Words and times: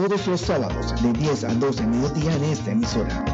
todos 0.00 0.28
los 0.28 0.40
sábados 0.40 0.94
de 1.02 1.12
10 1.12 1.44
a 1.44 1.54
12 1.54 1.86
mediodía 1.88 2.36
en 2.36 2.44
esta 2.44 2.70
emisora. 2.70 3.24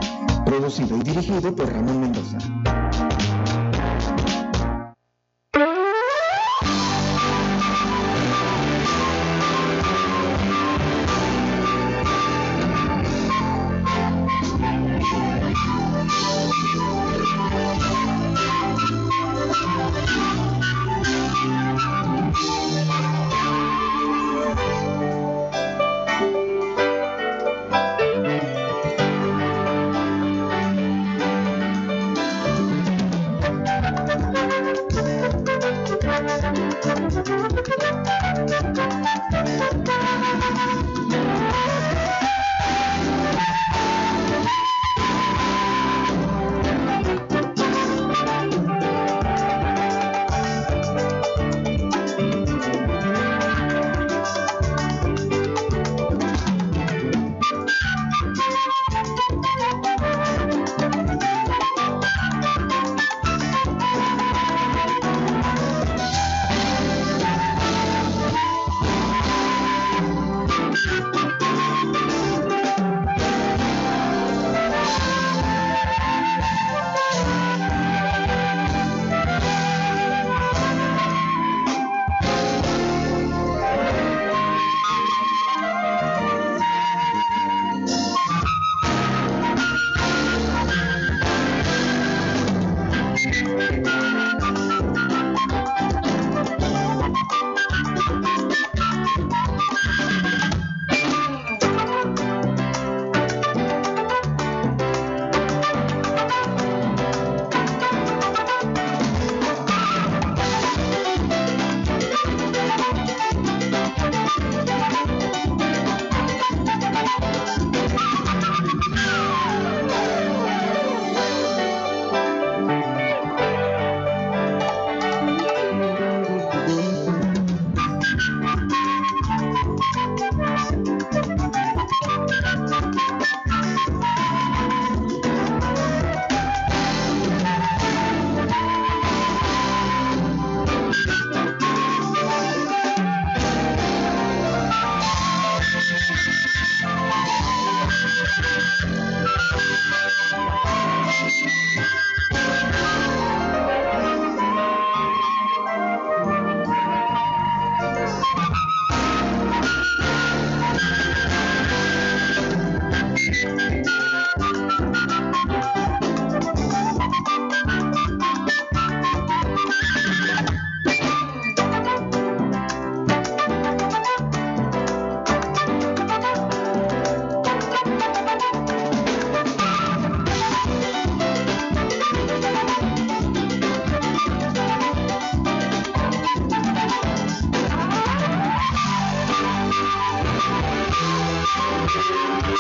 Producido 0.47 0.97
y 0.97 1.03
dirigido 1.03 1.55
por 1.55 1.71
Ramón 1.71 2.01
Mendoza. 2.01 2.39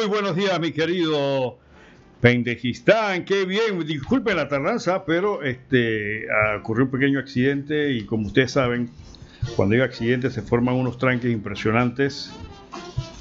muy 0.00 0.08
buenos 0.08 0.34
días, 0.34 0.58
mi 0.58 0.72
querido 0.72 1.58
Pendejistán. 2.22 3.26
Qué 3.26 3.44
bien, 3.44 3.84
disculpen 3.84 4.34
la 4.34 4.48
tardanza, 4.48 5.04
pero 5.04 5.42
este 5.42 6.26
ocurrió 6.58 6.86
un 6.86 6.90
pequeño 6.90 7.18
accidente 7.18 7.92
y 7.92 8.04
como 8.06 8.28
ustedes 8.28 8.52
saben, 8.52 8.88
cuando 9.56 9.74
hay 9.74 9.82
accidentes 9.82 10.32
se 10.32 10.40
forman 10.40 10.76
unos 10.76 10.96
tranques 10.96 11.30
impresionantes 11.30 12.32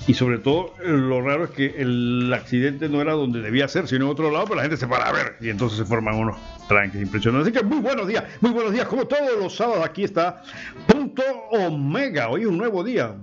y 0.07 0.13
sobre 0.13 0.37
todo 0.37 0.73
lo 0.85 1.21
raro 1.21 1.45
es 1.45 1.49
que 1.49 1.75
el 1.79 2.31
accidente 2.33 2.87
no 2.87 3.01
era 3.01 3.11
donde 3.11 3.41
debía 3.41 3.67
ser, 3.67 3.89
sino 3.89 4.05
en 4.05 4.11
otro 4.11 4.31
lado, 4.31 4.45
pero 4.45 4.55
la 4.55 4.61
gente 4.61 4.77
se 4.77 4.87
para 4.87 5.09
a 5.09 5.11
ver 5.11 5.35
y 5.41 5.49
entonces 5.49 5.79
se 5.79 5.85
forman 5.85 6.15
unos 6.15 6.37
tranques 6.69 7.01
impresionantes. 7.01 7.51
Así 7.51 7.59
que 7.59 7.65
muy 7.65 7.81
buenos 7.81 8.07
días, 8.07 8.23
muy 8.39 8.51
buenos 8.51 8.71
días, 8.71 8.87
como 8.87 9.05
todos 9.05 9.37
los 9.37 9.53
sábados 9.53 9.83
aquí 9.83 10.05
está 10.05 10.43
Punto 10.87 11.23
Omega, 11.51 12.29
hoy 12.29 12.45
un 12.45 12.57
nuevo 12.57 12.85
día. 12.85 13.15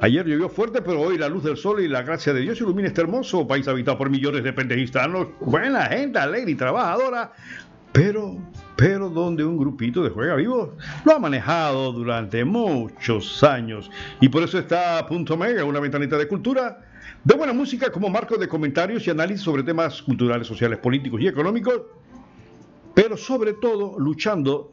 Ayer 0.00 0.26
llovió 0.26 0.48
fuerte, 0.48 0.82
pero 0.82 1.00
hoy 1.00 1.18
la 1.18 1.28
luz 1.28 1.44
del 1.44 1.56
sol 1.56 1.80
y 1.80 1.88
la 1.88 2.02
gracia 2.02 2.32
de 2.32 2.40
Dios 2.40 2.60
ilumina 2.60 2.88
este 2.88 3.00
hermoso 3.00 3.46
país 3.46 3.66
habitado 3.68 3.98
por 3.98 4.10
millones 4.10 4.44
de 4.44 4.52
pendejistanos. 4.52 5.28
Buena 5.40 5.86
gente, 5.86 6.18
alegre 6.18 6.52
y 6.52 6.54
trabajadora, 6.54 7.32
pero, 7.92 8.36
pero 8.76 9.08
donde 9.08 9.44
un 9.44 9.56
grupito 9.56 10.02
de 10.02 10.10
juega 10.10 10.34
vivos 10.34 10.70
lo 11.04 11.12
ha 11.12 11.18
manejado 11.18 11.92
durante 11.92 12.44
muchos 12.44 13.42
años. 13.44 13.90
Y 14.20 14.28
por 14.28 14.42
eso 14.42 14.58
está 14.58 15.06
Punto 15.06 15.36
Mega, 15.36 15.64
una 15.64 15.80
ventanita 15.80 16.16
de 16.16 16.28
cultura, 16.28 16.80
de 17.24 17.34
buena 17.34 17.52
música 17.52 17.90
como 17.90 18.08
marco 18.08 18.36
de 18.36 18.48
comentarios 18.48 19.06
y 19.06 19.10
análisis 19.10 19.42
sobre 19.42 19.62
temas 19.62 20.02
culturales, 20.02 20.46
sociales, 20.46 20.78
políticos 20.78 21.20
y 21.20 21.28
económicos, 21.28 21.82
pero 22.94 23.16
sobre 23.16 23.54
todo 23.54 23.98
luchando 23.98 24.72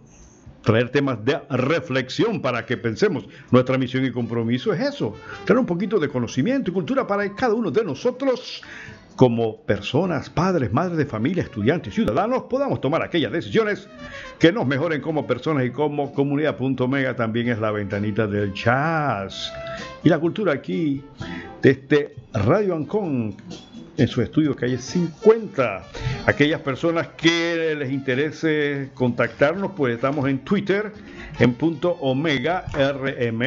traer 0.63 0.89
temas 0.89 1.24
de 1.24 1.39
reflexión 1.50 2.42
para 2.42 2.66
que 2.66 2.78
pensemos. 2.78 3.25
Nuestra 3.51 3.78
misión 3.78 4.06
y 4.06 4.12
compromiso 4.12 4.74
es 4.74 4.82
eso, 4.82 5.16
tener 5.46 5.60
un 5.60 5.66
poquito 5.66 6.00
de 6.00 6.10
conocimiento 6.10 6.72
y 6.72 6.74
cultura 6.74 7.08
para 7.08 7.34
cada 7.36 7.54
uno 7.54 7.72
de 7.72 7.84
nosotros 7.84 8.62
como 9.20 9.58
personas, 9.63 10.30
padres, 10.30 10.72
madres 10.72 10.98
de 10.98 11.06
familia, 11.06 11.44
estudiantes, 11.44 11.94
ciudadanos, 11.94 12.44
podamos 12.44 12.80
tomar 12.80 13.04
aquellas 13.04 13.34
decisiones 13.34 13.89
que 14.39 14.54
nos 14.54 14.66
mejoren 14.66 15.01
como 15.01 15.28
personas 15.28 15.66
y 15.66 15.72
como 15.72 16.13
comunidad. 16.13 16.58
Mega 16.88 17.13
también 17.18 17.50
es 17.50 17.60
la 17.60 17.72
ventanita 17.72 18.28
del 18.28 18.54
jazz. 18.54 19.51
Y 20.06 20.10
la 20.10 20.20
cultura 20.20 20.54
aquí, 20.54 21.04
desde 21.62 22.16
Radio 22.32 22.74
Ancón, 22.74 23.36
en 24.00 24.08
su 24.08 24.22
estudio 24.22 24.56
calle 24.56 24.77
50. 24.77 25.84
Aquellas 26.25 26.62
personas 26.62 27.10
que 27.10 27.75
les 27.77 27.91
interese 27.91 28.89
contactarnos, 28.94 29.74
pues 29.75 29.94
estamos 29.94 30.27
en 30.29 30.39
Twitter, 30.39 30.91
en 31.38 31.53
punto 31.53 31.91
omega 32.00 32.65
rm. 32.74 33.44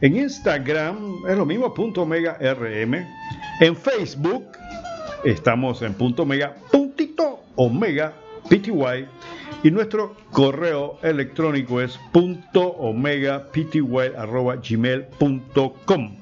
En 0.00 0.16
Instagram 0.16 1.26
es 1.28 1.36
lo 1.36 1.44
mismo, 1.44 1.74
punto 1.74 2.02
omega 2.02 2.38
rm. 2.40 2.94
En 3.60 3.76
Facebook 3.76 4.44
estamos 5.24 5.82
en 5.82 5.94
punto 5.94 6.22
omega, 6.22 6.54
puntito 6.70 7.40
omega 7.56 8.14
pty. 8.48 8.72
Y 9.64 9.72
nuestro 9.72 10.14
correo 10.30 11.00
electrónico 11.02 11.80
es 11.80 11.98
punto 12.12 12.68
omega 12.68 13.48
arroba 14.16 14.56
gmail.com 14.56 16.17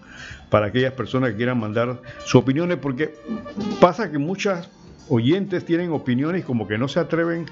para 0.50 0.66
aquellas 0.66 0.92
personas 0.92 1.30
que 1.30 1.36
quieran 1.36 1.58
mandar 1.58 2.00
sus 2.20 2.34
opiniones, 2.36 2.78
porque 2.78 3.14
pasa 3.80 4.10
que 4.10 4.18
muchas 4.18 4.68
oyentes 5.08 5.64
tienen 5.64 5.92
opiniones 5.92 6.44
como 6.44 6.66
que 6.66 6.76
no 6.78 6.88
se 6.88 6.98
atreven 7.00 7.46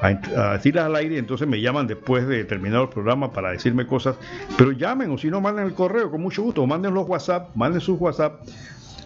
a, 0.00 0.12
decirlas 0.54 0.86
al 0.86 0.96
aire, 0.96 1.18
entonces 1.18 1.46
me 1.48 1.60
llaman 1.60 1.86
después 1.86 2.26
de 2.26 2.44
terminar 2.44 2.80
el 2.82 2.88
programa 2.88 3.32
para 3.32 3.52
decirme 3.52 3.86
cosas, 3.86 4.16
pero 4.56 4.72
llamen 4.72 5.10
o 5.10 5.18
si 5.18 5.30
no 5.30 5.40
manden 5.40 5.66
el 5.66 5.74
correo 5.74 6.10
con 6.10 6.20
mucho 6.22 6.42
gusto, 6.42 6.66
manden 6.66 6.94
los 6.94 7.08
WhatsApp, 7.08 7.54
manden 7.54 7.80
sus 7.80 8.00
WhatsApp 8.00 8.40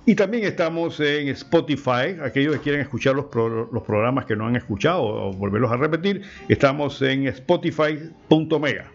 Y 0.06 0.16
también 0.16 0.46
estamos 0.46 1.00
en 1.02 1.28
Spotify, 1.30 2.16
aquellos 2.24 2.56
que 2.56 2.62
quieren 2.62 2.80
escuchar 2.80 3.14
los, 3.14 3.26
los 3.36 3.84
programas 3.84 4.26
que 4.26 4.38
no 4.38 4.48
han 4.48 4.56
escuchado 4.56 5.04
o 5.04 5.34
volverlos 5.34 5.70
a 5.70 5.76
repetir, 5.76 6.22
estamos 6.48 7.02
en 7.02 7.28
spotify.mega 7.28 8.92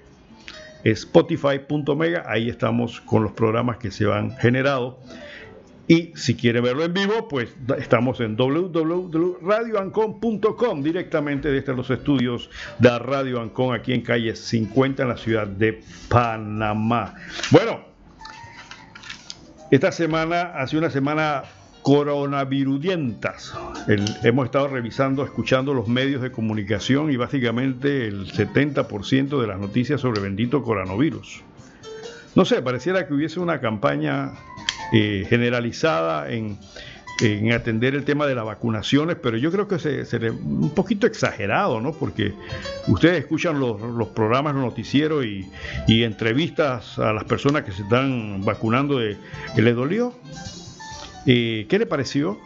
spotify.mega, 0.84 2.24
ahí 2.26 2.48
estamos 2.48 3.00
con 3.00 3.22
los 3.22 3.32
programas 3.32 3.78
que 3.78 3.90
se 3.90 4.12
han 4.12 4.36
generado. 4.36 5.00
Y 5.88 6.12
si 6.14 6.36
quiere 6.36 6.60
verlo 6.60 6.84
en 6.84 6.94
vivo, 6.94 7.26
pues 7.28 7.54
estamos 7.76 8.20
en 8.20 8.36
www.radioancon.com, 8.36 10.82
directamente 10.82 11.50
desde 11.50 11.74
los 11.74 11.90
estudios 11.90 12.48
de 12.78 12.98
Radio 12.98 13.40
Ancon, 13.40 13.74
aquí 13.74 13.92
en 13.92 14.02
calle 14.02 14.36
50, 14.36 15.02
en 15.02 15.08
la 15.08 15.16
ciudad 15.16 15.46
de 15.46 15.80
Panamá. 16.08 17.14
Bueno, 17.50 17.80
esta 19.70 19.90
semana 19.90 20.52
ha 20.54 20.66
sido 20.66 20.80
una 20.80 20.90
semana 20.90 21.44
coronavirudientas. 21.82 23.52
hemos 24.22 24.46
estado 24.46 24.68
revisando, 24.68 25.24
escuchando 25.24 25.74
los 25.74 25.88
medios 25.88 26.22
de 26.22 26.30
comunicación 26.30 27.10
y 27.10 27.16
básicamente 27.16 28.06
el 28.06 28.32
70% 28.32 29.40
de 29.40 29.46
las 29.46 29.58
noticias 29.58 30.00
sobre 30.00 30.20
bendito 30.20 30.62
coronavirus. 30.62 31.42
No 32.34 32.44
sé, 32.44 32.62
pareciera 32.62 33.06
que 33.06 33.14
hubiese 33.14 33.40
una 33.40 33.60
campaña 33.60 34.32
eh, 34.92 35.26
generalizada 35.28 36.30
en, 36.30 36.58
atender 37.52 37.94
el 37.94 38.04
tema 38.04 38.26
de 38.26 38.34
las 38.34 38.44
vacunaciones, 38.44 39.16
pero 39.22 39.36
yo 39.36 39.52
creo 39.52 39.68
que 39.68 39.78
sería 39.78 40.32
un 40.32 40.70
poquito 40.74 41.06
exagerado, 41.06 41.80
¿no? 41.80 41.92
Porque 41.92 42.34
ustedes 42.88 43.20
escuchan 43.20 43.60
los, 43.60 44.08
programas, 44.08 44.54
los 44.54 44.64
noticieros 44.64 45.24
y, 45.24 46.02
entrevistas 46.02 46.98
a 46.98 47.12
las 47.12 47.22
personas 47.24 47.62
que 47.62 47.70
se 47.70 47.82
están 47.82 48.44
vacunando 48.44 48.98
de 48.98 49.16
les 49.56 49.76
dolió, 49.76 50.14
eh, 51.26 51.66
¿Qué 51.68 51.78
le 51.78 51.86
pareció? 51.86 52.38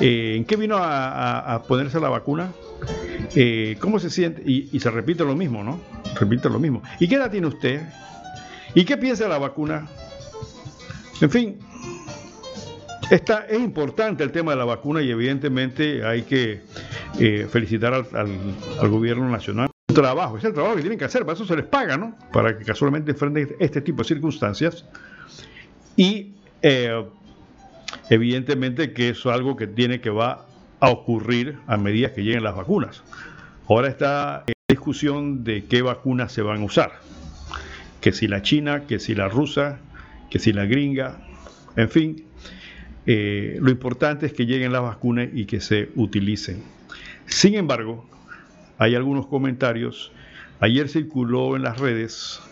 Eh, 0.00 0.34
¿En 0.36 0.44
qué 0.44 0.56
vino 0.56 0.76
a, 0.78 1.62
ponerse 1.68 2.00
la 2.00 2.08
vacuna? 2.08 2.52
Eh, 3.36 3.76
¿Cómo 3.78 3.98
se 3.98 4.10
siente? 4.10 4.42
Y, 4.44 4.78
se 4.80 4.90
repite 4.90 5.24
lo 5.24 5.36
mismo, 5.36 5.62
¿no? 5.62 5.80
Repite 6.18 6.48
lo 6.48 6.58
mismo. 6.58 6.82
¿Y 6.98 7.08
qué 7.08 7.16
edad 7.16 7.30
tiene 7.30 7.46
usted? 7.46 7.82
¿Y 8.74 8.84
qué 8.84 8.96
piensa 8.96 9.24
de 9.24 9.30
la 9.30 9.38
vacuna? 9.38 9.88
En 11.20 11.30
fin, 11.30 11.58
Esta, 13.10 13.46
es 13.46 13.60
importante 13.60 14.24
el 14.24 14.32
tema 14.32 14.52
de 14.52 14.56
la 14.56 14.64
vacuna 14.64 15.02
y 15.02 15.10
evidentemente 15.10 16.04
hay 16.04 16.22
que 16.22 16.62
felicitar 17.50 17.94
al, 17.94 18.88
gobierno 18.88 19.28
nacional. 19.28 19.70
El 19.88 19.94
trabajo, 19.94 20.38
es 20.38 20.44
el 20.44 20.54
trabajo 20.54 20.76
que 20.76 20.80
tienen 20.80 20.98
que 20.98 21.04
hacer, 21.04 21.22
para 21.22 21.34
eso 21.34 21.44
se 21.44 21.54
les 21.54 21.66
paga, 21.66 21.98
¿no? 21.98 22.16
Para 22.32 22.56
que 22.58 22.64
casualmente 22.64 23.12
enfrenten 23.12 23.54
este 23.60 23.82
tipo 23.82 24.02
de 24.02 24.08
circunstancias. 24.08 24.86
Y 25.96 26.32
Evidentemente 28.12 28.92
que 28.92 29.08
eso 29.08 29.30
es 29.30 29.34
algo 29.34 29.56
que 29.56 29.66
tiene 29.66 30.02
que 30.02 30.10
va 30.10 30.44
a 30.80 30.90
ocurrir 30.90 31.56
a 31.66 31.78
medida 31.78 32.12
que 32.12 32.22
lleguen 32.22 32.42
las 32.42 32.54
vacunas. 32.54 33.02
Ahora 33.66 33.88
está 33.88 34.44
en 34.46 34.52
discusión 34.68 35.44
de 35.44 35.64
qué 35.64 35.80
vacunas 35.80 36.30
se 36.30 36.42
van 36.42 36.60
a 36.60 36.64
usar. 36.66 36.92
Que 38.02 38.12
si 38.12 38.28
la 38.28 38.42
china, 38.42 38.82
que 38.86 38.98
si 38.98 39.14
la 39.14 39.28
rusa, 39.28 39.78
que 40.28 40.38
si 40.38 40.52
la 40.52 40.66
gringa, 40.66 41.26
en 41.74 41.88
fin. 41.88 42.24
Eh, 43.06 43.56
lo 43.62 43.70
importante 43.70 44.26
es 44.26 44.34
que 44.34 44.44
lleguen 44.44 44.72
las 44.72 44.82
vacunas 44.82 45.30
y 45.32 45.46
que 45.46 45.62
se 45.62 45.88
utilicen. 45.94 46.62
Sin 47.24 47.54
embargo, 47.54 48.06
hay 48.76 48.94
algunos 48.94 49.26
comentarios. 49.26 50.12
Ayer 50.60 50.90
circuló 50.90 51.56
en 51.56 51.62
las 51.62 51.78
redes 51.78 52.42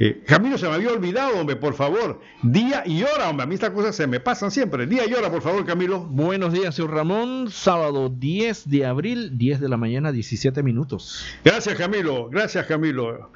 eh, 0.00 0.22
Camilo, 0.26 0.56
se 0.58 0.68
me 0.68 0.74
había 0.74 0.92
olvidado, 0.92 1.40
hombre, 1.40 1.56
por 1.56 1.74
favor. 1.74 2.20
Día 2.42 2.84
y 2.86 3.02
hora, 3.02 3.28
hombre. 3.28 3.44
A 3.44 3.46
mí 3.46 3.54
estas 3.54 3.70
cosas 3.70 3.96
se 3.96 4.06
me 4.06 4.20
pasan 4.20 4.50
siempre. 4.50 4.86
Día 4.86 5.02
y 5.08 5.14
hora, 5.14 5.30
por 5.30 5.42
favor, 5.42 5.64
Camilo. 5.66 6.00
Buenos 6.00 6.52
días, 6.52 6.74
señor 6.74 6.92
Ramón. 6.94 7.50
Sábado 7.50 8.08
10 8.08 8.70
de 8.70 8.86
abril, 8.86 9.36
10 9.36 9.60
de 9.60 9.68
la 9.68 9.76
mañana, 9.76 10.12
17 10.12 10.62
minutos. 10.62 11.24
Gracias, 11.44 11.76
Camilo. 11.76 12.28
Gracias, 12.28 12.66
Camilo. 12.66 13.30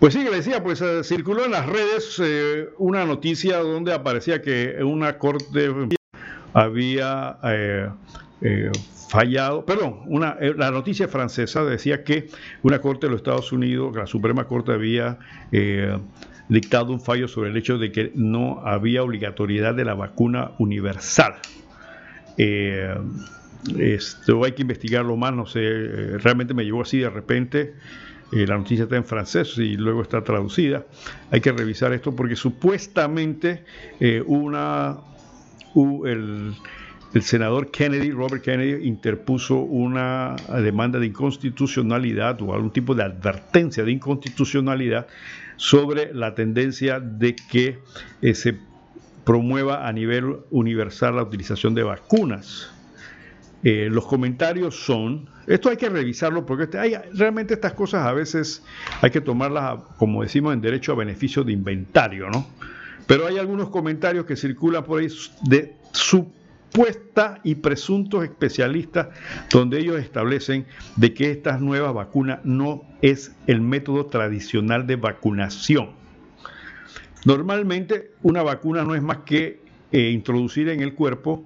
Pues 0.00 0.14
sí, 0.14 0.24
le 0.24 0.30
decía, 0.30 0.62
pues 0.64 0.80
eh, 0.80 1.04
circuló 1.04 1.44
en 1.44 1.52
las 1.52 1.66
redes 1.66 2.20
eh, 2.20 2.68
una 2.78 3.04
noticia 3.04 3.58
donde 3.58 3.94
aparecía 3.94 4.42
que 4.42 4.82
una 4.82 5.18
corte 5.18 5.70
había 6.52 7.38
fallado, 9.08 9.64
perdón, 9.64 10.00
una, 10.06 10.36
eh, 10.40 10.54
la 10.56 10.70
noticia 10.70 11.06
francesa 11.08 11.64
decía 11.64 12.02
que 12.04 12.28
una 12.62 12.80
corte 12.80 13.06
de 13.06 13.12
los 13.12 13.20
Estados 13.20 13.52
Unidos, 13.52 13.94
la 13.94 14.06
Suprema 14.06 14.44
Corte 14.44 14.72
había 14.72 15.18
eh, 15.52 15.98
dictado 16.48 16.92
un 16.92 17.00
fallo 17.00 17.28
sobre 17.28 17.50
el 17.50 17.56
hecho 17.56 17.78
de 17.78 17.92
que 17.92 18.12
no 18.14 18.60
había 18.66 19.02
obligatoriedad 19.02 19.74
de 19.74 19.84
la 19.84 19.94
vacuna 19.94 20.52
universal. 20.58 21.34
Eh, 22.38 22.94
esto 23.78 24.44
hay 24.44 24.52
que 24.52 24.62
investigarlo 24.62 25.16
más, 25.16 25.32
no 25.34 25.46
sé, 25.46 25.60
eh, 25.62 26.18
realmente 26.18 26.54
me 26.54 26.64
llegó 26.64 26.82
así 26.82 26.98
de 26.98 27.10
repente. 27.10 27.74
eh, 28.32 28.46
la 28.46 28.56
noticia 28.56 28.84
está 28.84 28.96
en 28.96 29.04
francés 29.04 29.56
y 29.58 29.76
luego 29.76 30.02
está 30.02 30.24
traducida. 30.24 30.86
Hay 31.30 31.40
que 31.40 31.52
revisar 31.52 31.92
esto 31.92 32.16
porque 32.16 32.34
supuestamente 32.36 33.64
eh, 34.00 34.22
una, 34.26 34.98
el, 36.06 36.54
el 37.14 37.22
senador 37.22 37.70
Kennedy, 37.70 38.10
Robert 38.10 38.42
Kennedy, 38.42 38.86
interpuso 38.86 39.56
una 39.56 40.36
demanda 40.62 40.98
de 40.98 41.06
inconstitucionalidad 41.06 42.40
o 42.40 42.54
algún 42.54 42.70
tipo 42.70 42.94
de 42.94 43.02
advertencia 43.02 43.84
de 43.84 43.92
inconstitucionalidad 43.92 45.06
sobre 45.56 46.14
la 46.14 46.34
tendencia 46.34 47.00
de 47.00 47.36
que 47.36 47.78
eh, 48.22 48.34
se 48.34 48.56
promueva 49.24 49.86
a 49.86 49.92
nivel 49.92 50.36
universal 50.50 51.16
la 51.16 51.22
utilización 51.22 51.74
de 51.74 51.82
vacunas. 51.82 52.70
Eh, 53.62 53.88
los 53.90 54.06
comentarios 54.06 54.74
son, 54.84 55.28
esto 55.46 55.68
hay 55.68 55.76
que 55.76 55.88
revisarlo 55.88 56.44
porque 56.46 56.64
este- 56.64 56.98
realmente 57.14 57.54
estas 57.54 57.74
cosas 57.74 58.06
a 58.06 58.12
veces 58.12 58.64
hay 59.02 59.10
que 59.10 59.20
tomarlas, 59.20 59.80
como 59.98 60.22
decimos 60.22 60.54
en 60.54 60.60
derecho 60.62 60.92
a 60.92 60.94
beneficio 60.96 61.44
de 61.44 61.52
inventario, 61.52 62.28
¿no? 62.30 62.46
Pero 63.06 63.26
hay 63.26 63.38
algunos 63.38 63.68
comentarios 63.68 64.24
que 64.24 64.34
circulan 64.34 64.82
por 64.82 65.00
ahí 65.00 65.08
de 65.42 65.76
y 67.44 67.54
presuntos 67.56 68.24
especialistas 68.24 69.08
donde 69.50 69.80
ellos 69.80 69.98
establecen 70.00 70.66
de 70.96 71.12
que 71.12 71.30
esta 71.30 71.58
nueva 71.58 71.92
vacuna 71.92 72.40
no 72.44 72.82
es 73.02 73.34
el 73.46 73.60
método 73.60 74.06
tradicional 74.06 74.86
de 74.86 74.96
vacunación. 74.96 75.90
Normalmente 77.24 78.12
una 78.22 78.42
vacuna 78.42 78.84
no 78.84 78.94
es 78.94 79.02
más 79.02 79.18
que 79.18 79.60
eh, 79.92 80.10
introducir 80.10 80.70
en 80.70 80.80
el 80.80 80.94
cuerpo 80.94 81.44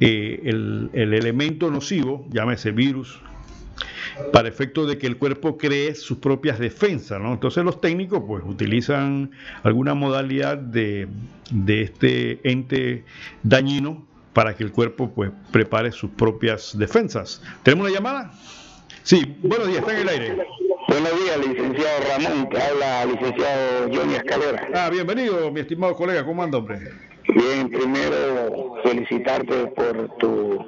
eh, 0.00 0.42
el, 0.44 0.90
el 0.92 1.14
elemento 1.14 1.70
nocivo, 1.70 2.26
llámese 2.30 2.70
virus, 2.70 3.20
para 4.32 4.48
efecto 4.48 4.86
de 4.86 4.98
que 4.98 5.06
el 5.06 5.16
cuerpo 5.16 5.56
cree 5.56 5.94
sus 5.94 6.18
propias 6.18 6.58
defensas. 6.58 7.20
¿no? 7.20 7.32
Entonces 7.32 7.64
los 7.64 7.80
técnicos 7.80 8.22
pues 8.26 8.44
utilizan 8.46 9.30
alguna 9.62 9.94
modalidad 9.94 10.58
de 10.58 11.08
este 11.66 12.48
ente 12.48 13.04
dañino 13.42 14.05
para 14.36 14.54
que 14.54 14.62
el 14.62 14.70
cuerpo 14.70 15.10
pues 15.14 15.30
prepare 15.50 15.90
sus 15.90 16.10
propias 16.10 16.76
defensas. 16.76 17.40
¿Tenemos 17.62 17.86
una 17.86 17.96
llamada? 17.96 18.32
Sí, 19.02 19.34
buenos 19.42 19.66
días, 19.66 19.78
está 19.78 19.94
en 19.94 20.00
el 20.00 20.08
aire. 20.10 20.36
Buenos 20.88 21.24
días, 21.24 21.38
licenciado 21.38 22.00
Ramón, 22.06 22.46
que 22.50 22.58
habla 22.60 23.06
licenciado 23.06 23.88
Johnny 23.94 24.14
Escalera. 24.16 24.68
Ah, 24.74 24.90
bienvenido, 24.90 25.50
mi 25.50 25.60
estimado 25.60 25.94
colega, 25.94 26.22
¿cómo 26.22 26.42
anda, 26.42 26.58
hombre? 26.58 26.80
Bien, 27.34 27.70
primero 27.70 28.74
felicitarte 28.84 29.68
por 29.68 30.14
tu 30.18 30.66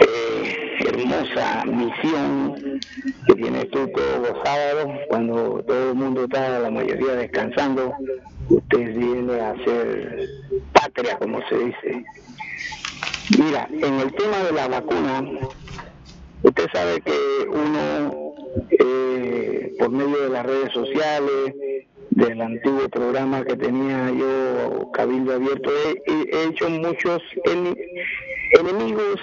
eh, 0.00 0.78
hermosa 0.88 1.64
misión 1.66 2.80
que 3.28 3.34
tienes 3.36 3.70
tú 3.70 3.88
todos 3.94 4.28
los 4.28 4.42
sábados, 4.44 4.98
cuando 5.08 5.62
todo 5.68 5.90
el 5.90 5.94
mundo 5.94 6.24
está, 6.24 6.58
la 6.58 6.70
mayoría 6.72 7.12
descansando, 7.12 7.94
usted 8.48 8.92
viene 8.92 9.38
a 9.38 9.50
hacer 9.52 10.28
patria, 10.72 11.16
como 11.18 11.40
se 11.48 11.58
dice. 11.58 12.04
Mira, 13.28 13.68
en 13.70 14.00
el 14.00 14.12
tema 14.14 14.38
de 14.44 14.52
la 14.52 14.68
vacuna, 14.68 15.24
usted 16.42 16.66
sabe 16.72 17.00
que 17.00 17.18
uno, 17.48 18.34
eh, 18.78 19.74
por 19.78 19.90
medio 19.90 20.22
de 20.22 20.28
las 20.30 20.46
redes 20.46 20.72
sociales, 20.72 21.54
del 22.10 22.40
antiguo 22.40 22.88
programa 22.88 23.44
que 23.44 23.56
tenía 23.56 24.10
yo, 24.10 24.90
Cabildo 24.92 25.34
Abierto, 25.34 25.70
he, 25.70 26.02
he- 26.10 26.30
he 26.32 26.44
hecho 26.48 26.70
muchos 26.70 27.20
enemigos 28.58 29.20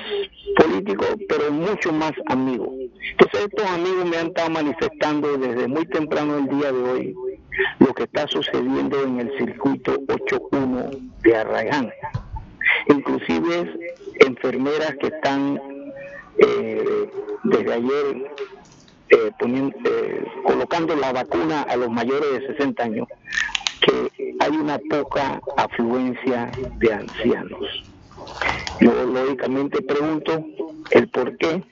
políticos, 0.57 1.15
pero 1.27 1.51
mucho 1.51 1.91
más 1.91 2.11
amigos. 2.27 2.69
Entonces 3.11 3.49
estos 3.49 3.65
amigos 3.71 4.05
me 4.05 4.17
han 4.17 4.27
estado 4.27 4.49
manifestando 4.51 5.37
desde 5.37 5.67
muy 5.67 5.85
temprano 5.87 6.37
el 6.37 6.47
día 6.59 6.71
de 6.71 6.83
hoy 6.83 7.15
lo 7.79 7.93
que 7.93 8.03
está 8.03 8.27
sucediendo 8.27 9.01
en 9.03 9.19
el 9.21 9.37
circuito 9.39 9.95
81 10.09 10.91
de 11.23 11.35
Arraiján. 11.35 11.91
Inclusive 12.87 13.79
enfermeras 14.19 14.95
que 14.99 15.07
están 15.07 15.59
eh, 16.37 17.09
desde 17.43 17.73
ayer 17.73 18.31
eh, 19.09 19.31
poniendo, 19.37 19.77
eh, 19.85 20.25
colocando 20.43 20.95
la 20.95 21.13
vacuna 21.13 21.61
a 21.63 21.75
los 21.75 21.89
mayores 21.89 22.31
de 22.31 22.47
60 22.47 22.83
años, 22.83 23.07
que 23.79 24.35
hay 24.39 24.51
una 24.51 24.79
poca 24.89 25.41
afluencia 25.57 26.53
de 26.77 26.93
ancianos. 26.93 27.85
Yo 28.79 29.05
lógicamente 29.05 29.81
pregunto 29.81 30.45
el 30.91 31.07
por 31.09 31.37
qué 31.37 31.63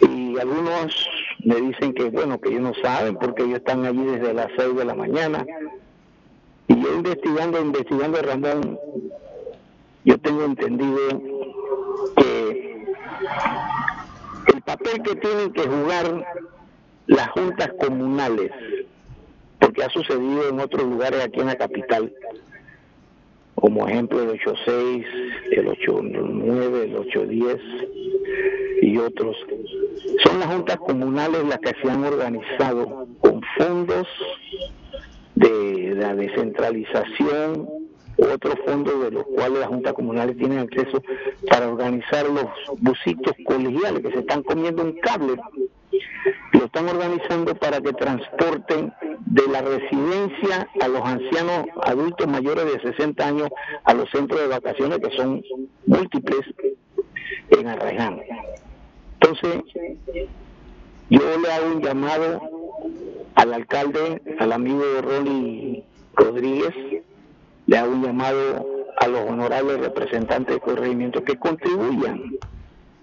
y 0.00 0.38
algunos 0.38 1.08
me 1.44 1.56
dicen 1.56 1.92
que 1.92 2.04
bueno, 2.04 2.40
que 2.40 2.50
ellos 2.50 2.62
no 2.62 2.72
saben 2.82 3.16
porque 3.16 3.42
ellos 3.42 3.58
están 3.58 3.84
allí 3.84 4.04
desde 4.04 4.34
las 4.34 4.48
6 4.56 4.76
de 4.76 4.84
la 4.84 4.94
mañana. 4.94 5.46
Y 6.68 6.80
yo 6.80 6.94
investigando, 6.94 7.60
investigando, 7.60 8.22
Ramón, 8.22 8.78
yo 10.04 10.18
tengo 10.18 10.44
entendido 10.44 11.22
que 12.16 12.86
el 14.54 14.62
papel 14.62 15.02
que 15.02 15.16
tienen 15.16 15.52
que 15.52 15.62
jugar 15.62 16.26
las 17.06 17.28
juntas 17.30 17.70
comunales, 17.78 18.50
porque 19.58 19.82
ha 19.82 19.90
sucedido 19.90 20.48
en 20.48 20.60
otros 20.60 20.84
lugares 20.84 21.24
aquí 21.24 21.40
en 21.40 21.46
la 21.46 21.56
capital, 21.56 22.12
como 23.54 23.86
ejemplo 23.86 24.22
el 24.22 24.30
86, 24.30 25.06
el 25.52 25.68
89, 25.68 26.84
el 26.84 26.96
810 26.96 27.58
y 28.82 28.96
otros, 28.96 29.36
son 30.24 30.40
las 30.40 30.48
juntas 30.48 30.76
comunales 30.78 31.44
las 31.44 31.58
que 31.58 31.74
se 31.82 31.90
han 31.90 32.04
organizado 32.04 33.06
con 33.20 33.42
fondos 33.58 34.08
de 35.34 35.94
la 35.94 36.14
descentralización 36.14 37.79
otros 38.28 38.54
fondos 38.66 39.02
de 39.02 39.10
los 39.10 39.24
cuales 39.24 39.60
las 39.60 39.68
juntas 39.68 39.92
comunales 39.92 40.36
tienen 40.36 40.58
acceso 40.58 41.02
para 41.48 41.68
organizar 41.68 42.26
los 42.28 42.46
busitos 42.78 43.34
colegiales 43.44 44.02
que 44.02 44.12
se 44.12 44.18
están 44.20 44.42
comiendo 44.42 44.82
un 44.82 44.92
cable. 45.00 45.36
Lo 46.52 46.64
están 46.64 46.88
organizando 46.88 47.54
para 47.54 47.80
que 47.80 47.92
transporten 47.92 48.92
de 49.26 49.42
la 49.50 49.62
residencia 49.62 50.68
a 50.80 50.88
los 50.88 51.02
ancianos 51.02 51.66
adultos 51.82 52.26
mayores 52.26 52.64
de 52.66 52.90
60 52.92 53.26
años 53.26 53.48
a 53.84 53.94
los 53.94 54.10
centros 54.10 54.40
de 54.40 54.48
vacaciones 54.48 54.98
que 54.98 55.16
son 55.16 55.42
múltiples 55.86 56.40
en 57.50 57.66
Arraiján. 57.66 58.20
Entonces, 59.20 59.62
yo 61.08 61.20
le 61.38 61.52
hago 61.52 61.74
un 61.74 61.82
llamado 61.82 62.40
al 63.34 63.54
alcalde, 63.54 64.22
al 64.38 64.52
amigo 64.52 64.82
Ronnie 65.02 65.84
Rodríguez, 66.14 66.74
le 67.70 67.78
hago 67.78 67.92
un 67.92 68.02
llamado 68.02 68.66
a 68.96 69.06
los 69.06 69.20
honorables 69.30 69.78
representantes 69.78 70.56
del 70.56 70.60
corregimiento 70.60 71.22
que 71.22 71.36
contribuyan 71.36 72.20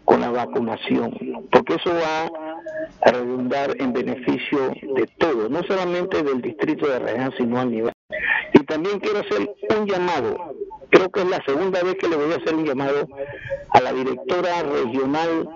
con 0.04 0.20
la 0.20 0.30
vacunación, 0.30 1.10
porque 1.50 1.76
eso 1.76 1.90
va 1.94 2.30
a 3.02 3.12
redundar 3.14 3.74
en 3.80 3.94
beneficio 3.94 4.74
de 4.94 5.08
todos, 5.18 5.50
no 5.50 5.64
solamente 5.64 6.22
del 6.22 6.42
distrito 6.42 6.86
de 6.86 6.96
Arraiján, 6.96 7.32
sino 7.38 7.58
a 7.62 7.64
nivel. 7.64 7.94
Y 8.54 8.60
también 8.66 9.00
quiero 9.00 9.20
hacer 9.20 9.50
un 9.80 9.88
llamado, 9.88 10.36
creo 10.90 11.10
que 11.12 11.22
es 11.22 11.30
la 11.30 11.42
segunda 11.46 11.82
vez 11.82 11.96
que 11.96 12.10
le 12.10 12.18
voy 12.18 12.34
a 12.34 12.36
hacer 12.36 12.54
un 12.54 12.66
llamado 12.66 13.08
a 13.70 13.80
la 13.80 13.94
directora 13.94 14.64
regional 14.64 15.48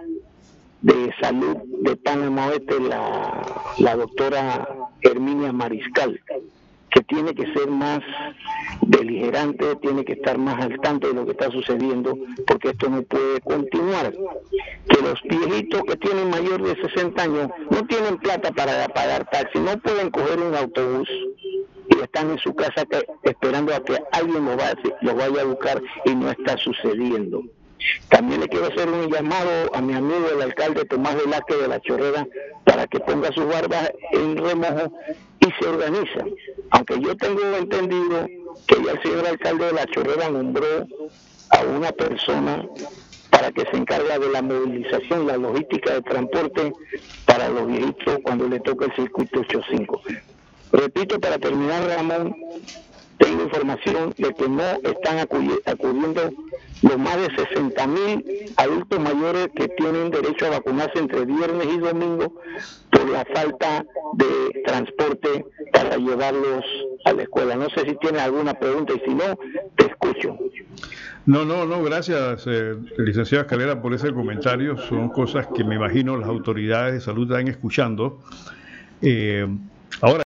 de 0.83 1.13
salud 1.19 1.57
de 1.81 1.97
Panamá 1.97 2.47
Oeste, 2.47 2.79
la, 2.79 3.41
la 3.77 3.95
doctora 3.97 4.69
Herminia 5.01 5.51
Mariscal, 5.51 6.17
que 6.91 7.01
tiene 7.03 7.33
que 7.33 7.51
ser 7.53 7.69
más 7.69 7.99
beligerante, 8.81 9.75
tiene 9.77 10.03
que 10.03 10.13
estar 10.13 10.37
más 10.37 10.63
al 10.63 10.79
tanto 10.81 11.07
de 11.07 11.13
lo 11.13 11.25
que 11.25 11.31
está 11.31 11.49
sucediendo, 11.49 12.17
porque 12.45 12.69
esto 12.69 12.89
no 12.89 13.01
puede 13.03 13.39
continuar. 13.41 14.11
Que 14.89 15.01
los 15.01 15.21
viejitos 15.23 15.83
que 15.83 15.95
tienen 15.97 16.29
mayor 16.29 16.61
de 16.61 16.75
60 16.81 17.23
años 17.23 17.49
no 17.69 17.85
tienen 17.87 18.17
plata 18.17 18.51
para 18.51 18.87
pagar 18.89 19.29
taxi, 19.29 19.59
no 19.59 19.77
pueden 19.79 20.09
coger 20.11 20.39
un 20.39 20.55
autobús 20.55 21.09
y 21.89 22.01
están 22.01 22.31
en 22.31 22.37
su 22.39 22.53
casa 22.53 22.85
esperando 23.23 23.73
a 23.73 23.83
que 23.83 23.97
alguien 24.11 24.45
los 24.45 24.57
vaya, 24.57 24.75
vaya 25.01 25.41
a 25.41 25.45
buscar 25.45 25.81
y 26.05 26.15
no 26.15 26.29
está 26.29 26.57
sucediendo. 26.57 27.43
También 28.09 28.41
le 28.41 28.47
quiero 28.47 28.67
hacer 28.67 28.87
un 28.87 29.09
llamado 29.09 29.73
a 29.73 29.81
mi 29.81 29.93
amigo 29.93 30.27
el 30.33 30.41
alcalde 30.41 30.85
Tomás 30.85 31.15
Velázquez 31.15 31.61
de 31.61 31.67
la 31.67 31.79
Chorrera 31.79 32.27
para 32.63 32.85
que 32.85 32.99
ponga 32.99 33.31
sus 33.31 33.47
barbas 33.47 33.91
en 34.11 34.37
remojo 34.37 34.93
y 35.41 35.51
se 35.59 35.67
organiza. 35.67 36.25
Aunque 36.71 36.99
yo 37.01 37.15
tengo 37.17 37.41
entendido 37.57 38.27
que 38.67 38.83
ya 38.83 38.91
el 38.91 39.01
señor 39.01 39.27
alcalde 39.27 39.65
de 39.65 39.73
la 39.73 39.85
Chorrera 39.87 40.29
nombró 40.29 40.87
a 41.49 41.61
una 41.63 41.91
persona 41.91 42.65
para 43.29 43.51
que 43.51 43.65
se 43.65 43.77
encarga 43.77 44.19
de 44.19 44.29
la 44.29 44.41
movilización, 44.41 45.27
la 45.27 45.37
logística 45.37 45.93
de 45.93 46.01
transporte 46.01 46.73
para 47.25 47.49
los 47.49 47.67
viejitos 47.67 48.19
cuando 48.23 48.47
le 48.47 48.59
toca 48.59 48.85
el 48.85 48.95
circuito 48.95 49.39
85. 49.39 50.01
Repito, 50.71 51.19
para 51.19 51.37
terminar, 51.37 51.83
Ramón, 51.85 52.35
tengo 53.21 53.43
información 53.43 54.13
de 54.17 54.33
que 54.33 54.49
no 54.49 54.63
están 54.83 55.19
acudiendo 55.19 56.31
los 56.81 56.97
más 56.97 57.17
de 57.17 57.29
60 57.35 57.87
mil 57.87 58.25
adultos 58.57 58.99
mayores 58.99 59.49
que 59.55 59.67
tienen 59.69 60.09
derecho 60.09 60.47
a 60.47 60.49
vacunarse 60.49 60.97
entre 60.97 61.25
viernes 61.25 61.67
y 61.71 61.77
domingo 61.77 62.33
por 62.89 63.09
la 63.09 63.23
falta 63.25 63.85
de 64.13 64.63
transporte 64.65 65.45
para 65.71 65.97
llevarlos 65.97 66.65
a 67.05 67.13
la 67.13 67.23
escuela. 67.23 67.55
No 67.55 67.69
sé 67.69 67.81
si 67.81 67.95
tiene 67.97 68.19
alguna 68.19 68.55
pregunta 68.55 68.93
y 68.93 68.99
si 69.07 69.13
no, 69.13 69.37
te 69.75 69.85
escucho. 69.85 70.37
No, 71.27 71.45
no, 71.45 71.67
no, 71.67 71.83
gracias, 71.83 72.45
eh, 72.47 72.75
licenciada 72.97 73.43
Escalera, 73.43 73.79
por 73.79 73.93
ese 73.93 74.11
comentario. 74.11 74.77
Son 74.77 75.09
cosas 75.09 75.47
que 75.53 75.63
me 75.63 75.75
imagino 75.75 76.17
las 76.17 76.27
autoridades 76.27 76.95
de 76.95 77.01
salud 77.01 77.31
están 77.31 77.47
escuchando. 77.47 78.19
Eh, 79.03 79.47
ahora, 80.01 80.23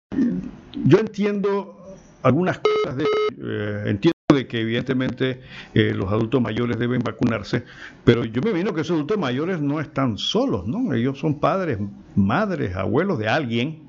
yo 0.85 0.99
entiendo 0.99 1.82
algunas 2.23 2.59
cosas, 2.59 2.97
de, 2.97 3.05
eh, 3.05 3.83
entiendo 3.87 4.13
de 4.35 4.47
que 4.47 4.61
evidentemente 4.61 5.41
eh, 5.75 5.93
los 5.95 6.11
adultos 6.11 6.41
mayores 6.41 6.79
deben 6.79 7.03
vacunarse, 7.03 7.65
pero 8.05 8.25
yo 8.25 8.41
me 8.43 8.51
imagino 8.51 8.75
que 8.75 8.81
esos 8.81 8.95
adultos 8.95 9.19
mayores 9.19 9.61
no 9.61 9.81
están 9.81 10.19
solos, 10.19 10.67
¿no? 10.67 10.95
Ellos 10.95 11.19
son 11.19 11.39
padres, 11.39 11.79
madres, 12.17 12.75
abuelos 12.77 13.19
de 13.19 13.29
alguien, 13.29 13.89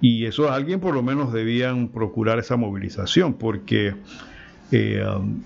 y 0.00 0.24
esos 0.24 0.50
alguien 0.50 0.80
por 0.80 0.94
lo 0.94 1.02
menos 1.02 1.32
debían 1.32 1.88
procurar 1.88 2.38
esa 2.38 2.56
movilización, 2.56 3.34
porque 3.34 3.94
eh, 4.72 5.04
um, 5.04 5.42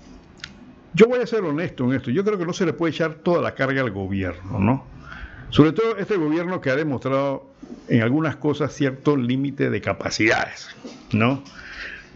yo 0.93 1.07
voy 1.07 1.19
a 1.19 1.27
ser 1.27 1.43
honesto 1.43 1.83
en 1.85 1.93
esto, 1.93 2.11
yo 2.11 2.23
creo 2.23 2.37
que 2.37 2.45
no 2.45 2.53
se 2.53 2.65
le 2.65 2.73
puede 2.73 2.91
echar 2.91 3.15
toda 3.15 3.41
la 3.41 3.53
carga 3.53 3.81
al 3.81 3.91
gobierno, 3.91 4.59
¿no? 4.59 4.85
Sobre 5.49 5.73
todo 5.73 5.97
este 5.97 6.15
gobierno 6.15 6.61
que 6.61 6.69
ha 6.69 6.75
demostrado 6.75 7.51
en 7.87 8.01
algunas 8.01 8.35
cosas 8.37 8.73
cierto 8.73 9.15
límite 9.17 9.69
de 9.69 9.81
capacidades, 9.81 10.69
¿no? 11.11 11.43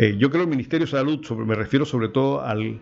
Eh, 0.02 0.16
yo 0.18 0.30
creo 0.30 0.44
que 0.44 0.46
el 0.46 0.50
Ministerio 0.50 0.86
de 0.86 0.92
Salud, 0.92 1.20
me 1.46 1.56
refiero 1.56 1.84
sobre 1.86 2.08
todo 2.08 2.42
al, 2.42 2.80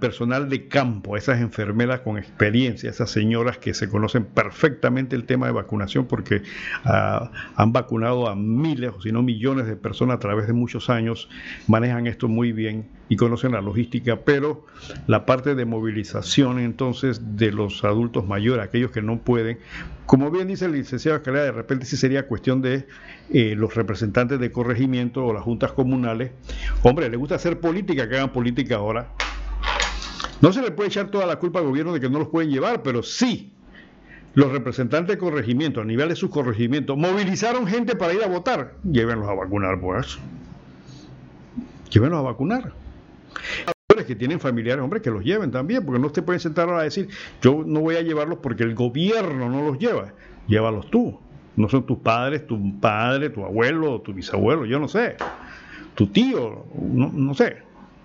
personal 0.00 0.48
de 0.48 0.68
campo, 0.68 1.14
a 1.14 1.18
esas 1.18 1.42
enfermeras 1.42 2.00
con 2.00 2.16
experiencia, 2.16 2.88
esas 2.88 3.10
señoras 3.10 3.58
que 3.58 3.74
se 3.74 3.90
conocen 3.90 4.24
perfectamente 4.24 5.14
el 5.16 5.24
tema 5.24 5.44
de 5.46 5.52
vacunación 5.52 6.06
porque 6.06 6.42
ah, 6.84 7.30
han 7.56 7.74
vacunado 7.74 8.26
a 8.26 8.34
miles 8.34 8.90
o 8.96 9.02
si 9.02 9.12
no 9.12 9.22
millones 9.22 9.66
de 9.66 9.76
personas 9.76 10.16
a 10.16 10.18
través 10.18 10.46
de 10.46 10.54
muchos 10.54 10.88
años, 10.88 11.28
manejan 11.66 12.06
esto 12.06 12.26
muy 12.26 12.52
bien 12.52 12.88
y 13.08 13.16
conocen 13.16 13.52
la 13.52 13.60
logística, 13.60 14.16
pero 14.16 14.64
la 15.06 15.26
parte 15.26 15.54
de 15.54 15.64
movilización 15.64 16.58
entonces 16.58 17.36
de 17.36 17.52
los 17.52 17.84
adultos 17.84 18.26
mayores, 18.26 18.64
aquellos 18.64 18.90
que 18.90 19.02
no 19.02 19.18
pueden, 19.18 19.58
como 20.06 20.30
bien 20.30 20.48
dice 20.48 20.66
el 20.66 20.72
licenciado 20.72 21.18
Escalera, 21.18 21.44
de 21.44 21.52
repente 21.52 21.86
sí 21.86 21.96
sería 21.96 22.26
cuestión 22.26 22.62
de 22.62 22.86
eh, 23.32 23.54
los 23.56 23.74
representantes 23.74 24.40
de 24.40 24.50
corregimiento 24.50 25.24
o 25.24 25.32
las 25.32 25.42
juntas 25.42 25.72
comunales. 25.72 26.32
Hombre, 26.82 27.08
le 27.08 27.16
gusta 27.16 27.36
hacer 27.36 27.60
política, 27.60 28.08
que 28.08 28.16
hagan 28.16 28.32
política 28.32 28.76
ahora. 28.76 29.08
No 30.40 30.52
se 30.52 30.62
le 30.62 30.70
puede 30.70 30.88
echar 30.88 31.10
toda 31.10 31.26
la 31.26 31.36
culpa 31.36 31.60
al 31.60 31.66
gobierno 31.66 31.92
de 31.92 32.00
que 32.00 32.10
no 32.10 32.18
los 32.18 32.28
pueden 32.28 32.50
llevar, 32.50 32.82
pero 32.82 33.02
sí 33.02 33.52
los 34.34 34.52
representantes 34.52 35.16
de 35.16 35.18
corregimiento, 35.18 35.80
a 35.80 35.84
nivel 35.84 36.10
de 36.10 36.16
sus 36.16 36.28
corregimientos, 36.28 36.96
movilizaron 36.96 37.66
gente 37.66 37.96
para 37.96 38.12
ir 38.12 38.22
a 38.22 38.28
votar. 38.28 38.74
Llévenlos 38.84 39.28
a 39.28 39.34
vacunar, 39.34 39.80
pues. 39.80 40.18
Llévenlos 41.90 42.18
a 42.18 42.22
vacunar 42.22 42.85
que 44.06 44.14
tienen 44.14 44.40
familiares, 44.40 44.82
hombre, 44.82 45.02
que 45.02 45.10
los 45.10 45.24
lleven 45.24 45.50
también, 45.50 45.84
porque 45.84 46.00
no 46.00 46.10
te 46.10 46.22
pueden 46.22 46.40
sentar 46.40 46.68
a 46.70 46.82
decir, 46.82 47.08
yo 47.42 47.62
no 47.66 47.80
voy 47.80 47.96
a 47.96 48.02
llevarlos 48.02 48.38
porque 48.42 48.62
el 48.62 48.74
gobierno 48.74 49.48
no 49.50 49.62
los 49.62 49.78
lleva, 49.78 50.12
llévalos 50.46 50.90
tú. 50.90 51.18
No 51.56 51.68
son 51.70 51.86
tus 51.86 51.98
padres, 51.98 52.46
tu 52.46 52.80
padre, 52.80 53.30
tu 53.30 53.42
abuelo, 53.42 54.00
tu 54.02 54.12
bisabuelo, 54.12 54.66
yo 54.66 54.78
no 54.78 54.88
sé. 54.88 55.16
Tu 55.94 56.06
tío, 56.08 56.66
no, 56.78 57.34
sé, 57.34 57.56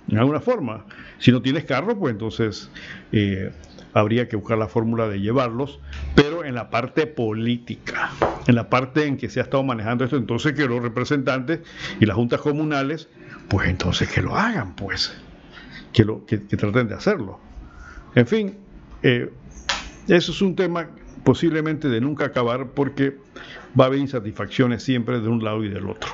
en 0.07 0.17
alguna 0.17 0.39
forma. 0.39 0.85
Si 1.19 1.31
no 1.31 1.41
tienes 1.41 1.65
carro, 1.65 1.99
pues 1.99 2.13
entonces 2.13 2.69
eh, 3.11 3.51
habría 3.93 4.29
que 4.29 4.37
buscar 4.37 4.57
la 4.57 4.69
fórmula 4.69 5.09
de 5.09 5.19
llevarlos, 5.19 5.81
pero 6.15 6.45
en 6.45 6.55
la 6.55 6.69
parte 6.69 7.07
política, 7.07 8.11
en 8.47 8.55
la 8.55 8.69
parte 8.69 9.05
en 9.05 9.17
que 9.17 9.29
se 9.29 9.41
ha 9.41 9.43
estado 9.43 9.63
manejando 9.63 10.05
esto, 10.05 10.15
entonces 10.15 10.53
que 10.53 10.65
los 10.65 10.81
representantes 10.81 11.59
y 11.99 12.05
las 12.05 12.15
juntas 12.15 12.39
comunales, 12.39 13.09
pues 13.51 13.67
entonces 13.67 14.09
que 14.09 14.21
lo 14.21 14.37
hagan, 14.37 14.77
pues 14.77 15.13
que, 15.91 16.05
lo, 16.05 16.25
que, 16.25 16.37
traten 16.37 16.87
de 16.87 16.95
hacerlo. 16.95 17.37
En 18.15 18.25
fin, 18.25 18.57
eh, 19.03 19.29
eso 20.07 20.31
es 20.31 20.41
un 20.41 20.55
tema 20.55 20.87
posiblemente 21.25 21.89
de 21.89 21.99
nunca 21.99 22.27
acabar 22.27 22.67
porque 22.67 23.17
va 23.77 23.83
a 23.83 23.87
haber 23.87 23.99
insatisfacciones 23.99 24.83
siempre 24.83 25.19
de 25.19 25.27
un 25.27 25.43
lado 25.43 25.65
y 25.65 25.67
del 25.67 25.89
otro. 25.89 26.09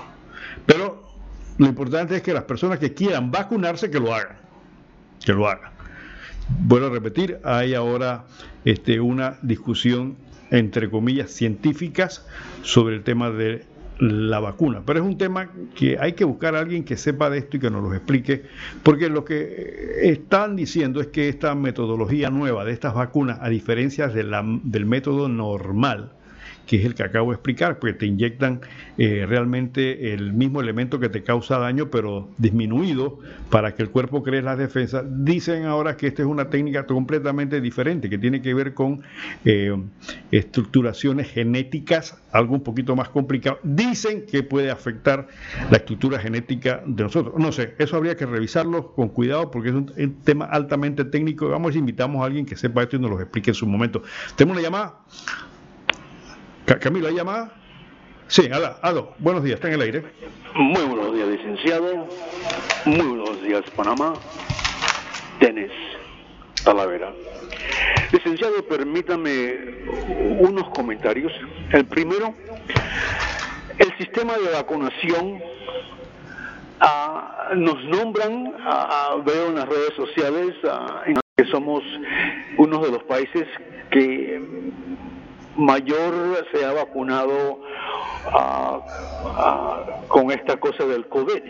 Pero 0.65 1.08
lo 1.60 1.67
importante 1.67 2.15
es 2.15 2.23
que 2.23 2.34
las 2.34 2.45
personas 2.45 2.80
que 2.80 2.95
quieran 2.95 3.30
vacunarse, 3.30 3.91
que 3.91 4.00
lo 4.00 4.15
hagan. 4.15 4.38
Que 5.23 5.34
lo 5.34 5.47
hagan. 5.47 5.69
Vuelvo 6.50 6.88
a 6.88 6.89
repetir, 6.89 7.38
hay 7.43 7.76
ahora 7.76 8.26
este, 8.65 9.00
una 9.00 9.38
discusión 9.43 10.17
entre 10.50 10.89
comillas 10.89 11.30
científicas 11.30 12.26
sobre 12.63 12.95
el 12.95 13.04
tema 13.04 13.30
de 13.30 13.63
la 13.99 14.39
vacuna. 14.39 14.81
Pero 14.86 14.99
es 14.99 15.05
un 15.05 15.17
tema 15.17 15.49
que 15.75 15.97
hay 15.99 16.13
que 16.13 16.23
buscar 16.23 16.55
a 16.55 16.60
alguien 16.60 16.83
que 16.83 16.97
sepa 16.97 17.29
de 17.29 17.39
esto 17.39 17.57
y 17.57 17.60
que 17.60 17.69
nos 17.69 17.83
lo 17.83 17.93
explique, 17.93 18.43
porque 18.83 19.10
lo 19.10 19.25
que 19.25 19.99
están 20.03 20.55
diciendo 20.55 21.01
es 21.01 21.07
que 21.07 21.29
esta 21.29 21.55
metodología 21.55 22.29
nueva 22.29 22.65
de 22.65 22.73
estas 22.73 22.93
vacunas, 22.93 23.39
a 23.41 23.49
diferencia 23.49 24.07
del 24.07 24.86
método 24.86 25.27
normal, 25.29 26.16
que 26.67 26.77
es 26.77 26.86
el 26.86 26.93
que 26.93 27.03
acabo 27.03 27.32
de 27.32 27.36
explicar, 27.36 27.80
porque 27.80 27.93
te 27.93 28.06
inyectan 28.06 28.62
eh, 28.97 29.25
realmente 29.27 30.13
el 30.13 30.34
mismo 30.34 30.62
elemento 30.62 30.99
que 30.99 31.10
te 31.10 31.23
causa 31.23 31.58
daño, 31.58 31.89
pero 31.89 32.30
disminuido 32.38 33.19
para 33.49 33.73
que 33.73 33.84
el 33.84 33.89
cuerpo 33.89 34.21
cree 34.21 34.41
las 34.41 34.58
defensas. 34.58 35.06
Dicen 35.08 35.65
ahora 35.65 35.95
que 35.95 36.08
esta 36.08 36.21
es 36.21 36.27
una 36.27 36.49
técnica 36.49 36.86
completamente 36.86 37.62
diferente, 37.62 38.10
que 38.10 38.17
tiene 38.17 38.41
que 38.41 38.53
ver 38.53 38.73
con 38.73 39.01
eh, 39.45 39.75
estructuraciones 40.32 41.32
genéticas, 41.32 42.21
algo 42.32 42.53
un 42.53 42.63
poquito 42.63 42.95
más 42.95 43.10
complicado. 43.10 43.60
Dicen 43.63 44.25
que 44.30 44.43
puede 44.43 44.69
afectar 44.69 45.27
la 45.71 45.77
estructura 45.77 46.19
genética 46.19 46.84
de 46.86 47.03
nosotros. 47.03 47.36
No 47.38 47.51
sé, 47.53 47.75
eso 47.80 47.95
habría 47.95 48.17
que 48.17 48.25
revisarlo 48.25 48.93
con 48.93 49.10
cuidado 49.10 49.49
porque 49.51 49.69
es 49.69 49.75
un, 49.75 49.88
tema 50.23 50.45
altamente 50.45 51.06
técnico. 51.06 51.47
Vamos 51.47 51.77
invitamos 51.77 52.21
a 52.21 52.25
alguien 52.25 52.45
que 52.45 52.56
sepa 52.56 52.84
esto 52.84 52.97
y 52.97 52.99
nos 52.99 53.12
lo 53.12 53.19
explique 53.21 53.51
en 53.51 53.56
su 53.56 53.65
momento. 53.65 54.01
Tenemos 54.36 54.58
una 54.58 54.63
llamada. 54.63 54.99
Camilo, 56.75 57.08
¿hay 57.08 57.15
llamada? 57.15 57.49
Sí, 58.27 58.49
Ado, 58.82 59.15
buenos 59.19 59.41
días, 59.41 59.56
está 59.56 59.69
en 59.69 59.75
el 59.75 59.82
aire. 59.82 60.03
Muy 60.53 60.84
buenos 60.84 61.13
días, 61.13 61.30
licenciado. 61.30 62.08
Muy 62.86 63.08
buenos 63.08 63.41
días, 63.41 63.63
Panamá. 63.73 64.13
Denis 65.39 65.71
Talavera. 66.65 67.13
Licenciado, 68.12 68.62
permítame 68.67 69.56
unos 70.39 70.67
comentarios. 70.71 71.32
El 71.71 71.86
primero, 71.86 72.36
el 73.77 73.97
sistema 73.97 74.34
de 74.38 74.51
vacunación 74.51 75.41
ah, 76.82 77.51
nos 77.56 77.82
nombran, 77.86 78.53
ah, 78.60 79.15
veo 79.25 79.47
en 79.47 79.56
las 79.56 79.69
redes 79.69 79.93
sociales, 79.95 80.53
ah, 80.65 81.03
que 81.38 81.45
somos 81.45 81.82
uno 82.58 82.80
de 82.82 82.91
los 82.91 83.03
países 83.03 83.47
que 83.89 84.41
mayor 85.58 86.48
se 86.52 86.65
ha 86.65 86.72
vacunado 86.72 87.62
ah, 88.34 88.80
ah, 89.26 89.84
con 90.08 90.32
esta 90.32 90.58
cosa 90.58 90.86
del 90.86 91.08
COVID. 91.08 91.41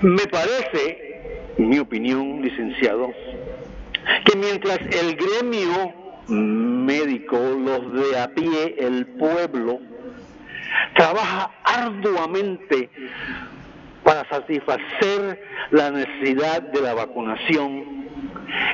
Me 0.00 0.26
parece, 0.26 1.54
mi 1.58 1.78
opinión, 1.78 2.40
licenciado, 2.42 3.12
que 4.24 4.36
mientras 4.36 4.78
el 4.78 5.16
gremio 5.16 5.92
médico, 6.28 7.36
los 7.36 7.92
de 7.92 8.18
a 8.18 8.28
pie, 8.28 8.76
el 8.78 9.06
pueblo, 9.06 9.80
trabaja 10.94 11.50
arduamente 11.64 12.90
para 14.02 14.28
satisfacer 14.28 15.42
la 15.70 15.90
necesidad 15.90 16.62
de 16.62 16.80
la 16.80 16.94
vacunación, 16.94 18.06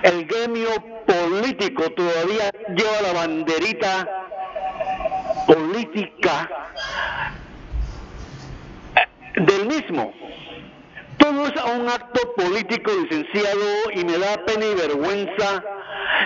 el 0.03 0.27
gremio 0.27 0.69
político 1.07 1.91
todavía 1.91 2.51
lleva 2.69 3.03
la 3.03 3.13
banderita 3.13 4.27
política 5.47 6.49
del 9.37 9.67
mismo. 9.67 10.13
Todo 11.19 11.47
es 11.47 11.53
un 11.77 11.89
acto 11.89 12.35
político 12.35 12.91
licenciado 13.03 13.91
y 13.95 14.05
me 14.05 14.19
da 14.19 14.45
pena 14.45 14.67
y 14.67 14.75
vergüenza 14.75 15.65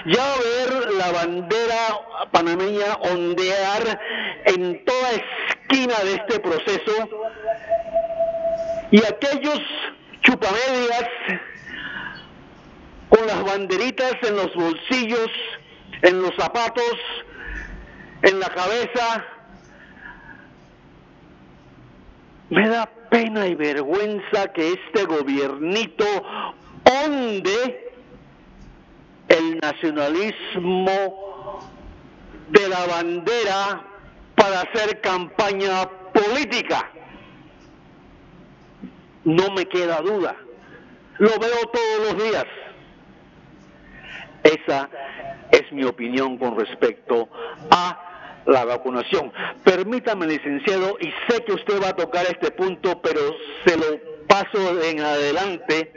ya 0.06 0.34
ver 0.38 0.92
la 0.94 1.12
bandera 1.12 2.00
panameña 2.30 2.94
ondear 3.00 4.00
en 4.44 4.84
toda 4.84 5.10
esquina 5.12 5.94
de 6.04 6.14
este 6.14 6.40
proceso 6.40 7.08
y 8.90 9.04
aquellos 9.04 9.60
chupamedias 10.22 11.08
con 13.08 13.26
las 13.26 13.44
banderitas 13.44 14.14
en 14.22 14.36
los 14.36 14.54
bolsillos, 14.54 15.30
en 16.06 16.22
los 16.22 16.34
zapatos, 16.36 16.96
en 18.22 18.38
la 18.38 18.48
cabeza. 18.48 19.24
Me 22.48 22.68
da 22.68 22.86
pena 23.10 23.46
y 23.46 23.56
vergüenza 23.56 24.52
que 24.52 24.74
este 24.74 25.04
gobiernito 25.04 26.04
onde 27.04 27.92
el 29.28 29.58
nacionalismo 29.58 31.58
de 32.50 32.68
la 32.68 32.86
bandera 32.86 33.84
para 34.36 34.60
hacer 34.60 35.00
campaña 35.00 35.88
política. 36.12 36.88
No 39.24 39.50
me 39.50 39.66
queda 39.66 40.00
duda. 40.02 40.36
Lo 41.18 41.30
veo 41.30 41.66
todos 41.72 42.12
los 42.12 42.22
días. 42.22 42.46
Esa 44.44 44.88
es 45.56 45.72
mi 45.72 45.84
opinión 45.84 46.38
con 46.38 46.56
respecto 46.58 47.28
a 47.70 48.42
la 48.46 48.64
vacunación. 48.64 49.32
Permítame, 49.64 50.26
licenciado, 50.26 50.96
y 51.00 51.12
sé 51.28 51.42
que 51.44 51.52
usted 51.52 51.82
va 51.82 51.88
a 51.88 51.96
tocar 51.96 52.26
este 52.26 52.50
punto, 52.50 53.00
pero 53.02 53.20
se 53.64 53.76
lo 53.76 54.26
paso 54.26 54.82
en 54.82 55.00
adelante 55.00 55.92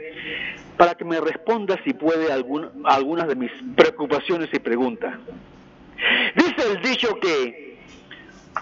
para 0.76 0.94
que 0.94 1.04
me 1.04 1.20
responda 1.20 1.78
si 1.84 1.92
puede 1.92 2.32
algunas 2.32 3.28
de 3.28 3.34
mis 3.34 3.52
preocupaciones 3.76 4.48
y 4.52 4.58
preguntas. 4.58 5.14
Dice 6.34 6.72
el 6.72 6.80
dicho 6.80 7.14
que 7.20 7.78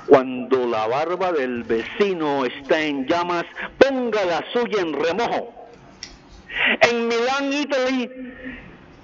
cuando 0.06 0.66
la 0.66 0.86
barba 0.86 1.32
del 1.32 1.62
vecino 1.62 2.44
está 2.44 2.80
en 2.82 3.06
llamas, 3.06 3.44
ponga 3.78 4.24
la 4.24 4.44
suya 4.52 4.80
en 4.80 4.92
remojo. 4.92 5.54
En 6.90 7.08
Milán, 7.08 7.52
Italy, 7.52 8.10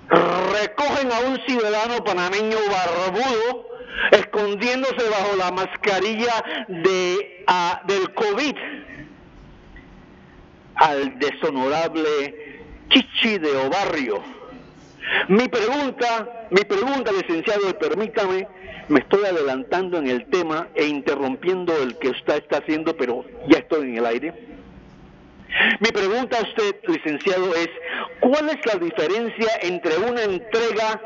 recogen 0.09 1.13
a 1.13 1.21
un 1.21 1.39
ciudadano 1.47 2.05
panameño 2.05 2.57
barbudo 2.71 3.69
escondiéndose 4.13 5.09
bajo 5.09 5.37
la 5.37 5.51
mascarilla 5.51 6.45
de, 6.69 7.45
del 7.87 8.15
COVID 8.15 8.57
al 10.77 11.19
deshonorable 11.19 12.63
Chichi 12.89 13.39
de 13.39 13.57
Obarrio. 13.57 14.23
Mi 15.29 15.49
pregunta, 15.49 16.47
mi 16.51 16.63
pregunta, 16.63 17.13
licenciado, 17.13 17.79
permítame, 17.79 18.49
me 18.89 19.01
estoy 19.01 19.25
adelantando 19.25 19.99
en 19.99 20.09
el 20.09 20.27
tema 20.27 20.69
e 20.75 20.87
interrumpiendo 20.87 21.77
el 21.83 21.99
que 21.99 22.09
usted 22.09 22.37
está 22.37 22.59
haciendo, 22.59 22.97
pero 22.97 23.25
ya 23.49 23.59
estoy 23.59 23.91
en 23.91 23.99
el 23.99 24.07
aire. 24.07 24.54
Mi 25.81 25.91
pregunta 25.91 26.39
a 26.39 26.43
usted, 26.43 26.77
licenciado, 26.87 27.55
es, 27.55 27.69
¿cuál 28.21 28.49
es 28.51 28.67
la 28.67 28.79
diferencia 28.79 29.49
entre 29.63 29.97
una 29.99 30.23
entrega 30.23 31.01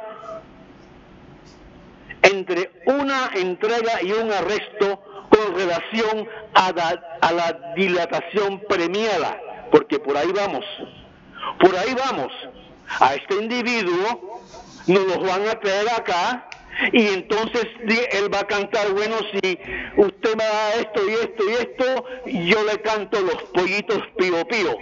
entre 2.23 2.71
una 2.87 3.31
entrega 3.35 4.03
y 4.03 4.13
un 4.13 4.31
arresto 4.33 5.03
con 5.31 5.55
relación 5.55 6.29
a 6.55 6.73
la, 6.73 7.75
dilatación 7.77 8.61
premiada, 8.69 9.41
porque 9.71 9.99
por 9.99 10.17
ahí 10.17 10.33
vamos, 10.33 10.65
por 11.61 11.77
ahí 11.77 11.95
vamos. 11.95 12.33
A 13.01 13.15
este 13.15 13.35
individuo 13.37 14.41
nos 14.87 15.07
lo 15.07 15.21
van 15.21 15.47
a 15.47 15.61
traer 15.61 15.89
acá 15.91 16.48
y 16.93 17.09
entonces 17.09 17.67
él 18.13 18.33
va 18.33 18.41
a 18.41 18.47
cantar, 18.47 18.93
bueno, 18.93 19.17
si 19.33 19.59
usted 19.97 20.37
me 20.37 20.45
da 20.45 20.75
esto 20.75 21.09
y 21.09 21.13
esto 21.13 21.45
y 21.49 21.53
esto, 21.53 22.05
yo 22.27 22.65
le 22.65 22.81
canto 22.83 23.21
los 23.21 23.43
pollitos 23.55 24.01
pío 24.17 24.47
pío. 24.47 24.77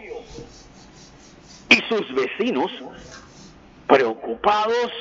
Y 1.70 1.76
sus 1.88 2.14
vecinos, 2.14 2.70
preocupados, 3.86 4.92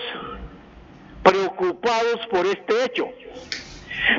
preocupados 1.21 2.25
por 2.31 2.45
este 2.45 2.85
hecho. 2.85 3.07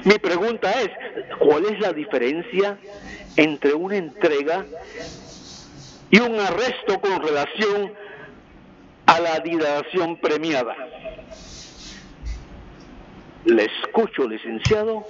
Mi 0.04 0.18
pregunta 0.18 0.70
es, 0.80 0.90
¿cuál 1.38 1.64
es 1.66 1.80
la 1.80 1.92
diferencia 1.92 2.78
entre 3.36 3.74
una 3.74 3.96
entrega 3.96 4.66
y 6.10 6.18
un 6.20 6.38
arresto 6.38 7.00
con 7.00 7.22
relación 7.22 7.92
a 9.06 9.20
la 9.20 9.40
dilatación 9.40 10.16
premiada? 10.16 10.74
Le 13.46 13.64
escucho, 13.64 14.28
licenciado. 14.28 15.04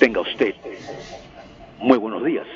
Tenga 0.00 0.20
usted 0.22 0.54
muy 1.78 1.98
buenos 1.98 2.24
días. 2.24 2.46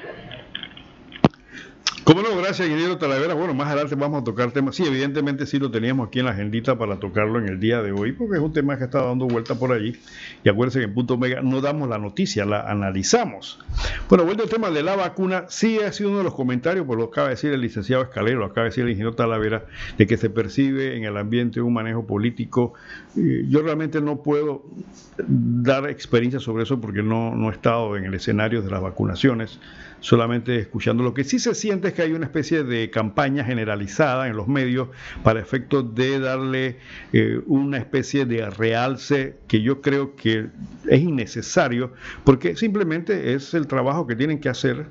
¿Cómo 2.11 2.23
no? 2.23 2.37
Gracias, 2.37 2.66
ingeniero 2.66 2.99
Talavera. 2.99 3.35
Bueno, 3.35 3.55
más 3.55 3.68
adelante 3.68 3.94
vamos 3.94 4.23
a 4.23 4.25
tocar 4.25 4.51
temas. 4.51 4.75
Sí, 4.75 4.83
evidentemente 4.85 5.46
sí 5.46 5.61
lo 5.61 5.70
teníamos 5.70 6.09
aquí 6.09 6.18
en 6.18 6.25
la 6.25 6.33
agendita 6.33 6.77
para 6.77 6.99
tocarlo 6.99 7.38
en 7.38 7.46
el 7.46 7.61
día 7.61 7.83
de 7.83 7.92
hoy, 7.92 8.11
porque 8.11 8.37
es 8.37 8.42
un 8.42 8.53
tema 8.53 8.77
que 8.77 8.83
está 8.83 9.01
dando 9.05 9.29
vuelta 9.29 9.55
por 9.55 9.70
allí. 9.70 9.94
Y 10.42 10.49
acuérdense 10.49 10.81
que 10.81 10.87
en 10.87 10.94
Punto 10.94 11.14
Omega 11.14 11.40
no 11.40 11.61
damos 11.61 11.88
la 11.88 11.99
noticia, 11.99 12.44
la 12.44 12.62
analizamos. 12.62 13.61
Bueno, 14.09 14.25
vuelvo 14.25 14.42
al 14.42 14.49
tema 14.49 14.70
de 14.70 14.83
la 14.83 14.96
vacuna. 14.96 15.44
Sí 15.51 15.79
ha 15.79 15.92
sido 15.92 16.09
uno 16.09 16.18
de 16.18 16.25
los 16.25 16.35
comentarios, 16.35 16.85
por 16.85 16.99
lo 16.99 17.05
que 17.05 17.12
acaba 17.12 17.29
de 17.29 17.35
decir 17.35 17.53
el 17.53 17.61
licenciado 17.61 18.03
Escalero, 18.03 18.40
lo 18.40 18.46
acaba 18.46 18.64
de 18.64 18.70
decir 18.70 18.83
el 18.83 18.90
ingeniero 18.90 19.14
Talavera, 19.14 19.66
de 19.96 20.09
que 20.09 20.16
se 20.16 20.31
percibe 20.31 20.96
en 20.96 21.05
el 21.05 21.16
ambiente 21.16 21.61
un 21.61 21.75
manejo 21.75 22.09
político. 22.09 22.75
Yo 23.14 23.62
realmente 23.62 24.01
no 24.01 24.20
puedo 24.20 24.64
dar 25.29 25.88
experiencia 25.88 26.40
sobre 26.40 26.64
eso 26.64 26.81
porque 26.81 27.05
no, 27.05 27.37
no 27.37 27.51
he 27.51 27.53
estado 27.53 27.96
en 27.96 28.05
el 28.07 28.14
escenario 28.14 28.62
de 28.62 28.70
las 28.73 28.83
vacunaciones 28.83 29.61
solamente 30.00 30.58
escuchando. 30.58 31.02
Lo 31.02 31.14
que 31.14 31.24
sí 31.24 31.38
se 31.38 31.54
siente 31.54 31.88
es 31.88 31.94
que 31.94 32.02
hay 32.02 32.12
una 32.12 32.26
especie 32.26 32.64
de 32.64 32.90
campaña 32.90 33.44
generalizada 33.44 34.28
en 34.28 34.36
los 34.36 34.48
medios 34.48 34.88
para 35.22 35.40
efectos 35.40 35.94
de 35.94 36.18
darle 36.18 36.78
eh, 37.12 37.40
una 37.46 37.78
especie 37.78 38.26
de 38.26 38.48
realce 38.50 39.36
que 39.46 39.62
yo 39.62 39.80
creo 39.80 40.16
que 40.16 40.48
es 40.88 41.00
innecesario 41.00 41.92
porque 42.24 42.56
simplemente 42.56 43.34
es 43.34 43.54
el 43.54 43.66
trabajo 43.66 44.06
que 44.06 44.16
tienen 44.16 44.40
que 44.40 44.48
hacer 44.48 44.86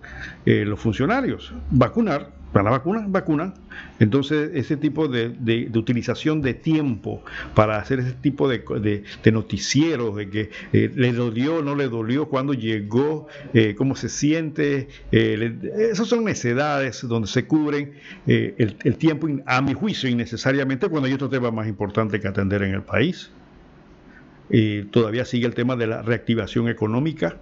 eh, 0.46 0.66
los 0.66 0.80
funcionarios, 0.80 1.54
vacunar 1.72 2.39
para 2.52 2.66
la 2.66 2.72
vacuna, 2.72 3.06
vacunan. 3.08 3.54
Entonces, 4.00 4.52
ese 4.54 4.78
tipo 4.78 5.08
de, 5.08 5.30
de, 5.30 5.70
utilización 5.78 6.42
de 6.42 6.54
tiempo 6.54 7.24
para 7.54 7.78
hacer 7.78 8.00
ese 8.00 8.14
tipo 8.14 8.48
de, 8.48 9.04
de 9.24 9.32
noticieros, 9.32 10.16
de 10.16 10.30
que 10.30 10.50
eh, 10.74 10.92
le 10.94 11.14
dolió, 11.14 11.62
no 11.62 11.76
le 11.76 11.88
dolió, 11.88 12.28
cuando 12.28 12.54
llegó, 12.54 13.28
eh, 13.54 13.76
cómo 13.78 13.96
se 13.96 14.10
siente, 14.10 14.88
eh, 15.12 15.58
esas 15.92 16.08
son 16.08 16.24
necedades 16.24 17.08
donde 17.08 17.28
se 17.28 17.46
cubren 17.46 17.94
el, 18.26 18.78
el, 18.84 18.98
tiempo, 18.98 19.28
a 19.46 19.62
mi 19.62 19.74
juicio, 19.74 20.10
innecesariamente, 20.10 20.90
cuando 20.90 21.08
hay 21.08 21.14
otro 21.14 21.30
tema 21.30 21.52
más 21.52 21.68
importante 21.68 22.20
que 22.20 22.28
atender 22.28 22.64
en 22.64 22.74
el 22.74 22.82
país. 22.84 23.32
todavía 24.92 25.26
sigue 25.26 25.46
el 25.46 25.54
tema 25.54 25.76
de 25.76 25.88
la 25.88 26.02
reactivación 26.02 26.68
económica, 26.70 27.38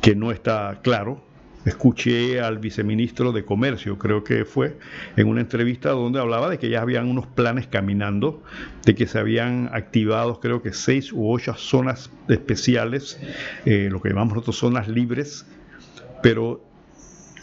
que 0.00 0.14
no 0.14 0.30
está 0.30 0.80
claro 0.82 1.25
escuché 1.66 2.40
al 2.40 2.58
viceministro 2.58 3.32
de 3.32 3.44
Comercio, 3.44 3.98
creo 3.98 4.24
que 4.24 4.44
fue, 4.44 4.78
en 5.16 5.26
una 5.26 5.40
entrevista 5.40 5.90
donde 5.90 6.20
hablaba 6.20 6.48
de 6.48 6.58
que 6.58 6.70
ya 6.70 6.80
habían 6.80 7.08
unos 7.08 7.26
planes 7.26 7.66
caminando, 7.66 8.42
de 8.84 8.94
que 8.94 9.06
se 9.06 9.18
habían 9.18 9.68
activado 9.72 10.40
creo 10.40 10.62
que 10.62 10.72
seis 10.72 11.12
u 11.12 11.28
ocho 11.28 11.54
zonas 11.54 12.10
especiales, 12.28 13.20
eh, 13.64 13.88
lo 13.90 14.00
que 14.00 14.10
llamamos 14.10 14.34
nosotros 14.34 14.58
zonas 14.58 14.88
libres, 14.88 15.44
pero 16.22 16.64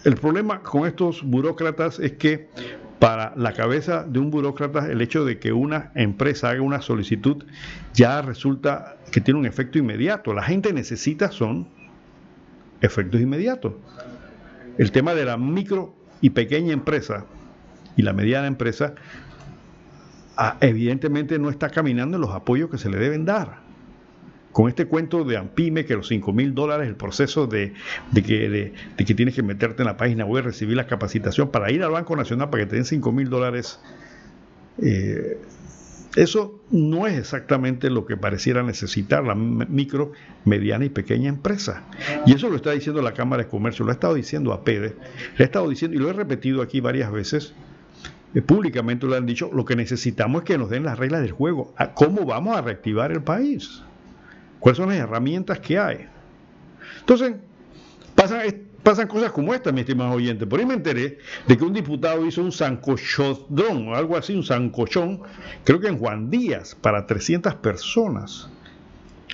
el 0.06 0.16
problema 0.16 0.62
con 0.62 0.88
estos 0.88 1.22
burócratas 1.22 2.00
es 2.00 2.14
que 2.14 2.50
para 3.00 3.34
la 3.36 3.52
cabeza 3.52 4.06
de 4.06 4.20
un 4.20 4.32
burócrata 4.32 4.90
el 4.90 5.02
hecho 5.02 5.26
de 5.26 5.38
que 5.38 5.52
una 5.52 5.92
empresa 5.96 6.50
haga 6.50 6.62
una 6.62 6.82
solicitud 6.82 7.44
ya 7.94 8.22
resulta 8.22 8.96
que 9.12 9.20
tiene 9.20 9.42
un 9.42 9.46
efecto 9.46 9.78
inmediato. 9.78 10.34
La 10.34 10.44
gente 10.44 10.72
necesita 10.72 11.30
son 11.30 11.68
efectos 12.82 13.20
inmediatos. 13.20 13.74
El 14.78 14.92
tema 14.92 15.14
de 15.14 15.26
la 15.26 15.38
micro 15.38 15.94
y 16.22 16.32
pequeña 16.32 16.74
empresa 16.74 17.26
y 17.96 18.02
la 18.02 18.14
mediana 18.14 18.48
empresa 18.48 18.96
ah, 20.38 20.58
evidentemente 20.62 21.38
no 21.38 21.50
está 21.50 21.70
caminando 21.70 22.18
en 22.18 22.22
los 22.22 22.32
apoyos 22.32 22.70
que 22.70 22.78
se 22.78 22.90
le 22.90 22.98
deben 22.98 23.26
dar. 23.26 23.62
Con 24.52 24.70
este 24.70 24.86
cuento 24.86 25.24
de 25.24 25.38
Ampime, 25.38 25.84
que 25.84 25.96
los 25.96 26.08
5 26.08 26.32
mil 26.32 26.54
dólares, 26.54 26.88
el 26.88 26.96
proceso 26.96 27.48
de, 27.48 27.74
que, 28.14 28.74
que 28.98 29.16
tienes 29.16 29.34
que 29.34 29.42
meterte 29.42 29.82
en 29.82 29.88
la 29.88 29.98
página 29.98 30.26
web, 30.26 30.46
recibir 30.46 30.78
la 30.78 30.86
capacitación 30.86 31.50
para 31.50 31.72
ir 31.72 31.82
al 31.84 31.90
Banco 31.90 32.16
Nacional 32.16 32.52
para 32.52 32.64
que 32.64 32.70
te 32.70 32.76
den 32.76 32.86
5 32.86 33.12
mil 33.12 33.30
dólares, 33.30 33.80
eh, 34.80 35.40
eso 36.16 36.62
no 36.70 37.08
es 37.08 37.18
exactamente 37.18 37.90
lo 37.90 38.06
que 38.06 38.18
pareciera 38.18 38.62
necesitar 38.62 39.24
la 39.24 39.36
micro, 39.36 40.12
mediana 40.46 40.86
y 40.86 40.90
pequeña 40.90 41.30
empresa. 41.30 41.84
Y 42.26 42.34
eso 42.34 42.50
lo 42.50 42.56
está 42.56 42.72
diciendo 42.72 43.02
la 43.02 43.14
Cámara 43.14 43.44
de 43.44 43.50
Comercio, 43.50 43.84
lo 43.86 43.92
ha 43.92 43.96
estado 43.96 44.14
diciendo 44.14 44.54
a 44.54 44.64
Pérez, 44.64 44.96
le 45.38 45.44
ha 45.44 45.46
estado 45.46 45.68
diciendo, 45.70 45.98
y 45.98 46.00
lo 46.00 46.10
he 46.10 46.14
repetido 46.14 46.62
aquí 46.62 46.82
varias 46.82 47.12
veces, 47.12 47.54
eh, 48.36 48.42
públicamente 48.42 49.08
lo 49.08 49.16
han 49.16 49.26
dicho, 49.26 49.50
lo 49.54 49.66
que 49.66 49.76
necesitamos 49.76 50.42
es 50.42 50.46
que 50.46 50.58
nos 50.58 50.70
den 50.70 50.84
las 50.84 50.98
reglas 50.98 51.22
del 51.22 51.32
juego. 51.32 51.74
¿Cómo 51.96 52.26
vamos 52.26 52.58
a 52.58 52.62
reactivar 52.62 53.12
el 53.12 53.24
país? 53.24 53.82
¿Cuáles 54.60 54.78
son 54.78 54.90
las 54.90 54.98
herramientas 54.98 55.60
que 55.60 55.78
hay? 55.78 56.08
Entonces, 57.00 57.36
pasa 58.16 58.44
pasan 58.84 59.08
cosas 59.08 59.32
como 59.32 59.54
esta, 59.54 59.72
mi 59.72 59.82
estimado 59.82 60.12
oyente. 60.12 60.46
Por 60.46 60.60
ahí 60.60 60.66
me 60.66 60.76
enteré 60.76 61.18
de 61.48 61.58
que 61.58 61.64
un 61.64 61.74
diputado 61.74 62.26
hizo 62.26 62.42
un 62.42 62.52
sancochodrón 62.52 63.88
o 63.88 63.96
algo 63.96 64.18
así, 64.18 64.36
un 64.36 64.44
sancochón, 64.44 65.22
creo 65.64 65.80
que 65.80 65.88
en 65.88 65.98
Juan 65.98 66.30
Díaz, 66.30 66.76
para 66.80 67.06
300 67.08 67.56
personas. 67.56 68.50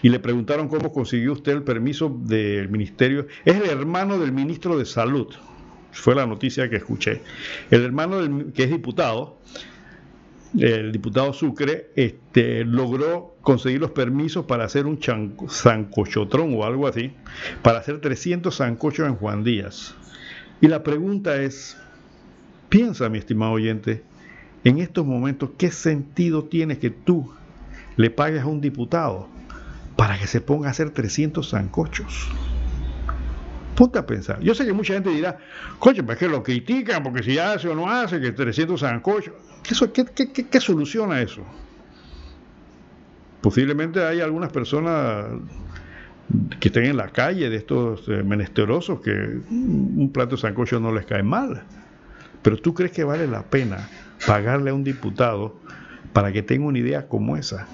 y 0.02 0.08
le 0.08 0.20
preguntaron 0.20 0.70
cómo 0.70 0.94
consiguió 0.94 1.34
usted 1.34 1.52
el 1.52 1.64
permiso 1.64 2.16
del 2.24 2.70
ministerio. 2.70 3.28
Es 3.44 3.58
el 3.58 3.70
hermano 3.70 4.18
del 4.18 4.32
ministro 4.32 4.78
de 4.78 4.86
Salud, 4.86 5.28
fue 5.92 6.16
la 6.16 6.26
noticia 6.26 6.70
que 6.70 6.78
escuché. 6.78 7.22
El 7.70 7.84
hermano 7.84 8.22
del, 8.22 8.54
que 8.54 8.64
es 8.64 8.70
diputado, 8.70 9.38
el 10.58 10.92
diputado 10.92 11.32
Sucre, 11.34 11.92
este, 11.96 12.66
logró 12.66 13.36
conseguir 13.42 13.80
los 13.80 13.92
permisos 13.92 14.46
para 14.46 14.66
hacer 14.66 14.86
un 14.86 15.00
sancochotrón 15.48 16.56
o 16.56 16.66
algo 16.66 16.88
así, 16.88 17.14
para 17.62 17.80
hacer 17.80 18.00
300 18.00 18.54
sancochos 18.56 19.08
en 19.08 19.16
Juan 19.16 19.44
Díaz. 19.44 19.96
Y 20.62 20.68
la 20.68 20.84
pregunta 20.84 21.42
es, 21.42 21.78
piensa 22.70 23.10
mi 23.10 23.20
estimado 23.20 23.54
oyente, 23.54 24.04
en 24.64 24.80
estos 24.80 25.06
momentos, 25.06 25.52
¿qué 25.58 25.72
sentido 25.72 26.44
tiene 26.46 26.80
que 26.80 26.90
tú 26.90 27.32
le 27.96 28.10
pagues 28.10 28.42
a 28.42 28.48
un 28.48 28.60
diputado 28.60 29.30
para 29.96 30.18
que 30.18 30.28
se 30.28 30.42
ponga 30.42 30.68
a 30.68 30.72
hacer 30.72 30.90
300 30.90 31.48
sancochos? 31.48 32.28
Ponte 33.76 33.98
a 33.98 34.06
pensar. 34.06 34.42
Yo 34.42 34.54
sé 34.54 34.66
que 34.66 34.74
mucha 34.74 34.94
gente 34.94 35.10
dirá, 35.10 35.38
coche, 35.78 36.04
pues 36.04 36.18
que 36.18 36.28
lo 36.28 36.44
critican 36.44 37.02
porque 37.02 37.24
si 37.24 37.38
hace 37.38 37.70
o 37.70 37.76
no 37.76 37.90
hace, 37.90 38.20
que 38.20 38.34
300 38.34 38.78
sancochos. 38.78 39.34
¿Qué, 39.64 40.06
qué, 40.34 40.46
qué, 40.46 40.60
soluciona 40.60 41.22
eso? 41.22 41.44
Posiblemente 43.42 44.04
hay 44.04 44.22
algunas 44.22 44.52
personas 44.52 45.28
que 46.60 46.68
estén 46.68 46.86
en 46.86 46.98
la 46.98 47.10
calle 47.10 47.50
de 47.50 47.58
estos 47.58 48.08
eh, 48.08 48.24
menesterosos 48.24 49.02
que 49.02 49.12
un 49.50 50.12
plato 50.14 50.36
de 50.36 50.42
sancocho 50.42 50.80
no 50.80 50.92
les 50.92 51.06
cae 51.06 51.24
mal. 51.24 51.64
Pero 52.42 52.58
tú 52.58 52.74
crees 52.74 52.92
que 52.92 53.04
vale 53.04 53.28
la 53.28 53.44
pena 53.44 53.90
pagarle 54.26 54.72
a 54.72 54.74
un 54.74 54.84
diputado 54.84 55.60
para 56.14 56.32
que 56.32 56.42
tenga 56.42 56.66
una 56.66 56.80
idea 56.80 57.08
como 57.08 57.38
esa. 57.38 57.68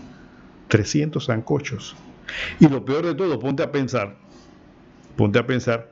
300 0.67 1.23
sancochos. 1.23 1.95
Y 2.59 2.67
lo 2.67 2.85
peor 2.85 3.05
de 3.05 3.15
todo, 3.15 3.39
ponte 3.39 3.63
a 3.63 3.71
pensar, 3.71 4.17
ponte 5.15 5.39
a 5.39 5.45
pensar, 5.45 5.91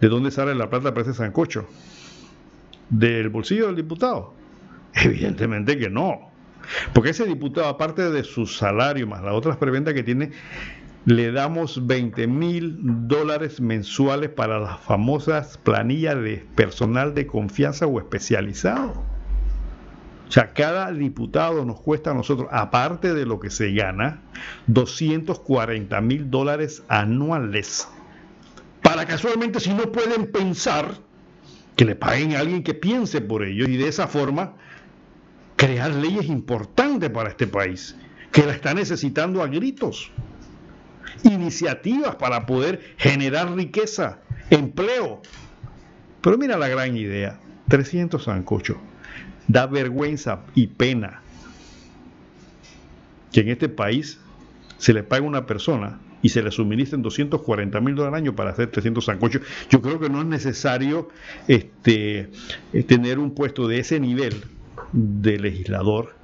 ¿de 0.00 0.08
dónde 0.08 0.30
sale 0.30 0.54
la 0.54 0.68
plata 0.68 0.92
para 0.94 1.02
ese 1.02 1.14
sancocho? 1.14 1.66
¿Del 2.90 3.28
bolsillo 3.28 3.66
del 3.66 3.76
diputado? 3.76 4.34
Evidentemente 4.94 5.78
que 5.78 5.90
no. 5.90 6.30
Porque 6.92 7.10
ese 7.10 7.26
diputado, 7.26 7.68
aparte 7.68 8.10
de 8.10 8.24
su 8.24 8.46
salario 8.46 9.06
más 9.06 9.22
las 9.22 9.34
otras 9.34 9.56
preventas 9.56 9.94
que 9.94 10.02
tiene, 10.02 10.30
le 11.06 11.32
damos 11.32 11.86
20 11.86 12.26
mil 12.26 12.78
dólares 13.08 13.60
mensuales 13.60 14.30
para 14.30 14.58
las 14.60 14.80
famosas 14.80 15.58
planillas 15.58 16.16
de 16.16 16.44
personal 16.54 17.14
de 17.14 17.26
confianza 17.26 17.86
o 17.86 17.98
especializado. 17.98 19.02
O 20.28 20.32
sea, 20.32 20.52
cada 20.52 20.92
diputado 20.92 21.64
nos 21.64 21.80
cuesta 21.80 22.12
a 22.12 22.14
nosotros, 22.14 22.48
aparte 22.52 23.14
de 23.14 23.26
lo 23.26 23.40
que 23.40 23.50
se 23.50 23.72
gana, 23.72 24.20
240 24.68 26.00
mil 26.02 26.30
dólares 26.30 26.84
anuales 26.88 27.88
para 28.82 29.06
casualmente 29.06 29.60
si 29.60 29.72
no 29.72 29.92
pueden 29.92 30.30
pensar, 30.32 30.96
que 31.76 31.84
le 31.84 31.94
paguen 31.94 32.34
a 32.34 32.40
alguien 32.40 32.62
que 32.62 32.74
piense 32.74 33.20
por 33.20 33.44
ellos 33.44 33.68
y 33.68 33.76
de 33.76 33.88
esa 33.88 34.06
forma 34.06 34.54
crear 35.60 35.94
leyes 35.94 36.24
importantes 36.24 37.10
para 37.10 37.28
este 37.28 37.46
país, 37.46 37.94
que 38.32 38.46
la 38.46 38.52
está 38.52 38.72
necesitando 38.72 39.42
a 39.42 39.46
gritos. 39.46 40.10
Iniciativas 41.22 42.16
para 42.16 42.46
poder 42.46 42.94
generar 42.96 43.54
riqueza, 43.54 44.20
empleo. 44.48 45.20
Pero 46.22 46.38
mira 46.38 46.56
la 46.56 46.68
gran 46.68 46.96
idea, 46.96 47.38
300 47.68 48.24
sancochos. 48.24 48.78
Da 49.48 49.66
vergüenza 49.66 50.40
y 50.54 50.68
pena 50.68 51.20
que 53.30 53.40
en 53.40 53.50
este 53.50 53.68
país 53.68 54.18
se 54.78 54.94
le 54.94 55.02
pague 55.02 55.26
a 55.26 55.28
una 55.28 55.44
persona 55.44 56.00
y 56.22 56.30
se 56.30 56.42
le 56.42 56.52
suministren 56.52 57.02
240 57.02 57.78
mil 57.82 57.96
dólares 57.96 58.14
al 58.14 58.22
año 58.22 58.34
para 58.34 58.52
hacer 58.52 58.70
300 58.70 59.04
sancochos. 59.04 59.42
Yo 59.68 59.82
creo 59.82 60.00
que 60.00 60.08
no 60.08 60.22
es 60.22 60.26
necesario 60.26 61.10
este, 61.48 62.30
eh, 62.72 62.82
tener 62.82 63.18
un 63.18 63.34
puesto 63.34 63.68
de 63.68 63.80
ese 63.80 64.00
nivel 64.00 64.42
de 64.92 65.38
legislador 65.38 66.14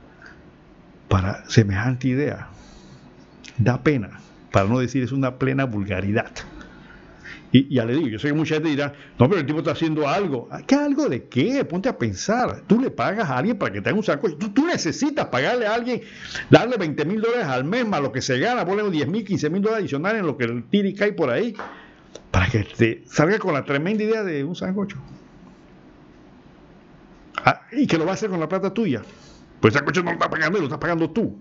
para 1.08 1.48
semejante 1.48 2.08
idea. 2.08 2.48
Da 3.58 3.82
pena, 3.82 4.20
para 4.52 4.68
no 4.68 4.78
decir 4.78 5.02
es 5.02 5.12
una 5.12 5.38
plena 5.38 5.64
vulgaridad. 5.64 6.30
Y 7.52 7.74
ya 7.74 7.84
le 7.84 7.94
digo, 7.94 8.08
yo 8.08 8.18
sé 8.18 8.28
que 8.28 8.34
mucha 8.34 8.56
gente 8.56 8.70
dirá, 8.70 8.92
no, 9.18 9.28
pero 9.28 9.40
el 9.40 9.46
tipo 9.46 9.60
está 9.60 9.70
haciendo 9.70 10.08
algo. 10.08 10.48
¿Qué 10.66 10.74
algo 10.74 11.08
de 11.08 11.24
qué? 11.28 11.64
Ponte 11.64 11.88
a 11.88 11.96
pensar. 11.96 12.62
Tú 12.66 12.80
le 12.80 12.90
pagas 12.90 13.30
a 13.30 13.38
alguien 13.38 13.56
para 13.56 13.72
que 13.72 13.80
te 13.80 13.88
haga 13.88 13.96
un 13.96 14.04
saco. 14.04 14.30
Tú, 14.36 14.66
necesitas 14.66 15.26
pagarle 15.26 15.66
a 15.66 15.74
alguien, 15.74 16.02
darle 16.50 16.76
20 16.76 17.04
mil 17.04 17.20
dólares 17.20 17.46
al 17.46 17.64
mes 17.64 17.86
más 17.86 18.02
lo 18.02 18.12
que 18.12 18.20
se 18.20 18.38
gana, 18.38 18.66
ponle 18.66 18.90
10 18.90 19.08
mil, 19.08 19.24
15 19.24 19.48
mil 19.48 19.62
dólares 19.62 19.84
adicionales 19.84 20.20
en 20.20 20.26
lo 20.26 20.36
que 20.36 20.44
el 20.44 20.64
tiri 20.64 20.92
cae 20.92 21.12
por 21.12 21.30
ahí, 21.30 21.54
para 22.30 22.48
que 22.48 22.64
te 22.64 23.04
salga 23.06 23.38
con 23.38 23.54
la 23.54 23.64
tremenda 23.64 24.02
idea 24.02 24.22
de 24.24 24.44
un 24.44 24.56
sancocho. 24.56 24.98
Ah, 27.46 27.62
y 27.70 27.86
que 27.86 27.96
lo 27.96 28.04
va 28.04 28.10
a 28.10 28.14
hacer 28.14 28.28
con 28.28 28.40
la 28.40 28.48
plata 28.48 28.74
tuya. 28.74 29.02
Pues 29.60 29.72
el 29.72 29.78
sancocho 29.78 30.02
no 30.02 30.10
lo 30.10 30.14
está 30.14 30.28
pagando, 30.28 30.58
lo 30.58 30.64
estás 30.64 30.80
pagando 30.80 31.08
tú. 31.10 31.38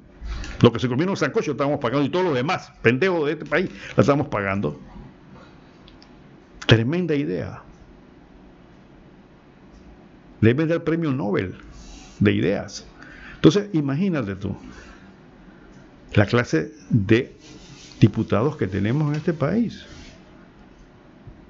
Lo 0.62 0.72
que 0.72 0.80
se 0.80 0.88
comieron 0.88 1.12
los 1.12 1.20
sancocho 1.20 1.52
estamos 1.52 1.80
pagando 1.80 2.06
y 2.06 2.10
todo 2.10 2.24
lo 2.24 2.34
demás, 2.34 2.72
pendejo 2.84 3.26
de 3.26 3.34
este 3.34 3.46
país, 3.46 3.70
lo 3.98 4.02
estamos 4.02 4.28
pagando. 4.28 4.80
Tremenda 6.68 7.16
idea. 7.16 7.62
Debe 10.42 10.68
dar 10.68 10.84
premio 10.84 11.12
Nobel 11.12 11.56
de 12.20 12.32
ideas. 12.32 12.86
Entonces, 13.36 13.70
imagínate 13.74 14.36
tú, 14.36 14.56
la 16.14 16.28
clase 16.28 16.72
de 16.90 17.36
diputados 18.00 18.58
que 18.58 18.68
tenemos 18.68 19.10
en 19.10 19.16
este 19.16 19.34
país. 19.34 19.86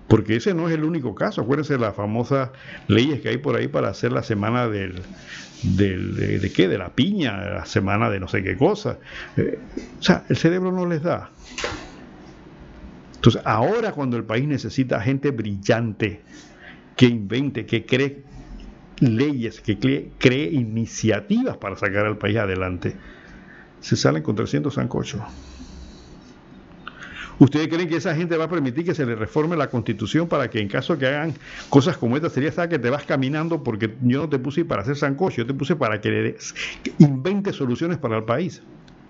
Porque 0.07 0.35
ese 0.35 0.53
no 0.53 0.67
es 0.67 0.75
el 0.75 0.83
único 0.83 1.15
caso. 1.15 1.41
Acuérdense 1.41 1.73
de 1.73 1.79
las 1.79 1.95
famosas 1.95 2.51
leyes 2.87 3.21
que 3.21 3.29
hay 3.29 3.37
por 3.37 3.55
ahí 3.55 3.67
para 3.67 3.89
hacer 3.89 4.11
la 4.11 4.23
semana 4.23 4.67
del, 4.67 5.01
del 5.63 6.39
de, 6.41 6.51
qué, 6.51 6.67
de 6.67 6.77
la 6.77 6.89
piña, 6.89 7.37
la 7.37 7.65
semana 7.65 8.09
de 8.09 8.19
no 8.19 8.27
sé 8.27 8.43
qué 8.43 8.55
cosa. 8.55 8.99
Eh, 9.37 9.57
o 9.99 10.03
sea, 10.03 10.25
el 10.29 10.37
cerebro 10.37 10.71
no 10.71 10.85
les 10.85 11.01
da. 11.01 11.31
Entonces, 13.15 13.41
ahora 13.45 13.91
cuando 13.91 14.17
el 14.17 14.23
país 14.23 14.47
necesita 14.47 15.01
gente 15.01 15.31
brillante, 15.31 16.21
que 16.95 17.07
invente, 17.07 17.65
que 17.65 17.85
cree 17.85 18.23
leyes, 18.99 19.61
que 19.61 19.77
cree, 20.17 20.49
iniciativas 20.51 21.57
para 21.57 21.75
sacar 21.75 22.05
al 22.05 22.17
país 22.17 22.37
adelante, 22.37 22.95
se 23.81 23.95
salen 23.95 24.23
con 24.23 24.35
300 24.35 24.73
sancochos. 24.73 25.21
¿Ustedes 27.37 27.67
creen 27.67 27.89
que 27.89 27.97
esa 27.97 28.15
gente 28.15 28.37
va 28.37 28.45
a 28.45 28.49
permitir 28.49 28.85
que 28.85 28.95
se 28.95 29.05
le 29.05 29.15
reforme 29.15 29.57
la 29.57 29.69
constitución 29.69 30.27
para 30.27 30.49
que 30.49 30.61
en 30.61 30.69
caso 30.69 30.97
que 30.97 31.07
hagan 31.07 31.33
cosas 31.69 31.97
como 31.97 32.15
esta, 32.15 32.29
sería 32.29 32.49
esa 32.49 32.69
que 32.69 32.79
te 32.79 32.89
vas 32.89 33.03
caminando 33.03 33.61
porque 33.61 33.97
yo 34.01 34.21
no 34.21 34.29
te 34.29 34.39
puse 34.39 34.63
para 34.63 34.83
hacer 34.83 34.95
sancocho, 34.95 35.37
yo 35.37 35.45
te 35.45 35.53
puse 35.53 35.75
para 35.75 35.99
que, 35.99 36.09
le 36.09 36.35
invente 36.99 37.51
soluciones 37.51 37.97
para 37.97 38.17
el 38.17 38.23
país? 38.23 38.61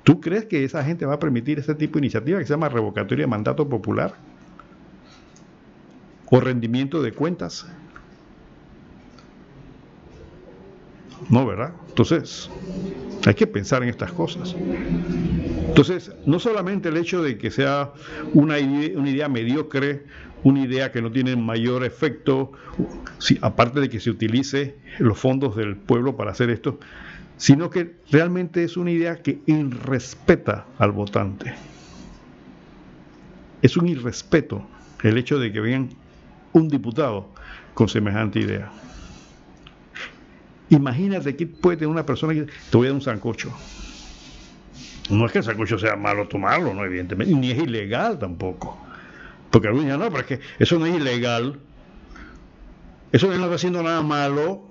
¿Tú 0.03 0.19
crees 0.19 0.45
que 0.45 0.63
esa 0.63 0.83
gente 0.83 1.05
va 1.05 1.15
a 1.15 1.19
permitir 1.19 1.59
ese 1.59 1.75
tipo 1.75 1.93
de 1.93 2.05
iniciativa 2.05 2.39
que 2.39 2.45
se 2.45 2.53
llama 2.53 2.69
revocatoria 2.69 3.23
de 3.23 3.27
mandato 3.27 3.69
popular? 3.69 4.13
¿O 6.27 6.39
rendimiento 6.39 7.03
de 7.03 7.11
cuentas? 7.11 7.67
No, 11.29 11.45
¿verdad? 11.45 11.73
Entonces, 11.89 12.49
hay 13.25 13.33
que 13.33 13.47
pensar 13.47 13.83
en 13.83 13.89
estas 13.89 14.11
cosas. 14.11 14.55
Entonces, 15.67 16.11
no 16.25 16.39
solamente 16.39 16.89
el 16.89 16.97
hecho 16.97 17.21
de 17.21 17.37
que 17.37 17.51
sea 17.51 17.91
una 18.33 18.59
idea, 18.59 18.97
una 18.97 19.09
idea 19.09 19.27
mediocre, 19.27 20.03
una 20.43 20.61
idea 20.61 20.91
que 20.91 21.01
no 21.01 21.11
tiene 21.11 21.35
mayor 21.35 21.83
efecto, 21.83 22.51
aparte 23.41 23.79
de 23.79 23.89
que 23.89 23.99
se 23.99 24.09
utilice 24.09 24.75
los 24.99 25.17
fondos 25.17 25.55
del 25.55 25.75
pueblo 25.75 26.15
para 26.15 26.31
hacer 26.31 26.49
esto, 26.49 26.79
sino 27.37 27.69
que 27.69 27.95
realmente 28.11 28.63
es 28.63 28.77
una 28.77 28.91
idea 28.91 29.21
que 29.21 29.39
irrespeta 29.47 30.65
al 30.77 30.91
votante. 30.91 31.53
Es 33.61 33.75
un 33.75 33.87
irrespeto 33.87 34.65
el 35.03 35.17
hecho 35.17 35.39
de 35.39 35.51
que 35.51 35.59
vengan 35.59 35.89
un 36.53 36.69
diputado 36.69 37.27
con 37.73 37.89
semejante 37.89 38.39
idea. 38.39 38.71
Imagínate 40.69 41.35
que 41.35 41.47
puede 41.47 41.77
tener 41.77 41.89
una 41.89 42.05
persona 42.05 42.33
que 42.33 42.43
te 42.45 42.77
voy 42.77 42.87
a 42.87 42.89
dar 42.89 42.95
un 42.95 43.01
sancocho. 43.01 43.51
No 45.09 45.25
es 45.25 45.31
que 45.31 45.37
el 45.39 45.43
sancocho 45.43 45.77
sea 45.77 45.95
malo 45.95 46.27
tomarlo, 46.27 46.73
no, 46.73 46.83
evidentemente, 46.83 47.33
ni 47.33 47.51
es 47.51 47.59
ilegal 47.59 48.17
tampoco. 48.17 48.77
Porque 49.51 49.67
algunos 49.67 49.85
dicen, 49.85 49.99
no, 49.99 50.09
pero 50.09 50.21
es 50.21 50.25
que 50.25 50.39
eso 50.57 50.79
no 50.79 50.85
es 50.87 50.95
ilegal. 50.95 51.59
Eso 53.11 53.27
no 53.27 53.33
está 53.33 53.53
haciendo 53.53 53.83
nada 53.83 54.01
malo. 54.01 54.63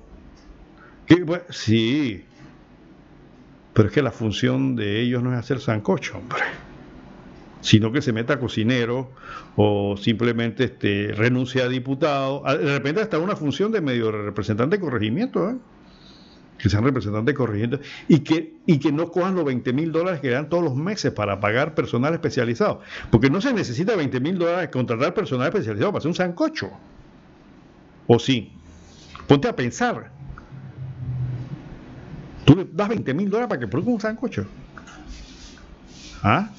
Pues, 1.07 1.42
sí, 1.51 2.24
pero 3.74 3.88
es 3.88 3.95
que 3.95 4.03
la 4.03 4.12
función 4.12 4.76
de 4.76 5.01
ellos 5.01 5.22
no 5.22 5.32
es 5.32 5.38
hacer 5.38 5.61
sancocho, 5.61 6.18
hombre. 6.18 6.42
Sino 7.61 7.90
que 7.92 8.03
se 8.03 8.12
meta 8.12 8.38
cocinero 8.38 9.11
o 9.57 9.97
simplemente 9.97 10.64
este, 10.64 11.12
renuncia 11.12 11.64
a 11.64 11.68
diputado. 11.68 12.42
De 12.45 12.72
repente 12.72 13.01
hasta 13.01 13.18
una 13.18 13.36
función 13.36 13.72
de 13.72 13.80
medio 13.80 14.12
representante 14.12 14.76
de 14.76 14.80
corregimiento. 14.80 15.51
¿eh? 15.51 15.57
Que 16.59 16.69
sean 16.69 16.85
representantes 16.85 17.35
corrientes 17.35 17.81
y 18.09 18.21
que, 18.21 18.57
y 18.67 18.79
que 18.79 18.93
no 18.93 19.11
cojan 19.11 19.35
los 19.35 19.45
20 19.45 19.73
mil 19.73 19.93
dólares 19.93 20.21
que 20.21 20.31
dan 20.31 20.49
todos 20.49 20.63
los 20.65 20.75
meses 20.75 21.13
para 21.13 21.41
pagar 21.41 21.75
personal 21.75 22.15
especializado. 22.15 22.81
Porque 23.11 23.31
no 23.31 23.41
se 23.41 23.53
necesita 23.53 23.97
20 23.97 24.21
mil 24.21 24.39
dólares 24.39 24.71
contratar 24.71 25.15
personal 25.15 25.49
especializado 25.49 25.93
para 25.93 25.99
hacer 25.99 26.09
un 26.09 26.15
sancocho. 26.15 26.71
¿O 28.07 28.19
sí? 28.19 28.53
Ponte 29.27 29.49
a 29.49 29.57
pensar. 29.57 30.11
Tú 32.45 32.57
le 32.57 32.67
das 32.71 32.89
20 32.89 33.15
mil 33.15 33.31
dólares 33.31 33.49
para 33.49 33.61
que 33.61 33.69
produzca 33.69 33.93
un 33.93 34.01
sancocho. 34.01 34.47
¿Ah? 36.23 36.51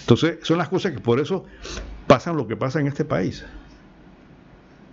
Entonces, 0.00 0.38
son 0.42 0.58
las 0.58 0.68
cosas 0.68 0.92
que 0.92 1.00
por 1.00 1.20
eso 1.20 1.44
pasan 2.06 2.36
lo 2.36 2.46
que 2.46 2.56
pasa 2.56 2.80
en 2.80 2.86
este 2.86 3.04
país. 3.04 3.44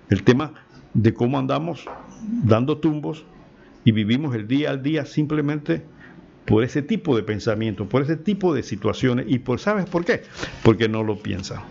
El 0.09 0.23
tema 0.23 0.53
de 0.93 1.13
cómo 1.13 1.39
andamos 1.39 1.85
dando 2.43 2.77
tumbos 2.77 3.23
y 3.83 3.91
vivimos 3.91 4.35
el 4.35 4.47
día 4.47 4.71
al 4.71 4.81
día 4.81 5.05
simplemente 5.05 5.83
por 6.45 6.63
ese 6.63 6.81
tipo 6.81 7.15
de 7.15 7.23
pensamiento, 7.23 7.87
por 7.87 8.01
ese 8.01 8.17
tipo 8.17 8.53
de 8.53 8.63
situaciones 8.63 9.25
y 9.27 9.39
por 9.39 9.59
¿sabes 9.59 9.85
por 9.85 10.05
qué? 10.05 10.23
Porque 10.63 10.87
no 10.87 11.03
lo 11.03 11.17
piensan. 11.17 11.61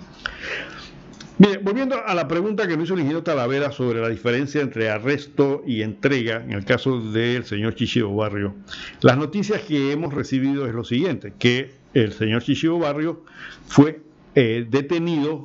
Bien, 1.36 1.60
volviendo 1.64 1.96
a 2.06 2.14
la 2.14 2.28
pregunta 2.28 2.68
que 2.68 2.76
me 2.76 2.84
hizo 2.84 2.94
el 2.94 3.00
ingeniero 3.00 3.24
Talavera 3.24 3.72
sobre 3.72 4.00
la 4.00 4.08
diferencia 4.08 4.60
entre 4.60 4.88
arresto 4.88 5.64
y 5.66 5.82
entrega 5.82 6.44
en 6.44 6.52
el 6.52 6.64
caso 6.64 7.00
del 7.00 7.44
señor 7.44 7.74
Chichibo 7.74 8.14
Barrio, 8.14 8.54
las 9.00 9.18
noticias 9.18 9.62
que 9.62 9.90
hemos 9.90 10.14
recibido 10.14 10.66
es 10.68 10.74
lo 10.74 10.84
siguiente, 10.84 11.32
que 11.36 11.72
el 11.92 12.12
señor 12.12 12.42
Chichibo 12.42 12.78
Barrio 12.78 13.24
fue 13.66 14.00
eh, 14.36 14.64
detenido 14.70 15.44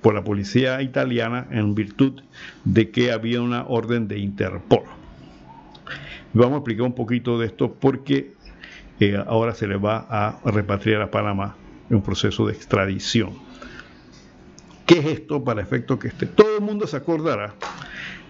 por 0.00 0.14
la 0.14 0.22
policía 0.22 0.80
italiana 0.82 1.46
en 1.50 1.74
virtud 1.74 2.22
de 2.64 2.90
que 2.90 3.12
había 3.12 3.40
una 3.40 3.64
orden 3.66 4.08
de 4.08 4.18
Interpol. 4.18 4.82
Vamos 6.32 6.54
a 6.54 6.56
explicar 6.58 6.86
un 6.86 6.94
poquito 6.94 7.38
de 7.38 7.46
esto 7.46 7.72
porque 7.72 8.34
eh, 9.00 9.22
ahora 9.26 9.54
se 9.54 9.66
le 9.66 9.76
va 9.76 10.06
a 10.08 10.38
repatriar 10.44 11.02
a 11.02 11.10
Panamá 11.10 11.56
en 11.88 11.96
un 11.96 12.02
proceso 12.02 12.46
de 12.46 12.52
extradición. 12.52 13.32
¿Qué 14.86 14.98
es 14.98 15.06
esto 15.06 15.42
para 15.44 15.62
efecto 15.62 15.98
que 15.98 16.08
esté? 16.08 16.26
Todo 16.26 16.56
el 16.56 16.62
mundo 16.62 16.86
se 16.86 16.96
acordará 16.96 17.54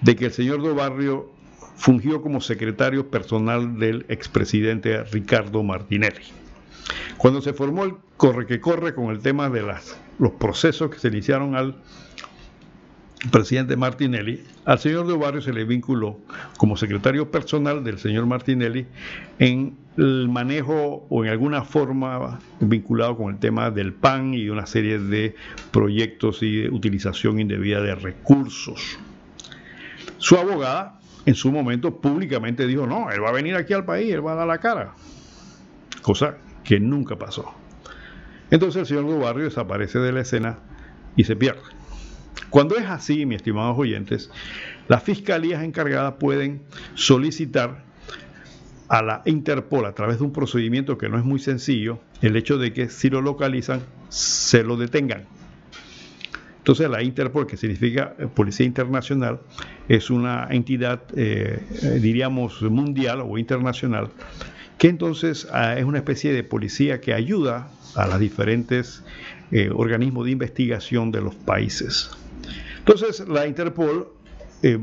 de 0.00 0.16
que 0.16 0.26
el 0.26 0.32
señor 0.32 0.62
Do 0.62 0.74
Barrio 0.74 1.30
fungió 1.76 2.20
como 2.20 2.40
secretario 2.40 3.08
personal 3.08 3.78
del 3.78 4.04
expresidente 4.08 5.04
Ricardo 5.04 5.62
Martinelli. 5.62 6.24
Cuando 7.18 7.42
se 7.42 7.52
formó 7.52 7.84
el 7.84 7.94
corre 8.16 8.46
que 8.46 8.60
corre 8.60 8.94
con 8.94 9.10
el 9.10 9.18
tema 9.18 9.50
de 9.50 9.64
los 10.18 10.32
procesos 10.32 10.88
que 10.88 11.00
se 11.00 11.08
iniciaron 11.08 11.56
al 11.56 11.74
presidente 13.32 13.76
Martinelli, 13.76 14.44
al 14.64 14.78
señor 14.78 15.08
de 15.08 15.16
Barrio 15.16 15.42
se 15.42 15.52
le 15.52 15.64
vinculó 15.64 16.18
como 16.56 16.76
secretario 16.76 17.28
personal 17.32 17.82
del 17.82 17.98
señor 17.98 18.26
Martinelli 18.26 18.86
en 19.40 19.76
el 19.96 20.28
manejo 20.28 21.06
o 21.10 21.24
en 21.24 21.30
alguna 21.32 21.64
forma 21.64 22.38
vinculado 22.60 23.16
con 23.16 23.34
el 23.34 23.40
tema 23.40 23.72
del 23.72 23.94
PAN 23.94 24.32
y 24.34 24.48
una 24.48 24.66
serie 24.66 25.00
de 25.00 25.34
proyectos 25.72 26.40
y 26.44 26.62
de 26.62 26.70
utilización 26.70 27.40
indebida 27.40 27.82
de 27.82 27.96
recursos. 27.96 28.96
Su 30.18 30.36
abogada 30.36 31.00
en 31.26 31.34
su 31.34 31.50
momento 31.50 32.00
públicamente 32.00 32.64
dijo, 32.68 32.86
no, 32.86 33.10
él 33.10 33.24
va 33.24 33.30
a 33.30 33.32
venir 33.32 33.56
aquí 33.56 33.72
al 33.72 33.84
país, 33.84 34.12
él 34.12 34.24
va 34.24 34.32
a 34.32 34.36
dar 34.36 34.46
la 34.46 34.58
cara. 34.58 34.94
Cosa 36.00 36.36
que 36.68 36.78
nunca 36.78 37.16
pasó. 37.16 37.54
Entonces 38.50 38.80
el 38.80 38.86
señor 38.86 39.18
Barrio 39.18 39.44
desaparece 39.44 40.00
de 40.00 40.12
la 40.12 40.20
escena 40.20 40.58
y 41.16 41.24
se 41.24 41.34
pierde. 41.34 41.62
Cuando 42.50 42.76
es 42.76 42.84
así, 42.84 43.24
mis 43.24 43.36
estimados 43.36 43.78
oyentes, 43.78 44.30
las 44.86 45.02
fiscalías 45.02 45.64
encargadas 45.64 46.16
pueden 46.20 46.60
solicitar 46.92 47.84
a 48.88 49.02
la 49.02 49.22
Interpol 49.24 49.86
a 49.86 49.94
través 49.94 50.18
de 50.18 50.24
un 50.24 50.32
procedimiento 50.34 50.98
que 50.98 51.08
no 51.08 51.16
es 51.16 51.24
muy 51.24 51.38
sencillo, 51.38 52.00
el 52.20 52.36
hecho 52.36 52.58
de 52.58 52.74
que 52.74 52.90
si 52.90 53.08
lo 53.08 53.22
localizan, 53.22 53.80
se 54.10 54.62
lo 54.62 54.76
detengan. 54.76 55.24
Entonces 56.58 56.90
la 56.90 57.02
Interpol, 57.02 57.46
que 57.46 57.56
significa 57.56 58.14
eh, 58.18 58.26
Policía 58.26 58.66
Internacional, 58.66 59.40
es 59.88 60.10
una 60.10 60.48
entidad, 60.50 61.00
eh, 61.16 61.60
eh, 61.82 61.98
diríamos, 62.02 62.60
mundial 62.60 63.22
o 63.22 63.38
internacional, 63.38 64.10
que 64.78 64.88
entonces 64.88 65.48
ah, 65.52 65.76
es 65.76 65.84
una 65.84 65.98
especie 65.98 66.32
de 66.32 66.44
policía 66.44 67.00
que 67.00 67.12
ayuda 67.12 67.70
a 67.94 68.06
los 68.06 68.18
diferentes 68.20 69.02
organismos 69.74 70.26
de 70.26 70.32
investigación 70.32 71.10
de 71.10 71.22
los 71.22 71.34
países. 71.34 72.10
Entonces, 72.78 73.26
la 73.28 73.46
Interpol 73.46 74.08
eh, 74.62 74.78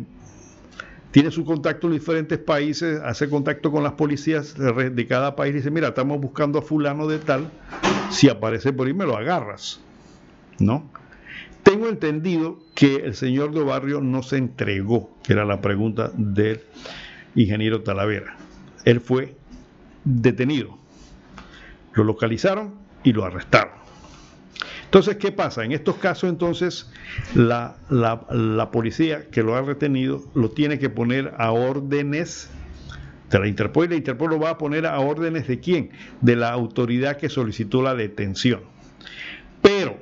tiene 1.12 1.32
su 1.32 1.46
contacto 1.46 1.88
en 1.88 1.94
diferentes 1.94 2.38
países, 2.38 3.00
hace 3.04 3.30
contacto 3.30 3.72
con 3.72 3.84
las 3.84 3.94
policías 3.94 4.56
de 4.56 5.08
cada 5.08 5.36
país 5.36 5.54
y 5.54 5.58
dice, 5.58 5.72
mira, 5.72 5.88
estamos 5.88 6.20
buscando 6.20 6.60
a 6.60 6.62
fulano 6.62 7.08
de 7.08 7.20
tal, 7.20 7.50
si 8.10 8.30
aparece 8.30 8.74
por 8.74 8.88
ahí 8.88 8.94
me 8.94 9.06
lo 9.06 9.16
agarras, 9.16 9.80
¿no? 10.60 10.92
Tengo 11.64 11.88
entendido 11.88 12.60
que 12.76 12.98
el 12.98 13.16
señor 13.16 13.54
de 13.54 13.64
Barrio 13.64 14.02
no 14.02 14.22
se 14.22 14.38
entregó, 14.38 15.10
que 15.24 15.34
era 15.34 15.46
la 15.46 15.62
pregunta 15.62 16.12
del 16.16 16.62
ingeniero 17.34 17.82
Talavera. 17.82 18.38
Él 18.84 19.00
fue 19.00 19.36
detenido. 20.06 20.78
Lo 21.94 22.04
localizaron 22.04 22.76
y 23.04 23.12
lo 23.12 23.26
arrestaron. 23.26 23.74
Entonces, 24.86 25.18
¿qué 25.18 25.32
pasa? 25.32 25.66
En 25.66 25.74
estos 25.74 25.96
casos, 25.98 26.30
entonces, 26.30 26.90
la, 27.34 27.76
policía 28.72 29.30
que 29.30 29.44
lo 29.44 29.56
ha 29.56 29.62
retenido 29.62 30.24
lo 30.34 30.52
tiene 30.52 30.80
que 30.80 30.90
poner 30.90 31.34
a 31.38 31.52
órdenes 31.52 32.50
de 33.30 33.40
la 33.40 33.48
Interpol 33.48 33.86
y 33.86 33.90
la 33.90 33.96
Interpol 33.96 34.30
lo 34.30 34.40
va 34.40 34.52
a 34.52 34.58
poner 34.58 34.86
a 34.86 34.98
órdenes 35.00 35.48
de 35.48 35.60
quién? 35.60 35.90
De 36.22 36.38
la 36.38 36.52
autoridad 36.52 37.18
que 37.18 37.28
solicitó 37.28 37.82
la 37.82 37.96
detención. 37.96 38.62
Pero, 39.62 39.98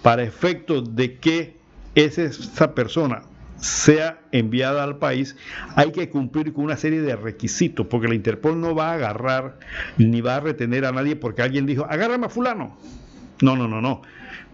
para 0.00 0.22
efecto 0.22 0.80
de 0.80 1.18
que 1.18 1.58
esa 1.94 2.74
persona 2.74 3.22
sea 3.64 4.20
enviada 4.30 4.84
al 4.84 4.98
país, 4.98 5.36
hay 5.74 5.90
que 5.90 6.10
cumplir 6.10 6.52
con 6.52 6.64
una 6.64 6.76
serie 6.76 7.00
de 7.00 7.16
requisitos, 7.16 7.86
porque 7.86 8.08
la 8.08 8.14
Interpol 8.14 8.60
no 8.60 8.74
va 8.74 8.90
a 8.90 8.94
agarrar 8.94 9.58
ni 9.96 10.20
va 10.20 10.36
a 10.36 10.40
retener 10.40 10.84
a 10.84 10.92
nadie 10.92 11.16
porque 11.16 11.40
alguien 11.40 11.64
dijo, 11.64 11.86
agárrame 11.88 12.26
a 12.26 12.28
fulano. 12.28 12.76
No, 13.40 13.56
no, 13.56 13.66
no, 13.66 13.80
no. 13.80 14.02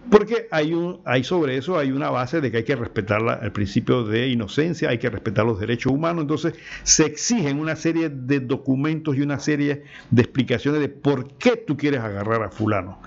Porque 0.09 0.47
hay, 0.49 0.73
un, 0.73 1.01
hay 1.05 1.23
sobre 1.23 1.57
eso 1.57 1.77
hay 1.77 1.91
una 1.91 2.09
base 2.09 2.41
de 2.41 2.49
que 2.49 2.57
hay 2.57 2.63
que 2.63 2.75
respetar 2.75 3.39
el 3.43 3.51
principio 3.51 4.03
de 4.03 4.29
inocencia, 4.29 4.89
hay 4.89 4.97
que 4.97 5.09
respetar 5.09 5.45
los 5.45 5.59
derechos 5.59 5.91
humanos. 5.91 6.21
Entonces 6.21 6.53
se 6.83 7.05
exigen 7.05 7.59
una 7.59 7.75
serie 7.75 8.09
de 8.09 8.39
documentos 8.39 9.17
y 9.17 9.21
una 9.21 9.39
serie 9.39 9.83
de 10.09 10.21
explicaciones 10.21 10.79
de 10.79 10.89
por 10.89 11.33
qué 11.37 11.57
tú 11.57 11.75
quieres 11.77 11.99
agarrar 11.99 12.41
a 12.43 12.49
fulano. 12.49 12.99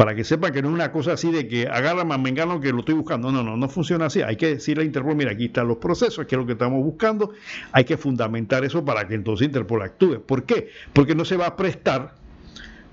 Para 0.00 0.14
que 0.14 0.24
sepan 0.24 0.50
que 0.50 0.62
no 0.62 0.68
es 0.68 0.74
una 0.74 0.92
cosa 0.92 1.12
así 1.12 1.30
de 1.30 1.46
que 1.46 1.68
agarra 1.68 2.00
a 2.00 2.16
Mengano 2.16 2.58
que 2.58 2.72
lo 2.72 2.78
estoy 2.78 2.94
buscando. 2.94 3.30
No, 3.30 3.42
no, 3.42 3.58
no 3.58 3.68
funciona 3.68 4.06
así. 4.06 4.22
Hay 4.22 4.36
que 4.36 4.54
decirle 4.54 4.82
a 4.82 4.86
Interpol, 4.86 5.14
mira, 5.14 5.32
aquí 5.32 5.44
están 5.44 5.68
los 5.68 5.76
procesos, 5.76 6.20
aquí 6.20 6.36
es 6.36 6.38
lo 6.38 6.46
que 6.46 6.52
estamos 6.52 6.82
buscando. 6.82 7.34
Hay 7.72 7.84
que 7.84 7.98
fundamentar 7.98 8.64
eso 8.64 8.82
para 8.82 9.06
que 9.06 9.14
entonces 9.14 9.48
Interpol 9.48 9.82
actúe. 9.82 10.22
¿Por 10.22 10.44
qué? 10.44 10.70
Porque 10.94 11.14
no 11.14 11.26
se 11.26 11.36
va 11.36 11.48
a 11.48 11.54
prestar 11.54 12.14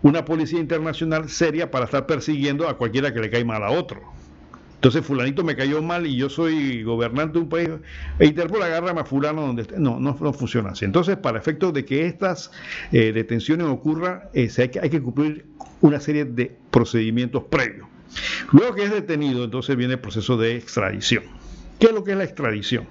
una 0.02 0.26
policía 0.26 0.60
internacional 0.60 1.30
seria 1.30 1.72
para 1.72 1.86
estar 1.86 2.06
persiguiendo 2.08 2.68
a 2.68 2.76
cualquiera 2.78 3.14
que 3.14 3.22
le 3.22 3.30
cae 3.30 3.46
mal 3.46 3.64
a 3.64 3.72
otro. 3.72 4.02
Entonces 4.76 5.06
fulanito 5.06 5.46
me 5.46 5.56
cayó 5.56 5.82
mal 5.82 6.06
y 6.06 6.18
yo 6.18 6.28
soy 6.28 6.84
gobernante 6.84 7.36
de 7.36 7.40
un 7.40 7.48
país, 7.48 7.70
e 8.20 8.26
Interpol 8.26 8.62
agarra 8.62 8.92
a 8.92 9.06
fulano 9.06 9.44
donde 9.44 9.62
esté. 9.62 9.80
No, 9.80 9.98
no, 9.98 10.14
funciona 10.34 10.72
así. 10.72 10.84
Entonces, 10.84 11.16
para 11.16 11.40
efecto 11.40 11.72
de 11.72 11.86
que 11.86 12.06
estas 12.06 12.52
eh, 12.92 13.14
detenciones 13.14 13.66
ocurran, 13.66 14.24
eh, 14.34 14.50
hay, 14.58 14.68
que, 14.68 14.80
hay 14.82 14.90
que 14.90 15.02
cumplir 15.02 15.46
una 15.82 16.00
serie 16.00 16.26
de 16.26 16.56
procedimientos 16.72 17.44
previos. 17.44 17.88
Luego 18.52 18.76
que 18.76 18.84
es 18.84 18.92
detenido, 18.92 19.44
entonces 19.44 19.76
viene 19.76 19.94
el 19.94 20.00
proceso 20.00 20.38
de 20.38 20.56
extradición. 20.56 21.24
¿Qué 21.80 21.88
es 21.88 21.94
lo 21.94 22.04
que 22.04 22.12
es 22.12 22.18
la 22.18 22.24
extradición? 22.24 22.88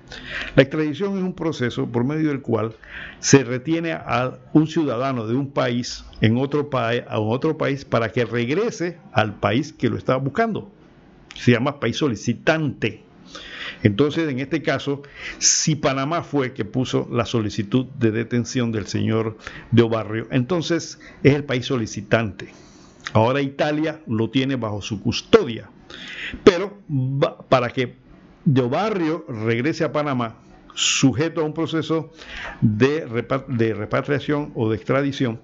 La 0.54 0.62
extradición 0.62 1.16
es 1.16 1.24
un 1.24 1.34
proceso 1.34 1.86
por 1.86 2.04
medio 2.04 2.28
del 2.28 2.40
cual 2.40 2.74
se 3.18 3.42
retiene 3.42 3.92
a 3.92 4.38
un 4.52 4.68
ciudadano 4.68 5.26
de 5.26 5.34
un 5.34 5.50
país 5.50 6.04
en 6.20 6.36
otro, 6.36 6.70
a 6.72 7.18
otro 7.18 7.58
país 7.58 7.84
para 7.84 8.12
que 8.12 8.24
regrese 8.24 8.98
al 9.12 9.40
país 9.40 9.72
que 9.72 9.88
lo 9.88 9.96
está 9.96 10.16
buscando. 10.16 10.70
Se 11.34 11.50
llama 11.50 11.80
país 11.80 11.96
solicitante. 11.96 13.02
Entonces, 13.82 14.28
en 14.28 14.38
este 14.38 14.62
caso, 14.62 15.02
si 15.38 15.74
Panamá 15.74 16.22
fue 16.22 16.52
que 16.52 16.64
puso 16.64 17.08
la 17.10 17.26
solicitud 17.26 17.86
de 17.98 18.12
detención 18.12 18.70
del 18.70 18.86
señor 18.86 19.36
de 19.72 19.82
Obarrio, 19.82 20.28
entonces 20.30 21.00
es 21.24 21.34
el 21.34 21.44
país 21.44 21.66
solicitante. 21.66 22.52
Ahora 23.12 23.40
Italia 23.40 24.00
lo 24.06 24.30
tiene 24.30 24.56
bajo 24.56 24.82
su 24.82 25.00
custodia. 25.00 25.70
Pero 26.44 26.78
para 27.48 27.70
que 27.70 27.96
de 28.44 28.62
Barrio 28.62 29.24
regrese 29.28 29.84
a 29.84 29.92
Panamá 29.92 30.36
sujeto 30.74 31.40
a 31.40 31.44
un 31.44 31.54
proceso 31.54 32.12
de, 32.60 33.06
repatriación 33.74 34.52
o 34.54 34.70
de 34.70 34.76
extradición, 34.76 35.40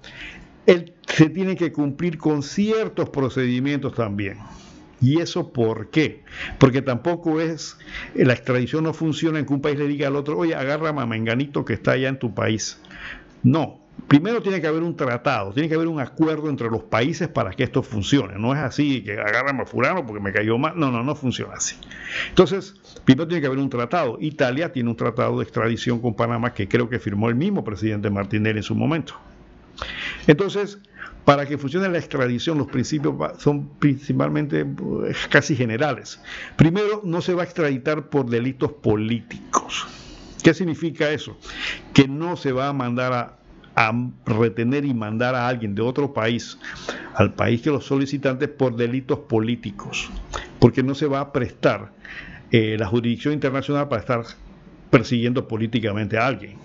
él 0.65 0.93
se 1.07 1.29
tiene 1.29 1.55
que 1.55 1.71
cumplir 1.71 2.17
con 2.17 2.43
ciertos 2.43 3.09
procedimientos 3.09 3.95
también. 3.95 4.37
¿Y 5.01 5.19
eso 5.19 5.51
por 5.51 5.89
qué? 5.89 6.23
Porque 6.59 6.81
tampoco 6.81 7.41
es, 7.41 7.77
la 8.15 8.33
extradición 8.33 8.85
no 8.85 8.93
funciona 8.93 9.39
en 9.39 9.45
que 9.45 9.53
un 9.53 9.61
país 9.61 9.77
le 9.77 9.87
diga 9.87 10.07
al 10.07 10.15
otro, 10.15 10.37
oye, 10.37 10.55
agarra 10.55 10.89
a 10.89 11.05
Menganito 11.05 11.65
que 11.65 11.73
está 11.73 11.91
allá 11.91 12.07
en 12.07 12.19
tu 12.19 12.33
país. 12.33 12.79
No, 13.41 13.82
primero 14.07 14.41
tiene 14.41 14.61
que 14.61 14.67
haber 14.67 14.83
un 14.83 14.95
tratado, 14.95 15.53
tiene 15.53 15.69
que 15.69 15.75
haber 15.75 15.87
un 15.87 15.99
acuerdo 15.99 16.49
entre 16.49 16.69
los 16.69 16.83
países 16.83 17.27
para 17.27 17.51
que 17.51 17.63
esto 17.63 17.81
funcione. 17.81 18.35
No 18.37 18.53
es 18.53 18.59
así 18.59 19.03
que 19.03 19.13
agárrame 19.13 19.63
a 19.63 19.65
fulano 19.65 20.05
porque 20.05 20.21
me 20.21 20.31
cayó 20.31 20.57
mal. 20.57 20.73
No, 20.75 20.91
no, 20.91 21.03
no 21.03 21.15
funciona 21.15 21.55
así. 21.55 21.75
Entonces, 22.29 22.75
primero 23.05 23.27
tiene 23.27 23.41
que 23.41 23.47
haber 23.47 23.59
un 23.59 23.69
tratado. 23.69 24.17
Italia 24.19 24.71
tiene 24.71 24.89
un 24.89 24.95
tratado 24.95 25.39
de 25.39 25.43
extradición 25.43 25.99
con 25.99 26.15
Panamá 26.15 26.53
que 26.53 26.67
creo 26.67 26.89
que 26.89 26.99
firmó 26.99 27.29
el 27.29 27.35
mismo 27.35 27.63
presidente 27.63 28.09
Martinelli 28.09 28.59
en 28.59 28.63
su 28.63 28.75
momento. 28.75 29.15
Entonces, 30.27 30.79
para 31.25 31.45
que 31.45 31.57
funcione 31.57 31.87
la 31.89 31.97
extradición, 31.97 32.57
los 32.57 32.67
principios 32.67 33.15
son 33.39 33.69
principalmente 33.79 34.65
pues, 34.65 35.27
casi 35.27 35.55
generales. 35.55 36.19
Primero, 36.55 37.01
no 37.03 37.21
se 37.21 37.33
va 37.33 37.43
a 37.43 37.45
extraditar 37.45 38.09
por 38.09 38.29
delitos 38.29 38.73
políticos. 38.73 39.87
¿Qué 40.43 40.53
significa 40.53 41.09
eso? 41.09 41.37
Que 41.93 42.07
no 42.07 42.35
se 42.35 42.51
va 42.51 42.67
a 42.67 42.73
mandar 42.73 43.13
a, 43.13 43.37
retener 44.25 44.85
y 44.85 44.93
mandar 44.93 45.35
a 45.35 45.47
alguien 45.47 45.75
de 45.75 45.81
otro 45.81 46.13
país 46.13 46.57
al 47.15 47.33
país 47.33 47.61
que 47.61 47.69
los 47.69 47.85
solicitantes 47.85 48.49
por 48.49 48.75
delitos 48.75 49.19
políticos, 49.19 50.09
porque 50.59 50.83
no 50.83 50.95
se 50.95 51.07
va 51.07 51.19
a 51.19 51.31
prestar 51.31 51.91
eh, 52.51 52.75
la 52.77 52.87
jurisdicción 52.87 53.33
internacional 53.33 53.87
para 53.89 54.01
estar 54.01 54.23
persiguiendo 54.89 55.47
políticamente 55.47 56.17
a 56.17 56.27
alguien 56.27 56.57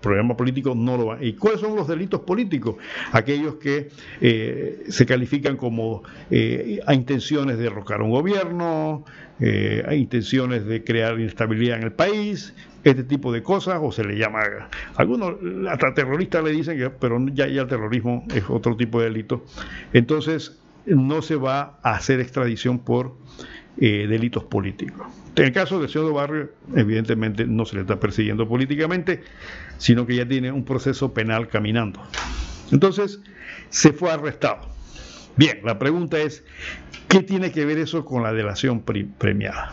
problema 0.00 0.36
político 0.36 0.74
no 0.74 0.96
lo 0.96 1.06
va. 1.06 1.24
¿Y 1.24 1.34
cuáles 1.34 1.60
son 1.60 1.74
los 1.74 1.88
delitos 1.88 2.20
políticos? 2.20 2.76
Aquellos 3.12 3.56
que 3.56 3.88
eh, 4.20 4.84
se 4.88 5.06
califican 5.06 5.56
como 5.56 6.02
eh, 6.30 6.80
a 6.86 6.94
intenciones 6.94 7.56
de 7.56 7.64
derrocar 7.64 8.02
un 8.02 8.10
gobierno, 8.10 9.04
eh, 9.40 9.84
a 9.86 9.94
intenciones 9.94 10.66
de 10.66 10.84
crear 10.84 11.18
inestabilidad 11.18 11.78
en 11.78 11.84
el 11.84 11.92
país, 11.92 12.54
este 12.84 13.04
tipo 13.04 13.32
de 13.32 13.42
cosas, 13.42 13.78
o 13.82 13.92
se 13.92 14.04
le 14.04 14.16
llama, 14.16 14.40
algunos 14.96 15.34
hasta 15.68 15.94
terroristas 15.94 16.44
le 16.44 16.50
dicen 16.50 16.78
que, 16.78 16.90
pero 16.90 17.24
ya, 17.32 17.46
ya 17.48 17.62
el 17.62 17.68
terrorismo 17.68 18.24
es 18.34 18.44
otro 18.48 18.76
tipo 18.76 18.98
de 19.00 19.06
delito. 19.06 19.44
Entonces, 19.92 20.60
no 20.86 21.22
se 21.22 21.36
va 21.36 21.78
a 21.82 21.92
hacer 21.92 22.20
extradición 22.20 22.78
por 22.78 23.14
eh, 23.80 24.06
delitos 24.08 24.44
políticos. 24.44 25.06
En 25.36 25.44
el 25.44 25.52
caso 25.52 25.78
del 25.78 25.88
señor 25.88 26.12
Barrio, 26.12 26.50
evidentemente 26.74 27.46
no 27.46 27.64
se 27.64 27.76
le 27.76 27.82
está 27.82 28.00
persiguiendo 28.00 28.48
políticamente, 28.48 29.22
sino 29.78 30.04
que 30.04 30.16
ya 30.16 30.26
tiene 30.26 30.50
un 30.50 30.64
proceso 30.64 31.14
penal 31.14 31.48
caminando. 31.48 32.02
Entonces, 32.72 33.20
se 33.70 33.92
fue 33.92 34.10
arrestado. 34.10 34.68
Bien, 35.36 35.60
la 35.64 35.78
pregunta 35.78 36.18
es, 36.18 36.44
¿qué 37.06 37.22
tiene 37.22 37.52
que 37.52 37.64
ver 37.64 37.78
eso 37.78 38.04
con 38.04 38.24
la 38.24 38.32
delación 38.32 38.82
premiada? 38.82 39.72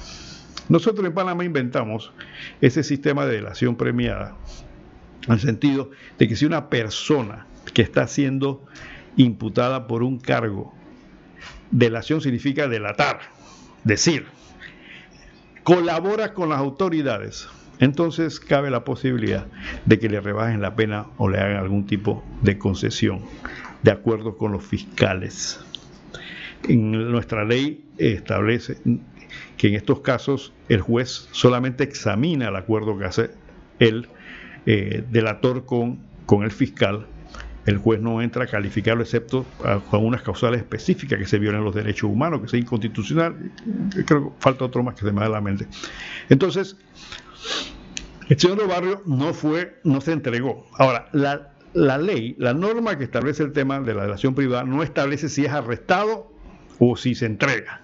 Nosotros 0.70 1.06
en 1.06 1.14
Panamá 1.14 1.43
inventamos 1.43 2.12
ese 2.62 2.84
sistema 2.84 3.26
de 3.26 3.38
delación 3.38 3.76
premiada, 3.76 4.36
en 5.26 5.34
el 5.34 5.39
sentido 5.39 5.89
de 6.20 6.28
que 6.28 6.36
si 6.36 6.45
una 6.45 6.70
persona 6.70 7.47
que 7.74 7.82
está 7.82 8.08
siendo 8.08 8.64
imputada 9.18 9.88
por 9.88 10.03
un 10.03 10.20
cargo, 10.20 10.74
delación 11.72 12.22
significa 12.22 12.68
delatar, 12.68 13.20
decir, 13.86 14.25
colabora 15.63 16.33
con 16.33 16.49
las 16.49 16.59
autoridades, 16.59 17.47
entonces 17.79 18.39
cabe 18.39 18.69
la 18.69 18.83
posibilidad 18.83 19.47
de 19.86 19.99
que 19.99 20.09
le 20.09 20.19
rebajen 20.19 20.61
la 20.61 20.75
pena 20.75 21.07
o 21.17 21.29
le 21.29 21.39
hagan 21.39 21.57
algún 21.57 21.86
tipo 21.86 22.23
de 22.41 22.57
concesión, 22.57 23.21
de 23.83 23.91
acuerdo 23.91 24.38
con 24.38 24.51
los 24.51 24.65
fiscales. 24.65 25.59
En 26.67 26.91
nuestra 27.11 27.45
ley 27.45 27.86
establece 27.97 28.77
que 29.57 29.67
en 29.67 29.75
estos 29.75 29.99
casos 29.99 30.51
el 30.67 30.81
juez 30.81 31.29
solamente 31.31 31.83
examina 31.83 32.49
el 32.49 32.55
acuerdo 32.55 32.97
que 32.97 33.05
hace 33.05 33.31
el 33.79 34.07
eh, 34.65 35.03
delator 35.11 35.65
con, 35.65 35.99
con 36.25 36.43
el 36.43 36.51
fiscal 36.51 37.05
el 37.66 37.78
juez 37.78 37.99
no 37.99 38.22
entra 38.22 38.43
a 38.43 38.47
calificarlo 38.47 39.03
excepto 39.03 39.45
con 39.89 40.05
unas 40.05 40.22
causales 40.22 40.61
específicas 40.61 41.18
que 41.18 41.26
se 41.26 41.39
violen 41.39 41.63
los 41.63 41.74
derechos 41.74 42.09
humanos, 42.09 42.41
que 42.41 42.47
sea 42.47 42.59
inconstitucional. 42.59 43.36
Creo 44.05 44.30
que 44.30 44.36
falta 44.39 44.66
otro 44.66 44.84
más 44.84 44.95
que 44.95 45.01
se 45.01 45.11
me 45.11 45.22
da 45.22 45.30
la 45.30 45.41
mente. 45.41 45.68
Entonces, 46.30 46.78
el 48.30 48.39
señor 48.39 48.68
Barrio 48.68 49.01
no 49.05 49.34
fue, 49.34 49.80
no 49.84 49.99
se 50.01 50.11
entregó. 50.11 50.68
Ahora, 50.78 51.09
la, 51.11 51.53
la 51.74 51.97
ley, 51.97 52.36
la 52.38 52.53
norma 52.53 52.97
que 52.97 53.03
establece 53.03 53.43
el 53.43 53.51
tema 53.51 53.80
de 53.80 53.93
la 53.93 54.03
relación 54.03 54.36
privada 54.36 54.63
no 54.63 54.84
establece 54.84 55.30
si 55.30 55.45
es 55.45 55.51
arrestado 55.51 56.32
o 56.80 56.95
si 56.95 57.16
se 57.16 57.26
entrega. 57.26 57.82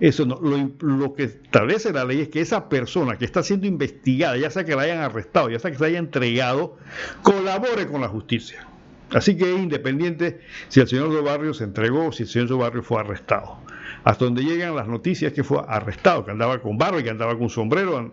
Eso 0.00 0.26
no, 0.26 0.38
lo, 0.40 0.70
lo, 0.80 1.14
que 1.14 1.24
establece 1.24 1.92
la 1.92 2.04
ley 2.04 2.22
es 2.22 2.28
que 2.28 2.40
esa 2.40 2.68
persona 2.68 3.16
que 3.18 3.24
está 3.24 3.42
siendo 3.42 3.66
investigada, 3.66 4.36
ya 4.36 4.50
sea 4.50 4.64
que 4.64 4.74
la 4.74 4.82
hayan 4.82 4.98
arrestado, 4.98 5.48
ya 5.48 5.60
sea 5.60 5.70
que 5.70 5.78
se 5.78 5.84
haya 5.84 5.98
entregado, 5.98 6.76
colabore 7.22 7.86
con 7.86 8.00
la 8.00 8.08
justicia. 8.08 8.66
Así 9.14 9.36
que 9.36 9.52
es 9.54 9.58
independiente 9.58 10.40
si 10.68 10.80
el 10.80 10.88
señor 10.88 11.12
de 11.12 11.20
Barrio 11.20 11.54
se 11.54 11.64
entregó 11.64 12.06
o 12.06 12.12
si 12.12 12.22
el 12.22 12.28
señor 12.28 12.48
de 12.48 12.54
Barrio 12.54 12.82
fue 12.82 13.00
arrestado. 13.00 13.58
Hasta 14.04 14.24
donde 14.24 14.42
llegan 14.42 14.74
las 14.74 14.88
noticias 14.88 15.32
que 15.32 15.44
fue 15.44 15.62
arrestado, 15.66 16.24
que 16.24 16.30
andaba 16.30 16.60
con 16.60 16.76
barro 16.78 16.98
y 16.98 17.04
que 17.04 17.10
andaba 17.10 17.38
con 17.38 17.48
sombrero, 17.48 18.12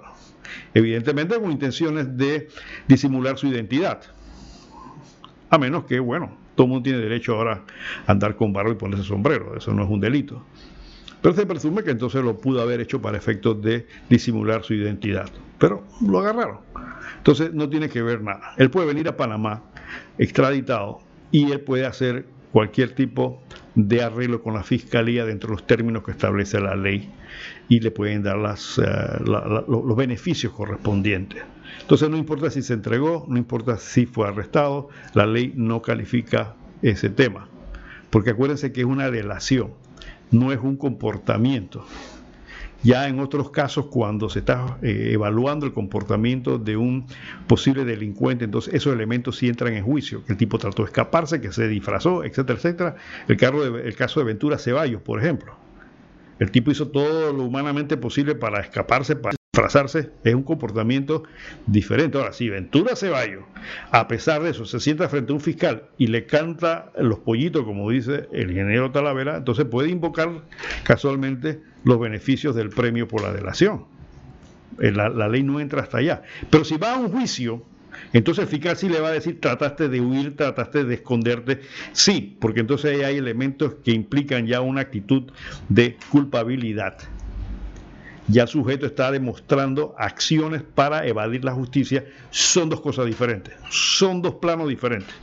evidentemente 0.73 1.39
con 1.39 1.51
intenciones 1.51 2.15
de 2.17 2.49
disimular 2.87 3.37
su 3.37 3.47
identidad. 3.47 4.01
A 5.49 5.57
menos 5.57 5.85
que, 5.85 5.99
bueno, 5.99 6.37
todo 6.55 6.65
el 6.65 6.71
mundo 6.71 6.83
tiene 6.83 6.99
derecho 6.99 7.35
ahora 7.35 7.63
a 8.05 8.11
andar 8.11 8.35
con 8.35 8.53
barro 8.53 8.71
y 8.71 8.75
ponerse 8.75 9.05
sombrero, 9.05 9.55
eso 9.55 9.73
no 9.73 9.83
es 9.83 9.89
un 9.89 9.99
delito. 9.99 10.43
Pero 11.21 11.33
se 11.33 11.45
presume 11.45 11.83
que 11.83 11.91
entonces 11.91 12.23
lo 12.23 12.37
pudo 12.37 12.61
haber 12.61 12.79
hecho 12.79 13.01
para 13.01 13.17
efectos 13.17 13.61
de 13.61 13.87
disimular 14.09 14.63
su 14.63 14.73
identidad. 14.73 15.29
Pero 15.57 15.85
lo 16.01 16.19
agarraron. 16.19 16.59
Entonces 17.19 17.53
no 17.53 17.69
tiene 17.69 17.89
que 17.89 18.01
ver 18.01 18.21
nada. 18.21 18.53
Él 18.57 18.71
puede 18.71 18.87
venir 18.87 19.07
a 19.07 19.15
Panamá 19.15 19.61
extraditado 20.17 20.99
y 21.31 21.51
él 21.51 21.61
puede 21.61 21.85
hacer 21.85 22.25
cualquier 22.51 22.95
tipo 22.95 23.41
de 23.75 24.01
arreglo 24.01 24.41
con 24.41 24.53
la 24.53 24.63
fiscalía 24.63 25.25
dentro 25.25 25.49
de 25.49 25.55
los 25.57 25.67
términos 25.67 26.03
que 26.03 26.11
establece 26.11 26.59
la 26.59 26.75
ley 26.75 27.09
y 27.67 27.79
le 27.79 27.91
pueden 27.91 28.23
dar 28.23 28.37
las, 28.37 28.79
eh, 28.79 28.83
los 29.25 29.95
beneficios 29.95 30.53
correspondientes. 30.53 31.43
Entonces 31.81 32.09
no 32.09 32.17
importa 32.17 32.49
si 32.49 32.61
se 32.61 32.73
entregó, 32.73 33.25
no 33.29 33.37
importa 33.37 33.77
si 33.77 34.05
fue 34.05 34.27
arrestado, 34.27 34.89
la 35.13 35.25
ley 35.25 35.53
no 35.55 35.81
califica 35.81 36.55
ese 36.81 37.09
tema, 37.09 37.47
porque 38.09 38.31
acuérdense 38.31 38.71
que 38.71 38.81
es 38.81 38.87
una 38.87 39.11
delación, 39.11 39.73
no 40.31 40.51
es 40.51 40.59
un 40.59 40.77
comportamiento. 40.77 41.85
Ya 42.81 43.07
en 43.07 43.19
otros 43.19 43.51
casos, 43.51 43.87
cuando 43.87 44.29
se 44.29 44.39
está 44.39 44.77
eh, 44.81 45.09
evaluando 45.11 45.65
el 45.65 45.73
comportamiento 45.73 46.57
de 46.57 46.77
un 46.77 47.05
posible 47.47 47.83
delincuente, 47.83 48.45
entonces 48.45 48.73
esos 48.73 48.93
elementos 48.93 49.37
sí 49.37 49.49
entran 49.49 49.73
en 49.73 49.83
juicio. 49.83 50.23
El 50.27 50.37
tipo 50.37 50.57
trató 50.57 50.83
de 50.83 50.87
escaparse, 50.87 51.41
que 51.41 51.51
se 51.51 51.67
disfrazó, 51.67 52.23
etcétera, 52.23 52.57
etcétera. 52.57 52.95
El, 53.27 53.37
de, 53.37 53.87
el 53.87 53.95
caso 53.95 54.21
de 54.21 54.25
Ventura 54.25 54.57
Ceballos, 54.57 55.01
por 55.01 55.19
ejemplo. 55.19 55.55
El 56.39 56.51
tipo 56.51 56.71
hizo 56.71 56.87
todo 56.87 57.33
lo 57.33 57.43
humanamente 57.43 57.97
posible 57.97 58.33
para 58.33 58.61
escaparse, 58.61 59.17
para 59.17 59.38
disfrazarse, 59.59 60.11
es 60.23 60.33
un 60.33 60.43
comportamiento 60.43 61.23
diferente. 61.65 62.17
Ahora, 62.17 62.33
si 62.33 62.49
Ventura 62.49 62.95
Ceballos, 62.95 63.43
a 63.91 64.07
pesar 64.07 64.41
de 64.41 64.51
eso, 64.51 64.65
se 64.65 64.79
sienta 64.79 65.09
frente 65.09 65.31
a 65.31 65.35
un 65.35 65.41
fiscal 65.41 65.83
y 65.97 66.07
le 66.07 66.25
canta 66.25 66.91
los 66.97 67.19
pollitos, 67.19 67.65
como 67.65 67.89
dice 67.89 68.27
el 68.31 68.51
ingeniero 68.51 68.91
Talavera, 68.91 69.37
entonces 69.37 69.65
puede 69.65 69.89
invocar 69.89 70.29
casualmente 70.83 71.61
los 71.83 71.99
beneficios 71.99 72.55
del 72.55 72.69
premio 72.69 73.07
por 73.07 73.21
la 73.21 73.33
delación. 73.33 73.85
Eh, 74.79 74.91
la, 74.91 75.09
la 75.09 75.27
ley 75.27 75.43
no 75.43 75.59
entra 75.59 75.81
hasta 75.81 75.97
allá. 75.97 76.21
Pero 76.49 76.63
si 76.63 76.77
va 76.77 76.93
a 76.93 76.97
un 76.97 77.11
juicio, 77.11 77.63
entonces 78.13 78.43
el 78.43 78.49
fiscal 78.49 78.77
sí 78.77 78.87
le 78.87 79.01
va 79.01 79.09
a 79.09 79.11
decir, 79.11 79.41
trataste 79.41 79.89
de 79.89 79.99
huir, 79.99 80.37
trataste 80.37 80.85
de 80.85 80.95
esconderte. 80.95 81.61
Sí, 81.91 82.37
porque 82.39 82.61
entonces 82.61 83.03
hay 83.03 83.17
elementos 83.17 83.75
que 83.83 83.91
implican 83.91 84.47
ya 84.47 84.61
una 84.61 84.81
actitud 84.81 85.23
de 85.67 85.97
culpabilidad. 86.11 86.97
Ya 88.29 88.43
el 88.43 88.47
sujeto 88.47 88.85
está 88.85 89.11
demostrando 89.11 89.95
acciones 89.97 90.61
para 90.61 91.07
evadir 91.07 91.43
la 91.43 91.51
justicia. 91.51 92.05
Son 92.29 92.69
dos 92.69 92.79
cosas 92.79 93.07
diferentes, 93.07 93.55
son 93.71 94.21
dos 94.21 94.35
planos 94.35 94.69
diferentes. 94.69 95.13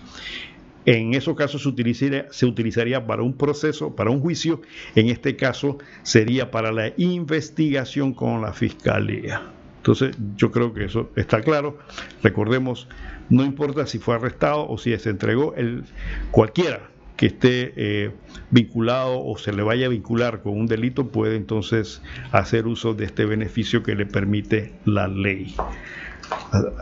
En 0.87 1.15
esos 1.15 1.37
casos 1.37 1.63
se 1.63 1.69
utilizaría, 1.69 2.27
se 2.31 2.47
utilizaría 2.47 3.07
para 3.07 3.23
un 3.23 3.37
proceso, 3.37 3.95
para 3.95 4.11
un 4.11 4.21
juicio. 4.21 4.61
En 4.95 5.09
este 5.09 5.37
caso 5.37 5.79
sería 6.03 6.51
para 6.51 6.73
la 6.73 6.93
investigación 6.97 8.13
con 8.13 8.43
la 8.43 8.53
fiscalía. 8.53 9.43
Entonces 9.79 10.17
yo 10.37 10.51
creo 10.51 10.75
que 10.75 10.85
eso 10.85 11.11
está 11.15 11.43
claro. 11.43 11.79
Recordemos, 12.25 12.89
no 13.31 13.45
importa 13.45 13.87
si 13.87 13.99
fue 14.01 14.17
arrestado 14.17 14.69
o 14.69 14.79
si 14.79 14.97
se 14.99 15.11
entregó, 15.11 15.55
el, 15.55 15.85
cualquiera 16.33 16.89
que 17.17 17.27
esté 17.27 17.73
eh, 17.77 18.11
vinculado 18.51 19.25
o 19.25 19.39
se 19.39 19.53
le 19.53 19.63
vaya 19.63 19.87
a 19.87 19.89
vincular 19.89 20.43
con 20.43 20.59
un 20.59 20.67
delito 20.67 21.09
puede 21.09 21.37
entonces 21.37 22.03
hacer 22.33 22.67
uso 22.67 22.95
de 22.95 23.07
este 23.07 23.25
beneficio 23.25 23.83
que 23.83 23.95
le 23.95 24.07
permite 24.07 24.75
la 24.85 25.09
ley. 25.09 25.55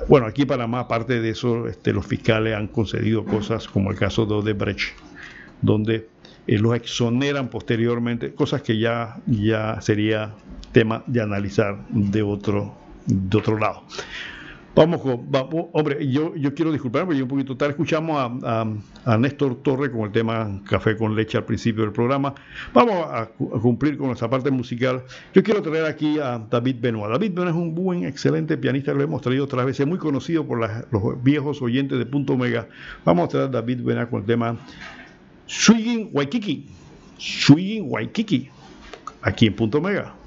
Bueno, 0.09 0.27
aquí 0.27 0.43
en 0.43 0.49
Panamá, 0.49 0.81
aparte 0.81 1.21
de 1.21 1.31
eso, 1.31 1.69
este, 1.69 1.93
los 1.93 2.07
fiscales 2.07 2.57
han 2.57 2.69
concedido 2.69 3.25
cosas 3.25 3.69
como 3.69 3.91
el 3.91 3.97
caso 3.97 4.27
de 4.27 4.35
Odebrecht, 4.35 4.97
donde 5.61 6.09
eh, 6.47 6.59
los 6.59 6.75
exoneran 6.75 7.49
posteriormente, 7.49 8.35
cosas 8.35 8.63
que 8.63 8.79
ya, 8.79 9.21
ya 9.27 9.81
sería 9.81 10.35
tema 10.73 11.05
de 11.07 11.21
analizar 11.21 11.87
de 11.89 12.23
otro, 12.23 12.75
de 13.07 13.37
otro 13.37 13.59
lado. 13.59 13.85
Vamos 14.75 15.03
con, 15.03 15.29
hombre, 15.73 16.05
yo, 16.11 16.33
quiero 16.53 16.73
disculparme, 16.73 17.07
porque 17.07 17.19
yo 17.19 17.25
un 17.27 17.29
poquito 17.29 17.57
tarde 17.57 17.73
escuchamos 17.73 18.17
a, 18.43 18.67
a, 19.05 19.17
Néstor 19.19 19.63
Torre 19.63 19.89
con 19.89 20.01
el 20.01 20.11
tema 20.11 20.61
Café 20.69 20.97
con 20.97 21.15
leche 21.15 21.39
al 21.39 21.45
principio 21.45 21.85
del 21.85 21.93
programa. 21.93 22.35
Vamos 22.73 23.07
a, 23.09 23.29
cumplir 23.63 23.97
con 23.97 24.09
nuestra 24.09 24.29
parte 24.29 24.51
musical. 24.51 25.05
Yo 25.33 25.45
quiero 25.45 25.63
traer 25.63 25.85
aquí 25.85 26.19
a 26.19 26.39
David 26.51 26.77
Benoit. 26.81 27.13
David 27.13 27.35
Benoit 27.35 27.55
es 27.55 27.57
un 27.57 27.73
buen, 27.73 28.05
excelente 28.05 28.57
pianista, 28.57 28.93
lo 28.93 29.03
hemos 29.03 29.23
traído 29.23 29.45
otras 29.45 29.65
veces, 29.65 29.87
muy 29.87 29.99
conocido 29.99 30.45
por 30.45 30.59
los 30.59 31.23
viejos 31.23 31.63
oyentes 31.63 31.97
de 31.97 32.07
Punto 32.07 32.33
Omega. 32.33 32.67
Vamos 33.05 33.27
a 33.27 33.29
traer 33.29 33.45
a 33.47 33.49
David 33.49 33.81
Benoit 33.85 34.11
con 34.11 34.23
el 34.23 34.27
tema 34.27 34.59
Swinging 35.47 36.11
Waikiki. 36.13 36.67
Swinging 37.17 37.85
Waikiki, 37.87 38.51
aquí 39.23 39.47
en 39.47 39.55
Punto 39.55 39.79
Omega. 39.79 40.24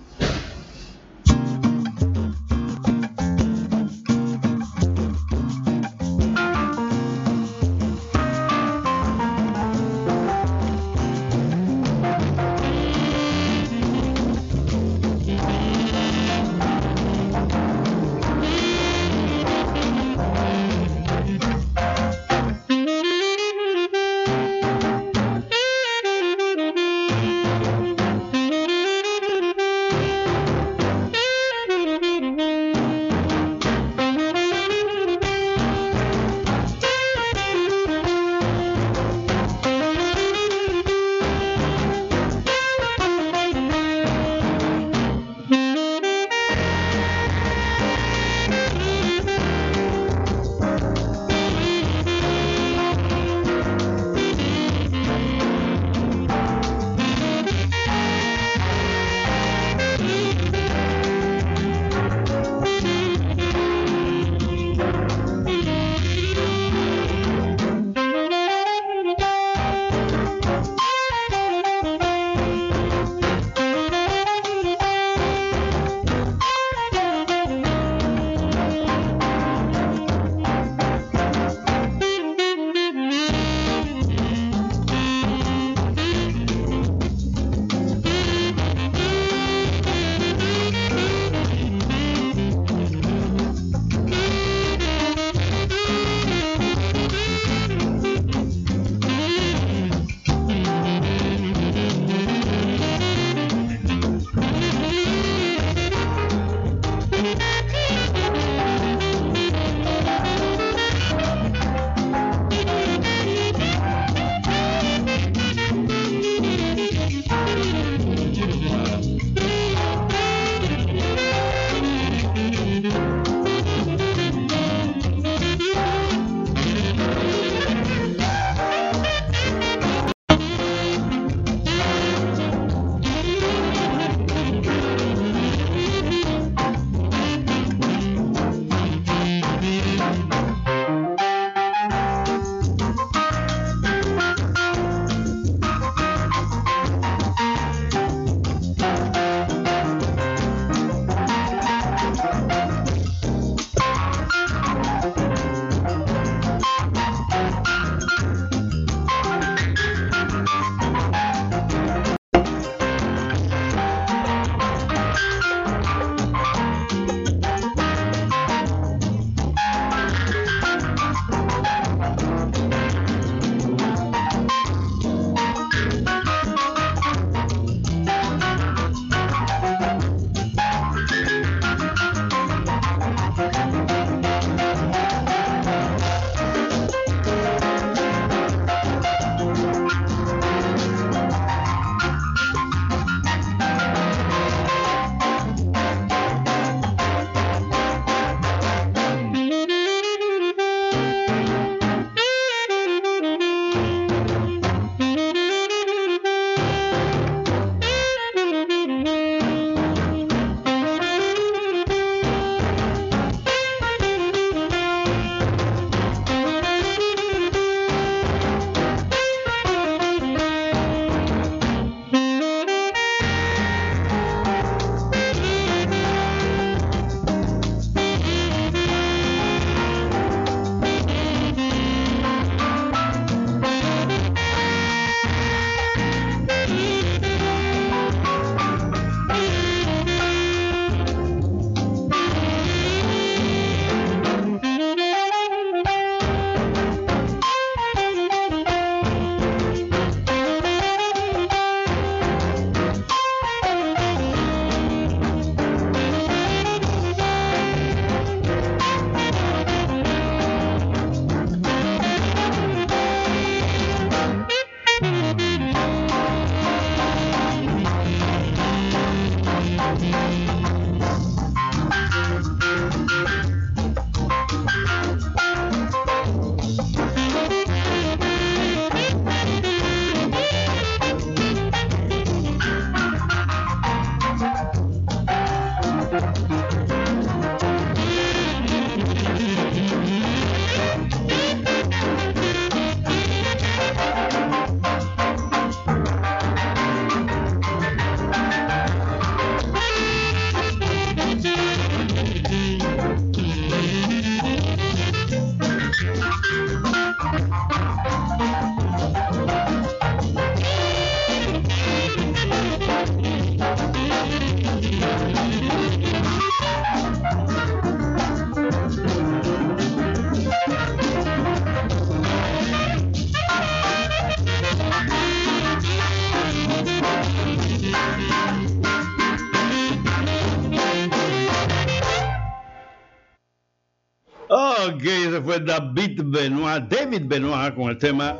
David 335.59 336.21
Benoit, 336.25 336.83
David 336.89 337.23
Benoit 337.25 337.73
con 337.75 337.89
el 337.89 337.97
tema 337.97 338.37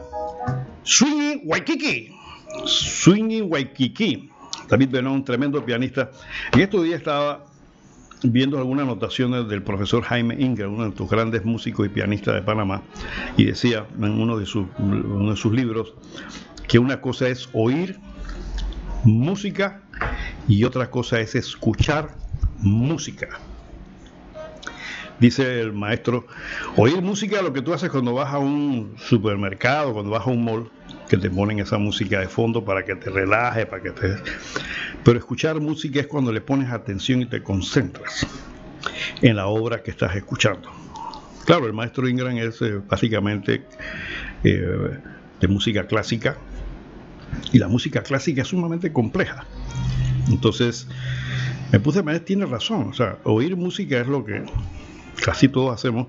Swinging 0.84 1.41
Waikiki. 1.45 2.09
Swinging 2.65 3.51
Waikiki. 3.51 4.30
David 4.70 4.89
Benoit, 4.89 5.15
un 5.15 5.26
tremendo 5.26 5.63
pianista. 5.63 6.11
En 6.53 6.61
estos 6.61 6.84
días 6.84 6.99
estaba 6.99 7.45
viendo 8.24 8.57
algunas 8.57 8.84
anotaciones 8.84 9.47
del 9.47 9.61
profesor 9.61 10.03
Jaime 10.03 10.36
Ingram, 10.39 10.74
uno 10.74 10.86
de 10.86 10.91
tus 10.91 11.09
grandes 11.09 11.45
músicos 11.45 11.86
y 11.86 11.89
pianistas 11.89 12.36
de 12.36 12.41
Panamá, 12.41 12.82
y 13.38 13.45
decía 13.45 13.86
en 13.97 14.20
uno 14.20 14.38
de 14.38 14.45
sus 14.45 15.51
libros 15.51 15.93
que 16.68 16.80
una 16.80 16.99
cosa 16.99 17.28
es 17.30 17.49
oír 17.53 17.99
música 19.03 19.84
y 20.47 20.63
otra 20.63 20.89
cosa 20.89 21.20
es 21.20 21.36
escuchar 21.36 22.15
música. 22.59 23.39
Dice 25.20 25.61
el 25.61 25.74
maestro, 25.74 26.28
oír 26.76 27.01
música 27.01 27.41
lo 27.41 27.51
que 27.51 27.63
tú 27.63 27.74
haces 27.74 27.89
cuando 27.89 28.13
vas 28.13 28.32
a 28.34 28.38
un 28.38 28.95
supermercado, 28.97 29.93
cuando 29.93 30.11
vas 30.11 30.28
a 30.28 30.30
un 30.30 30.43
mall, 30.43 30.70
que 31.09 31.18
te 31.18 31.30
ponen 31.30 31.59
esa 31.59 31.80
música 31.80 32.20
de 32.20 32.28
fondo 32.28 32.63
para 32.63 32.86
que 32.86 32.95
te 32.95 33.09
relaje, 33.09 33.65
para 33.65 33.82
que 33.82 33.91
te... 33.91 34.15
Pero 35.03 35.18
escuchar 35.18 35.59
música 35.59 35.99
es 35.99 36.07
cuando 36.07 36.32
le 36.32 36.41
pones 36.41 36.72
atención 36.72 37.22
y 37.22 37.26
te 37.26 37.41
concentras 37.41 38.28
en 39.22 39.36
la 39.36 39.47
obra 39.47 39.82
que 39.82 39.89
estás 39.89 40.15
escuchando. 40.15 40.70
Claro, 41.45 41.65
el 41.65 41.74
maestro 41.74 42.07
Ingram 42.07 42.38
es 42.38 42.61
eh, 42.61 42.80
básicamente 42.88 43.65
eh, 44.43 44.99
de 45.39 45.47
música 45.47 45.88
clásica 45.88 46.38
y 47.51 47.57
la 47.57 47.68
música 47.68 48.03
clásica 48.03 48.43
es 48.43 48.49
sumamente 48.49 48.91
compleja. 48.91 49.45
Entonces, 50.30 50.88
me 51.72 51.80
puse 51.80 51.99
a 51.99 52.20
tiene 52.26 52.45
razón, 52.45 52.89
o 52.89 52.93
sea, 52.93 53.18
oír 53.24 53.55
música 53.55 53.99
es 53.99 54.07
lo 54.07 54.26
que 54.26 54.43
casi 55.24 55.47
todos 55.47 55.74
hacemos, 55.74 56.07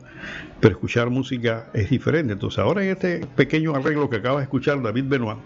pero 0.61 0.74
escuchar 0.74 1.11
música 1.11 1.70
es 1.74 1.90
diferente. 1.90 2.32
Entonces, 2.32 2.59
ahora 2.59 2.82
en 2.82 2.90
este 2.90 3.26
pequeño 3.26 3.74
arreglo 3.74 4.09
que 4.09 4.16
acaba 4.16 4.38
de 4.38 4.44
escuchar 4.44 4.82
David 4.82 5.04
Benoit, 5.06 5.38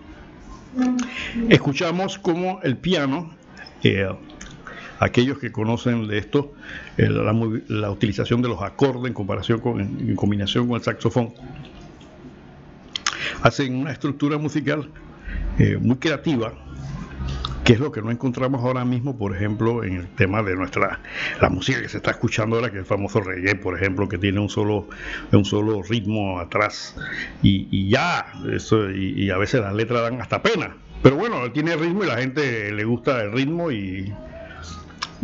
escuchamos 1.49 2.19
como 2.19 2.61
el 2.63 2.77
piano, 2.77 3.35
aquellos 4.99 5.39
que 5.39 5.51
conocen 5.51 6.07
de 6.07 6.19
esto, 6.19 6.53
eh, 6.97 7.09
la, 7.09 7.91
utilización 7.91 8.43
de 8.43 8.49
los 8.49 8.63
acordes 8.63 9.07
en 9.07 9.15
comparación 9.15 9.61
con, 9.61 9.81
en 9.81 10.17
combinación 10.17 10.69
con 10.69 10.77
el 10.77 10.83
saxofón, 10.83 11.35
hacen 13.43 13.75
una 13.75 13.91
estructura 13.93 14.39
musical 14.39 14.89
eh, 15.59 15.77
muy 15.81 15.97
creativa 15.97 16.55
que 17.65 17.75
es 17.75 17.81
lo 17.81 17.93
que 17.93 18.03
no 18.03 18.11
encontramos 18.11 18.65
ahora 18.65 18.85
mismo, 18.85 19.17
por 19.17 19.37
ejemplo, 19.37 19.85
en 19.85 19.97
el 19.97 20.09
tema 20.09 20.43
de 20.43 20.57
nuestra 20.57 21.01
la 21.41 21.49
música 21.49 21.81
que 21.81 21.89
se 21.89 21.99
está 21.99 22.11
escuchando 22.11 22.57
ahora, 22.57 22.71
que 22.71 22.79
es 22.79 22.81
el 22.81 22.87
famoso 22.87 23.21
reggae, 23.21 23.55
por 23.55 23.77
ejemplo, 23.77 24.09
que 24.09 24.19
tiene 24.19 24.41
un 24.41 24.49
solo 24.49 24.89
un 25.33 25.45
solo 25.45 25.83
ritmo 25.83 26.41
atrás 26.41 26.97
y, 27.43 27.89
ya, 27.89 28.27
eso 28.53 28.91
y, 28.91 29.31
a 29.31 29.39
veces 29.39 29.61
las 29.61 29.75
letras 29.75 30.03
dan 30.03 30.21
hasta 30.21 30.43
pena. 30.43 30.77
Pero 31.03 31.17
bueno, 31.17 31.51
tiene 31.53 31.77
ritmo 31.77 32.05
y 32.05 32.07
la 32.07 32.17
gente 32.17 32.73
le 32.73 32.85
gusta 32.85 33.23
el 33.23 33.33
ritmo 33.33 33.71
y 33.71 34.13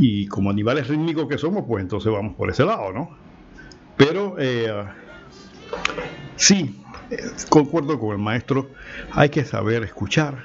y 0.00 0.28
como 0.28 0.50
animales 0.50 0.86
rítmicos 0.86 1.26
que 1.28 1.38
somos, 1.38 1.64
pues 1.66 1.82
entonces 1.82 2.12
vamos 2.12 2.36
por 2.36 2.48
ese 2.50 2.64
lado, 2.64 2.92
¿no? 2.92 3.10
Pero 3.96 4.36
eh, 4.38 4.84
sí, 6.36 6.80
concuerdo 7.48 7.98
con 7.98 8.12
el 8.12 8.18
maestro, 8.18 8.70
hay 9.10 9.28
que 9.28 9.44
saber 9.44 9.82
escuchar 9.82 10.44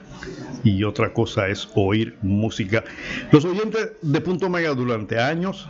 y 0.64 0.84
otra 0.84 1.14
cosa 1.14 1.48
es 1.48 1.70
oír 1.76 2.18
música. 2.22 2.84
Los 3.32 3.46
oyentes 3.46 3.92
de 4.02 4.22
Punto 4.22 4.50
Mega 4.50 4.74
durante 4.74 5.20
años 5.20 5.68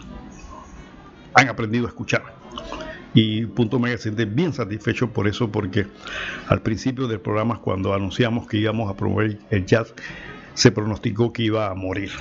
han 1.33 1.49
aprendido 1.49 1.85
a 1.85 1.89
escuchar. 1.89 2.23
Y 3.13 3.45
Punto 3.45 3.79
Mega 3.79 3.97
se 3.97 4.03
siente 4.03 4.25
bien 4.25 4.53
satisfecho 4.53 5.09
por 5.11 5.27
eso, 5.27 5.51
porque 5.51 5.87
al 6.47 6.61
principio 6.61 7.07
del 7.07 7.19
programa, 7.19 7.59
cuando 7.59 7.93
anunciamos 7.93 8.47
que 8.47 8.57
íbamos 8.57 8.89
a 8.89 8.95
promover 8.95 9.39
el 9.49 9.65
jazz, 9.65 9.93
se 10.53 10.71
pronosticó 10.71 11.33
que 11.33 11.43
iba 11.43 11.69
a 11.69 11.73
morir, 11.73 12.11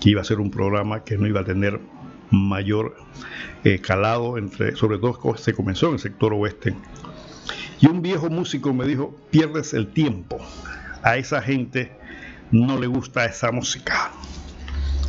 que 0.00 0.10
iba 0.10 0.20
a 0.20 0.24
ser 0.24 0.40
un 0.40 0.50
programa 0.50 1.04
que 1.04 1.16
no 1.16 1.26
iba 1.26 1.40
a 1.40 1.44
tener 1.44 1.80
mayor 2.30 2.96
eh, 3.64 3.78
calado, 3.80 4.38
entre, 4.38 4.74
sobre 4.76 4.98
todo 4.98 5.36
se 5.36 5.52
comenzó 5.52 5.88
en 5.88 5.94
el 5.94 5.98
sector 6.00 6.32
oeste 6.32 6.74
y 7.84 7.86
un 7.86 8.00
viejo 8.00 8.30
músico 8.30 8.72
me 8.72 8.86
dijo, 8.86 9.14
pierdes 9.30 9.74
el 9.74 9.88
tiempo. 9.88 10.38
A 11.02 11.18
esa 11.18 11.42
gente 11.42 11.92
no 12.54 12.78
le 12.78 12.86
gusta 12.86 13.24
esa 13.24 13.50
música. 13.50 14.12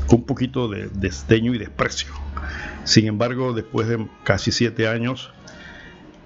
Un 0.10 0.24
poquito 0.24 0.68
de 0.68 0.90
desdeño 0.90 1.54
y 1.54 1.60
desprecio. 1.60 2.12
Sin 2.84 3.08
embargo, 3.08 3.54
después 3.54 3.88
de 3.88 4.08
casi 4.24 4.52
siete 4.52 4.88
años, 4.88 5.32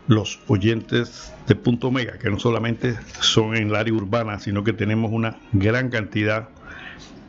los 0.07 0.39
oyentes 0.47 1.33
de 1.47 1.55
Punto 1.55 1.91
Mega, 1.91 2.17
que 2.17 2.29
no 2.29 2.39
solamente 2.39 2.97
son 3.19 3.55
en 3.55 3.67
el 3.67 3.75
área 3.75 3.93
urbana, 3.93 4.39
sino 4.39 4.63
que 4.63 4.73
tenemos 4.73 5.11
una 5.11 5.37
gran 5.51 5.89
cantidad 5.89 6.49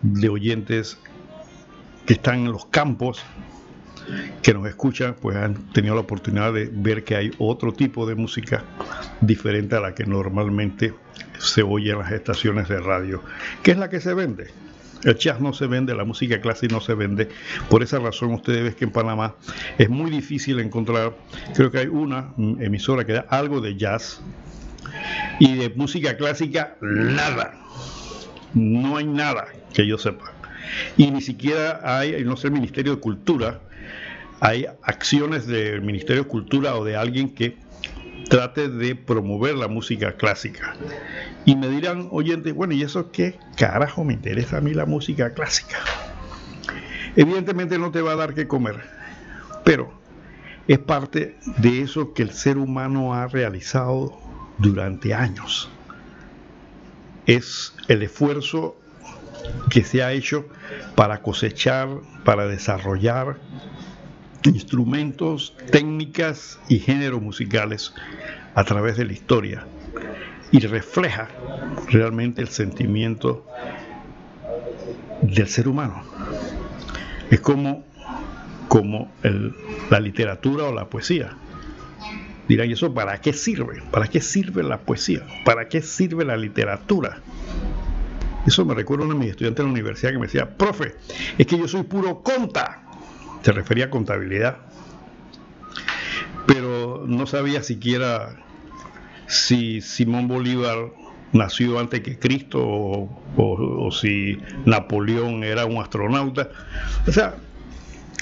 de 0.03 0.29
oyentes 0.29 0.99
que 2.07 2.15
están 2.15 2.47
en 2.47 2.53
los 2.53 2.67
campos, 2.67 3.23
que 4.43 4.55
nos 4.55 4.67
escuchan, 4.67 5.17
pues 5.21 5.37
han 5.37 5.55
tenido 5.73 5.95
la 5.95 6.01
oportunidad 6.01 6.53
de 6.53 6.71
ver 6.73 7.05
que 7.05 7.17
hay 7.17 7.31
otro 7.39 7.73
tipo 7.73 8.07
de 8.07 8.15
música 8.15 8.65
diferente 9.21 9.77
a 9.77 9.81
la 9.81 9.95
que 9.95 10.05
normalmente 10.05 10.95
se 11.41 11.63
oye 11.63 11.93
en 11.93 11.99
las 11.99 12.13
estaciones 12.13 12.69
de 12.69 12.81
radio, 12.81 13.23
que 13.63 13.73
es 13.73 13.79
la 13.79 13.89
que 13.89 14.01
se 14.01 14.15
vende. 14.15 14.49
El 15.05 15.17
jazz 15.17 15.41
no 15.41 15.55
se 15.55 15.67
vende, 15.67 15.95
la 15.95 16.05
música 16.05 16.41
clásica 16.41 16.75
no 16.75 16.81
se 16.81 16.95
vende. 16.95 17.29
Por 17.71 17.83
esa 17.83 17.99
razón 17.99 18.35
ustedes 18.35 18.63
ven 18.63 18.75
que 18.75 18.85
en 18.85 18.93
Panamá 18.93 19.35
es 19.79 19.89
muy 19.89 20.11
difícil 20.11 20.61
encontrar, 20.61 21.15
creo 21.55 21.71
que 21.71 21.79
hay 21.79 21.87
una 21.87 22.35
emisora 22.61 23.05
que 23.07 23.15
da 23.15 23.27
algo 23.31 23.61
de 23.61 23.77
jazz 23.77 24.21
y 25.39 25.57
de 25.57 25.71
música 25.71 26.17
clásica 26.17 26.77
nada. 26.83 27.55
No 28.53 28.99
hay 28.99 29.07
nada 29.07 29.47
que 29.73 29.87
yo 29.87 29.97
sepa. 29.97 30.33
Y 30.99 31.11
ni 31.11 31.23
siquiera 31.23 31.81
hay, 31.83 32.23
no 32.25 32.37
sé, 32.37 32.49
el 32.49 32.53
Ministerio 32.53 32.97
de 32.97 33.01
Cultura 33.01 33.61
hay 34.41 34.67
acciones 34.83 35.47
del 35.47 35.83
Ministerio 35.83 36.23
de 36.23 36.29
Cultura 36.29 36.75
o 36.77 36.85
de 36.85 36.97
alguien 36.97 37.35
que 37.35 37.57
trate 38.31 38.69
de 38.69 38.95
promover 38.95 39.57
la 39.57 39.67
música 39.67 40.17
clásica. 40.17 40.75
Y 41.45 41.57
me 41.57 41.69
dirán, 41.69 42.09
oyentes, 42.13 42.55
bueno, 42.55 42.73
¿y 42.73 42.83
eso 42.83 43.11
qué 43.11 43.39
carajo 43.57 44.05
me 44.05 44.15
interesa 44.15 44.59
a 44.59 44.61
mí 44.61 44.73
la 44.73 44.87
música 44.87 45.35
clásica? 45.35 45.77
Evidentemente 47.17 47.77
no 47.77 47.91
te 47.91 48.01
va 48.01 48.13
a 48.13 48.17
dar 48.17 48.35
que 48.35 48.47
comer, 48.47 48.81
pero 49.65 49.93
es 50.69 50.79
parte 50.79 51.37
de 51.59 51.83
eso 51.83 52.15
que 52.15 52.23
el 52.23 52.31
ser 52.31 52.57
humano 52.57 53.15
ha 53.15 53.27
realizado 53.27 54.17
durante 54.59 55.13
años. 55.13 55.69
Es 57.27 57.75
el 57.89 58.05
esfuerzo 58.05 58.77
que 59.71 59.83
se 59.83 60.05
ha 60.05 60.13
hecho 60.13 60.47
para 60.95 61.21
cosechar, 61.21 61.89
para 62.25 62.47
desarrollar, 62.47 63.39
instrumentos, 64.45 65.55
técnicas 65.71 66.59
y 66.69 66.79
géneros 66.79 67.21
musicales 67.21 67.95
a 68.55 68.65
través 68.65 68.97
de 68.97 69.05
la 69.05 69.13
historia 69.13 69.67
y 70.51 70.61
refleja 70.61 71.29
realmente 71.89 72.41
el 72.43 72.49
sentimiento 72.49 73.47
del 75.23 75.47
ser 75.47 75.69
humano. 75.69 76.03
Es 77.31 77.41
como, 77.41 77.85
como 78.69 79.11
la 79.91 80.01
literatura 80.01 80.65
o 80.65 80.75
la 80.75 80.87
poesía. 80.87 81.37
Dirán, 82.49 82.69
¿y 82.69 82.73
eso 82.73 82.93
para 82.93 83.21
qué 83.21 83.33
sirve? 83.33 83.83
¿Para 83.93 84.09
qué 84.09 84.21
sirve 84.21 84.65
la 84.65 84.81
poesía? 84.81 85.25
¿Para 85.45 85.69
qué 85.69 85.83
sirve 85.83 86.25
la 86.25 86.37
literatura? 86.37 87.21
Eso 88.45 88.65
me 88.65 88.75
recuerda 88.75 89.05
a 89.05 89.07
uno 89.07 89.15
de 89.15 89.21
mis 89.21 89.31
estudiantes 89.31 89.59
de 89.59 89.65
la 89.65 89.73
universidad 89.73 90.11
que 90.11 90.19
me 90.19 90.27
decía, 90.27 90.57
profe, 90.57 90.97
es 91.39 91.47
que 91.47 91.59
yo 91.59 91.69
soy 91.69 91.85
puro 91.85 92.23
conta 92.23 92.90
se 93.43 93.53
refería 93.53 93.87
a 93.87 93.91
contabilidad, 93.91 94.59
pero 96.47 97.05
no 97.07 97.27
sabía 97.27 97.63
siquiera 97.63 98.37
si 99.27 99.81
Simón 99.81 100.29
Bolívar 100.29 100.91
nació 101.33 101.79
antes 101.79 102.01
que 102.01 102.19
Cristo 102.19 102.61
o, 102.63 103.89
si 103.93 104.39
Napoleón 104.65 105.45
era 105.45 105.65
un 105.67 105.81
astronauta. 105.81 106.51
O 107.07 107.13
sea, 107.13 107.37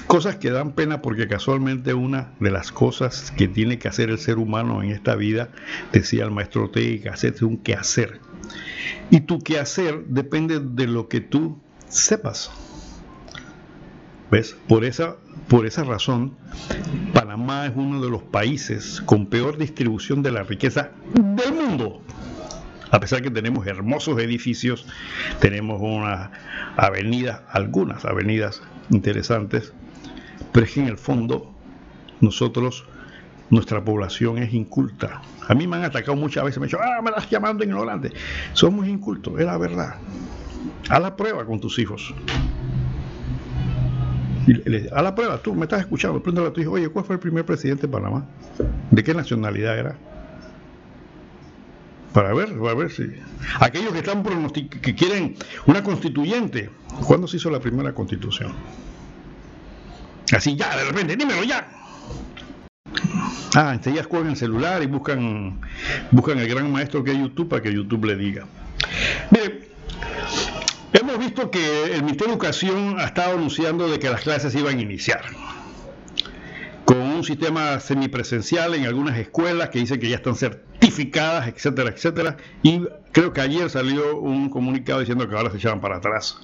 cosas 0.06 0.36
que 0.36 0.50
dan 0.50 0.72
pena 0.72 1.00
porque 1.00 1.26
casualmente 1.26 1.94
una 1.94 2.32
de 2.40 2.50
las 2.50 2.72
cosas 2.72 3.30
que 3.30 3.48
tiene 3.48 3.78
que 3.78 3.88
hacer 3.88 4.10
el 4.10 4.18
ser 4.18 4.38
humano 4.38 4.82
en 4.82 4.90
esta 4.90 5.14
vida, 5.14 5.48
decía 5.92 6.24
el 6.24 6.30
maestro 6.30 6.70
que 6.70 7.08
hacer 7.10 7.42
un 7.42 7.58
quehacer. 7.58 8.20
Y 9.10 9.20
tu 9.20 9.40
quehacer 9.40 10.04
depende 10.06 10.60
de 10.60 10.86
lo 10.86 11.08
que 11.08 11.20
tú 11.20 11.58
sepas. 11.88 12.50
¿Ves? 14.30 14.56
Por 14.68 14.84
esa, 14.84 15.16
por 15.48 15.64
esa 15.64 15.84
razón, 15.84 16.36
Panamá 17.14 17.66
es 17.66 17.72
uno 17.74 18.02
de 18.02 18.10
los 18.10 18.22
países 18.22 19.00
con 19.06 19.26
peor 19.26 19.56
distribución 19.56 20.22
de 20.22 20.32
la 20.32 20.42
riqueza 20.42 20.90
del 21.14 21.54
mundo. 21.54 22.02
A 22.90 23.00
pesar 23.00 23.22
que 23.22 23.30
tenemos 23.30 23.66
hermosos 23.66 24.18
edificios, 24.18 24.86
tenemos 25.40 25.80
una 25.80 26.30
avenida, 26.76 27.44
algunas 27.50 28.04
avenidas 28.04 28.62
interesantes, 28.90 29.72
pero 30.52 30.66
es 30.66 30.72
que 30.72 30.80
en 30.80 30.88
el 30.88 30.98
fondo 30.98 31.50
nosotros 32.20 32.84
nuestra 33.50 33.82
población 33.82 34.38
es 34.38 34.52
inculta. 34.52 35.22
A 35.48 35.54
mí 35.54 35.66
me 35.66 35.76
han 35.76 35.84
atacado 35.84 36.16
muchas 36.16 36.44
veces, 36.44 36.58
me 36.58 36.64
han 36.64 36.68
dicho, 36.68 36.78
ah, 36.82 37.00
me 37.02 37.10
estás 37.10 37.30
llamando 37.30 37.64
ignorante. 37.64 38.12
Somos 38.52 38.86
incultos, 38.86 39.38
es 39.38 39.46
la 39.46 39.56
verdad. 39.56 39.96
Haz 40.88 41.00
la 41.00 41.16
prueba 41.16 41.44
con 41.46 41.60
tus 41.60 41.78
hijos. 41.78 42.14
A 44.92 45.02
la 45.02 45.14
prueba, 45.14 45.38
tú 45.38 45.54
me 45.54 45.64
estás 45.64 45.80
escuchando, 45.80 46.22
pregúntale 46.22 46.48
a 46.48 46.52
tu 46.52 46.60
hijo, 46.60 46.72
oye, 46.72 46.88
¿cuál 46.88 47.04
fue 47.04 47.16
el 47.16 47.20
primer 47.20 47.44
presidente 47.44 47.82
de 47.82 47.92
Panamá? 47.92 48.26
¿De 48.90 49.04
qué 49.04 49.14
nacionalidad 49.14 49.78
era? 49.78 49.96
Para 52.12 52.32
ver, 52.32 52.58
para 52.58 52.74
ver 52.74 52.90
si. 52.90 53.04
Aquellos 53.60 53.92
que 53.92 53.98
están 53.98 54.24
que 54.52 54.94
quieren 54.94 55.36
una 55.66 55.82
constituyente, 55.82 56.70
¿cuándo 57.06 57.28
se 57.28 57.36
hizo 57.36 57.50
la 57.50 57.60
primera 57.60 57.92
constitución? 57.92 58.52
Así 60.34 60.56
ya, 60.56 60.76
de 60.76 60.84
repente, 60.84 61.16
dímelo 61.16 61.44
ya. 61.44 61.68
Ah, 63.54 63.72
enseguida 63.74 64.04
juegan 64.04 64.30
el 64.30 64.36
celular 64.36 64.82
y 64.82 64.86
buscan, 64.86 65.60
buscan 66.10 66.38
el 66.38 66.48
gran 66.48 66.70
maestro 66.70 67.02
que 67.04 67.12
es 67.12 67.18
YouTube 67.18 67.48
para 67.48 67.62
que 67.62 67.72
YouTube 67.72 68.04
le 68.04 68.16
diga. 68.16 68.46
Mire, 69.30 69.68
hemos 71.08 71.24
visto 71.24 71.50
que 71.50 71.84
el 71.94 72.02
Ministerio 72.02 72.26
de 72.26 72.32
Educación 72.32 73.00
ha 73.00 73.04
estado 73.04 73.34
anunciando 73.36 73.88
de 73.88 73.98
que 73.98 74.10
las 74.10 74.20
clases 74.20 74.54
iban 74.54 74.78
a 74.78 74.82
iniciar 74.82 75.22
con 76.84 77.00
un 77.00 77.24
sistema 77.24 77.80
semipresencial 77.80 78.74
en 78.74 78.84
algunas 78.84 79.18
escuelas 79.18 79.70
que 79.70 79.78
dicen 79.78 80.00
que 80.00 80.08
ya 80.08 80.16
están 80.16 80.34
certificadas, 80.36 81.48
etcétera, 81.48 81.90
etcétera. 81.90 82.36
Y 82.62 82.82
creo 83.12 83.32
que 83.32 83.40
ayer 83.40 83.68
salió 83.70 84.18
un 84.18 84.48
comunicado 84.48 85.00
diciendo 85.00 85.28
que 85.28 85.34
ahora 85.34 85.50
se 85.50 85.58
echaban 85.58 85.80
para 85.80 85.96
atrás, 85.96 86.38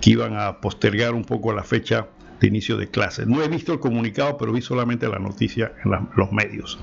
que 0.00 0.10
iban 0.10 0.38
a 0.38 0.60
postergar 0.60 1.14
un 1.14 1.24
poco 1.24 1.52
la 1.52 1.62
fecha 1.62 2.08
de 2.40 2.48
inicio 2.48 2.76
de 2.76 2.88
clases. 2.88 3.26
No 3.26 3.42
he 3.42 3.48
visto 3.48 3.72
el 3.72 3.80
comunicado, 3.80 4.36
pero 4.36 4.52
vi 4.52 4.60
solamente 4.60 5.08
la 5.08 5.18
noticia 5.18 5.72
en 5.84 5.92
los 6.14 6.32
medios. 6.32 6.78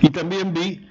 Y 0.00 0.10
también 0.10 0.52
vi 0.52 0.88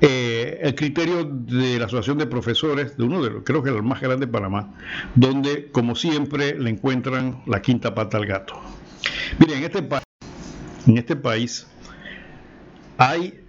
eh, 0.00 0.58
el 0.62 0.74
criterio 0.74 1.24
de 1.24 1.78
la 1.78 1.86
Asociación 1.86 2.18
de 2.18 2.26
Profesores, 2.26 2.96
de 2.96 3.04
uno 3.04 3.22
de 3.22 3.30
los, 3.30 3.44
creo 3.44 3.62
que 3.62 3.70
el 3.70 3.82
más 3.82 4.00
grande 4.00 4.26
de 4.26 4.32
Panamá, 4.32 4.74
donde, 5.14 5.70
como 5.70 5.94
siempre, 5.94 6.58
le 6.58 6.70
encuentran 6.70 7.42
la 7.46 7.62
quinta 7.62 7.94
pata 7.94 8.18
al 8.18 8.26
gato. 8.26 8.60
Miren, 9.38 9.58
en 9.58 9.64
este, 9.64 9.88
en 10.86 10.98
este 10.98 11.16
país 11.16 11.66
hay, 12.98 13.40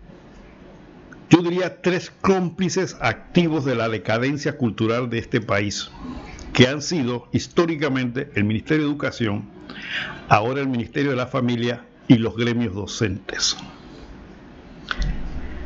yo 1.29 1.41
diría, 1.41 1.81
tres 1.81 2.11
cómplices 2.21 2.95
activos 3.01 3.65
de 3.65 3.75
la 3.75 3.89
decadencia 3.89 4.57
cultural 4.57 5.09
de 5.09 5.19
este 5.19 5.41
país, 5.41 5.89
que 6.53 6.67
han 6.67 6.81
sido 6.81 7.27
históricamente 7.33 8.29
el 8.35 8.45
Ministerio 8.45 8.85
de 8.85 8.91
Educación, 8.91 9.49
ahora 10.29 10.61
el 10.61 10.67
Ministerio 10.67 11.11
de 11.11 11.17
la 11.17 11.27
Familia 11.27 11.85
y 12.07 12.15
los 12.17 12.35
gremios 12.37 12.73
docentes. 12.73 13.57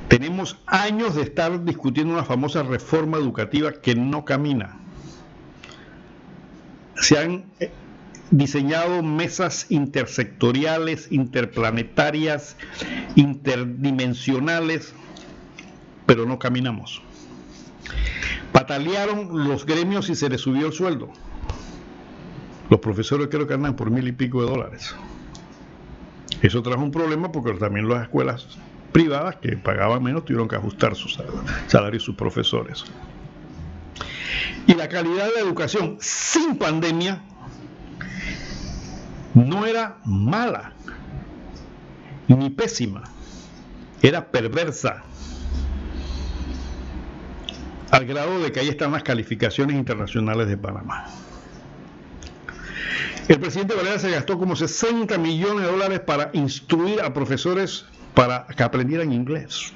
Tenemos 0.10 0.57
años 0.66 1.14
de 1.14 1.22
estar 1.22 1.64
discutiendo 1.64 2.14
una 2.14 2.26
famosa 2.26 2.64
reforma 2.64 3.18
educativa 3.18 3.72
que 3.74 3.93
no 3.93 4.26
camina. 4.26 4.76
Se 6.95 7.20
han 7.20 7.45
eh, 7.60 7.72
diseñado 8.32 9.03
mesas 9.03 9.68
intersectoriales, 9.70 11.12
interplanetarias, 11.12 12.57
interdimensionales, 13.14 14.95
pero 16.07 16.26
no 16.26 16.39
caminamos. 16.39 17.03
Patalearon 18.51 19.47
los 19.47 19.64
gremios 19.64 20.10
y 20.10 20.16
se 20.16 20.28
les 20.28 20.41
subió 20.41 20.66
el 20.66 20.74
sueldo. 20.74 21.12
Los 22.72 22.80
profesores 22.80 23.28
creo 23.30 23.45
que 23.45 23.53
andan 23.53 23.76
por 23.76 23.91
mil 23.91 24.07
y 24.07 24.12
pico 24.12 24.43
de 24.43 24.49
dólares. 24.49 24.95
Eso 26.41 26.64
trajo 26.64 26.82
un 26.82 26.91
problema 26.91 27.32
porque 27.32 27.53
también 27.53 27.88
las 27.88 28.03
escuelas 28.03 28.57
privadas 28.92 29.38
que 29.38 29.58
pagaban 29.58 30.02
menos 30.04 30.26
tuvieron 30.26 30.48
que 30.48 30.56
ajustar 30.56 30.96
sus 30.96 31.20
salarios 31.68 32.04
sus 32.04 32.16
profesores. 32.16 32.86
Y 34.68 34.74
la 34.76 34.88
calidad 34.88 35.28
de 35.28 35.34
la 35.34 35.40
educación 35.40 35.98
sin 36.00 36.58
pandemia 36.58 37.24
no 39.34 39.66
era 39.66 39.98
mala 40.06 40.74
ni 42.28 42.50
pésima, 42.50 43.04
era 44.02 44.30
perversa 44.30 45.04
al 47.90 48.06
grado 48.06 48.40
de 48.40 48.52
que 48.52 48.60
ahí 48.60 48.70
están 48.70 48.92
las 48.92 49.04
calificaciones 49.04 49.76
internacionales 49.76 50.48
de 50.48 50.58
Panamá. 50.58 51.08
El 53.28 53.40
presidente 53.40 53.76
Valera 53.76 54.00
se 54.00 54.12
gastó 54.12 54.38
como 54.38 54.56
60 54.56 55.18
millones 55.18 55.66
de 55.66 55.72
dólares 55.72 56.00
para 56.00 56.30
instruir 56.34 57.02
a 57.02 57.14
profesores 57.14 57.86
para 58.14 58.45
que 58.47 58.64
aprendieran 58.64 59.14
inglés. 59.14 59.74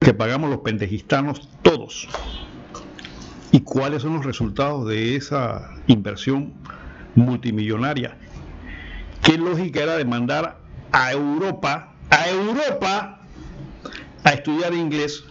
Que 0.00 0.14
pagamos 0.14 0.50
los 0.50 0.60
pendejistanos 0.60 1.48
todos. 1.62 2.08
¿Y 3.52 3.60
cuáles 3.60 4.02
son 4.02 4.14
los 4.14 4.24
resultados 4.24 4.88
de 4.88 5.16
esa 5.16 5.74
inversión 5.86 6.54
multimillonaria? 7.14 8.16
¿Qué 9.22 9.36
lógica 9.36 9.82
era 9.82 9.96
de 9.96 10.04
mandar 10.04 10.58
a 10.92 11.12
Europa, 11.12 11.92
a 12.10 12.28
Europa, 12.30 13.20
a 14.24 14.30
estudiar 14.30 14.72
inglés 14.74 15.24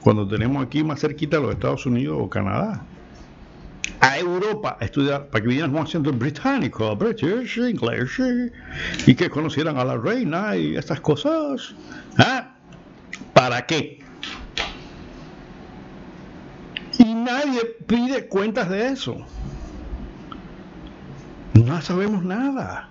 cuando 0.00 0.28
tenemos 0.28 0.64
aquí 0.64 0.84
más 0.84 1.00
cerquita 1.00 1.38
los 1.38 1.52
Estados 1.52 1.86
Unidos 1.86 2.18
o 2.20 2.28
Canadá? 2.28 2.84
A 4.04 4.18
Europa 4.18 4.76
estudiar 4.80 5.28
para 5.28 5.42
que 5.42 5.48
vinieran 5.48 5.72
con 5.72 5.82
acento 5.82 6.12
británico, 6.12 6.94
British, 6.94 7.56
English, 7.58 8.20
y 9.06 9.14
que 9.14 9.30
conocieran 9.30 9.78
a 9.78 9.84
la 9.84 9.96
reina 9.96 10.54
y 10.56 10.76
estas 10.76 11.00
cosas. 11.00 11.74
¿Ah? 12.18 12.54
¿Para 13.32 13.64
qué? 13.64 14.04
Y 16.98 17.14
nadie 17.14 17.64
pide 17.86 18.28
cuentas 18.28 18.68
de 18.68 18.88
eso. 18.88 19.16
No 21.54 21.80
sabemos 21.80 22.22
nada. 22.24 22.90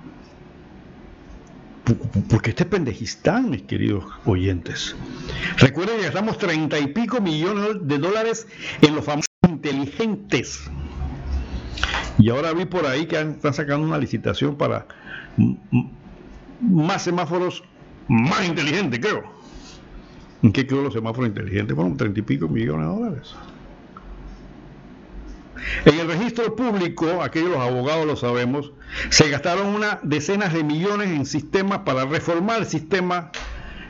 Porque 2.28 2.49
este 2.51 2.66
pendejistán, 2.66 3.51
mis 3.51 3.61
queridos 3.64 4.05
oyentes. 4.26 4.95
Recuerden 5.57 5.97
que 5.97 6.05
gastamos 6.05 6.39
treinta 6.39 6.80
y 6.80 6.88
pico 6.88 7.22
millones 7.22 7.76
de 7.82 7.97
dólares 7.99 8.47
en 8.82 8.95
los 8.95 9.05
famosos 9.05 9.28
inteligentes. 9.47 10.72
Y 12.18 12.30
ahora 12.30 12.53
vi 12.53 12.66
por 12.66 12.86
ahí 12.86 13.05
que 13.05 13.20
están 13.20 13.53
sacando 13.53 13.86
una 13.86 13.97
licitación 13.97 14.55
para 14.55 14.86
más 16.61 17.03
semáforos 17.03 17.64
más 18.07 18.45
inteligentes, 18.47 18.99
creo. 18.99 19.24
¿En 20.41 20.51
qué 20.51 20.68
creo 20.68 20.82
los 20.82 20.93
semáforos 20.93 21.30
inteligentes? 21.30 21.76
Fueron 21.76 21.97
treinta 21.97 22.20
y 22.20 22.24
pico 22.24 22.47
millones 22.47 22.88
de 22.88 22.93
dólares. 22.93 23.36
En 25.86 25.99
el 25.99 26.07
registro 26.07 26.55
público, 26.55 27.22
aquellos 27.24 27.49
los 27.49 27.59
abogados 27.59 28.05
lo 28.05 28.16
sabemos, 28.16 28.72
se 29.09 29.30
gastaron 29.30 29.68
unas 29.68 29.99
decenas 30.03 30.53
de 30.53 30.64
millones 30.64 31.09
en 31.09 31.26
sistemas 31.26 31.80
para 31.80 32.05
reformar 32.05 32.59
el 32.59 32.66
sistema 32.66 33.32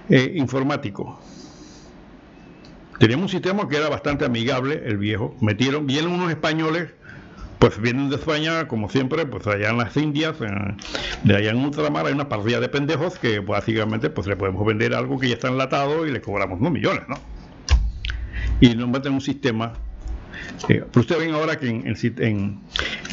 eh, 0.10 0.34
informático. 0.36 1.20
Teníamos 3.00 3.24
un 3.24 3.30
sistema 3.30 3.68
que 3.68 3.78
era 3.78 3.90
bastante 3.90 4.24
amigable, 4.24 4.84
el 4.86 4.98
viejo. 4.98 5.36
Metieron, 5.42 5.88
vienen 5.88 6.12
unos 6.12 6.30
españoles 6.30 6.92
pues 7.64 7.80
vienen 7.80 8.10
de 8.10 8.18
España, 8.18 8.68
como 8.68 8.90
siempre, 8.90 9.26
pues 9.26 9.48
allá 9.48 9.70
en 9.70 9.78
las 9.78 9.96
Indias, 9.96 10.36
de 11.24 11.34
allá 11.34 11.52
en 11.52 11.64
ultramar 11.64 12.06
hay 12.08 12.12
una 12.12 12.28
parrilla 12.28 12.60
de 12.60 12.68
pendejos 12.68 13.18
que 13.18 13.42
pues, 13.42 13.58
básicamente 13.58 14.10
pues 14.10 14.28
le 14.28 14.36
podemos 14.36 14.66
vender 14.66 14.94
algo 14.94 15.18
que 15.18 15.30
ya 15.30 15.36
está 15.36 15.48
enlatado 15.48 16.06
y 16.06 16.12
le 16.12 16.20
cobramos 16.20 16.60
unos 16.60 16.74
millones, 16.74 17.04
¿no? 17.08 17.16
Y 18.60 18.76
nos 18.76 18.90
meten 18.90 19.14
un 19.14 19.22
sistema. 19.22 19.72
Eh, 20.68 20.84
pero 20.92 21.00
usted 21.00 21.18
ven 21.18 21.34
ahora 21.36 21.58
que 21.58 21.70
en, 21.70 22.60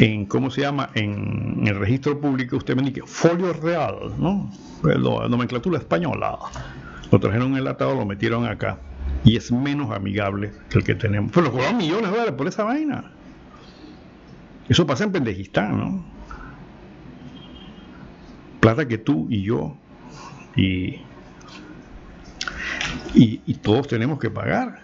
en, 0.01 0.27
¿cómo 0.27 0.51
se 0.51 0.63
llama? 0.63 0.91
En, 0.95 1.69
el 1.69 1.79
registro 1.79 2.21
público 2.21 2.57
usted 2.57 2.75
ven 2.75 2.93
que 2.93 3.03
folio 3.03 3.53
real, 3.53 4.15
¿no? 4.19 4.53
Pues, 4.83 4.99
la 4.99 5.29
nomenclatura 5.29 5.79
española. 5.79 6.37
Lo 7.13 7.21
trajeron 7.21 7.57
enlatado, 7.57 7.95
lo 7.95 8.05
metieron 8.05 8.47
acá. 8.47 8.81
Y 9.23 9.37
es 9.37 9.53
menos 9.53 9.93
amigable 9.93 10.51
que 10.71 10.79
el 10.79 10.85
que 10.85 10.97
tenemos. 10.97 11.31
Pero 11.33 11.47
lo 11.47 11.53
cobraron 11.53 11.77
millones 11.77 12.07
de 12.07 12.11
dólares 12.11 12.35
por 12.37 12.49
esa 12.49 12.65
vaina. 12.65 13.13
Eso 14.71 14.87
pasa 14.87 15.03
en 15.03 15.11
Pendejistán, 15.11 15.77
¿no? 15.77 16.05
Plata 18.61 18.87
que 18.87 18.99
tú 18.99 19.27
y 19.29 19.43
yo 19.43 19.77
y, 20.55 21.01
y, 23.15 23.55
todos 23.55 23.89
tenemos 23.89 24.21
que 24.21 24.31
pagar. 24.31 24.79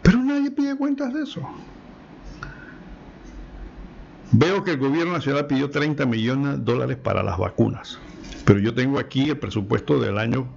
Pero 0.00 0.22
nadie 0.22 0.50
pide 0.50 0.74
cuentas 0.74 1.12
de 1.12 1.22
eso. 1.22 1.42
Veo 4.30 4.64
que 4.64 4.70
el 4.70 4.78
gobierno 4.78 5.12
nacional 5.12 5.46
pidió 5.46 5.68
30 5.68 6.06
millones 6.06 6.58
de 6.58 6.64
dólares 6.64 6.96
para 6.96 7.22
las 7.22 7.36
vacunas, 7.36 7.98
pero 8.46 8.58
yo 8.58 8.72
tengo 8.72 8.98
aquí 8.98 9.28
el 9.28 9.38
presupuesto 9.38 10.00
del 10.00 10.16
año 10.16 10.48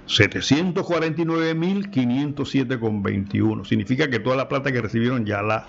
749.507 0.07 2.79
con 2.79 3.03
21. 3.03 3.65
Significa 3.65 4.11
que 4.11 4.21
toda 4.21 4.37
la 4.37 4.49
plata 4.49 4.71
que 4.73 4.83
recibieron 4.83 5.25
ya 5.25 5.41
la 5.43 5.67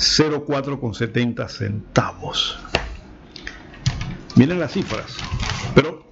349.373.004,70 0.00 1.48
centavos. 1.48 2.58
Miren 4.36 4.58
las 4.58 4.72
cifras, 4.72 5.18
pero, 5.74 6.06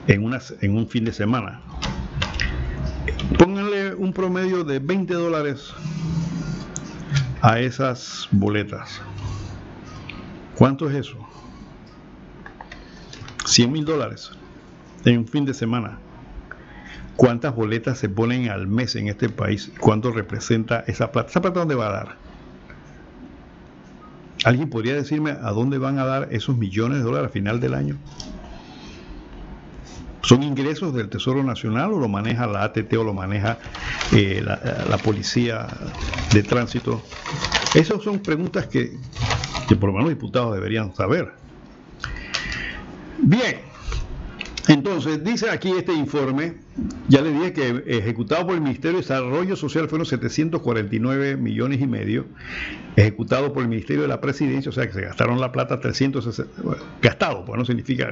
en, 0.08 0.40
en 0.62 0.78
un 0.78 0.88
fin 0.88 1.06
de 1.06 1.14
semana. 1.14 1.62
Pónganle 3.38 3.96
un 3.96 4.14
promedio 4.14 4.64
de 4.64 4.80
20 4.80 5.14
dólares 5.14 5.74
a 7.42 7.60
esas 7.60 8.28
boletas. 8.32 9.02
¿Cuánto 10.56 10.90
es 10.90 10.96
eso? 10.96 11.18
100 13.46 13.72
mil 13.72 13.86
dólares 13.86 14.32
en 15.06 15.20
un 15.20 15.28
fin 15.28 15.46
de 15.46 15.54
semana. 15.54 16.00
¿Cuántas 17.16 17.56
boletas 17.56 17.98
se 17.98 18.10
ponen 18.10 18.50
al 18.50 18.68
mes 18.68 18.96
en 18.96 19.08
este 19.08 19.30
país? 19.30 19.72
¿Cuánto 19.80 20.12
representa 20.12 20.84
esa 20.88 21.12
plata? 21.12 21.30
¿Esa 21.30 21.42
plata 21.42 21.60
dónde 21.60 21.76
va 21.76 21.88
a 21.88 21.92
dar? 21.92 22.16
¿Alguien 24.44 24.70
podría 24.70 24.96
decirme 24.96 25.32
a 25.32 25.52
dónde 25.52 25.78
van 25.78 25.98
a 25.98 26.06
dar 26.06 26.28
esos 26.32 26.58
millones 26.58 27.00
de 27.00 27.04
dólares 27.04 27.30
a 27.30 27.32
final 27.32 27.60
del 27.60 27.74
año? 27.74 27.98
¿Son 30.26 30.42
ingresos 30.42 30.92
del 30.96 31.08
Tesoro 31.08 31.44
Nacional 31.44 31.94
o 31.94 32.00
lo 32.00 32.08
maneja 32.08 32.48
la 32.48 32.64
ATT 32.64 32.92
o 32.98 33.04
lo 33.04 33.14
maneja 33.14 33.60
eh, 34.12 34.42
la, 34.44 34.98
Policía 34.98 35.68
de 36.34 36.42
Tránsito? 36.42 37.00
Esas 37.76 38.02
son 38.02 38.18
preguntas 38.18 38.66
que, 38.66 38.98
que 39.68 39.76
por 39.76 39.90
lo 39.90 39.94
menos 39.94 40.10
los 40.10 40.18
diputados 40.18 40.56
deberían 40.56 40.96
saber. 40.96 41.32
Bien, 43.20 43.62
entonces, 44.68 45.24
dice 45.24 45.50
aquí 45.52 45.72
este 45.78 45.94
informe, 45.94 46.56
ya 47.08 47.22
le 47.22 47.32
dije 47.32 47.54
que 47.54 47.84
ejecutado 47.86 48.48
por 48.48 48.56
el 48.56 48.62
Ministerio 48.62 48.94
de 48.94 49.02
Desarrollo 49.02 49.56
Social 49.56 49.88
fueron 49.88 50.08
749 50.08 51.38
millones 51.38 51.82
y 51.82 51.88
medio, 51.88 52.26
ejecutado 52.96 53.54
por 53.54 53.62
el 53.62 53.70
Ministerio 53.70 54.02
de 54.02 54.08
la 54.08 54.22
Presidencia, 54.22 54.70
o 54.70 54.72
sea 54.72 54.88
que 54.88 54.94
se 54.94 55.02
gastaron 55.02 55.40
la 55.40 55.52
plata 55.52 55.80
360, 55.80 56.64
bueno, 56.64 56.82
gastado, 57.00 57.46
pues 57.46 57.60
no 57.60 57.66
significa, 57.66 58.12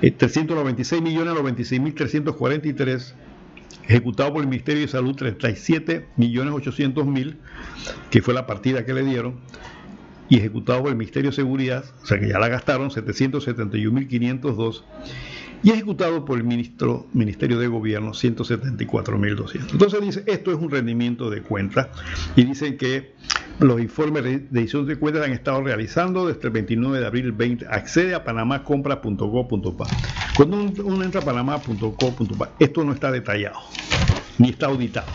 eh, 0.00 0.10
396 0.10 1.02
millones 1.02 1.34
96 1.34 1.80
mil 1.80 1.94
343, 1.94 3.14
ejecutado 3.86 4.32
por 4.32 4.40
el 4.40 4.48
Ministerio 4.48 4.80
de 4.82 4.88
Salud 4.88 5.14
37 5.14 6.06
millones 6.16 6.54
800 6.54 7.06
mil, 7.06 7.36
que 8.10 8.22
fue 8.22 8.32
la 8.32 8.46
partida 8.46 8.86
que 8.86 8.94
le 8.94 9.04
dieron, 9.04 9.40
y 10.30 10.38
ejecutado 10.38 10.80
por 10.80 10.90
el 10.90 10.96
Ministerio 10.96 11.30
de 11.30 11.36
Seguridad, 11.36 11.84
o 12.02 12.06
sea 12.06 12.18
que 12.18 12.28
ya 12.28 12.38
la 12.38 12.48
gastaron 12.48 12.90
771 12.90 13.92
mil 13.92 14.08
502 14.08 14.84
y 15.62 15.70
ejecutado 15.70 16.24
por 16.24 16.38
el 16.38 16.44
ministro, 16.44 17.06
Ministerio 17.12 17.58
de 17.58 17.66
Gobierno 17.68 18.12
174.200. 18.12 19.72
Entonces 19.72 20.00
dice, 20.00 20.24
esto 20.26 20.52
es 20.52 20.58
un 20.58 20.70
rendimiento 20.70 21.30
de 21.30 21.42
cuenta 21.42 21.90
y 22.36 22.44
dice 22.44 22.76
que 22.76 23.14
los 23.58 23.80
informes 23.80 24.24
de 24.24 24.60
edición 24.60 24.86
de 24.86 24.96
cuentas 24.96 25.24
han 25.26 25.32
estado 25.32 25.62
realizando 25.62 26.26
desde 26.26 26.40
el 26.44 26.50
29 26.50 27.00
de 27.00 27.06
abril 27.06 27.32
20. 27.32 27.66
Accede 27.66 28.14
a 28.14 28.24
panamacompra.go.pa. 28.24 29.86
Cuando 30.36 30.56
uno 30.84 31.04
entra 31.04 31.20
a 31.20 31.24
panama.go.pa, 31.24 32.50
esto 32.58 32.84
no 32.84 32.92
está 32.92 33.12
detallado, 33.12 33.58
ni 34.38 34.50
está 34.50 34.66
auditado. 34.66 35.08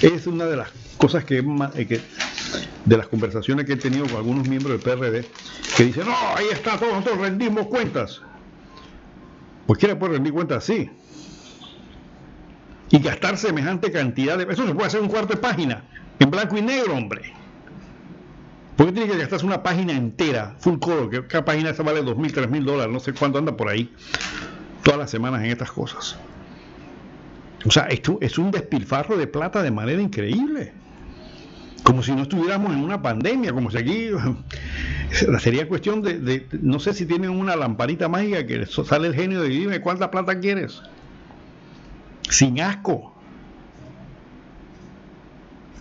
Es 0.00 0.26
una 0.26 0.46
de 0.46 0.56
las 0.56 0.70
cosas 0.96 1.24
que, 1.24 1.38
eh, 1.38 1.86
que 1.86 2.00
de 2.84 2.96
las 2.96 3.06
conversaciones 3.06 3.64
que 3.64 3.74
he 3.74 3.76
tenido 3.76 4.06
con 4.06 4.16
algunos 4.16 4.48
miembros 4.48 4.72
del 4.72 4.80
PRD, 4.80 5.24
que 5.76 5.84
dicen, 5.84 6.06
no, 6.06 6.16
ahí 6.34 6.46
está, 6.50 6.76
todos 6.76 6.94
nosotros 6.94 7.20
rendimos 7.20 7.66
cuentas. 7.66 8.22
Quiere 9.78 9.96
poder 9.96 10.14
rendir 10.14 10.32
cuentas 10.32 10.58
así. 10.58 10.90
Y 12.90 12.98
gastar 12.98 13.38
semejante 13.38 13.90
cantidad 13.90 14.36
de... 14.36 14.44
Eso 14.52 14.66
se 14.66 14.74
puede 14.74 14.86
hacer 14.86 15.00
un 15.00 15.08
cuarto 15.08 15.34
de 15.34 15.40
página, 15.40 15.82
en 16.18 16.30
blanco 16.30 16.56
y 16.56 16.62
negro, 16.62 16.94
hombre. 16.94 17.32
¿Por 18.76 18.86
qué 18.86 18.92
tiene 18.92 19.10
que 19.10 19.18
gastarse 19.18 19.46
una 19.46 19.62
página 19.62 19.92
entera, 19.92 20.54
full 20.58 20.78
color, 20.78 21.10
que 21.10 21.26
cada 21.26 21.44
página 21.44 21.70
esa 21.70 21.82
vale 21.82 22.02
dos 22.02 22.16
mil, 22.16 22.32
tres 22.32 22.48
mil 22.50 22.64
dólares, 22.64 22.92
no 22.92 23.00
sé 23.00 23.12
cuánto 23.12 23.38
anda 23.38 23.56
por 23.56 23.68
ahí, 23.68 23.92
todas 24.82 25.00
las 25.00 25.10
semanas 25.10 25.42
en 25.42 25.50
estas 25.50 25.72
cosas? 25.72 26.16
O 27.64 27.70
sea, 27.70 27.84
esto 27.84 28.18
es 28.20 28.38
un 28.38 28.50
despilfarro 28.50 29.16
de 29.16 29.26
plata 29.26 29.62
de 29.62 29.70
manera 29.70 30.02
increíble. 30.02 30.72
Como 31.82 32.02
si 32.02 32.12
no 32.12 32.22
estuviéramos 32.22 32.72
en 32.72 32.78
una 32.78 33.02
pandemia, 33.02 33.52
como 33.52 33.70
si 33.70 33.78
aquí 33.78 34.10
sería 35.40 35.68
cuestión 35.68 36.02
de, 36.02 36.46
no 36.60 36.78
sé 36.78 36.94
si 36.94 37.06
tienen 37.06 37.30
una 37.30 37.56
lamparita 37.56 38.08
mágica 38.08 38.46
que 38.46 38.66
sale 38.66 39.08
el 39.08 39.14
genio 39.14 39.42
de 39.42 39.48
dime 39.48 39.80
cuánta 39.80 40.10
plata 40.10 40.38
quieres. 40.38 40.82
Sin 42.28 42.60
asco. 42.60 43.12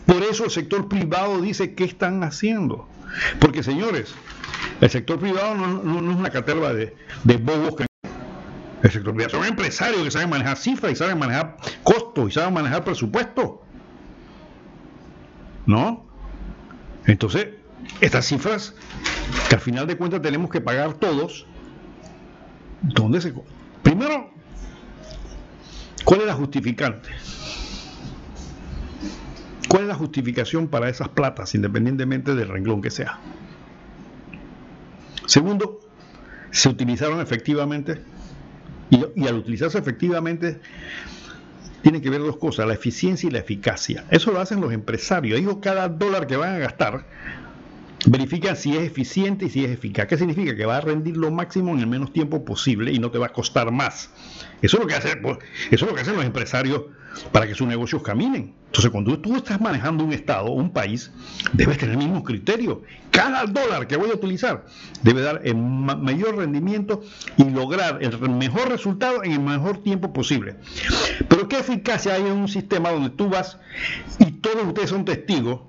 Por 0.05 0.23
eso 0.23 0.45
el 0.45 0.51
sector 0.51 0.89
privado 0.89 1.39
dice 1.41 1.75
qué 1.75 1.83
están 1.83 2.23
haciendo. 2.23 2.87
Porque 3.39 3.63
señores, 3.63 4.13
el 4.81 4.89
sector 4.89 5.19
privado 5.19 5.55
no, 5.55 6.11
es 6.11 6.17
una 6.17 6.29
caterva 6.29 6.73
de, 6.73 6.95
de 7.23 7.37
bobos 7.37 7.75
que 7.75 7.85
el 8.83 8.91
sector 8.91 9.13
privado 9.13 9.37
son 9.37 9.45
empresarios 9.45 10.03
que 10.03 10.11
saben 10.11 10.29
manejar 10.29 10.57
cifras 10.57 10.91
y 10.91 10.95
saben 10.95 11.19
manejar 11.19 11.57
costos 11.83 12.29
y 12.29 12.31
saben 12.33 12.53
manejar 12.53 12.83
presupuesto. 12.83 13.63
¿No? 15.65 16.05
Entonces, 17.05 17.47
estas 17.99 18.25
cifras 18.25 18.75
que 19.49 19.55
al 19.55 19.61
final 19.61 19.87
de 19.87 19.97
cuentas 19.97 20.21
tenemos 20.21 20.49
que 20.49 20.61
pagar 20.61 20.93
todos, 20.93 21.45
¿dónde 22.81 23.21
se... 23.21 23.33
Primero, 23.83 24.29
¿cuál 26.05 26.21
es 26.21 26.27
la 26.27 26.33
justificante? 26.33 27.09
¿Cuál 29.67 29.83
es 29.83 29.87
la 29.87 29.95
justificación 29.95 30.67
para 30.67 30.89
esas 30.89 31.09
platas, 31.09 31.55
independientemente 31.55 32.35
del 32.35 32.49
renglón 32.49 32.81
que 32.81 32.91
sea? 32.91 33.19
Segundo, 35.25 35.79
¿se 36.51 36.67
utilizaron 36.67 37.21
efectivamente? 37.21 38.01
Y, 38.89 39.25
al 39.25 39.35
utilizarse 39.35 39.77
efectivamente, 39.77 40.59
tiene 41.81 42.01
que 42.01 42.09
ver 42.09 42.21
dos 42.21 42.37
cosas, 42.37 42.67
la 42.67 42.73
eficiencia 42.73 43.27
y 43.27 43.31
la 43.31 43.39
eficacia. 43.39 44.05
Eso 44.09 44.31
lo 44.31 44.39
hacen 44.39 44.61
los 44.61 44.71
empresarios. 44.73 45.39
Ellos 45.39 45.57
cada 45.61 45.89
dólar 45.89 46.27
que 46.27 46.37
van 46.37 46.55
a 46.55 46.59
gastar 46.59 47.05
verifican 48.05 48.55
si 48.55 48.75
es 48.75 48.83
eficiente 48.83 49.45
y 49.45 49.49
si 49.49 49.65
es 49.65 49.71
eficaz. 49.71 50.07
¿Qué 50.07 50.17
significa? 50.17 50.55
Que 50.55 50.65
va 50.65 50.77
a 50.77 50.81
rendir 50.81 51.17
lo 51.17 51.31
máximo 51.31 51.71
en 51.73 51.79
el 51.79 51.87
menos 51.87 52.13
tiempo 52.13 52.43
posible 52.45 52.91
y 52.91 52.99
no 52.99 53.11
te 53.11 53.17
va 53.17 53.27
a 53.27 53.33
costar 53.33 53.71
más. 53.71 54.09
Eso 54.61 54.77
es 54.77 54.83
lo 54.83 54.87
que, 54.87 54.95
hace, 54.95 55.15
pues, 55.17 55.37
eso 55.71 55.85
es 55.85 55.91
lo 55.91 55.95
que 55.95 56.01
hacen 56.01 56.15
los 56.15 56.25
empresarios 56.25 56.83
para 57.31 57.47
que 57.47 57.55
sus 57.55 57.67
negocios 57.67 58.01
caminen. 58.03 58.53
Entonces, 58.67 58.91
cuando 58.91 59.19
tú 59.19 59.35
estás 59.35 59.59
manejando 59.59 60.03
un 60.03 60.13
Estado, 60.13 60.49
un 60.51 60.71
país, 60.71 61.11
debes 61.51 61.77
tener 61.77 61.95
el 61.95 61.97
mismo 61.97 62.23
criterio. 62.23 62.83
Cada 63.11 63.45
dólar 63.45 63.87
que 63.87 63.97
voy 63.97 64.11
a 64.11 64.13
utilizar 64.13 64.65
debe 65.01 65.21
dar 65.21 65.41
el 65.43 65.55
mayor 65.55 66.37
rendimiento 66.37 67.03
y 67.35 67.43
lograr 67.49 67.99
el 68.01 68.17
mejor 68.29 68.69
resultado 68.69 69.23
en 69.23 69.33
el 69.33 69.41
mejor 69.41 69.83
tiempo 69.83 70.13
posible. 70.13 70.55
Pero 71.27 71.49
¿qué 71.49 71.59
eficacia 71.59 72.13
hay 72.13 72.21
en 72.21 72.33
un 72.33 72.47
sistema 72.47 72.91
donde 72.91 73.09
tú 73.09 73.29
vas 73.29 73.57
y 74.19 74.31
todos 74.31 74.63
ustedes 74.65 74.89
son 74.89 75.03
testigos? 75.03 75.59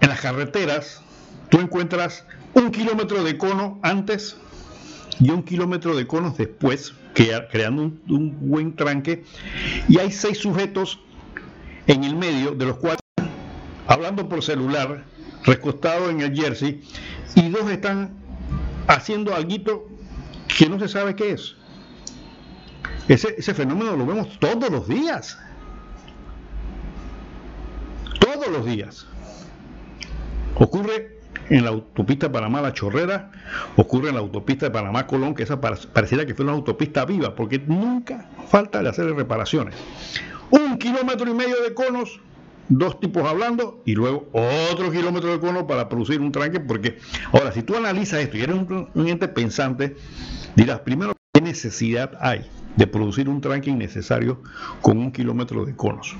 En 0.00 0.08
las 0.08 0.20
carreteras, 0.20 1.02
tú 1.50 1.60
encuentras 1.60 2.24
un 2.54 2.70
kilómetro 2.70 3.22
de 3.22 3.36
cono 3.36 3.78
antes 3.82 4.38
y 5.20 5.28
un 5.28 5.42
kilómetro 5.42 5.94
de 5.94 6.06
conos 6.06 6.38
después, 6.38 6.94
creando 7.12 7.82
un, 7.82 8.02
un 8.08 8.50
buen 8.50 8.76
tranque, 8.76 9.24
y 9.88 9.98
hay 9.98 10.10
seis 10.10 10.38
sujetos 10.38 11.00
en 11.86 12.04
el 12.04 12.16
medio, 12.16 12.52
de 12.52 12.66
los 12.66 12.76
cuales, 12.76 13.00
hablando 13.86 14.28
por 14.28 14.42
celular, 14.42 15.04
recostado 15.44 16.10
en 16.10 16.20
el 16.20 16.34
jersey, 16.34 16.82
y 17.34 17.48
dos 17.48 17.70
están 17.70 18.10
haciendo 18.86 19.34
algo 19.34 19.88
que 20.58 20.68
no 20.68 20.78
se 20.78 20.88
sabe 20.88 21.14
qué 21.14 21.32
es. 21.32 21.56
Ese, 23.08 23.34
ese 23.38 23.54
fenómeno 23.54 23.96
lo 23.96 24.06
vemos 24.06 24.38
todos 24.38 24.70
los 24.70 24.86
días. 24.86 25.38
Todos 28.20 28.48
los 28.48 28.64
días. 28.66 29.06
Ocurre 30.56 31.19
en 31.50 31.64
la 31.64 31.70
autopista 31.70 32.32
Panamá-La 32.32 32.72
Chorrera, 32.72 33.30
ocurre 33.76 34.08
en 34.08 34.14
la 34.14 34.20
autopista 34.20 34.66
de 34.66 34.72
Panamá-Colón, 34.72 35.34
que 35.34 35.42
esa 35.42 35.60
pareciera 35.60 36.24
que 36.24 36.34
fue 36.34 36.44
una 36.44 36.54
autopista 36.54 37.04
viva, 37.04 37.34
porque 37.34 37.58
nunca 37.58 38.30
falta 38.48 38.82
de 38.82 38.88
hacer 38.88 39.12
reparaciones 39.14 39.74
un 40.50 40.78
kilómetro 40.78 41.30
y 41.30 41.34
medio 41.34 41.62
de 41.62 41.74
conos, 41.74 42.20
dos 42.68 43.00
tipos 43.00 43.24
hablando 43.24 43.82
y 43.84 43.94
luego 43.94 44.28
otro 44.32 44.90
kilómetro 44.90 45.32
de 45.32 45.40
cono 45.40 45.66
para 45.66 45.88
producir 45.88 46.20
un 46.20 46.32
tranque, 46.32 46.60
porque 46.60 46.98
ahora 47.32 47.52
si 47.52 47.62
tú 47.62 47.76
analizas 47.76 48.20
esto 48.20 48.36
y 48.36 48.42
eres 48.42 48.56
un, 48.56 49.08
ente 49.08 49.28
pensante, 49.28 49.96
dirás 50.56 50.80
primero 50.80 51.14
qué 51.32 51.40
necesidad 51.40 52.12
hay 52.20 52.46
de 52.76 52.86
producir 52.86 53.28
un 53.28 53.40
tranque 53.40 53.70
innecesario 53.70 54.42
con 54.80 54.98
un 54.98 55.12
kilómetro 55.12 55.64
de 55.64 55.74
conos. 55.74 56.16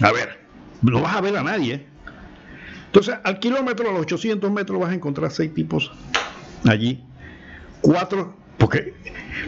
A 0.00 0.12
ver, 0.12 0.40
no 0.82 1.00
vas 1.00 1.16
a 1.16 1.20
ver 1.20 1.36
a 1.36 1.42
nadie. 1.42 1.86
Entonces, 2.94 3.16
al 3.24 3.40
kilómetro, 3.40 3.90
a 3.90 3.92
los 3.92 4.02
800 4.02 4.52
metros, 4.52 4.78
vas 4.78 4.90
a 4.90 4.94
encontrar 4.94 5.28
seis 5.32 5.52
tipos 5.52 5.90
allí, 6.64 7.02
cuatro 7.80 8.36
porque 8.56 8.94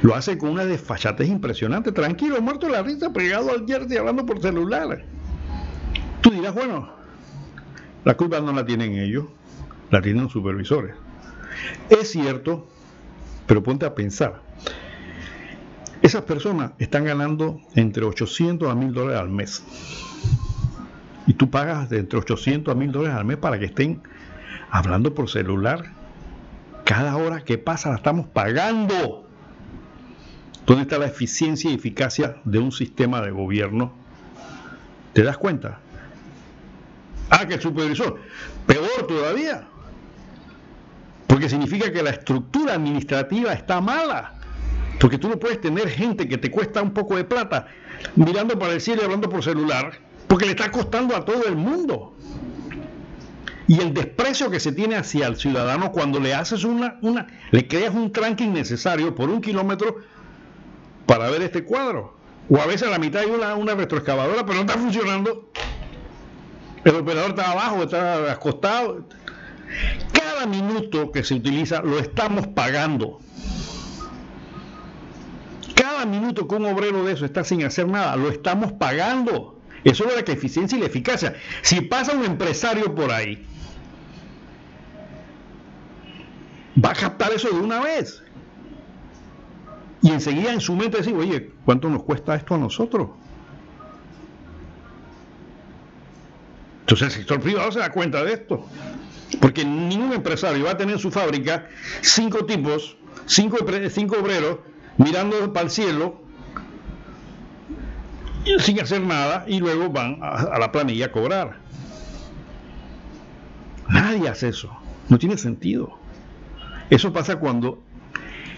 lo 0.02 0.16
hace 0.16 0.36
con 0.36 0.50
una 0.50 0.64
desfachatez 0.64 1.28
impresionante, 1.28 1.92
tranquilo, 1.92 2.42
muerto 2.42 2.68
la 2.68 2.82
risa, 2.82 3.12
pegado 3.12 3.52
al 3.52 3.64
jersey 3.64 3.98
hablando 3.98 4.26
por 4.26 4.42
celular. 4.42 5.04
Tú 6.22 6.30
dirás, 6.30 6.56
bueno, 6.56 6.90
la 8.04 8.16
culpa 8.16 8.40
no 8.40 8.52
la 8.52 8.66
tienen 8.66 8.98
ellos, 8.98 9.26
la 9.92 10.02
tienen 10.02 10.24
los 10.24 10.32
supervisores. 10.32 10.96
Es 11.88 12.10
cierto, 12.10 12.66
pero 13.46 13.62
ponte 13.62 13.86
a 13.86 13.94
pensar. 13.94 14.42
Esas 16.02 16.22
personas 16.22 16.72
están 16.80 17.04
ganando 17.04 17.60
entre 17.76 18.04
800 18.04 18.68
a 18.68 18.74
1000 18.74 18.92
dólares 18.92 19.20
al 19.20 19.28
mes. 19.28 19.62
Y 21.26 21.34
tú 21.34 21.50
pagas 21.50 21.88
de 21.90 21.98
entre 21.98 22.18
800 22.18 22.72
a 22.72 22.76
1000 22.76 22.92
dólares 22.92 23.18
al 23.18 23.24
mes 23.24 23.36
para 23.36 23.58
que 23.58 23.66
estén 23.66 24.02
hablando 24.70 25.14
por 25.14 25.28
celular 25.28 25.96
cada 26.86 27.16
hora 27.16 27.40
que 27.40 27.58
pasa 27.58 27.90
la 27.90 27.96
estamos 27.96 28.26
pagando. 28.28 29.26
¿Dónde 30.64 30.82
está 30.82 30.98
la 30.98 31.06
eficiencia 31.06 31.70
y 31.70 31.74
eficacia 31.74 32.36
de 32.44 32.60
un 32.60 32.70
sistema 32.70 33.20
de 33.20 33.32
gobierno? 33.32 33.92
¿Te 35.12 35.24
das 35.24 35.36
cuenta? 35.36 35.80
Ah, 37.28 37.46
que 37.46 37.54
el 37.54 37.60
supervisor. 37.60 38.20
Peor 38.66 39.06
todavía. 39.08 39.66
Porque 41.26 41.48
significa 41.48 41.92
que 41.92 42.04
la 42.04 42.10
estructura 42.10 42.74
administrativa 42.74 43.52
está 43.52 43.80
mala. 43.80 44.34
Porque 45.00 45.18
tú 45.18 45.28
no 45.28 45.38
puedes 45.38 45.60
tener 45.60 45.88
gente 45.88 46.28
que 46.28 46.38
te 46.38 46.52
cuesta 46.52 46.82
un 46.82 46.92
poco 46.92 47.16
de 47.16 47.24
plata 47.24 47.66
mirando 48.14 48.56
para 48.58 48.74
el 48.74 48.80
cielo 48.80 49.02
y 49.02 49.04
hablando 49.06 49.28
por 49.28 49.42
celular, 49.42 49.98
porque 50.26 50.46
le 50.46 50.52
está 50.52 50.70
costando 50.70 51.14
a 51.14 51.24
todo 51.24 51.44
el 51.46 51.56
mundo 51.56 52.14
y 53.68 53.80
el 53.80 53.92
desprecio 53.94 54.50
que 54.50 54.60
se 54.60 54.72
tiene 54.72 54.96
hacia 54.96 55.26
el 55.26 55.36
ciudadano 55.36 55.90
cuando 55.90 56.20
le 56.20 56.34
haces 56.34 56.64
una, 56.64 56.98
una 57.02 57.26
le 57.50 57.66
creas 57.66 57.94
un 57.94 58.12
tranque 58.12 58.44
innecesario 58.44 59.14
por 59.14 59.28
un 59.28 59.40
kilómetro 59.40 59.96
para 61.06 61.30
ver 61.30 61.42
este 61.42 61.64
cuadro. 61.64 62.14
O 62.48 62.60
a 62.60 62.66
veces 62.66 62.86
a 62.86 62.90
la 62.90 62.98
mitad 62.98 63.22
hay 63.22 63.30
una, 63.30 63.54
una 63.56 63.74
retroexcavadora, 63.74 64.46
pero 64.46 64.54
no 64.54 64.60
está 64.60 64.74
funcionando. 64.74 65.50
El 66.84 66.94
operador 66.94 67.30
está 67.30 67.50
abajo, 67.50 67.82
está 67.82 68.30
acostado. 68.30 69.04
Cada 70.12 70.46
minuto 70.46 71.10
que 71.10 71.24
se 71.24 71.34
utiliza 71.34 71.82
lo 71.82 71.98
estamos 71.98 72.46
pagando. 72.48 73.18
Cada 75.74 76.06
minuto 76.06 76.46
que 76.46 76.54
un 76.54 76.66
obrero 76.66 77.04
de 77.04 77.14
eso 77.14 77.24
está 77.24 77.42
sin 77.42 77.64
hacer 77.64 77.88
nada, 77.88 78.14
lo 78.14 78.28
estamos 78.28 78.72
pagando. 78.72 79.55
Eso 79.86 80.04
es 80.08 80.14
la 80.16 80.32
eficiencia 80.32 80.76
y 80.76 80.80
la 80.80 80.88
eficacia. 80.88 81.36
Si 81.62 81.80
pasa 81.80 82.12
un 82.12 82.24
empresario 82.24 82.92
por 82.92 83.12
ahí 83.12 83.46
va 86.84 86.90
a 86.90 86.94
captar 86.94 87.32
eso 87.32 87.48
de 87.50 87.60
una 87.60 87.78
vez. 87.80 88.20
Y 90.02 90.10
enseguida 90.10 90.52
en 90.52 90.60
su 90.60 90.74
mente 90.74 90.96
decir, 90.96 91.14
oye, 91.14 91.52
¿cuánto 91.64 91.88
nos 91.88 92.02
cuesta 92.02 92.34
esto 92.34 92.56
a 92.56 92.58
nosotros? 92.58 93.10
Entonces 96.80 97.06
el 97.06 97.12
sector 97.12 97.40
privado 97.40 97.70
se 97.70 97.78
da 97.78 97.92
cuenta 97.92 98.24
de 98.24 98.32
esto. 98.32 98.66
Porque 99.40 99.64
ningún 99.64 100.12
empresario 100.12 100.64
va 100.64 100.72
a 100.72 100.76
tener 100.76 100.96
en 100.96 101.00
su 101.00 101.12
fábrica 101.12 101.68
cinco 102.00 102.44
tipos, 102.44 102.96
cinco, 103.26 103.58
cinco 103.90 104.16
obreros, 104.18 104.58
mirando 104.98 105.52
para 105.52 105.66
el 105.66 105.70
cielo, 105.70 106.25
sin 108.58 108.80
hacer 108.80 109.02
nada, 109.02 109.44
y 109.46 109.60
luego 109.60 109.90
van 109.90 110.18
a, 110.22 110.28
a 110.34 110.58
la 110.58 110.72
planilla 110.72 111.06
a 111.06 111.12
cobrar. 111.12 111.56
Nadie 113.88 114.28
hace 114.28 114.48
eso. 114.48 114.70
No 115.08 115.18
tiene 115.18 115.36
sentido. 115.36 115.98
Eso 116.90 117.12
pasa 117.12 117.36
cuando 117.36 117.82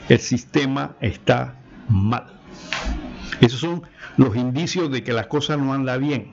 el 0.08 0.18
sistema 0.18 0.96
está 1.00 1.54
mal. 1.88 2.26
Esos 3.40 3.60
son 3.60 3.82
los 4.16 4.36
indicios 4.36 4.90
de 4.90 5.04
que 5.04 5.12
las 5.12 5.26
cosas 5.26 5.58
no 5.58 5.72
andan 5.72 6.00
bien. 6.00 6.32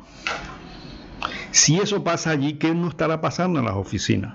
Si 1.51 1.77
eso 1.79 2.03
pasa 2.03 2.31
allí, 2.31 2.53
¿qué 2.53 2.73
no 2.73 2.89
estará 2.89 3.21
pasando 3.21 3.59
en 3.59 3.65
las 3.65 3.75
oficinas? 3.75 4.33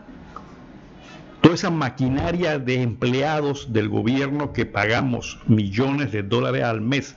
Toda 1.40 1.54
esa 1.54 1.70
maquinaria 1.70 2.58
de 2.58 2.82
empleados 2.82 3.72
del 3.72 3.88
gobierno 3.88 4.52
que 4.52 4.66
pagamos 4.66 5.38
millones 5.46 6.12
de 6.12 6.22
dólares 6.22 6.64
al 6.64 6.82
mes, 6.82 7.16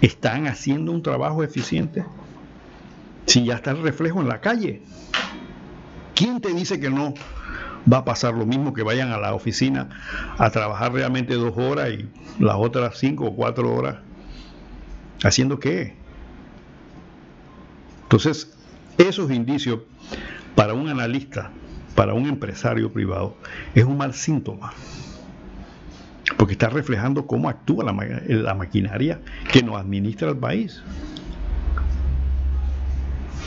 ¿están 0.00 0.48
haciendo 0.48 0.90
un 0.90 1.02
trabajo 1.02 1.44
eficiente? 1.44 2.04
Si 3.26 3.44
ya 3.44 3.54
está 3.54 3.70
el 3.70 3.82
reflejo 3.82 4.20
en 4.20 4.28
la 4.28 4.40
calle. 4.40 4.82
¿Quién 6.14 6.40
te 6.40 6.52
dice 6.52 6.80
que 6.80 6.90
no 6.90 7.14
va 7.90 7.98
a 7.98 8.04
pasar 8.04 8.34
lo 8.34 8.44
mismo 8.44 8.72
que 8.72 8.82
vayan 8.82 9.12
a 9.12 9.18
la 9.18 9.34
oficina 9.34 9.88
a 10.38 10.50
trabajar 10.50 10.92
realmente 10.92 11.34
dos 11.34 11.56
horas 11.56 11.90
y 11.90 12.08
las 12.42 12.56
otras 12.56 12.98
cinco 12.98 13.26
o 13.26 13.36
cuatro 13.36 13.72
horas? 13.72 13.96
¿Haciendo 15.22 15.58
qué? 15.58 15.96
Entonces, 18.02 18.52
esos 18.98 19.30
indicios 19.30 19.80
para 20.54 20.74
un 20.74 20.88
analista, 20.88 21.50
para 21.94 22.14
un 22.14 22.26
empresario 22.26 22.92
privado, 22.92 23.36
es 23.74 23.84
un 23.84 23.96
mal 23.96 24.14
síntoma. 24.14 24.72
Porque 26.36 26.52
está 26.52 26.68
reflejando 26.68 27.26
cómo 27.26 27.48
actúa 27.48 27.84
la, 27.84 27.92
la 28.26 28.54
maquinaria 28.54 29.20
que 29.52 29.62
nos 29.62 29.76
administra 29.76 30.30
el 30.30 30.36
país. 30.36 30.82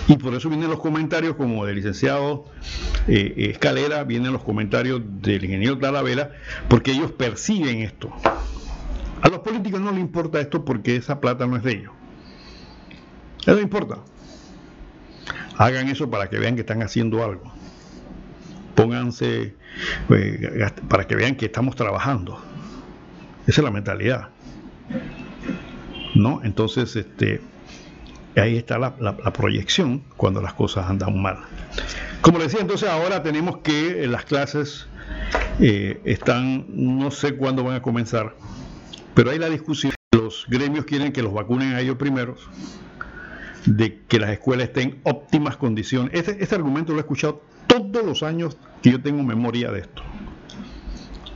Y 0.08 0.16
por 0.16 0.34
eso 0.34 0.48
vienen 0.48 0.70
los 0.70 0.80
comentarios 0.80 1.36
como 1.36 1.66
del 1.66 1.76
licenciado 1.76 2.46
eh, 3.08 3.50
Escalera, 3.52 4.06
vienen 4.06 4.32
los 4.32 4.44
comentarios 4.44 5.02
del 5.22 5.44
ingeniero 5.44 5.78
Talavera, 5.78 6.32
porque 6.70 6.92
ellos 6.92 7.12
perciben 7.12 7.82
esto. 7.82 8.14
A 9.22 9.28
los 9.28 9.40
políticos 9.40 9.82
no 9.82 9.92
les 9.92 10.00
importa 10.00 10.40
esto 10.40 10.64
porque 10.64 10.96
esa 10.96 11.20
plata 11.20 11.46
no 11.46 11.58
es 11.58 11.64
de 11.64 11.72
ellos. 11.74 11.92
No 13.46 13.60
importa. 13.60 13.98
Hagan 15.58 15.90
eso 15.90 16.10
para 16.10 16.30
que 16.30 16.38
vean 16.38 16.56
que 16.56 16.62
están 16.62 16.82
haciendo 16.84 17.24
algo. 17.24 17.57
Pónganse 18.78 19.56
eh, 20.12 20.72
para 20.88 21.08
que 21.08 21.16
vean 21.16 21.36
que 21.36 21.48
estamos 21.48 21.76
trabajando. 21.76 22.40
Esa 23.48 23.62
es 23.62 23.66
la 23.66 23.72
mentalidad. 23.72 24.30
¿No? 26.14 26.42
Entonces, 26.44 26.96
este 26.96 27.42
ahí 28.40 28.56
está 28.56 28.78
la, 28.78 28.94
proyección 29.34 30.04
cuando 30.16 30.44
las 30.44 30.54
cosas 30.54 30.88
andan 30.88 31.20
mal. 31.20 31.40
Como 32.22 32.38
decía, 32.38 32.60
entonces 32.62 32.88
ahora 32.88 33.24
tenemos 33.24 33.58
que 33.64 34.04
eh, 34.04 34.08
las 34.08 34.26
clases 34.26 34.86
eh, 35.60 36.00
están, 36.04 36.68
no 36.70 37.10
sé 37.10 37.36
cuándo 37.36 37.64
van 37.64 37.78
a 37.78 37.82
comenzar, 37.82 38.36
pero 39.16 39.32
hay 39.32 39.40
la 39.40 39.50
discusión. 39.50 39.92
Los 40.12 40.46
gremios 40.48 40.86
quieren 40.86 41.12
que 41.12 41.24
los 41.24 41.34
vacunen 41.34 41.74
a 41.74 41.80
ellos 41.80 41.98
primeros, 41.98 42.48
de 43.66 44.04
que 44.08 44.20
las 44.20 44.30
escuelas 44.30 44.68
estén 44.68 44.90
en 44.90 45.00
óptimas 45.02 45.58
condiciones. 45.58 46.12
Este, 46.14 46.44
este 46.44 46.54
argumento 46.54 46.92
lo 46.92 47.00
he 47.00 47.02
escuchado 47.02 47.42
todos 47.68 48.04
los 48.04 48.24
años 48.24 48.58
que 48.82 48.92
yo 48.92 49.02
tengo 49.02 49.24
memoria 49.24 49.72
de 49.72 49.80
esto. 49.82 50.02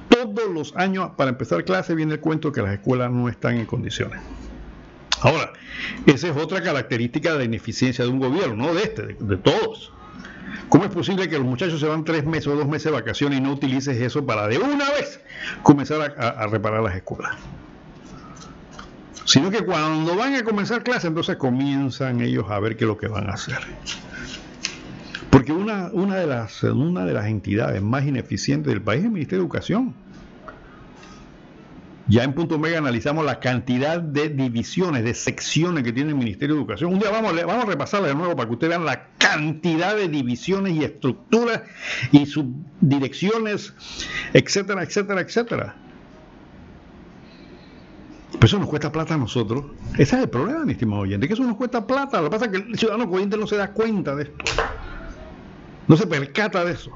Todos 0.10 0.50
los 0.50 0.76
años, 0.76 1.12
para 1.16 1.32
empezar 1.32 1.64
clase, 1.64 1.96
viene 1.96 2.14
el 2.14 2.20
cuento 2.20 2.52
que 2.52 2.62
las 2.62 2.74
escuelas 2.74 3.12
no 3.12 3.30
están 3.30 3.58
en 3.58 3.66
condiciones. 3.66 4.22
Ahora, 5.22 5.54
esa 6.08 6.30
es 6.30 6.38
otra 6.38 6.62
característica 6.62 7.34
de 7.34 7.40
la 7.40 7.44
ineficiencia 7.46 8.04
de 8.04 8.10
un 8.10 8.20
gobierno, 8.20 8.56
no 8.56 8.74
de 8.74 8.84
este, 8.84 9.16
de, 9.20 9.38
todos. 9.38 9.94
¿Cómo 10.68 10.86
es 10.86 10.92
posible 10.92 11.30
que 11.30 11.38
los 11.38 11.46
muchachos 11.46 11.80
se 11.80 11.86
van 11.86 12.04
tres 12.04 12.26
meses 12.26 12.48
o 12.48 12.56
dos 12.56 12.68
meses 12.68 12.86
de 12.86 12.92
vacaciones 12.92 13.40
y 13.40 13.42
no 13.42 13.52
utilices 13.52 13.98
eso 14.02 14.26
para 14.26 14.48
de 14.48 14.58
una 14.58 14.90
vez 14.92 15.22
comenzar 15.62 16.16
a, 16.18 16.48
reparar 16.48 16.82
las 16.82 16.96
escuelas? 16.96 17.36
Sino 19.26 19.52
que 19.52 19.64
cuando 19.64 20.16
van 20.16 20.36
a 20.36 20.44
comenzar 20.44 20.84
clases, 20.84 21.06
entonces 21.06 21.38
comienzan 21.38 22.22
ellos 22.22 22.46
a 22.50 22.60
ver 22.60 22.76
qué 22.76 22.86
es 22.86 22.88
lo 22.88 22.98
que 22.98 23.08
van 23.08 23.30
a 23.30 23.34
hacer. 23.34 23.60
Porque 25.32 25.54
una, 25.54 25.90
una, 25.94 26.18
de 26.18 26.28
las, 26.28 26.62
una 26.64 27.06
de 27.06 27.14
las 27.14 27.26
entidades 27.26 27.82
más 27.82 28.06
ineficientes 28.06 28.72
del 28.72 28.82
país 28.82 29.00
es 29.00 29.06
el 29.06 29.12
Ministerio 29.12 29.40
de 29.40 29.46
Educación. 29.46 29.96
Ya 32.08 32.26
en 32.26 32.34
punto 32.34 32.60
mega 32.60 32.80
analizamos 32.80 33.26
la 33.26 33.40
cantidad 33.40 34.02
de 34.02 34.28
divisiones, 34.28 35.06
de 35.06 35.14
secciones 35.14 35.86
que 35.86 35.94
tiene 35.94 36.10
el 36.10 36.18
Ministerio 36.18 36.56
de 36.56 36.62
Educación. 36.62 36.92
Un 36.94 37.00
día 37.00 37.10
vamos, 37.10 37.34
vamos 37.34 37.64
a 37.64 37.66
repasarla 37.66 38.10
de 38.10 38.16
nuevo 38.16 38.36
para 38.36 38.50
que 38.50 38.54
ustedes 38.54 38.72
vean 38.72 38.86
la 38.86 39.08
cantidad 39.18 39.96
de 39.96 40.10
divisiones 40.10 40.74
y 40.74 40.84
estructuras 40.84 41.62
y 42.12 42.26
subdirecciones, 42.26 43.74
etcétera, 44.34 44.84
etcétera, 44.84 45.22
etcétera. 45.22 45.76
Pero 48.34 48.46
eso 48.46 48.60
nos 48.60 48.68
cuesta 48.68 48.92
plata 48.92 49.14
a 49.14 49.18
nosotros. 49.18 49.64
Ese 49.94 50.18
es 50.18 50.24
el 50.24 50.30
problema, 50.30 50.66
mi 50.66 50.74
estimado 50.74 51.04
oyente, 51.04 51.28
que 51.28 51.36
eso 51.36 51.44
nos 51.44 51.56
cuesta 51.56 51.88
plata. 51.88 52.18
Lo 52.20 52.26
que 52.26 52.32
pasa 52.32 52.46
es 52.48 52.52
que 52.52 52.58
el 52.58 52.78
ciudadano 52.78 53.10
corriente 53.10 53.38
no 53.38 53.48
se 53.48 53.56
da 53.56 53.72
cuenta 53.72 54.16
de 54.16 54.24
esto. 54.24 54.44
No 55.92 55.98
se 55.98 56.08
percata 56.08 56.64
de 56.64 56.72
eso. 56.72 56.90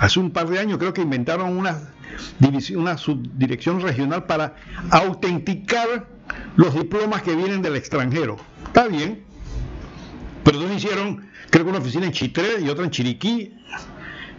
Hace 0.00 0.18
un 0.18 0.32
par 0.32 0.48
de 0.48 0.58
años 0.58 0.78
creo 0.78 0.92
que 0.92 1.00
inventaron 1.00 1.56
unas 1.56 1.80
una 2.74 2.98
subdirección 2.98 3.80
regional 3.80 4.24
para 4.26 4.56
autenticar 4.90 6.08
los 6.56 6.74
diplomas 6.74 7.22
que 7.22 7.36
vienen 7.36 7.62
del 7.62 7.76
extranjero. 7.76 8.36
Está 8.66 8.88
bien, 8.88 9.22
pero 10.42 10.58
no 10.58 10.74
hicieron, 10.74 11.28
creo 11.50 11.64
que 11.64 11.70
una 11.70 11.78
oficina 11.78 12.04
en 12.04 12.10
Chitré 12.10 12.60
y 12.62 12.68
otra 12.68 12.84
en 12.84 12.90
Chiriquí, 12.90 13.54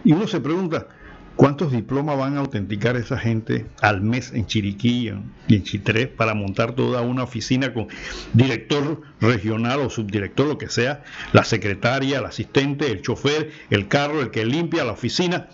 y 0.04 0.12
uno 0.12 0.28
se 0.28 0.40
pregunta, 0.40 0.88
¿cuántos 1.36 1.72
diplomas 1.72 2.18
van 2.18 2.36
a 2.36 2.40
autenticar 2.40 2.96
esa 2.96 3.18
gente 3.18 3.66
al 3.80 4.00
mes 4.00 4.32
en 4.32 4.46
Chiriquí 4.46 5.10
y 5.48 5.54
en 5.54 5.62
Chitré 5.62 6.06
para 6.06 6.34
montar 6.34 6.72
toda 6.72 7.02
una 7.02 7.24
oficina 7.24 7.72
con 7.72 7.88
director 8.32 9.02
regional 9.20 9.80
o 9.80 9.90
subdirector, 9.90 10.46
lo 10.46 10.58
que 10.58 10.68
sea, 10.68 11.02
la 11.32 11.44
secretaria, 11.44 12.18
el 12.18 12.24
asistente, 12.24 12.90
el 12.90 13.02
chofer, 13.02 13.50
el 13.70 13.88
carro, 13.88 14.20
el 14.20 14.30
que 14.30 14.44
limpia 14.44 14.84
la 14.84 14.92
oficina? 14.92 15.48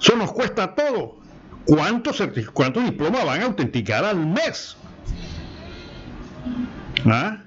Eso 0.00 0.16
nos 0.16 0.32
cuesta 0.32 0.74
todo. 0.74 1.22
¿Cuántos, 1.64 2.18
diplomas 2.18 3.24
van 3.24 3.42
a 3.42 3.44
autenticar 3.44 4.04
al 4.04 4.26
mes? 4.26 4.76
¿Ah? 7.06 7.44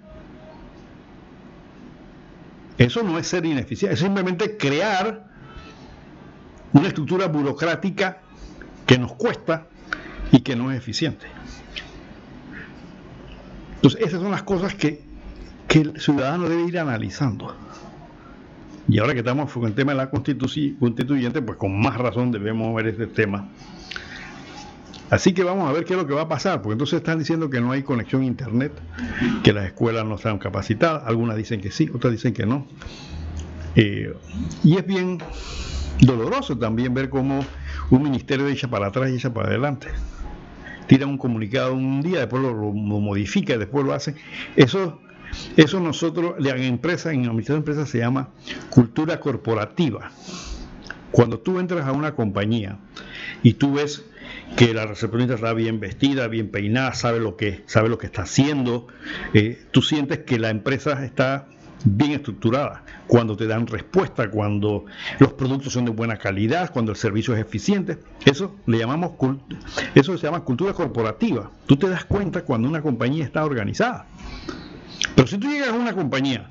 Eso 2.78 3.04
no 3.04 3.18
es 3.18 3.28
ser 3.28 3.46
ineficiente, 3.46 3.94
es 3.94 4.00
simplemente 4.00 4.58
crear 4.58 5.25
una 6.76 6.88
estructura 6.88 7.28
burocrática 7.28 8.20
que 8.86 8.98
nos 8.98 9.14
cuesta 9.14 9.68
y 10.32 10.42
que 10.42 10.56
no 10.56 10.72
es 10.72 10.78
eficiente. 10.78 11.26
Entonces, 13.76 14.02
esas 14.02 14.22
son 14.22 14.32
las 14.32 14.44
cosas 14.44 14.76
que, 14.76 15.04
que 15.68 15.80
el 15.80 16.00
ciudadano 16.00 16.48
debe 16.48 16.64
ir 16.64 16.80
analizando. 16.80 17.56
Y 18.88 19.00
ahora 19.00 19.14
que 19.14 19.20
estamos 19.20 19.52
con 19.52 19.66
el 19.66 19.74
tema 19.74 19.94
de 19.94 19.98
la 19.98 20.10
constituyente, 20.10 21.42
pues 21.42 21.58
con 21.58 21.80
más 21.80 21.98
razón 21.98 22.32
debemos 22.32 22.76
ver 22.76 22.88
este 22.88 23.08
tema 23.08 23.50
Así 25.10 25.34
que 25.34 25.44
vamos 25.44 25.70
a 25.70 25.72
ver 25.72 25.86
qué 25.86 25.94
es 25.94 26.00
lo 26.00 26.08
que 26.08 26.14
va 26.14 26.24
a 26.24 26.28
pasar, 26.28 26.62
porque 26.62 26.74
entonces 26.74 26.98
están 26.98 27.20
diciendo 27.20 27.50
que 27.50 27.62
no 27.62 27.72
hay 27.72 27.84
conexión 27.84 28.24
a 28.24 28.26
internet, 28.26 28.74
que 29.44 29.54
las 29.54 29.66
escuelas 29.66 30.04
no 30.06 30.16
están 30.16 30.40
capacitadas, 30.40 31.04
algunas 31.06 31.38
dicen 31.38 31.62
que 31.62 31.70
sí, 31.72 31.90
otras 31.94 32.12
dicen 32.12 32.34
que 32.34 32.46
no. 32.46 32.66
Eh, 33.76 34.14
y 34.64 34.78
es 34.78 34.88
bien 34.88 35.20
doloroso 36.02 36.58
también 36.58 36.94
ver 36.94 37.10
cómo 37.10 37.46
un 37.90 38.04
ministerio 38.04 38.48
echa 38.48 38.68
para 38.68 38.88
atrás 38.88 39.10
y 39.12 39.16
echa 39.16 39.34
para 39.34 39.50
adelante. 39.50 39.88
Tira 40.88 41.08
un 41.08 41.18
comunicado 41.18 41.74
un 41.74 42.02
día, 42.02 42.20
después 42.20 42.44
lo, 42.44 42.54
modifica, 42.54 43.58
después 43.58 43.86
lo 43.86 43.94
hace. 43.94 44.16
Eso, 44.56 45.02
eso 45.58 45.80
nosotros, 45.80 46.36
en 46.40 46.62
empresa, 46.64 47.12
en 47.12 47.24
la 47.24 47.28
administración 47.30 47.64
de 47.64 47.72
empresas 47.72 47.90
se 47.90 48.00
llama 48.00 48.30
cultura 48.70 49.20
corporativa. 49.20 50.12
Cuando 51.12 51.40
tú 51.40 51.60
entras 51.60 51.88
a 51.88 51.92
una 51.92 52.14
compañía 52.14 52.78
y 53.42 53.54
tú 53.54 53.76
ves 53.76 54.06
que 54.58 54.74
la 54.74 54.86
recepcionista 54.86 55.36
está 55.36 55.54
bien 55.54 55.80
vestida, 55.80 56.28
bien 56.28 56.50
peinada, 56.50 56.94
sabe 56.94 57.20
lo 57.20 57.36
que, 57.36 57.64
sabe 57.66 57.90
lo 57.90 57.98
que 57.98 58.06
está 58.06 58.24
haciendo. 58.24 58.88
Eh, 59.34 59.66
tú 59.72 59.82
sientes 59.82 60.20
que 60.20 60.40
la 60.40 60.50
empresa 60.50 61.04
está 61.04 61.48
bien 61.86 62.12
estructurada, 62.12 62.84
cuando 63.08 63.38
te 63.38 63.46
dan 63.46 63.68
respuesta, 63.68 64.30
cuando 64.30 64.86
los 65.20 65.34
productos 65.34 65.72
son 65.72 65.86
de 65.86 65.92
buena 65.92 66.18
calidad, 66.18 66.72
cuando 66.72 66.92
el 66.92 66.98
servicio 66.98 67.34
es 67.36 67.42
eficiente. 67.42 68.00
Eso 68.26 68.56
le 68.66 68.80
llamamos 68.80 69.12
eso 69.94 70.18
se 70.18 70.26
llama 70.26 70.42
cultura 70.42 70.74
corporativa. 70.74 71.52
Tú 71.68 71.78
te 71.78 71.88
das 71.88 72.06
cuenta 72.06 72.44
cuando 72.44 72.68
una 72.68 72.82
compañía 72.82 73.24
está 73.24 73.46
organizada. 73.46 74.08
Pero 75.16 75.28
si 75.28 75.38
tú 75.38 75.48
llegas 75.48 75.70
a 75.70 75.74
una 75.74 75.94
compañía 75.94 76.50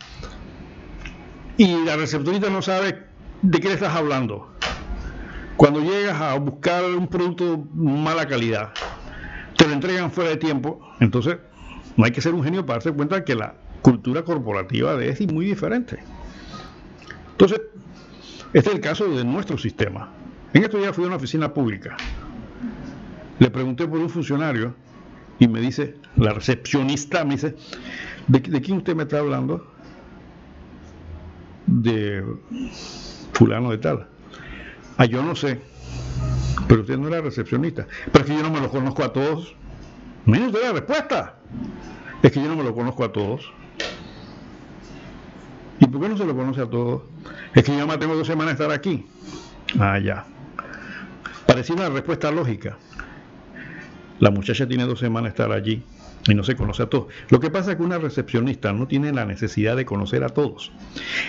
y 1.56 1.84
la 1.84 1.96
receptorista 1.96 2.48
no 2.48 2.62
sabe 2.62 3.04
de 3.42 3.60
qué 3.60 3.68
le 3.68 3.74
estás 3.74 3.94
hablando, 3.94 4.54
cuando 5.56 5.80
llegas 5.80 6.20
a 6.20 6.34
buscar 6.34 6.84
un 6.84 7.08
producto 7.08 7.64
mala 7.74 8.26
calidad, 8.26 8.72
te 9.56 9.66
lo 9.66 9.74
entregan 9.74 10.10
fuera 10.10 10.30
de 10.30 10.36
tiempo, 10.36 10.80
entonces 11.00 11.38
no 11.96 12.04
hay 12.04 12.12
que 12.12 12.20
ser 12.20 12.34
un 12.34 12.44
genio 12.44 12.64
para 12.64 12.76
darse 12.76 12.92
cuenta 12.92 13.24
que 13.24 13.34
la 13.34 13.54
cultura 13.84 14.24
corporativa 14.24 14.96
de 14.96 15.10
es 15.10 15.20
muy 15.30 15.44
diferente. 15.44 15.98
Entonces, 17.32 17.60
este 18.54 18.70
es 18.70 18.74
el 18.76 18.80
caso 18.80 19.06
de 19.10 19.22
nuestro 19.24 19.58
sistema. 19.58 20.08
En 20.54 20.64
esto 20.64 20.80
ya 20.80 20.94
fui 20.94 21.04
a 21.04 21.08
una 21.08 21.16
oficina 21.16 21.52
pública. 21.52 21.94
Le 23.38 23.50
pregunté 23.50 23.86
por 23.86 23.98
un 23.98 24.08
funcionario 24.08 24.74
y 25.38 25.48
me 25.48 25.60
dice, 25.60 25.96
la 26.16 26.32
recepcionista 26.32 27.26
me 27.26 27.32
dice, 27.32 27.56
¿de, 28.26 28.40
de 28.40 28.60
quién 28.62 28.78
usted 28.78 28.96
me 28.96 29.02
está 29.02 29.18
hablando? 29.18 29.70
De 31.66 32.24
fulano 33.34 33.70
de 33.70 33.78
tal. 33.78 34.08
Ah, 34.96 35.04
yo 35.04 35.22
no 35.22 35.36
sé, 35.36 35.60
pero 36.68 36.80
usted 36.80 36.96
no 36.96 37.08
era 37.08 37.20
recepcionista. 37.20 37.86
Pero 38.10 38.24
es 38.24 38.30
que 38.30 38.36
yo 38.36 38.42
no 38.42 38.50
me 38.50 38.60
lo 38.60 38.70
conozco 38.70 39.04
a 39.04 39.12
todos. 39.12 39.54
Menos 40.24 40.54
de 40.54 40.62
la 40.62 40.72
respuesta. 40.72 41.34
Es 42.22 42.32
que 42.32 42.40
yo 42.40 42.48
no 42.48 42.56
me 42.56 42.64
lo 42.64 42.74
conozco 42.74 43.04
a 43.04 43.12
todos. 43.12 43.52
¿Y 45.78 45.86
por 45.86 46.00
qué 46.00 46.08
no 46.08 46.16
se 46.16 46.24
lo 46.24 46.36
conoce 46.36 46.60
a 46.60 46.66
todos? 46.66 47.02
Es 47.54 47.64
que 47.64 47.76
yo 47.76 47.86
más 47.86 47.98
tengo 47.98 48.14
dos 48.14 48.26
semanas 48.26 48.56
de 48.56 48.64
estar 48.64 48.76
aquí. 48.76 49.06
Ah, 49.78 49.98
ya. 49.98 50.24
Parecía 51.46 51.74
una 51.74 51.88
respuesta 51.88 52.30
lógica. 52.30 52.76
La 54.20 54.30
muchacha 54.30 54.66
tiene 54.66 54.84
dos 54.84 54.98
semanas 54.98 55.24
de 55.34 55.42
estar 55.42 55.52
allí 55.52 55.82
y 56.28 56.34
no 56.34 56.42
se 56.42 56.56
conoce 56.56 56.82
a 56.82 56.86
todos. 56.86 57.06
Lo 57.28 57.40
que 57.40 57.50
pasa 57.50 57.72
es 57.72 57.76
que 57.76 57.82
una 57.82 57.98
recepcionista 57.98 58.72
no 58.72 58.86
tiene 58.86 59.12
la 59.12 59.24
necesidad 59.24 59.76
de 59.76 59.84
conocer 59.84 60.24
a 60.24 60.28
todos. 60.30 60.72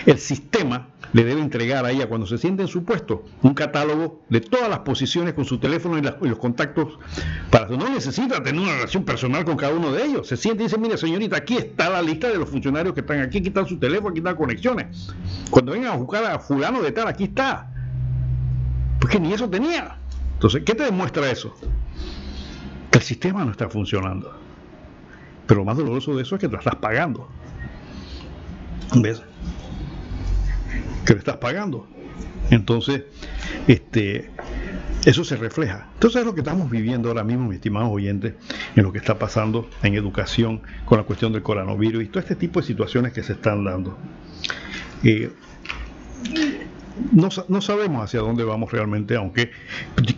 El 0.06 0.18
sistema 0.18 0.88
le 1.12 1.24
debe 1.24 1.40
entregar 1.40 1.84
a 1.84 1.90
ella 1.90 2.08
cuando 2.08 2.26
se 2.26 2.38
siente 2.38 2.62
en 2.62 2.68
su 2.68 2.84
puesto 2.84 3.24
un 3.42 3.54
catálogo 3.54 4.22
de 4.28 4.40
todas 4.40 4.68
las 4.68 4.80
posiciones 4.80 5.34
con 5.34 5.44
su 5.44 5.58
teléfono 5.58 5.98
y, 5.98 6.02
los 6.02 6.38
contactos 6.38 6.98
para 7.50 7.68
no 7.68 7.88
necesita 7.88 8.42
tener 8.42 8.60
una 8.60 8.74
relación 8.74 9.04
personal 9.04 9.44
con 9.44 9.56
cada 9.56 9.74
uno 9.74 9.92
de 9.92 10.04
ellos. 10.04 10.26
Se 10.26 10.36
siente 10.36 10.62
y 10.62 10.66
dice, 10.66 10.78
mire 10.78 10.96
señorita, 10.96 11.36
aquí 11.36 11.56
está 11.56 11.90
la 11.90 12.02
lista 12.02 12.28
de 12.28 12.38
los 12.38 12.48
funcionarios 12.48 12.94
que 12.94 13.00
están 13.00 13.20
aquí, 13.20 13.38
aquí 13.38 13.48
están 13.48 13.66
su 13.66 13.78
teléfono, 13.78 14.10
aquí 14.10 14.18
están 14.18 14.36
conexiones. 14.36 15.14
Cuando 15.50 15.72
vengan 15.72 15.92
a 15.92 15.96
buscar 15.96 16.24
a 16.24 16.38
fulano 16.38 16.82
de 16.82 16.92
tal, 16.92 17.08
aquí 17.08 17.24
está. 17.24 17.72
Porque 19.00 19.20
ni 19.20 19.32
eso 19.32 19.48
tenía. 19.48 19.98
Entonces, 20.34 20.62
¿qué 20.64 20.74
te 20.74 20.84
demuestra 20.84 21.30
eso? 21.30 21.54
Que 22.90 22.98
el 22.98 23.04
sistema 23.04 23.44
no 23.44 23.50
está 23.50 23.68
funcionando. 23.68 24.45
Pero 25.46 25.60
lo 25.60 25.64
más 25.64 25.76
doloroso 25.76 26.14
de 26.16 26.22
eso 26.22 26.34
es 26.36 26.40
que 26.40 26.48
lo 26.48 26.58
estás 26.58 26.76
pagando. 26.76 27.28
¿Ves? 28.94 29.22
Que 31.04 31.12
lo 31.12 31.18
estás 31.18 31.36
pagando. 31.36 31.86
Entonces, 32.50 33.04
este, 33.66 34.30
eso 35.06 35.24
se 35.24 35.36
refleja. 35.36 35.88
Entonces 35.94 36.20
es 36.20 36.26
lo 36.26 36.34
que 36.34 36.40
estamos 36.40 36.68
viviendo 36.68 37.08
ahora 37.08 37.24
mismo, 37.24 37.46
mis 37.46 37.56
estimados 37.56 37.90
oyentes, 37.92 38.34
en 38.74 38.82
lo 38.82 38.92
que 38.92 38.98
está 38.98 39.18
pasando 39.18 39.68
en 39.82 39.94
educación 39.94 40.62
con 40.84 40.98
la 40.98 41.04
cuestión 41.04 41.32
del 41.32 41.42
coronavirus 41.42 42.04
y 42.04 42.06
todo 42.08 42.20
este 42.20 42.36
tipo 42.36 42.60
de 42.60 42.66
situaciones 42.66 43.12
que 43.12 43.22
se 43.22 43.34
están 43.34 43.64
dando. 43.64 43.96
Eh, 45.04 45.30
no, 47.12 47.28
no, 47.48 47.60
sabemos 47.60 48.02
hacia 48.02 48.20
dónde 48.20 48.42
vamos 48.42 48.72
realmente, 48.72 49.16
aunque 49.16 49.50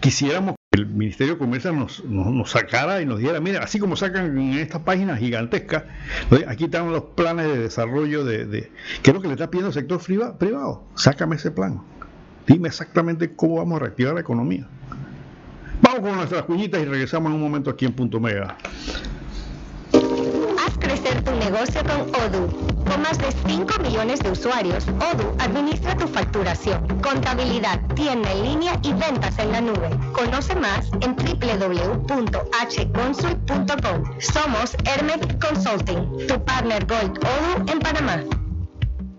quisiéramos 0.01 0.55
el 0.73 0.87
Ministerio 0.87 1.35
de 1.35 1.39
Comercio 1.39 1.73
nos, 1.73 2.03
sacara 2.51 3.01
y 3.01 3.07
nos 3.07 3.19
dijera, 3.19 3.41
mira, 3.41 3.63
así 3.63 3.79
como 3.79 3.97
sacan 3.97 4.39
en 4.39 4.55
esta 4.55 4.85
página 4.85 5.17
gigantesca, 5.17 5.87
aquí 6.47 6.65
están 6.65 6.93
los 6.93 7.03
planes 7.17 7.47
de 7.47 7.59
desarrollo 7.59 8.25
de, 8.25 8.47
de 8.47 8.71
¿qué 9.03 9.11
es 9.11 9.15
lo 9.15 9.21
que 9.21 9.29
le 9.29 9.35
está 9.35 9.51
pidiendo 9.51 9.69
el 9.69 9.75
sector 9.75 10.01
privado? 10.39 10.85
Sácame 10.95 11.37
ese 11.37 11.51
plan. 11.51 11.81
Dime 12.47 12.69
exactamente 12.69 13.35
cómo 13.35 13.57
vamos 13.57 13.77
a 13.77 13.85
reactivar 13.85 14.15
la 14.15 14.21
economía. 14.21 14.67
Vamos 15.83 16.01
con 16.01 16.17
nuestras 16.17 16.43
cuñitas 16.43 16.81
y 16.81 16.85
regresamos 16.85 17.31
en 17.31 17.37
un 17.37 17.43
momento 17.43 17.71
aquí 17.71 17.85
en 17.85 17.93
Punto 17.93 18.21
Mega 18.21 18.57
crecer 20.79 21.23
tu 21.25 21.33
negocio 21.33 21.83
con 21.85 22.03
Odoo. 22.23 22.49
Con 22.85 23.03
más 23.03 23.19
de 23.19 23.33
5 23.47 23.83
millones 23.83 24.21
de 24.21 24.31
usuarios, 24.31 24.87
Odoo 24.89 25.35
administra 25.39 25.95
tu 25.97 26.07
facturación, 26.09 26.87
contabilidad, 27.01 27.81
tienda 27.95 28.33
en 28.33 28.45
línea 28.45 28.79
y 28.83 28.93
ventas 28.93 29.39
en 29.39 29.53
la 29.53 29.61
nube. 29.61 29.91
Conoce 30.13 30.55
más 30.55 30.91
en 31.01 31.17
www.hconsult.com. 31.17 34.05
Somos 34.21 34.77
Hermet 34.85 35.45
Consulting, 35.45 36.27
tu 36.27 36.45
partner 36.45 36.85
Gold 36.87 37.19
Odoo 37.19 37.73
en 37.73 37.79
Panamá. 37.79 38.23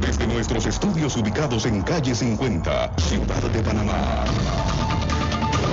Desde 0.00 0.26
nuestros 0.26 0.66
estudios 0.66 1.16
ubicados 1.16 1.66
en 1.66 1.82
calle 1.82 2.12
50, 2.14 2.94
Ciudad 2.98 3.42
de 3.42 3.62
Panamá. 3.62 4.24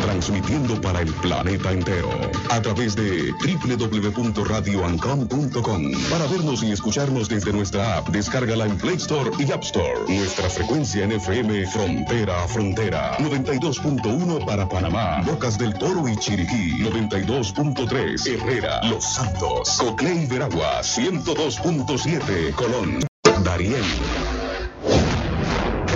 Transmitiendo 0.04 0.80
para 0.82 1.02
el 1.02 1.14
planeta 1.16 1.72
entero 1.72 2.10
a 2.49 2.62
través 2.62 2.95
de 2.95 3.32
www.radioancom.com. 3.34 5.91
Para 6.10 6.26
vernos 6.28 6.64
y 6.64 6.72
escucharnos 6.72 7.28
desde 7.30 7.52
nuestra 7.52 7.98
app, 7.98 8.08
descárgala 8.10 8.66
en 8.66 8.78
Play 8.78 8.95
Store 8.95 9.30
y 9.38 9.52
App 9.52 9.64
Store. 9.64 9.99
Nuestra 10.08 10.49
frecuencia 10.49 11.04
en 11.04 11.12
FM 11.14 11.68
Frontera 11.68 12.44
a 12.44 12.48
Frontera. 12.48 13.18
92.1 13.20 14.45
para 14.45 14.70
Panamá, 14.70 15.22
Bocas 15.26 15.58
del 15.58 15.74
Toro 15.74 16.08
y 16.08 16.16
Chiriquí. 16.18 16.84
92.3 16.84 18.28
Herrera, 18.28 18.82
Los 18.84 19.04
Santos, 19.04 19.78
Coclé 19.78 20.24
y 20.24 20.26
Veragua. 20.26 20.80
102.7 20.82 22.54
Colón. 22.54 23.07
Darién. 23.43 23.84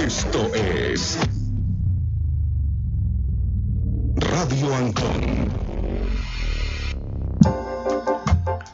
Esto 0.03 0.51
es 0.53 1.19
Radio 4.15 4.75
Ancon. 4.75 5.51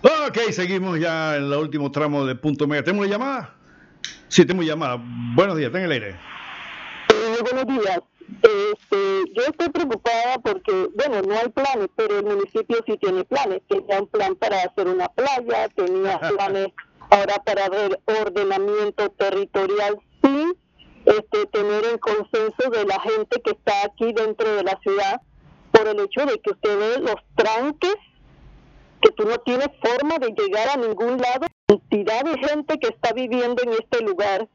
Ok, 0.04 0.38
seguimos 0.52 1.00
ya 1.00 1.38
en 1.38 1.44
el 1.44 1.54
último 1.54 1.92
tramo 1.92 2.26
de 2.26 2.36
punto 2.36 2.68
media. 2.68 2.84
¿Tenemos 2.84 3.08
llamada? 3.08 3.54
Sí, 4.28 4.46
tenemos 4.46 4.66
llamada. 4.66 4.98
Buenos 5.36 5.58
días, 5.58 5.72
ten 5.72 5.84
el 5.84 5.92
aire. 5.92 6.10
Eh, 7.10 7.38
buenos 7.42 7.66
días. 7.68 8.00
Este, 8.42 9.32
yo 9.34 9.44
estoy 9.48 9.70
preocupada 9.70 10.38
porque, 10.44 10.90
bueno, 10.96 11.22
no 11.22 11.34
hay 11.38 11.50
planes, 11.50 11.88
pero 11.96 12.20
el 12.20 12.26
municipio 12.26 12.78
sí 12.86 12.98
tiene 13.00 13.24
planes. 13.24 13.62
Tenía 13.70 14.02
un 14.02 14.08
plan 14.08 14.36
para 14.36 14.64
hacer 14.64 14.88
una 14.88 15.08
playa, 15.10 15.70
tenía 15.70 16.20
planes 16.36 16.68
ahora 17.10 17.42
para 17.44 17.70
ver 17.70 18.00
ordenamiento 18.06 19.10
territorial 19.12 19.98
sin 20.22 20.54
este, 21.06 21.46
tener 21.48 21.86
el 21.86 22.00
consenso 22.00 22.70
de 22.72 22.86
la 22.86 23.00
gente 23.00 23.42
que 23.42 23.52
está 23.52 23.86
aquí 23.86 24.12
dentro 24.14 24.56
de 24.56 24.64
la 24.64 24.78
ciudad 24.82 25.22
por 25.72 25.88
el 25.88 26.00
hecho 26.02 26.26
de 26.26 26.40
que 26.40 26.52
usted 26.52 26.78
ve 26.78 27.00
los 27.00 27.16
tranques 27.36 27.96
que 29.02 29.12
tú 29.12 29.26
no 29.26 29.38
tienes 29.40 29.70
forma 29.82 30.18
de 30.18 30.34
llegar 30.34 30.70
a 30.70 30.78
ningún 30.78 31.18
lado, 31.18 31.48
cantidad 31.68 32.24
de 32.24 32.48
gente 32.48 32.80
que 32.80 32.88
está 32.88 33.14
viviendo 33.14 33.62
en 33.64 33.70
este 33.74 34.02
lugar 34.02 34.48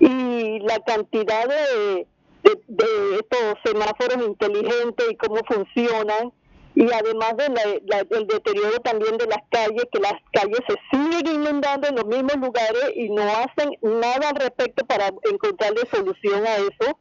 y 0.00 0.60
la 0.60 0.78
cantidad 0.80 1.46
de, 1.46 2.06
de 2.42 3.14
estos 3.16 3.58
semáforos 3.64 4.26
inteligentes 4.26 5.06
y 5.10 5.16
cómo 5.16 5.40
funcionan 5.46 6.32
y 6.74 6.90
además 6.90 7.36
del 7.36 8.26
deterioro 8.26 8.78
también 8.80 9.18
de 9.18 9.26
las 9.26 9.40
calles, 9.50 9.84
que 9.92 10.00
las 10.00 10.14
calles 10.32 10.60
se 10.66 10.76
siguen 10.90 11.40
inundando 11.40 11.88
en 11.88 11.96
los 11.96 12.06
mismos 12.06 12.36
lugares 12.36 12.92
y 12.94 13.10
no 13.10 13.22
hacen 13.22 13.76
nada 13.82 14.30
al 14.30 14.36
respecto 14.36 14.84
para 14.86 15.08
encontrarle 15.30 15.82
solución 15.90 16.46
a 16.46 16.56
eso. 16.56 16.98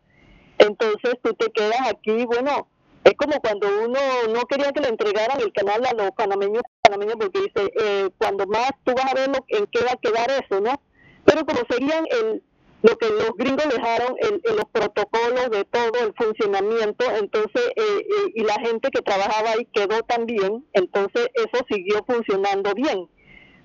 Entonces 0.57 1.15
tú 1.23 1.33
te 1.33 1.49
quedas 1.51 1.89
aquí, 1.89 2.25
bueno, 2.25 2.67
es 3.03 3.13
como 3.13 3.39
cuando 3.39 3.67
uno 3.85 3.99
no 4.33 4.45
quería 4.45 4.71
que 4.71 4.81
le 4.81 4.89
entregaran 4.89 5.39
el 5.39 5.53
canal 5.53 5.83
a 5.85 5.93
los 5.93 6.11
panameños, 6.11 6.63
panameños 6.81 7.15
porque 7.15 7.39
dice, 7.39 7.71
eh, 7.81 8.09
cuando 8.17 8.45
más 8.47 8.71
tú 8.83 8.93
vas 8.93 9.11
a 9.11 9.15
ver 9.15 9.29
en 9.47 9.65
qué 9.67 9.83
va 9.83 9.93
a 9.93 9.97
quedar 9.97 10.29
eso, 10.31 10.59
¿no? 10.59 10.79
pero 11.25 11.45
como 11.45 11.61
seguían 11.69 12.05
el, 12.09 12.43
lo 12.81 12.97
que 12.97 13.09
los 13.09 13.31
gringos 13.37 13.65
dejaron, 13.69 14.15
el, 14.19 14.41
los 14.55 14.65
protocolos 14.71 15.49
de 15.51 15.65
todo 15.65 15.91
el 16.03 16.13
funcionamiento, 16.15 17.05
entonces, 17.15 17.67
eh, 17.75 17.99
eh, 17.99 18.31
y 18.35 18.43
la 18.43 18.55
gente 18.55 18.89
que 18.89 19.01
trabajaba 19.01 19.51
ahí 19.51 19.65
quedó 19.71 20.01
también, 20.03 20.65
entonces 20.73 21.27
eso 21.33 21.65
siguió 21.69 22.03
funcionando 22.07 22.73
bien. 22.73 23.07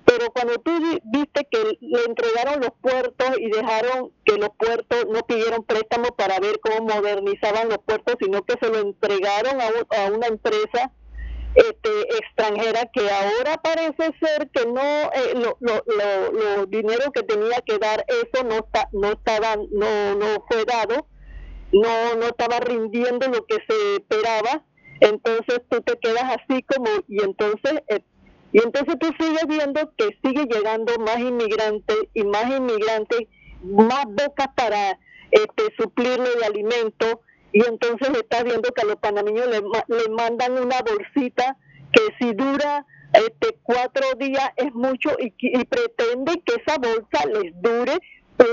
Pero 0.05 0.31
cuando 0.31 0.53
tú 0.59 0.71
viste 1.03 1.45
que 1.51 1.77
le 1.81 2.05
entregaron 2.05 2.61
los 2.61 2.71
puertos 2.79 3.27
y 3.39 3.49
dejaron 3.49 4.13
que 4.23 4.37
los 4.37 4.51
puertos 4.57 5.05
no 5.09 5.19
pidieron 5.27 5.65
préstamo 5.65 6.15
para 6.15 6.39
ver 6.39 6.61
cómo 6.61 6.87
modernizaban 6.87 7.67
los 7.67 7.79
puertos, 7.79 8.15
sino 8.21 8.41
que 8.43 8.55
se 8.61 8.69
lo 8.69 8.79
entregaron 8.79 9.59
a, 9.59 9.65
a 9.65 10.11
una 10.11 10.27
empresa 10.27 10.93
este, 11.57 11.89
extranjera 12.19 12.85
que 12.93 13.09
ahora 13.09 13.57
parece 13.57 14.13
ser 14.19 14.47
que 14.51 14.67
no 14.67 14.81
eh, 14.81 15.33
lo, 15.33 15.57
lo, 15.59 16.65
dinero 16.67 17.11
que 17.11 17.23
tenía 17.23 17.61
que 17.65 17.79
dar 17.79 18.05
eso 18.07 18.43
no 18.43 18.57
está 18.57 18.87
no 18.91 19.13
estaba 19.13 19.55
no 19.71 20.15
no 20.15 20.45
fue 20.47 20.65
dado 20.65 21.07
no 21.71 22.15
no 22.15 22.27
estaba 22.27 22.59
rindiendo 22.59 23.27
lo 23.29 23.43
que 23.47 23.55
se 23.67 23.95
esperaba 23.95 24.63
entonces 24.99 25.61
tú 25.67 25.81
te 25.81 25.97
quedas 25.97 26.37
así 26.37 26.61
como 26.61 26.91
y 27.07 27.23
entonces 27.23 27.81
eh, 27.87 28.03
y 28.53 28.59
entonces 28.59 28.95
tú 28.99 29.07
sigues 29.19 29.47
viendo 29.47 29.91
que 29.97 30.09
sigue 30.23 30.45
llegando 30.45 30.99
más 30.99 31.17
inmigrantes 31.17 31.97
y 32.13 32.23
más 32.23 32.55
inmigrantes 32.55 33.21
más 33.63 34.05
bocas 34.05 34.49
para 34.55 34.99
este 35.31 35.63
suplirle 35.75 36.29
de 36.39 36.45
alimento 36.45 37.21
y 37.57 37.67
entonces 37.67 38.09
está 38.09 38.43
viendo 38.43 38.71
que 38.71 38.81
a 38.81 38.85
los 38.85 38.97
panameños 38.97 39.47
le, 39.47 39.61
le 39.61 40.09
mandan 40.09 40.51
una 40.59 40.79
bolsita 40.81 41.57
que 41.91 42.01
si 42.19 42.31
dura 42.33 42.85
este 43.13 43.57
cuatro 43.63 44.05
días 44.19 44.51
es 44.57 44.71
mucho 44.75 45.09
y, 45.17 45.33
y 45.39 45.65
pretende 45.65 46.39
que 46.45 46.61
esa 46.61 46.77
bolsa 46.77 47.25
les 47.33 47.59
dure 47.59 47.97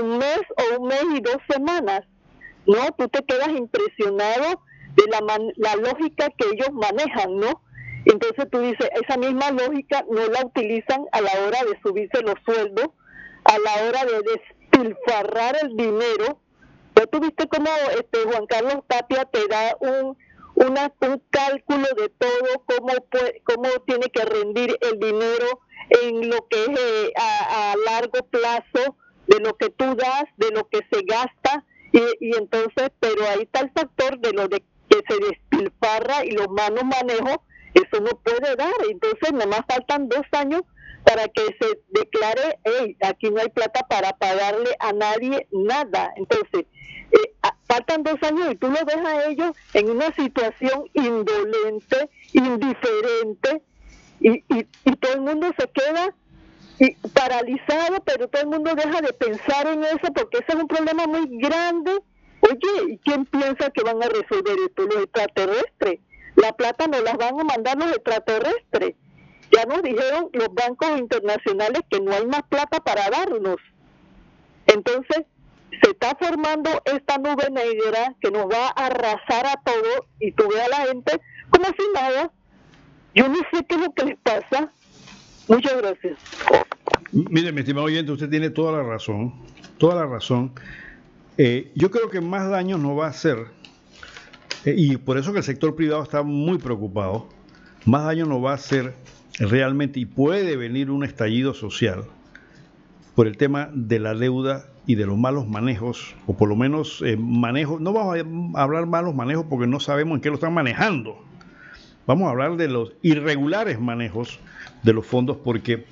un 0.01 0.17
mes 0.17 0.41
o 0.57 0.81
un 0.81 0.87
mes 0.87 1.03
y 1.13 1.21
dos 1.21 1.37
semanas. 1.47 2.01
No, 2.65 2.79
tú 2.97 3.07
te 3.09 3.23
quedas 3.25 3.49
impresionado 3.49 4.63
de 4.95 5.03
la, 5.11 5.19
la 5.57 5.75
lógica 5.75 6.29
que 6.35 6.47
ellos 6.53 6.71
manejan, 6.73 7.37
¿no? 7.37 7.61
Entonces 8.05 8.49
tú 8.51 8.59
dices, 8.59 8.89
esa 9.03 9.17
misma 9.17 9.51
lógica 9.51 10.03
no 10.09 10.25
la 10.25 10.47
utilizan 10.47 11.05
a 11.11 11.21
la 11.21 11.31
hora 11.45 11.59
de 11.63 11.79
subirse 11.83 12.23
los 12.23 12.37
sueldos, 12.43 12.87
a 13.43 13.59
la 13.59 13.87
hora 13.87 14.03
de 14.05 14.23
despilfarrar 14.31 15.57
el 15.61 15.77
dinero 15.77 16.39
¿Ya 16.95 17.05
tuviste 17.07 17.47
cómo 17.47 17.69
este, 17.91 18.19
Juan 18.23 18.45
Carlos 18.47 18.83
Tapia 18.87 19.25
te 19.25 19.47
da 19.47 19.75
un, 19.81 20.17
un 20.55 21.23
cálculo 21.29 21.87
de 21.97 22.09
todo, 22.09 22.63
cómo, 22.65 22.93
cómo 23.43 23.69
tiene 23.85 24.09
que 24.09 24.23
rendir 24.23 24.77
el 24.81 24.99
dinero 24.99 25.59
en 25.89 26.29
lo 26.29 26.47
que 26.47 26.63
es 26.63 26.69
eh, 26.69 27.13
a, 27.17 27.75
largo 27.85 28.25
plazo, 28.29 28.95
de 29.27 29.39
lo 29.39 29.55
que 29.57 29.69
tú 29.69 29.95
das, 29.95 30.25
de 30.37 30.51
lo 30.51 30.67
que 30.69 30.79
se 30.91 31.01
gasta, 31.05 31.65
y, 31.91 31.99
y 32.19 32.35
entonces, 32.37 32.89
pero 32.99 33.27
ahí 33.27 33.41
está 33.41 33.61
el 33.61 33.71
factor 33.71 34.19
de 34.19 34.31
lo 34.31 34.47
de 34.47 34.63
que 34.89 35.01
se 35.07 35.19
despilfarra 35.19 36.25
y 36.25 36.31
los 36.31 36.47
malos 36.49 36.83
manejos, 36.83 37.37
eso 37.73 38.01
no 38.01 38.11
puede 38.23 38.55
dar. 38.55 38.73
Entonces, 38.89 39.33
nada 39.33 39.47
más 39.47 39.61
faltan 39.67 40.07
dos 40.07 40.23
años 40.31 40.61
para 41.03 41.27
que 41.27 41.43
se 41.59 41.79
declare, 41.89 42.59
hey, 42.63 42.97
aquí 43.01 43.29
no 43.29 43.41
hay 43.41 43.49
plata 43.49 43.85
para 43.87 44.13
pagarle 44.13 44.75
a 44.79 44.91
nadie 44.93 45.47
nada. 45.51 46.13
Entonces, 46.15 46.65
faltan 47.67 48.03
dos 48.03 48.21
años 48.23 48.51
y 48.51 48.55
tú 48.55 48.67
lo 48.67 48.85
ves 48.85 48.97
a 48.97 49.25
ellos 49.25 49.55
en 49.73 49.89
una 49.89 50.13
situación 50.13 50.89
indolente, 50.93 52.09
indiferente, 52.33 53.61
y, 54.19 54.43
y, 54.49 54.95
todo 54.95 55.13
el 55.13 55.21
mundo 55.21 55.51
se 55.57 55.67
queda 55.69 56.13
y 56.79 56.91
paralizado, 57.09 58.01
pero 58.05 58.27
todo 58.27 58.41
el 58.41 58.47
mundo 58.47 58.73
deja 58.75 59.01
de 59.01 59.13
pensar 59.13 59.67
en 59.67 59.83
eso 59.83 60.11
porque 60.13 60.37
ese 60.37 60.47
es 60.49 60.55
un 60.55 60.67
problema 60.67 61.05
muy 61.05 61.27
grande. 61.37 61.91
Oye, 62.41 62.93
¿y 62.93 62.97
quién 62.99 63.25
piensa 63.25 63.69
que 63.71 63.83
van 63.83 64.01
a 64.01 64.07
resolver 64.07 64.57
esto? 64.65 64.83
Los 64.83 65.03
extraterrestres. 65.03 65.99
La 66.35 66.53
plata 66.53 66.87
nos 66.87 67.01
las 67.03 67.17
van 67.17 67.39
a 67.39 67.43
mandar 67.43 67.77
los 67.77 67.91
extraterrestres. 67.91 68.95
Ya 69.51 69.65
nos 69.65 69.83
dijeron 69.83 70.29
los 70.33 70.53
bancos 70.53 70.97
internacionales 70.97 71.81
que 71.89 71.99
no 71.99 72.11
hay 72.11 72.25
más 72.25 72.43
plata 72.43 72.79
para 72.79 73.09
darnos. 73.09 73.57
Entonces, 74.67 75.25
se 75.71 75.91
está 75.91 76.15
formando 76.19 76.69
esta 76.85 77.17
nube 77.17 77.49
negra 77.51 78.15
que 78.21 78.31
nos 78.31 78.45
va 78.45 78.67
a 78.67 78.85
arrasar 78.87 79.45
a 79.45 79.61
todo 79.63 80.07
y 80.19 80.31
tú 80.31 80.47
ves 80.49 80.61
a 80.61 80.69
la 80.69 80.87
gente 80.87 81.21
como 81.49 81.65
si 81.65 81.83
nada. 81.93 82.31
Yo 83.13 83.27
no 83.29 83.35
sé 83.51 83.65
qué 83.67 83.75
es 83.75 83.81
lo 83.81 83.93
que 83.93 84.05
les 84.05 84.17
pasa. 84.17 84.71
Muchas 85.47 85.77
gracias. 85.77 86.17
Mire, 87.11 87.51
mi 87.51 87.61
estimado 87.61 87.85
oyente, 87.85 88.11
usted 88.11 88.29
tiene 88.29 88.49
toda 88.49 88.73
la 88.73 88.83
razón, 88.83 89.33
toda 89.77 89.95
la 89.95 90.05
razón. 90.05 90.51
Eh, 91.37 91.71
yo 91.75 91.91
creo 91.91 92.09
que 92.09 92.19
más 92.19 92.49
daño 92.49 92.77
no 92.77 92.95
va 92.95 93.07
a 93.07 93.09
hacer, 93.09 93.45
eh, 94.65 94.73
y 94.75 94.97
por 94.97 95.17
eso 95.17 95.31
que 95.31 95.39
el 95.39 95.43
sector 95.43 95.75
privado 95.75 96.01
está 96.01 96.23
muy 96.23 96.57
preocupado, 96.57 97.29
más 97.85 98.05
daño 98.05 98.25
no 98.25 98.41
va 98.41 98.51
a 98.51 98.55
hacer 98.55 98.95
realmente, 99.37 99.99
y 99.99 100.05
puede 100.05 100.55
venir 100.55 100.89
un 100.89 101.03
estallido 101.03 101.53
social 101.53 102.05
por 103.15 103.27
el 103.27 103.37
tema 103.37 103.69
de 103.73 103.99
la 103.99 104.13
deuda 104.13 104.65
y 104.87 104.95
de 104.95 105.05
los 105.05 105.17
malos 105.17 105.47
manejos, 105.47 106.15
o 106.27 106.35
por 106.35 106.49
lo 106.49 106.55
menos 106.55 107.03
eh, 107.05 107.17
manejos, 107.17 107.79
no 107.81 107.91
vamos 107.93 108.17
a 108.55 108.61
hablar 108.61 108.85
malos 108.85 109.15
manejos 109.15 109.47
porque 109.49 109.65
no 109.67 109.79
sabemos 109.79 110.17
en 110.17 110.21
qué 110.21 110.29
lo 110.29 110.35
están 110.35 110.53
manejando. 110.53 111.17
Vamos 112.05 112.27
a 112.27 112.31
hablar 112.31 112.55
de 112.55 112.67
los 112.67 112.93
irregulares 113.01 113.79
manejos 113.79 114.39
de 114.83 114.93
los 114.93 115.03
fondos 115.05 115.37
porque 115.37 115.85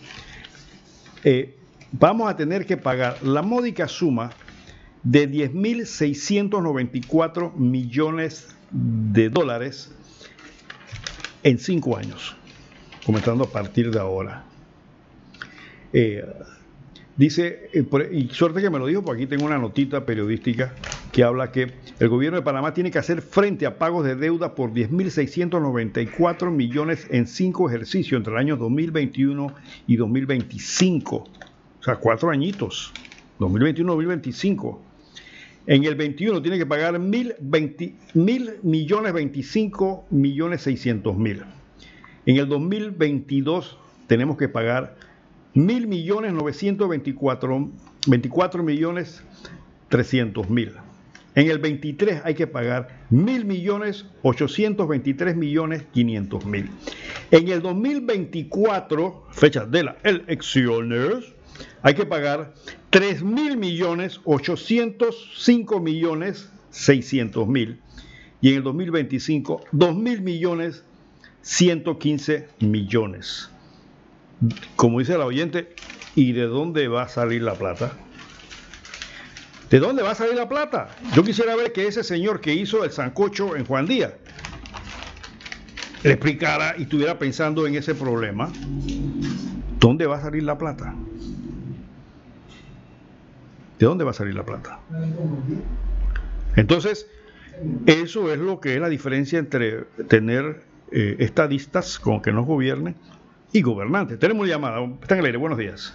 eh, 1.23 1.55
vamos 1.91 2.29
a 2.29 2.35
tener 2.35 2.67
que 2.67 2.77
pagar 2.77 3.23
la 3.23 3.41
módica 3.41 3.87
suma 3.87 4.29
de 5.01 5.27
10.694 5.29 7.55
millones 7.55 8.55
de 8.71 9.29
dólares 9.29 9.91
en 11.41 11.57
cinco 11.59 11.97
años, 11.97 12.35
comenzando 13.05 13.45
a 13.45 13.51
partir 13.51 13.89
de 13.91 13.99
ahora. 13.99 14.43
Eh, 15.91 16.23
Dice, 17.15 17.69
eh, 17.73 17.85
y 18.11 18.27
suerte 18.29 18.61
que 18.61 18.71
me 18.71 18.79
lo 18.79 18.87
dijo, 18.87 19.03
porque 19.03 19.23
aquí 19.23 19.29
tengo 19.29 19.45
una 19.45 19.59
notita 19.59 20.03
periodística 20.05 20.73
que 21.11 21.23
habla 21.23 21.51
que 21.51 21.71
el 21.99 22.09
gobierno 22.09 22.39
de 22.39 22.43
Panamá 22.43 22.73
tiene 22.73 22.89
que 22.89 22.97
hacer 22.97 23.21
frente 23.21 23.67
a 23.67 23.77
pagos 23.77 24.03
de 24.03 24.15
deuda 24.15 24.55
por 24.55 24.73
10.694 24.73 26.49
millones 26.49 27.07
en 27.11 27.27
cinco 27.27 27.69
ejercicios 27.69 28.17
entre 28.17 28.33
el 28.33 28.39
año 28.39 28.57
2021 28.57 29.53
y 29.85 29.95
2025. 29.95 31.15
O 31.15 31.83
sea, 31.83 31.97
cuatro 31.97 32.31
añitos. 32.31 32.91
2021-2025. 33.39 34.79
En 35.67 35.83
el 35.83 35.95
21 35.95 36.41
tiene 36.41 36.57
que 36.57 36.65
pagar 36.65 36.97
mil, 36.99 37.35
mil 38.13 38.51
millones 38.63 39.13
25 39.13 40.07
millones 40.09 40.61
600 40.61 41.15
mil. 41.17 41.43
En 42.25 42.37
el 42.37 42.47
2022 42.47 43.77
tenemos 44.07 44.37
que 44.37 44.49
pagar 44.49 44.95
mil 45.53 45.87
millones 45.87 46.33
924 46.33 47.69
24 48.07 48.63
millones 48.63 49.23
300 49.89 50.49
mil. 50.49 50.73
En 51.35 51.49
el 51.49 51.57
23 51.57 52.21
hay 52.23 52.35
que 52.35 52.47
pagar 52.47 53.05
mil 53.09 53.45
millones 53.45 54.05
823 54.21 55.35
millones 55.35 55.83
500 55.93 56.45
mil. 56.45 56.69
En 57.31 57.47
el 57.47 57.61
2024, 57.61 59.27
fecha 59.31 59.65
de 59.65 59.83
las 59.83 59.95
elecciones, 60.03 61.33
hay 61.81 61.95
que 61.95 62.05
pagar 62.05 62.53
3 62.91 63.23
mil 63.23 63.57
millones 63.57 64.19
805 64.25 65.79
millones 65.79 66.51
600 66.69 67.47
mil. 67.47 67.79
Y 68.41 68.49
en 68.49 68.57
el 68.57 68.63
2025, 68.63 69.61
2 69.71 69.95
mil 69.95 70.21
millones 70.21 70.83
115 71.41 72.47
millones 72.59 73.49
como 74.75 74.99
dice 74.99 75.17
la 75.17 75.25
oyente, 75.25 75.75
¿y 76.15 76.33
de 76.33 76.43
dónde 76.43 76.87
va 76.87 77.03
a 77.03 77.07
salir 77.07 77.41
la 77.41 77.53
plata? 77.53 77.93
¿De 79.69 79.79
dónde 79.79 80.03
va 80.03 80.11
a 80.11 80.15
salir 80.15 80.35
la 80.35 80.47
plata? 80.47 80.89
Yo 81.15 81.23
quisiera 81.23 81.55
ver 81.55 81.73
que 81.73 81.87
ese 81.87 82.03
señor 82.03 82.41
que 82.41 82.53
hizo 82.53 82.83
el 82.83 82.91
sancocho 82.91 83.55
en 83.55 83.65
Juan 83.65 83.87
Díaz 83.87 84.13
le 86.03 86.11
explicara 86.11 86.75
y 86.77 86.83
estuviera 86.83 87.17
pensando 87.17 87.65
en 87.65 87.75
ese 87.75 87.95
problema. 87.95 88.51
¿Dónde 89.79 90.05
va 90.05 90.17
a 90.17 90.21
salir 90.21 90.43
la 90.43 90.57
plata? 90.57 90.93
¿De 93.79 93.85
dónde 93.85 94.03
va 94.03 94.11
a 94.11 94.13
salir 94.13 94.35
la 94.35 94.45
plata? 94.45 94.79
Entonces, 96.55 97.07
eso 97.85 98.31
es 98.31 98.39
lo 98.39 98.59
que 98.59 98.75
es 98.75 98.81
la 98.81 98.89
diferencia 98.89 99.39
entre 99.39 99.85
tener 100.07 100.61
eh, 100.91 101.15
estadistas 101.19 101.97
con 101.99 102.21
que 102.21 102.31
nos 102.31 102.45
gobiernen 102.45 102.95
y 103.53 103.61
gobernantes. 103.61 104.19
Tenemos 104.19 104.43
una 104.43 104.51
llamada. 104.51 104.83
Está 105.01 105.13
en 105.13 105.19
el 105.21 105.25
aire. 105.27 105.37
Buenos 105.37 105.57
días. 105.57 105.93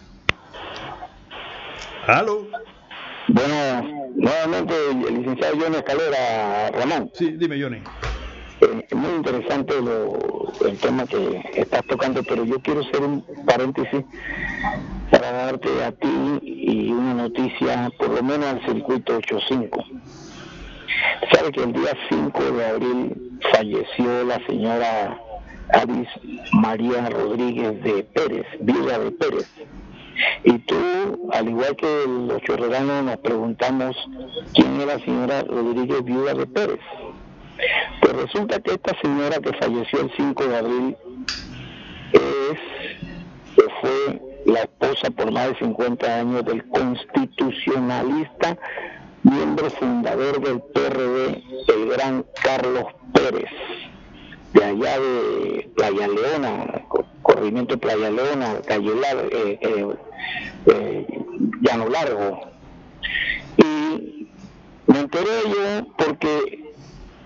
¿Aló? 2.06 2.46
Bueno, 3.28 4.10
nuevamente 4.16 4.74
el 4.90 5.18
licenciado 5.18 5.56
Johnny 5.60 5.76
Escalera, 5.76 6.70
Ramón. 6.70 7.10
Sí, 7.12 7.32
dime, 7.32 7.60
Johnny. 7.60 7.82
Eh, 8.60 8.94
muy 8.94 9.10
interesante 9.16 9.74
lo, 9.80 10.18
el 10.66 10.78
tema 10.78 11.06
que 11.06 11.42
estás 11.54 11.84
tocando, 11.86 12.22
pero 12.22 12.44
yo 12.44 12.58
quiero 12.60 12.80
hacer 12.80 13.02
un 13.02 13.22
paréntesis 13.44 14.04
para 15.10 15.30
darte 15.32 15.84
a 15.84 15.92
ti 15.92 16.38
y 16.42 16.90
una 16.90 17.14
noticia, 17.14 17.90
por 17.98 18.08
lo 18.08 18.22
menos 18.22 18.46
al 18.46 18.64
circuito 18.64 19.16
85. 19.16 19.84
Sabe 21.32 21.52
que 21.52 21.62
el 21.62 21.72
día 21.72 21.96
5 22.08 22.52
de 22.52 22.66
abril 22.66 23.38
falleció 23.52 24.24
la 24.24 24.44
señora 24.46 25.20
Aris 25.72 26.08
María 26.52 27.08
Rodríguez 27.10 27.82
de 27.82 28.04
Pérez, 28.04 28.46
viuda 28.60 28.98
de 28.98 29.10
Pérez. 29.12 29.48
Y 30.44 30.58
tú, 30.58 31.30
al 31.32 31.48
igual 31.48 31.76
que 31.76 32.04
los 32.06 32.42
chorreranos, 32.42 33.04
nos 33.04 33.16
preguntamos 33.18 33.96
quién 34.54 34.80
era 34.80 34.96
la 34.96 35.04
señora 35.04 35.42
Rodríguez, 35.42 36.04
viuda 36.04 36.34
de 36.34 36.46
Pérez. 36.46 36.80
Pues 38.00 38.12
resulta 38.14 38.60
que 38.60 38.72
esta 38.72 38.96
señora 39.00 39.40
que 39.40 39.52
falleció 39.54 40.00
el 40.00 40.12
5 40.16 40.44
de 40.44 40.56
abril 40.56 40.96
es, 42.12 42.58
fue 43.80 44.20
la 44.46 44.60
esposa 44.60 45.10
por 45.10 45.30
más 45.30 45.48
de 45.50 45.58
50 45.58 46.20
años 46.20 46.44
del 46.44 46.66
constitucionalista, 46.68 48.56
miembro 49.22 49.70
fundador 49.70 50.40
del 50.40 50.60
PRD, 50.60 51.42
el 51.68 51.88
gran 51.90 52.24
Carlos 52.42 52.86
Pérez, 53.12 53.50
de 54.52 54.64
allá 54.64 54.98
de 54.98 55.70
Playa 55.76 56.08
Leona, 56.08 56.84
corrimiento 57.22 57.78
Playa 57.78 58.10
Leona, 58.10 58.60
Calle 58.66 58.94
Largo, 58.94 59.28
eh, 59.30 59.58
eh, 59.60 59.96
eh, 60.66 61.06
Llano 61.60 61.88
Largo. 61.88 62.40
Y 63.58 64.28
me 64.86 65.00
enteré 65.00 65.42
yo 65.44 65.86
porque 65.96 66.74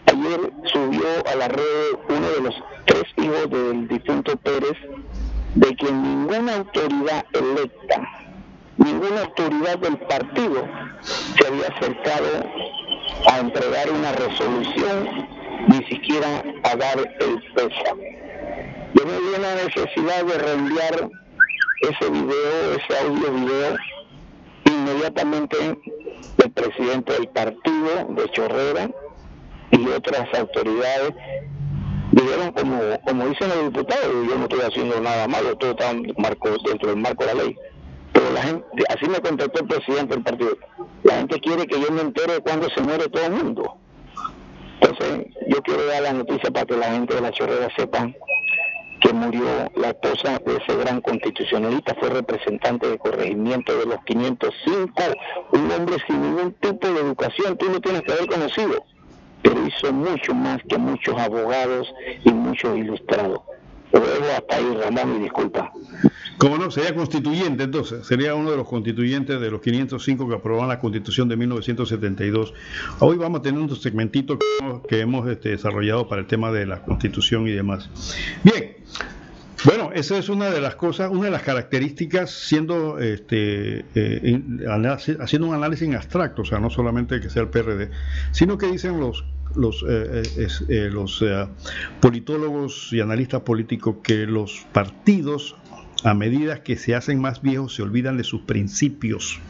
ayer 0.07 0.53
subió 0.73 1.07
a 1.31 1.37
la 1.37 1.49
red 1.49 1.65
uno 2.09 2.29
de 2.31 2.41
los 2.43 2.55
tres 2.87 3.05
hijos 3.17 3.51
del 3.51 3.89
difunto 3.89 4.37
Pérez 4.37 4.77
de 5.55 5.77
que 5.77 5.93
ninguna 5.93 6.57
autoridad 6.57 7.25
electa, 7.33 8.09
ninguna 8.79 9.23
autoridad 9.23 9.79
del 9.79 9.99
partido 9.99 10.67
se 11.03 11.47
había 11.47 11.67
acercado 11.69 12.29
a 13.31 13.39
entregar 13.39 13.91
una 13.91 14.13
resolución, 14.13 15.29
ni 15.69 15.85
siquiera 15.87 16.43
a 16.65 16.77
dar 16.77 16.99
el 16.99 17.43
pésame. 17.55 18.19
Yo 18.95 19.07
me 19.07 19.19
vi 19.19 19.43
la 19.43 19.55
necesidad 19.55 20.25
de 20.25 20.39
reenviar 20.39 21.11
ese 21.81 22.11
video, 22.11 22.75
ese 22.75 22.99
audio 22.99 23.33
video, 23.33 23.77
inmediatamente 24.67 25.57
el 26.43 26.51
presidente 26.53 27.13
del 27.13 27.29
partido 27.29 28.07
de 28.11 28.29
Chorrera 28.31 28.91
y 29.71 29.89
otras 29.89 30.29
autoridades 30.39 31.15
dijeron 32.13 32.53
como, 32.53 32.79
como 33.07 33.29
dicen 33.29 33.49
los 33.49 33.73
diputados, 33.73 34.13
yo 34.29 34.37
no 34.37 34.43
estoy 34.43 34.61
haciendo 34.61 35.01
nada 35.01 35.27
malo, 35.29 35.57
todo 35.57 35.71
está 35.73 35.93
marco, 36.19 36.51
dentro 36.67 36.91
del 36.91 36.99
marco 36.99 37.25
de 37.25 37.35
la 37.35 37.43
ley. 37.43 37.57
Pero 38.13 38.31
la 38.33 38.43
gente, 38.43 38.65
así 38.89 39.09
me 39.09 39.21
contactó 39.21 39.61
el 39.61 39.69
presidente 39.69 40.15
del 40.15 40.23
partido, 40.23 40.59
la 41.05 41.15
gente 41.15 41.41
quiere 41.41 41.67
que 41.67 41.81
yo 41.81 41.91
me 41.91 42.03
entere 42.03 42.35
de 42.35 42.41
cuándo 42.41 42.69
se 42.71 42.83
muere 42.83 43.09
todo 43.09 43.25
el 43.25 43.33
mundo. 43.33 43.79
Entonces, 44.83 45.27
yo 45.47 45.63
quiero 45.63 45.87
dar 45.87 46.03
la 46.03 46.13
noticia 46.13 46.51
para 46.51 46.67
que 46.67 46.77
la 46.77 46.91
gente 46.93 47.15
de 47.15 47.21
la 47.21 47.31
chorrera 47.31 47.69
sepa 47.77 48.11
que 49.01 49.13
murió 49.13 49.45
la 49.75 49.89
esposa 49.89 50.41
de 50.45 50.57
ese 50.57 50.77
gran 50.77 51.01
constitucionalista, 51.01 51.95
fue 51.99 52.11
representante 52.11 52.89
de 52.89 52.99
corregimiento 52.99 53.77
de 53.77 53.87
los 53.87 54.03
505, 54.05 54.93
un 55.53 55.71
hombre 55.73 55.97
sin 56.07 56.23
ningún 56.23 56.53
tipo 56.55 56.89
de 56.89 57.01
educación, 57.01 57.57
tú 57.57 57.71
no 57.71 57.81
tienes 57.81 58.03
que 58.03 58.13
haber 58.13 58.27
conocido 58.27 58.85
pero 59.43 59.67
hizo 59.67 59.93
mucho 59.93 60.35
más 60.35 60.59
que 60.69 60.79
muchos 60.79 61.19
abogados 61.19 61.93
y 62.25 62.33
muchos 62.33 62.79
ilustrados. 62.79 63.41
Luego 63.93 64.25
hasta 64.35 64.57
ahí, 64.57 64.77
Ramón, 64.77 65.17
y 65.17 65.19
disculpa. 65.25 65.71
¿Cómo 66.39 66.59
no? 66.59 66.71
Sería 66.71 66.95
constituyente 66.95 67.65
entonces, 67.65 68.07
sería 68.07 68.35
uno 68.35 68.51
de 68.51 68.57
los 68.57 68.69
constituyentes 68.69 69.41
de 69.41 69.51
los 69.51 69.61
505 69.61 70.29
que 70.29 70.35
aprobaron 70.35 70.69
la 70.69 70.79
constitución 70.79 71.29
de 71.29 71.37
1972. 71.37 72.55
Hoy 73.01 73.17
vamos 73.17 73.41
a 73.41 73.43
tener 73.43 73.61
un 73.61 73.75
segmentito 73.77 74.39
que 74.89 75.01
hemos, 75.01 75.29
este, 75.29 75.51
desarrollado 75.51 76.09
para 76.09 76.23
el 76.23 76.27
tema 76.27 76.51
de 76.51 76.67
la 76.67 76.83
constitución 76.83 77.47
y 77.47 77.53
demás. 77.53 77.89
Bien, 78.43 78.77
bueno, 79.65 79.91
esa 79.95 80.19
es 80.19 80.29
una 80.29 80.51
de 80.51 80.61
las 80.61 80.75
cosas, 80.75 81.11
una 81.11 81.27
de 81.27 81.31
las 81.31 81.43
características, 81.43 82.31
siendo 82.31 82.99
este, 82.99 83.85
eh, 83.95 84.43
haciendo 85.21 85.49
un 85.49 85.55
análisis 85.55 85.87
en 85.87 85.95
abstracto, 85.95 86.43
o 86.43 86.45
sea, 86.45 86.59
no 86.59 86.71
solamente 86.71 87.21
que 87.21 87.31
sea 87.31 87.43
el 87.43 87.49
PRD, 87.49 87.91
sino 88.33 88.59
que 88.59 88.67
dicen 88.67 88.99
los 88.99 89.25
los, 89.55 89.85
eh, 89.87 90.23
eh, 90.69 90.89
los 90.91 91.23
politólogos 92.01 92.89
y 92.91 93.01
analistas 93.01 93.43
políticos 93.43 93.97
que 94.03 94.27
los 94.27 94.67
partidos, 94.73 95.57
a 96.05 96.15
medida 96.15 96.63
que 96.63 96.77
se 96.77 96.95
hacen 96.95 97.21
más 97.21 97.43
viejos, 97.43 97.75
se 97.75 97.83
olvidan 97.83 98.17
de 98.17 98.25
sus 98.25 98.43
principios. 98.43 99.41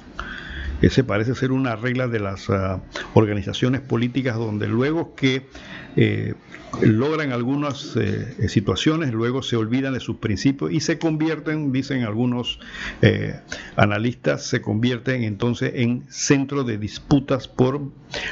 Ese 0.82 1.04
parece 1.04 1.34
ser 1.34 1.52
una 1.52 1.76
regla 1.76 2.08
de 2.08 2.18
las 2.18 2.50
ah, 2.50 2.80
organizaciones 3.14 3.80
políticas 3.80 4.36
donde 4.36 4.66
luego 4.66 5.14
que 5.14 5.46
eh, 5.94 6.34
logran 6.80 7.32
algunas 7.32 7.96
eh, 7.96 8.48
situaciones, 8.48 9.12
luego 9.12 9.42
se 9.42 9.56
olvidan 9.56 9.94
de 9.94 10.00
sus 10.00 10.16
principios 10.16 10.72
y 10.72 10.80
se 10.80 10.98
convierten, 10.98 11.70
dicen 11.70 12.02
algunos 12.02 12.58
eh, 13.02 13.38
analistas, 13.76 14.44
se 14.44 14.60
convierten 14.60 15.22
entonces 15.22 15.72
en 15.76 16.04
centro 16.08 16.64
de 16.64 16.78
disputas 16.78 17.46
por 17.46 17.80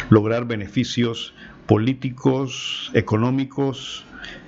lograr 0.09 0.47
beneficios 0.47 1.35
políticos, 1.67 2.91
económicos 2.95 4.05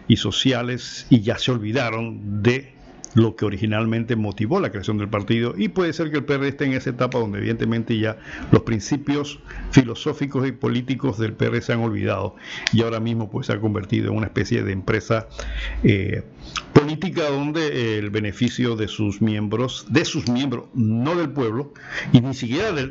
y 0.08 0.16
sociales 0.16 1.06
y 1.08 1.20
ya 1.20 1.38
se 1.38 1.52
olvidaron 1.52 2.42
de 2.42 2.72
lo 3.14 3.36
que 3.36 3.44
originalmente 3.44 4.16
motivó 4.16 4.60
la 4.60 4.70
creación 4.70 4.98
del 4.98 5.08
partido 5.08 5.54
y 5.56 5.68
puede 5.68 5.92
ser 5.92 6.10
que 6.10 6.18
el 6.18 6.24
PRD 6.24 6.48
esté 6.48 6.64
en 6.64 6.72
esa 6.72 6.90
etapa 6.90 7.18
donde 7.18 7.38
evidentemente 7.38 7.98
ya 7.98 8.16
los 8.50 8.62
principios 8.62 9.40
filosóficos 9.70 10.46
y 10.46 10.52
políticos 10.52 11.18
del 11.18 11.34
PRD 11.34 11.60
se 11.60 11.72
han 11.72 11.80
olvidado 11.80 12.36
y 12.72 12.82
ahora 12.82 13.00
mismo 13.00 13.30
pues 13.30 13.46
se 13.46 13.52
ha 13.52 13.60
convertido 13.60 14.10
en 14.10 14.16
una 14.16 14.26
especie 14.26 14.62
de 14.62 14.72
empresa 14.72 15.28
eh, 15.82 16.22
política 16.72 17.28
donde 17.28 17.98
el 17.98 18.10
beneficio 18.10 18.76
de 18.76 18.88
sus 18.88 19.20
miembros, 19.20 19.86
de 19.88 20.04
sus 20.04 20.28
miembros, 20.28 20.66
no 20.74 21.14
del 21.14 21.30
pueblo 21.30 21.72
y 22.12 22.20
ni 22.20 22.34
siquiera 22.34 22.72
de, 22.72 22.88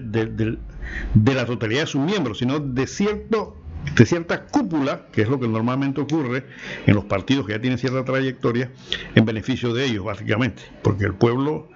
de 1.14 1.34
la 1.34 1.46
totalidad 1.46 1.82
de 1.82 1.88
sus 1.88 2.02
miembros, 2.02 2.40
sino 2.40 2.60
de 2.60 2.88
cierto 2.88 3.61
de 3.96 4.06
cierta 4.06 4.46
cúpula, 4.46 5.08
que 5.12 5.22
es 5.22 5.30
lo 5.30 5.40
que 5.40 5.48
normalmente 5.48 6.02
ocurre 6.02 6.46
en 6.86 6.96
los 6.96 7.06
partidos 7.06 7.46
que 7.46 7.54
ya 7.54 7.62
tienen 7.62 7.78
cierta 7.78 8.04
trayectoria, 8.06 8.72
en 9.16 9.26
beneficio 9.26 9.74
de 9.74 9.86
ellos, 9.86 10.06
básicamente, 10.06 10.64
porque 10.84 11.06
el 11.06 11.14
pueblo 11.14 11.70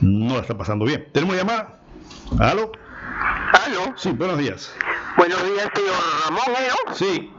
no 0.00 0.34
la 0.34 0.40
está 0.40 0.56
pasando 0.56 0.84
bien. 0.84 1.08
¿Tenemos 1.12 1.36
llamada? 1.36 1.80
¿Aló? 2.38 2.72
¿Aló? 3.52 3.94
Sí, 3.96 4.10
buenos 4.10 4.38
días. 4.38 4.74
Buenos 5.16 5.42
días, 5.44 5.68
señor 5.74 5.94
Ramón, 6.24 6.44
¿no? 6.48 6.94
Sí. 6.94 7.30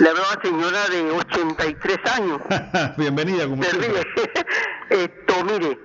Le 0.00 0.08
hablo 0.08 0.22
a 0.22 0.42
señora 0.42 0.88
de 0.88 1.10
83 1.12 1.98
años. 2.12 2.40
Bienvenida, 2.96 3.46
como. 3.46 3.62
Esto, 4.90 5.44
mire, 5.44 5.78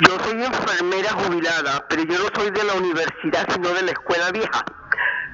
yo 0.00 0.18
soy 0.24 0.42
enfermera 0.42 1.10
jubilada, 1.12 1.86
pero 1.88 2.02
yo 2.02 2.18
no 2.18 2.28
soy 2.34 2.50
de 2.50 2.64
la 2.64 2.74
universidad, 2.74 3.48
sino 3.52 3.68
de 3.70 3.82
la 3.82 3.92
escuela 3.92 4.30
vieja. 4.32 4.64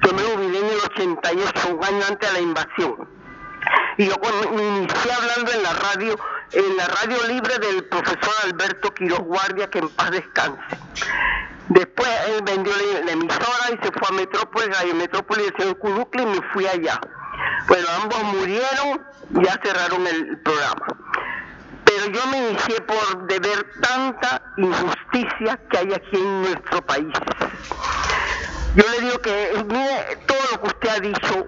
Yo 0.03 0.13
me 0.13 0.21
jubilé 0.23 0.59
en 0.59 0.65
el 0.65 0.79
88, 0.79 1.75
un 1.75 1.83
año 1.83 2.05
antes 2.07 2.29
de 2.29 2.33
la 2.33 2.41
invasión. 2.41 3.09
Y 3.97 4.05
yo 4.05 4.15
me 4.53 4.63
inicié 4.63 5.11
hablando 5.11 5.51
en 5.51 5.63
la 5.63 5.73
radio, 5.73 6.19
en 6.51 6.77
la 6.77 6.87
radio 6.87 7.17
libre 7.27 7.57
del 7.59 7.83
profesor 7.85 8.33
Alberto 8.43 8.93
Quiroz 8.93 9.19
Guardia, 9.19 9.69
que 9.69 9.79
en 9.79 9.89
paz 9.89 10.11
descanse. 10.11 10.77
Después 11.69 12.07
él 12.29 12.41
vendió 12.45 12.71
la, 13.03 13.11
emisora 13.11 13.71
y 13.73 13.85
se 13.85 13.91
fue 13.91 14.07
a 14.07 14.11
Metrópolis, 14.11 14.77
a 14.77 14.93
Metrópolis 14.93 15.47
de 15.47 15.53
señor 15.57 15.77
Cuducle 15.79 16.23
y 16.23 16.25
me 16.25 16.41
fui 16.53 16.65
allá. 16.65 16.99
Bueno, 17.67 17.87
ambos 18.01 18.23
murieron 18.23 19.05
y 19.31 19.43
ya 19.43 19.59
cerraron 19.61 20.07
el 20.07 20.37
programa. 20.39 20.85
Pero 21.83 22.05
yo 22.07 22.27
me 22.27 22.49
inicié 22.49 22.81
por 22.81 23.27
de 23.27 23.39
ver 23.39 23.65
tanta 23.81 24.41
injusticia 24.57 25.59
que 25.69 25.77
hay 25.77 25.93
aquí 25.93 26.15
en 26.17 26.41
nuestro 26.43 26.81
país. 26.85 27.13
Yo 28.77 28.83
le 28.91 28.99
digo 28.99 29.19
que 29.21 29.65
mire 29.65 30.17
todo 30.27 30.37
lo 30.51 30.61
que 30.61 30.67
usted 30.67 30.89
ha 30.89 30.99
dicho 30.99 31.47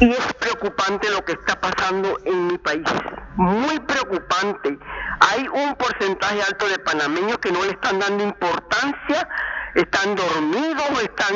y 0.00 0.10
es 0.10 0.32
preocupante 0.38 1.10
lo 1.10 1.22
que 1.22 1.32
está 1.32 1.60
pasando 1.60 2.18
en 2.24 2.46
mi 2.46 2.56
país. 2.56 2.88
Muy 3.36 3.78
preocupante. 3.80 4.78
Hay 5.20 5.46
un 5.48 5.74
porcentaje 5.74 6.42
alto 6.42 6.66
de 6.66 6.78
panameños 6.78 7.36
que 7.40 7.52
no 7.52 7.62
le 7.62 7.72
están 7.72 7.98
dando 7.98 8.24
importancia, 8.24 9.28
están 9.74 10.14
dormidos, 10.16 11.02
están, 11.02 11.34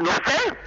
no 0.00 0.10
sé, 0.24 0.58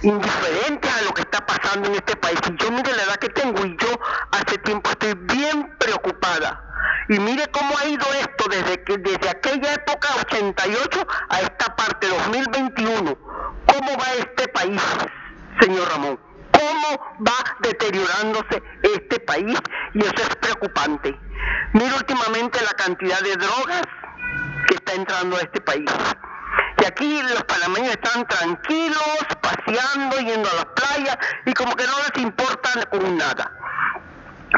indiferentes 0.00 0.90
a 0.96 1.02
lo 1.02 1.12
que 1.12 1.20
está 1.20 1.44
pasando 1.44 1.90
en 1.90 1.96
este 1.96 2.16
país. 2.16 2.40
Y 2.50 2.56
yo 2.56 2.70
mire 2.70 2.90
la 2.96 3.02
edad 3.02 3.16
que 3.16 3.28
tengo 3.28 3.66
y 3.66 3.76
yo 3.76 4.00
hace 4.30 4.56
tiempo 4.56 4.88
estoy 4.88 5.12
bien 5.12 5.76
preocupada. 5.78 6.65
Y 7.08 7.18
mire 7.20 7.46
cómo 7.52 7.76
ha 7.78 7.86
ido 7.86 8.04
esto 8.14 8.48
desde, 8.50 8.82
que, 8.82 8.98
desde 8.98 9.28
aquella 9.28 9.74
época 9.74 10.08
88 10.22 11.06
a 11.28 11.40
esta 11.40 11.76
parte 11.76 12.08
2021. 12.08 13.16
¿Cómo 13.66 13.98
va 13.98 14.12
este 14.18 14.48
país, 14.48 14.82
señor 15.60 15.88
Ramón? 15.88 16.18
¿Cómo 16.52 17.16
va 17.26 17.56
deteriorándose 17.60 18.62
este 18.82 19.20
país? 19.20 19.58
Y 19.94 20.00
eso 20.00 20.14
es 20.16 20.36
preocupante. 20.36 21.16
Mire 21.72 21.94
últimamente 21.94 22.58
la 22.62 22.72
cantidad 22.72 23.20
de 23.20 23.36
drogas 23.36 23.82
que 24.66 24.74
está 24.74 24.94
entrando 24.94 25.36
a 25.36 25.40
este 25.40 25.60
país. 25.60 25.90
Y 26.78 26.84
aquí 26.84 27.22
los 27.22 27.44
panameños 27.44 27.90
están 27.90 28.26
tranquilos, 28.26 29.26
paseando, 29.40 30.16
yendo 30.18 30.48
a 30.48 30.54
las 30.54 30.66
playas 30.66 31.18
y 31.44 31.52
como 31.52 31.74
que 31.74 31.86
no 31.86 31.92
les 31.98 32.22
importa 32.22 32.70
un 32.92 33.16
nada. 33.16 33.52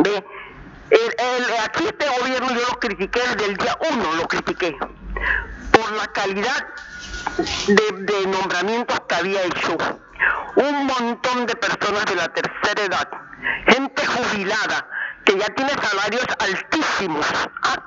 ¿Ve? 0.03 0.25
Aquí 1.65 1.85
este 1.85 2.09
gobierno 2.21 2.49
yo 2.49 2.61
lo 2.67 2.79
critiqué 2.79 3.21
desde 3.21 3.45
el 3.45 3.57
día 3.57 3.77
uno, 3.91 4.15
lo 4.15 4.27
critiqué, 4.27 4.77
por 5.73 5.93
la 5.93 6.07
calidad 6.09 6.67
de, 7.67 8.05
de 8.05 8.27
nombramientos 8.27 8.99
que 9.09 9.15
había 9.15 9.43
hecho. 9.43 9.77
Un 10.57 10.87
montón 10.87 11.47
de 11.47 11.55
personas 11.57 12.07
de 12.07 12.15
la 12.17 12.29
tercera 12.29 12.83
edad, 12.83 13.09
gente 13.67 14.07
jubilada, 14.07 14.89
que 15.25 15.39
ya 15.39 15.47
tiene 15.55 15.73
salarios 15.73 16.27
altísimos. 16.39 17.27
¿ah? 17.63 17.83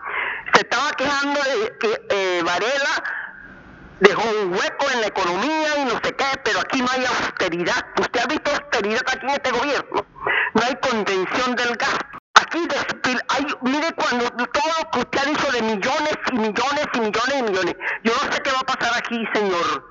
Se 0.54 0.62
estaba 0.62 0.92
quejando 0.92 1.40
de 1.42 1.78
que 1.80 2.08
eh, 2.10 2.44
Varela 2.44 3.04
dejó 4.00 4.24
un 4.44 4.54
hueco 4.54 4.86
en 4.94 5.02
la 5.02 5.08
economía 5.08 5.78
y 5.80 5.86
no 5.86 6.00
sé 6.04 6.16
qué, 6.16 6.26
pero 6.44 6.60
aquí 6.60 6.82
no 6.82 6.88
hay 6.92 7.04
austeridad. 7.06 7.86
¿Usted 8.00 8.22
ha 8.22 8.28
visto 8.28 8.52
austeridad 8.52 9.02
aquí 9.08 9.26
en 9.26 9.30
este 9.32 9.52
gobierno? 9.52 10.06
No 10.54 10.62
hay 10.62 10.76
contención 10.76 11.56
del 11.56 11.76
gasto. 11.76 12.21
Aquí 12.42 12.68
hay, 13.30 13.46
mire 13.62 13.94
cuando 13.94 14.30
todo 14.30 14.64
lo 14.80 14.92
que 14.92 15.00
usted 15.00 15.20
ha 15.20 15.26
dicho 15.26 15.52
de 15.52 15.62
millones 15.62 16.18
y 16.32 16.36
millones 16.38 16.86
y 16.94 17.00
millones 17.00 17.36
y 17.38 17.44
millones. 17.44 17.76
Yo 18.04 18.14
no 18.14 18.32
sé 18.32 18.42
qué 18.42 18.52
va 18.52 18.60
a 18.60 18.66
pasar 18.66 18.98
aquí, 18.98 19.24
señor, 19.34 19.90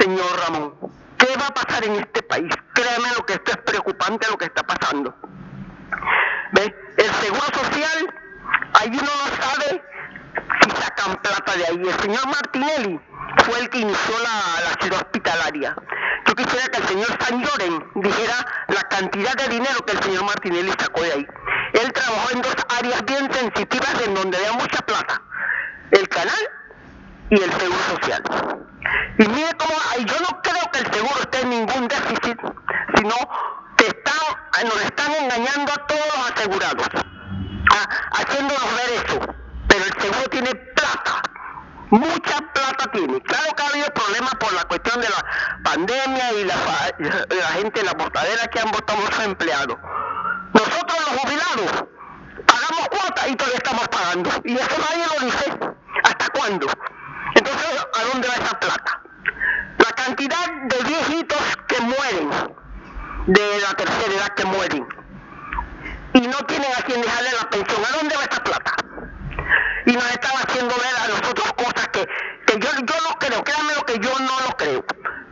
señor 0.00 0.40
Ramón. 0.44 0.74
¿Qué 1.18 1.36
va 1.36 1.46
a 1.46 1.54
pasar 1.54 1.84
en 1.84 1.96
este 1.96 2.22
país? 2.22 2.52
Créeme 2.72 3.08
lo 3.16 3.24
que 3.26 3.34
esto 3.34 3.52
es 3.52 3.58
preocupante 3.58 4.26
lo 4.28 4.38
que 4.38 4.46
está 4.46 4.62
pasando. 4.64 5.14
¿Ve? 6.52 6.74
El 6.96 7.10
seguro 7.22 7.44
social, 7.54 8.14
ahí 8.80 8.88
uno 8.88 9.02
no 9.02 9.42
sabe 9.42 9.82
si 10.62 10.70
sacan 10.70 11.16
plata 11.16 11.56
de 11.56 11.66
ahí. 11.66 11.82
El 11.88 12.00
señor 12.00 12.26
Martinelli 12.26 13.00
fue 13.44 13.60
el 13.60 13.68
que 13.70 13.78
inició 13.78 14.14
la, 14.20 14.70
la 14.70 14.80
ciudad 14.80 14.98
hospitalaria. 14.98 15.74
Yo 16.26 16.34
quisiera 16.34 16.68
que 16.68 16.78
el 16.78 16.88
señor 16.88 17.18
San 17.20 17.42
Lloren 17.42 17.84
dijera 17.96 18.46
la 18.68 18.82
cantidad 18.82 19.34
de 19.34 19.48
dinero 19.48 19.84
que 19.86 19.92
el 19.92 20.02
señor 20.02 20.24
Martinelli 20.24 20.72
sacó 20.78 21.02
de 21.02 21.12
ahí. 21.12 21.26
Él 21.74 21.92
trabajó 21.92 22.30
en 22.32 22.42
dos 22.42 22.56
áreas 22.78 23.04
bien 23.04 23.32
sensitivas 23.32 24.00
en 24.04 24.14
donde 24.14 24.36
había 24.38 24.52
mucha 24.52 24.78
plata. 24.82 25.22
El 25.90 26.08
canal 26.08 26.48
y 27.30 27.34
el 27.34 27.52
seguro 27.52 27.80
social. 27.90 28.22
Y 29.18 29.28
mire 29.28 29.50
cómo, 29.58 29.72
yo 30.04 30.16
no 30.20 30.42
creo 30.42 30.70
que 30.72 30.78
el 30.80 30.92
seguro 30.92 31.20
esté 31.20 31.40
en 31.40 31.50
ningún 31.50 31.88
déficit, 31.88 32.38
sino 32.96 33.14
que 33.76 33.86
están, 33.86 34.64
nos 34.64 34.82
están 34.82 35.12
engañando 35.12 35.72
a 35.72 35.86
todos 35.86 36.04
los 36.16 36.30
asegurados, 36.30 36.88
ah, 37.72 37.88
haciéndonos 38.12 38.76
ver 38.76 39.04
eso. 39.04 39.34
Pero 39.68 39.84
el 39.84 40.00
seguro 40.00 40.28
tiene 40.30 40.54
plata, 40.54 41.19
mucha 41.90 42.38
plata 42.52 42.90
tiene. 42.92 43.20
Claro 43.22 43.54
que 43.54 43.62
ha 43.62 43.68
habido 43.68 43.86
problemas 43.94 44.34
por 44.36 44.52
la 44.52 44.64
cuestión 44.64 45.00
de 45.00 45.08
la 45.08 45.24
pandemia 45.64 46.32
y 46.32 46.44
la, 46.44 46.54
la 46.98 47.46
gente, 47.48 47.82
la 47.82 47.94
mortadera 47.94 48.46
que 48.48 48.60
han 48.60 48.70
votado 48.70 49.00
muchos 49.00 49.24
empleados. 49.24 49.76
Nosotros 50.54 50.98
los 51.00 51.20
jubilados 51.20 51.84
pagamos 52.46 52.88
cuotas 52.88 53.28
y 53.28 53.36
todavía 53.36 53.58
estamos 53.58 53.88
pagando. 53.88 54.30
Y 54.44 54.54
eso 54.56 54.76
nadie 54.78 55.04
lo 55.06 55.26
dice. 55.26 55.74
¿Hasta 56.04 56.28
cuándo? 56.30 56.66
Entonces, 57.34 57.86
¿a 57.94 58.04
dónde 58.12 58.28
va 58.28 58.34
esa 58.34 58.58
plata? 58.58 59.02
La 59.78 59.92
cantidad 59.92 60.46
de 60.64 60.84
viejitos 60.84 61.38
que 61.68 61.80
mueren, 61.80 62.30
de 63.26 63.60
la 63.60 63.74
tercera 63.74 64.12
edad 64.12 64.34
que 64.34 64.44
mueren, 64.44 64.86
y 66.14 66.26
no 66.26 66.36
tienen 66.46 66.70
a 66.76 66.82
quien 66.82 67.00
dejarle 67.00 67.30
la 67.40 67.50
pensión, 67.50 67.82
¿a 67.84 67.96
dónde 67.96 68.16
va 68.16 68.22
esa 68.22 68.42
plata? 68.42 68.74
Y 69.86 69.92
nos 69.92 70.10
están 70.10 70.32
haciendo 70.36 70.74
ver 70.76 70.96
a 71.04 71.08
nosotros 71.08 71.52
cosas 71.54 71.88
que, 71.88 72.06
que 72.46 72.58
yo, 72.58 72.68
yo 72.84 72.94
no 73.08 73.18
creo, 73.18 73.42
créanme 73.44 73.74
lo 73.74 73.84
que 73.84 73.98
yo 73.98 74.10
no 74.18 74.40
lo 74.46 74.56
creo. 74.56 74.84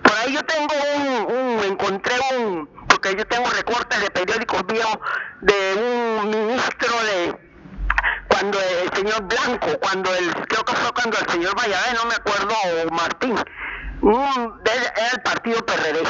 Por 0.02 0.16
ahí 0.16 0.34
yo 0.34 0.42
tengo 0.44 0.74
un, 0.96 1.36
un 1.36 1.64
encontré 1.64 2.14
un, 2.36 2.68
porque 2.88 3.14
yo 3.14 3.26
tengo 3.26 3.48
recortes 3.50 4.00
de 4.00 4.10
periódicos 4.10 4.66
viejos 4.66 4.98
de 5.42 6.20
un 6.22 6.30
ministro 6.30 6.94
de, 7.02 7.48
cuando 8.28 8.58
el 8.60 8.90
señor 8.94 9.22
Blanco, 9.22 9.78
cuando 9.80 10.14
el, 10.14 10.30
creo 10.46 10.64
que 10.64 10.74
fue 10.74 10.92
cuando 10.92 11.18
el 11.18 11.28
señor 11.28 11.56
Valladares, 11.56 11.94
no 11.94 12.08
me 12.08 12.14
acuerdo, 12.14 12.54
o 12.54 12.94
Martín, 12.94 13.36
un, 14.02 14.60
era 14.64 15.08
el 15.12 15.22
partido 15.22 15.64
PRD, 15.64 16.02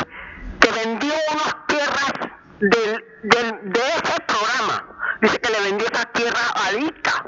que 0.61 0.71
vendió 0.73 1.15
unas 1.33 1.67
tierras 1.67 2.13
del, 2.61 3.05
del, 3.23 3.73
de 3.73 3.81
ese 3.81 4.21
programa. 4.27 4.85
Dice 5.21 5.41
que 5.41 5.51
le 5.51 5.61
vendió 5.63 5.87
esas 5.87 6.13
tierras 6.13 6.53
al 6.67 6.83
ICA. 6.83 7.25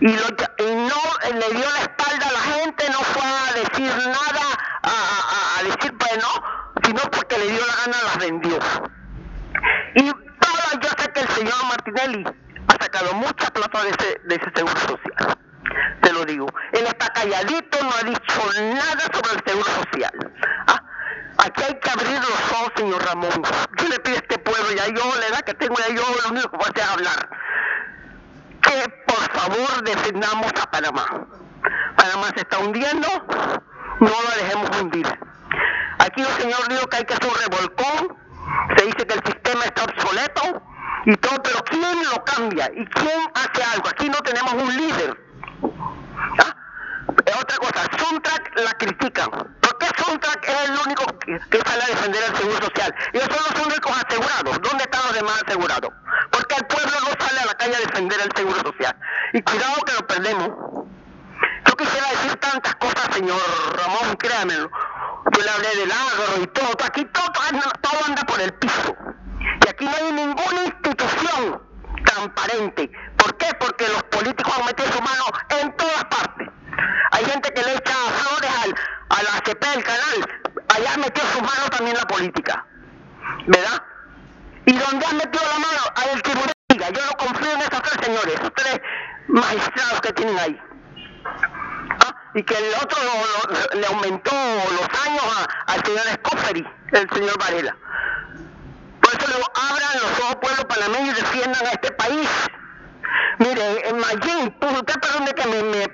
Y, 0.00 0.08
lo, 0.08 0.26
y 0.58 0.74
no 0.74 1.38
le 1.38 1.54
dio 1.56 1.70
la 1.70 1.80
espalda 1.80 2.28
a 2.28 2.32
la 2.32 2.40
gente, 2.40 2.84
no 2.90 2.98
fue 2.98 3.22
a 3.22 3.52
decir 3.52 3.92
nada, 4.08 4.42
a, 4.82 5.62
decir 5.62 5.96
pues 5.96 6.18
no, 6.18 6.82
sino 6.82 7.00
porque 7.10 7.38
le 7.38 7.50
dio 7.50 7.60
la 7.66 7.74
gana 7.76 7.96
las 8.04 8.18
vendió. 8.18 8.58
Y 9.94 10.10
todas, 10.10 10.78
yo 10.80 10.88
sé 10.98 11.12
que 11.12 11.20
el 11.20 11.28
señor 11.28 11.54
Martinelli 11.68 12.24
ha 12.68 12.82
sacado 12.82 13.14
mucha 13.14 13.50
plata 13.52 13.82
de 13.84 13.90
ese, 13.90 14.20
de 14.24 14.34
ese 14.34 14.50
seguro 14.54 14.80
social. 14.80 15.38
Te 16.02 16.12
lo 16.12 16.24
digo. 16.24 16.46
Él 16.72 16.86
está 16.86 17.08
calladito, 17.08 17.78
no 17.82 17.90
ha 17.90 18.02
dicho 18.02 18.40
nada 18.74 19.02
sobre 19.12 19.34
el 19.34 19.42
seguro 19.46 19.70
social. 19.84 20.32
Ah, 20.66 20.82
Aquí 21.38 21.62
hay 21.62 21.74
que 21.74 21.90
abrir 21.90 22.18
los 22.20 22.52
ojos, 22.52 22.72
señor 22.76 23.04
Ramón. 23.04 23.42
Yo 23.78 23.88
le 23.88 23.98
pido 24.00 24.16
a 24.16 24.20
este 24.20 24.38
pueblo, 24.38 24.70
ya 24.76 24.86
yo, 24.88 25.02
la 25.18 25.26
edad 25.26 25.40
que 25.40 25.54
tengo, 25.54 25.74
ya 25.76 25.94
yo 25.94 26.02
lo 26.02 26.30
único 26.30 26.50
que 26.50 26.58
puedo 26.58 26.70
hacer 26.70 26.84
es 26.84 26.90
hablar. 26.90 27.28
Por 29.06 29.30
favor 29.32 29.84
defendamos 29.84 30.52
a 30.60 30.70
Panamá. 30.70 31.26
Panamá 31.96 32.28
se 32.34 32.40
está 32.40 32.58
hundiendo, 32.58 33.06
no 34.00 34.08
lo 34.08 34.30
dejemos 34.42 34.80
hundir. 34.80 35.06
Aquí 35.98 36.22
el 36.22 36.42
señor 36.42 36.68
dijo 36.68 36.86
que 36.88 36.96
hay 36.96 37.04
que 37.04 37.14
hacer 37.14 37.28
un 37.28 37.34
revolcón, 37.34 38.16
se 38.76 38.86
dice 38.86 39.06
que 39.06 39.14
el 39.14 39.24
sistema 39.24 39.64
está 39.64 39.84
obsoleto 39.84 40.62
y 41.04 41.16
todo, 41.16 41.42
pero 41.42 41.62
¿quién 41.64 42.04
lo 42.10 42.24
cambia? 42.24 42.70
¿Y 42.74 42.86
quién 42.86 43.20
hace 43.34 43.62
algo? 43.74 43.88
Aquí 43.88 44.08
no 44.08 44.18
tenemos 44.18 44.54
un 44.54 44.76
líder. 44.76 45.20
¿Ah? 46.38 46.54
Otra 47.40 47.56
cosa, 47.58 47.98
Suntrack 47.98 48.58
la 48.58 48.72
critican. 48.72 49.61
¿Por 49.82 50.40
qué 50.40 50.52
es 50.52 50.68
el 50.68 50.78
único 50.86 51.04
que, 51.18 51.60
sale 51.66 51.82
a 51.82 51.86
defender 51.86 52.22
el 52.22 52.36
seguro 52.36 52.64
social? 52.66 52.94
Ellos 53.12 53.28
son 53.30 53.54
los 53.56 53.66
únicos 53.66 53.92
asegurados. 53.96 54.60
¿Dónde 54.62 54.84
están 54.84 55.02
los 55.04 55.14
demás 55.14 55.42
asegurados? 55.46 55.90
Porque 56.30 56.54
el 56.54 56.66
pueblo 56.66 56.92
no 57.00 57.26
sale 57.26 57.40
a 57.40 57.46
la 57.46 57.54
calle 57.54 57.76
a 57.76 57.80
defender 57.80 58.20
el 58.20 58.32
seguro 58.36 58.60
social. 58.60 58.96
Y 59.32 59.42
cuidado 59.42 59.74
que 59.84 59.92
lo 59.94 60.06
perdemos. 60.06 60.48
Yo 61.66 61.76
quisiera 61.76 62.08
decir 62.10 62.36
tantas 62.36 62.74
cosas, 62.76 63.14
señor 63.14 63.40
Ramón, 63.76 64.16
créamelo. 64.16 64.70
Yo 65.32 65.42
le 65.42 65.50
hablé 65.50 65.68
del 65.76 65.90
agro 65.90 66.42
y 66.42 66.46
todo. 66.48 66.76
Aquí 66.84 67.04
todo, 67.06 67.32
todo 67.80 68.00
anda 68.06 68.22
por 68.22 68.40
el 68.40 68.52
piso. 68.54 68.96
Y 69.64 69.68
aquí 69.68 69.84
no 69.84 69.96
hay 69.96 70.12
ninguna 70.12 70.64
institución 70.64 71.62
transparente. 72.04 72.90
¿Por 73.16 73.36
qué? 73.36 73.46
Porque 73.58 73.88
los 73.88 74.02
políticos 74.04 74.52
han 74.58 74.66
metido 74.66 74.92
su 74.92 75.02
mano 75.02 75.24
en 75.60 75.76
todas 75.76 76.04
partes. 76.04 76.48
Hay 77.12 77.24
gente 77.26 77.52
que 77.52 77.62
le 77.62 77.76
echa 77.76 77.94
a 79.12 79.22
la 79.22 79.36
ACP 79.38 79.64
del 79.74 79.84
canal. 79.84 80.42
Allá 80.68 80.96
metió 80.98 81.22
su 81.32 81.40
mano 81.40 81.68
también 81.70 81.96
la 81.96 82.06
política. 82.06 82.66
¿Verdad? 83.46 83.82
Y 84.66 84.72
donde 84.72 85.06
han 85.06 85.16
metido 85.16 85.44
la 85.52 85.58
mano, 85.58 85.82
hay 85.96 86.08
el 86.14 86.22
tribunal. 86.22 86.52
Yo 86.94 87.06
no 87.06 87.12
confío 87.18 87.52
en 87.52 87.60
esos 87.60 87.82
tres 87.82 87.98
señores, 88.04 88.34
esos 88.34 88.52
tres 88.54 88.80
magistrados 89.28 90.00
que 90.00 90.12
tienen 90.14 90.38
ahí. 90.38 90.60
Ah, 92.04 92.14
y 92.34 92.42
que 92.42 92.54
el 92.56 92.74
otro 92.82 92.98
lo- 93.02 93.78
le 93.80 93.86
aumentó 93.86 94.30
los 94.32 95.06
años 95.06 95.22
a- 95.36 95.72
al 95.72 95.84
señor 95.84 96.06
Escoferi, 96.08 96.66
el 96.92 97.10
señor 97.10 97.38
Varela. 97.38 97.76
Por 99.02 99.12
eso 99.14 99.26
le 99.28 99.34
abran 99.34 100.00
los 100.00 100.20
ojos 100.20 100.36
pueblo 100.36 100.68
panameño 100.68 101.12
y 101.12 101.14
defiendan 101.14 101.66
a 101.66 101.70
este 101.70 101.90
país. 101.92 102.28
Mire, 103.38 103.88
en 103.88 103.98
Mayín, 103.98 104.50
puso, 104.60 104.74
usted 104.74 105.00
perdone 105.00 105.32
que 105.32 105.46
me, 105.46 105.62
me, 105.62 105.86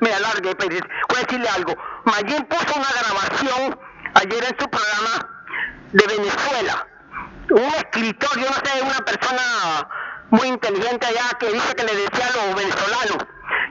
me 0.00 0.14
alargue, 0.14 0.54
pero 0.56 0.76
voy 1.08 1.18
a 1.18 1.26
decirle 1.26 1.48
algo. 1.48 1.74
Mayín 2.04 2.44
puso 2.46 2.74
una 2.76 2.88
grabación 3.00 3.78
ayer 4.14 4.44
en 4.44 4.56
su 4.58 4.68
programa 4.68 5.28
de 5.92 6.06
Venezuela. 6.06 6.86
Un 7.50 7.74
escritor, 7.74 8.38
yo 8.38 8.46
no 8.48 8.56
sé, 8.64 8.82
una 8.82 9.04
persona 9.04 9.88
muy 10.30 10.48
inteligente 10.48 11.06
allá 11.06 11.36
que 11.38 11.52
dice 11.52 11.74
que 11.74 11.84
le 11.84 11.94
decía 11.94 12.26
a 12.26 12.46
los 12.46 12.54
venezolanos 12.54 13.18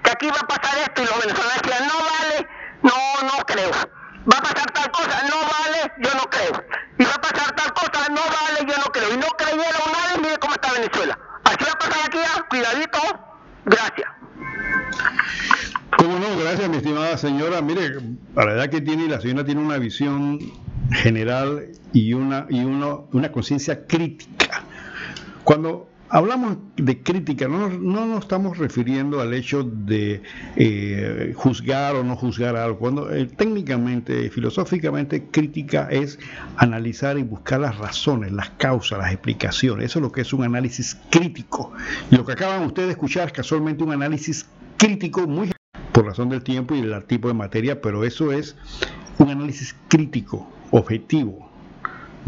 que 0.03 0.11
aquí 0.11 0.27
va 0.29 0.39
a 0.41 0.47
pasar 0.47 0.77
esto 0.79 1.01
y 1.01 1.05
los 1.05 1.19
venezolanos 1.21 1.61
decían, 1.61 1.87
no 1.87 1.93
vale, 2.03 2.47
no, 2.81 3.27
no 3.27 3.45
creo. 3.45 3.71
Va 4.31 4.37
a 4.37 4.41
pasar 4.41 4.71
tal 4.71 4.91
cosa, 4.91 5.23
no 5.29 5.37
vale, 5.41 5.93
yo 5.99 6.13
no 6.15 6.23
creo. 6.29 6.63
Y 6.97 7.05
va 7.05 7.13
a 7.13 7.21
pasar 7.21 7.55
tal 7.55 7.73
cosa, 7.73 8.09
no 8.09 8.21
vale, 8.21 8.65
yo 8.67 8.77
no 8.77 8.91
creo. 8.91 9.13
Y 9.13 9.17
no 9.17 9.27
creyeron 9.37 9.91
nada 9.91 10.13
y 10.15 10.21
mire 10.21 10.37
cómo 10.37 10.53
está 10.53 10.71
Venezuela. 10.73 11.17
Va 11.61 11.72
a 11.72 11.77
pasar 11.77 12.06
aquí, 12.06 12.18
cuidadito. 12.49 12.99
Gracias. 13.65 14.10
Cómo 15.98 16.18
no, 16.18 16.38
gracias 16.38 16.69
mi 16.69 16.77
estimada 16.77 17.18
señora. 17.18 17.61
Mire, 17.61 17.99
a 18.36 18.45
la 18.45 18.53
edad 18.53 18.69
que 18.69 18.81
tiene, 18.81 19.07
la 19.07 19.19
señora 19.19 19.44
tiene 19.44 19.61
una 19.61 19.77
visión 19.77 20.40
general 20.91 21.68
y 21.94 22.14
una, 22.14 22.45
y 22.49 22.64
uno, 22.64 23.07
una 23.11 23.31
conciencia 23.31 23.86
crítica. 23.86 24.64
Cuando 25.44 25.88
hablamos 26.10 26.57
de 26.76 27.02
crítica, 27.02 27.48
no, 27.48 27.69
no 27.69 28.06
nos 28.06 28.22
estamos 28.22 28.57
refiriendo 28.57 29.22
al 29.22 29.34
hecho 29.34 29.64
de 29.64 30.22
eh, 30.56 31.34
juzgar 31.36 31.95
o 31.95 32.03
no 32.03 32.15
juzgar 32.15 32.56
algo. 32.56 32.80
Cuando 32.80 33.14
eh, 33.14 33.26
técnicamente, 33.26 34.30
filosóficamente, 34.30 35.27
crítica 35.30 35.88
es 35.91 36.19
analizar 36.57 37.18
y 37.18 37.23
buscar 37.23 37.61
las 37.61 37.77
razones, 37.77 38.31
las 38.31 38.49
causas, 38.52 38.99
las 38.99 39.11
explicaciones. 39.11 39.86
Eso 39.86 39.99
es 39.99 40.03
lo 40.03 40.11
que 40.11 40.22
es 40.22 40.34
un 40.34 40.44
análisis 40.44 40.98
crítico. 41.10 41.72
Y 42.11 42.15
lo 42.15 42.26
que 42.26 42.34
acaban 42.34 42.64
ustedes 42.64 42.88
de 42.88 42.94
escuchar 42.94 43.27
es 43.27 43.34
casualmente 43.34 43.84
un 43.84 43.94
análisis 43.94 44.48
crítico 44.77 45.27
muy 45.27 45.52
por 45.91 46.06
razón 46.06 46.30
del 46.30 46.44
tiempo 46.44 46.76
y 46.76 46.81
del 46.81 47.03
tipo 47.06 47.27
de 47.27 47.34
materia, 47.34 47.81
pero 47.81 48.03
eso 48.03 48.31
es 48.31 48.56
un 49.18 49.30
análisis 49.30 49.76
crítico, 49.88 50.49
objetivo 50.72 51.48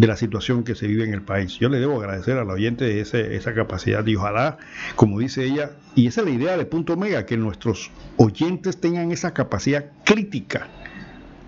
de 0.01 0.07
la 0.07 0.15
situación 0.15 0.63
que 0.63 0.73
se 0.73 0.87
vive 0.87 1.03
en 1.03 1.13
el 1.13 1.21
país. 1.21 1.59
Yo 1.59 1.69
le 1.69 1.79
debo 1.79 2.01
agradecer 2.01 2.35
al 2.35 2.49
oyente 2.49 2.99
ese, 2.99 3.35
esa 3.35 3.53
capacidad 3.53 4.03
y 4.07 4.15
ojalá, 4.15 4.57
como 4.95 5.19
dice 5.19 5.43
ella, 5.45 5.73
y 5.93 6.07
esa 6.07 6.21
es 6.21 6.27
la 6.27 6.33
idea 6.33 6.57
de 6.57 6.65
Punto 6.65 6.93
Omega, 6.93 7.27
que 7.27 7.37
nuestros 7.37 7.91
oyentes 8.17 8.81
tengan 8.81 9.11
esa 9.11 9.35
capacidad 9.35 9.91
crítica, 10.03 10.69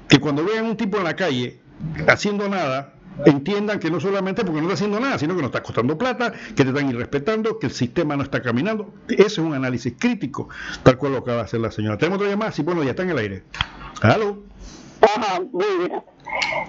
que 0.08 0.20
cuando 0.20 0.46
vean 0.46 0.66
un 0.66 0.78
tipo 0.78 0.98
en 0.98 1.04
la 1.04 1.16
calle 1.16 1.62
haciendo 2.08 2.48
nada, 2.48 2.94
entiendan 3.26 3.80
que 3.80 3.90
no 3.90 4.00
solamente 4.00 4.44
porque 4.46 4.62
no 4.62 4.68
está 4.68 4.76
haciendo 4.76 5.00
nada, 5.00 5.18
sino 5.18 5.36
que 5.36 5.42
no 5.42 5.48
está 5.48 5.64
costando 5.64 5.98
plata, 5.98 6.32
que 6.56 6.64
te 6.64 6.70
están 6.70 6.88
irrespetando, 6.88 7.58
que 7.58 7.66
el 7.66 7.74
sistema 7.74 8.16
no 8.16 8.22
está 8.22 8.44
caminando. 8.44 8.94
Ese 9.08 9.24
es 9.24 9.38
un 9.40 9.56
análisis 9.56 9.96
crítico, 9.98 10.50
tal 10.84 11.00
cual 11.00 11.14
lo 11.14 11.18
acaba 11.20 11.38
de 11.38 11.44
hacer 11.46 11.60
la 11.60 11.72
señora. 11.72 11.98
Tenemos 11.98 12.18
otra 12.18 12.30
llamada, 12.30 12.52
sí, 12.52 12.62
bueno, 12.62 12.84
ya 12.84 12.92
está 12.92 13.02
en 13.02 13.10
el 13.10 13.18
aire. 13.18 13.44
¿Aló? 14.02 14.44
Ajá, 15.04 15.42
muy 15.52 15.78
bien. 15.80 16.04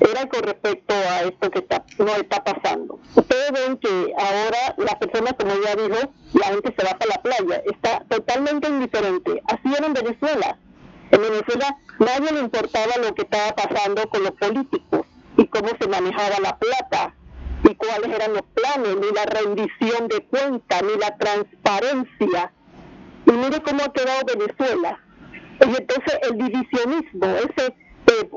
Era 0.00 0.28
con 0.28 0.42
respecto 0.42 0.92
a 0.92 1.22
esto 1.22 1.50
que 1.50 1.60
está, 1.60 1.84
no 1.98 2.16
está 2.16 2.42
pasando. 2.42 2.98
Ustedes 3.14 3.52
ven 3.52 3.76
que 3.76 4.12
ahora 4.18 4.74
las 4.76 4.96
personas, 4.96 5.34
como 5.34 5.52
ya 5.64 5.76
dijo, 5.76 6.12
la 6.32 6.46
gente 6.46 6.74
se 6.76 6.84
va 6.84 6.98
para 6.98 7.14
la 7.14 7.22
playa. 7.22 7.62
Está 7.64 8.00
totalmente 8.08 8.68
indiferente. 8.68 9.40
Así 9.46 9.72
era 9.72 9.86
en 9.86 9.94
Venezuela. 9.94 10.58
En 11.12 11.20
Venezuela 11.20 11.76
nadie 12.00 12.32
le 12.32 12.40
importaba 12.40 12.96
lo 13.00 13.14
que 13.14 13.22
estaba 13.22 13.54
pasando 13.54 14.08
con 14.08 14.24
los 14.24 14.32
políticos 14.32 15.06
y 15.36 15.46
cómo 15.46 15.68
se 15.80 15.88
manejaba 15.88 16.40
la 16.40 16.58
plata 16.58 17.14
y 17.62 17.74
cuáles 17.76 18.08
eran 18.08 18.32
los 18.34 18.42
planes, 18.42 18.96
ni 18.96 19.10
la 19.12 19.24
rendición 19.26 20.08
de 20.08 20.26
cuentas, 20.26 20.82
ni 20.82 20.96
la 20.98 21.16
transparencia. 21.16 22.52
Y 23.26 23.30
mire 23.32 23.62
cómo 23.62 23.84
ha 23.84 23.92
quedado 23.92 24.22
Venezuela. 24.26 24.98
Y 25.60 25.76
entonces 25.76 26.18
el 26.22 26.36
divisionismo, 26.36 27.26
ese 27.26 27.74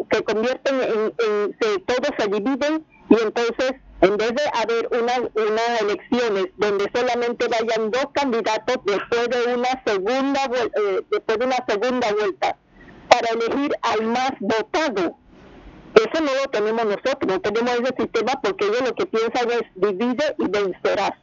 que 0.09 0.23
convierten 0.23 0.81
en, 0.81 1.57
se, 1.59 1.79
todos 1.79 2.09
se 2.17 2.27
dividen 2.27 2.85
y 3.09 3.21
entonces 3.21 3.73
en 4.01 4.15
vez 4.17 4.29
de 4.29 4.43
haber 4.53 4.87
unas 4.91 5.19
una 5.19 5.77
elecciones 5.81 6.47
donde 6.57 6.89
solamente 6.93 7.47
vayan 7.47 7.89
dos 7.91 8.07
candidatos 8.13 8.77
después 8.85 9.29
de 9.29 9.55
una 9.55 9.83
segunda 9.85 10.39
eh, 10.75 11.01
después 11.09 11.39
de 11.39 11.45
una 11.45 11.65
segunda 11.67 12.13
vuelta 12.13 12.57
para 13.09 13.29
elegir 13.29 13.71
al 13.81 14.03
más 14.03 14.31
votado 14.39 15.17
eso 15.95 16.23
no 16.23 16.31
lo 16.43 16.49
tenemos 16.51 16.85
nosotros 16.85 17.27
no 17.27 17.41
tenemos 17.41 17.71
ese 17.79 17.95
sistema 17.97 18.33
porque 18.41 18.65
ellos 18.65 18.81
lo 18.81 18.95
que 18.95 19.05
piensan 19.07 19.51
es 19.51 19.63
divide 19.75 20.35
y 20.37 20.47
vencerás 20.47 21.13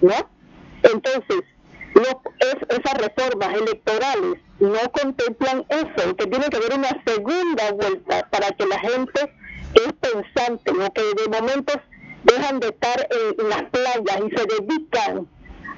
no 0.00 0.14
entonces 0.82 1.42
es, 1.94 2.78
esas 2.78 2.98
reformas 2.98 3.54
electorales 3.54 4.38
no 4.60 4.92
contemplan 4.92 5.64
eso, 5.68 6.16
que 6.16 6.26
tiene 6.26 6.46
que 6.46 6.56
haber 6.56 6.74
una 6.74 7.02
segunda 7.06 7.72
vuelta 7.72 8.28
para 8.30 8.50
que 8.50 8.66
la 8.66 8.78
gente 8.80 9.32
es 9.74 9.92
pensante, 10.00 10.72
¿no? 10.72 10.92
que 10.92 11.02
de 11.02 11.40
momentos 11.40 11.76
dejan 12.24 12.60
de 12.60 12.68
estar 12.68 13.08
en 13.10 13.48
las 13.48 13.62
playas 13.70 14.20
y 14.26 14.36
se 14.36 14.46
dedican 14.46 15.28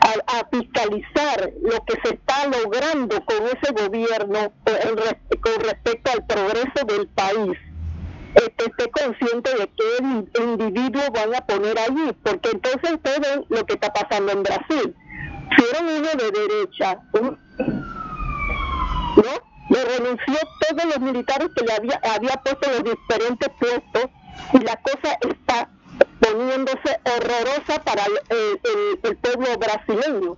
a, 0.00 0.48
fiscalizar 0.50 1.52
lo 1.62 1.84
que 1.84 1.94
se 2.02 2.14
está 2.14 2.46
logrando 2.46 3.22
con 3.26 3.44
ese 3.46 3.72
gobierno 3.72 4.52
con 4.64 5.60
respecto 5.62 6.10
al 6.12 6.26
progreso 6.26 6.86
del 6.86 7.06
país. 7.08 7.58
Este, 8.34 8.64
esté 8.64 8.90
consciente 8.90 9.50
de 9.50 9.70
qué 9.76 10.40
individuos 10.42 11.10
van 11.12 11.34
a 11.34 11.40
poner 11.46 11.78
allí, 11.78 12.12
porque 12.22 12.50
entonces 12.50 12.92
ustedes 12.92 13.40
lo 13.48 13.66
que 13.66 13.74
está 13.74 13.92
pasando 13.92 14.32
en 14.32 14.42
Brasil 14.42 14.94
si 15.56 15.64
era 15.64 15.80
uno 15.80 16.08
de 16.08 16.30
derecha, 16.30 17.00
¿no? 19.16 19.50
Le 19.70 19.84
renunció 19.84 20.34
todos 20.68 20.84
los 20.84 21.00
militares 21.00 21.48
que 21.56 21.64
le 21.64 21.72
había, 21.72 22.00
había 22.14 22.36
puesto 22.42 22.68
en 22.70 22.72
los 22.72 22.84
diferentes 22.84 23.48
puestos 23.58 24.10
y 24.52 24.58
la 24.58 24.76
cosa 24.76 25.16
está 25.28 25.68
poniéndose 26.20 27.00
horrorosa 27.04 27.82
para 27.84 28.04
el, 28.04 28.98
el, 29.02 29.16
pueblo 29.16 29.58
brasileño. 29.58 30.36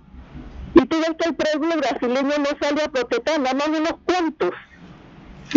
Y 0.75 0.85
tú 0.85 0.97
ves 0.99 1.11
que 1.19 1.29
el 1.29 1.35
pueblo 1.35 1.75
brasileño 1.77 2.37
no 2.37 2.49
sale 2.61 2.83
a 2.83 2.89
protestar, 2.89 3.39
nada 3.39 3.55
más 3.55 3.67
unos 3.67 3.95
cuantos. 4.05 4.51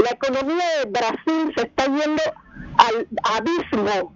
La 0.03 0.11
economía 0.11 0.65
de 0.79 0.91
Brasil 0.91 1.53
se 1.57 1.67
está 1.67 1.87
yendo 1.87 2.23
al 2.79 3.09
abismo 3.23 4.15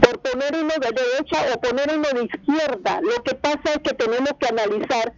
por 0.00 0.18
poner 0.20 0.54
uno 0.54 0.74
de 0.80 0.90
derecha 0.90 1.54
o 1.54 1.60
poner 1.60 1.92
uno 1.94 2.08
de 2.14 2.24
izquierda. 2.24 3.00
Lo 3.02 3.22
que 3.22 3.34
pasa 3.36 3.62
es 3.74 3.78
que 3.84 3.94
tenemos 3.94 4.32
que 4.40 4.48
analizar 4.48 5.12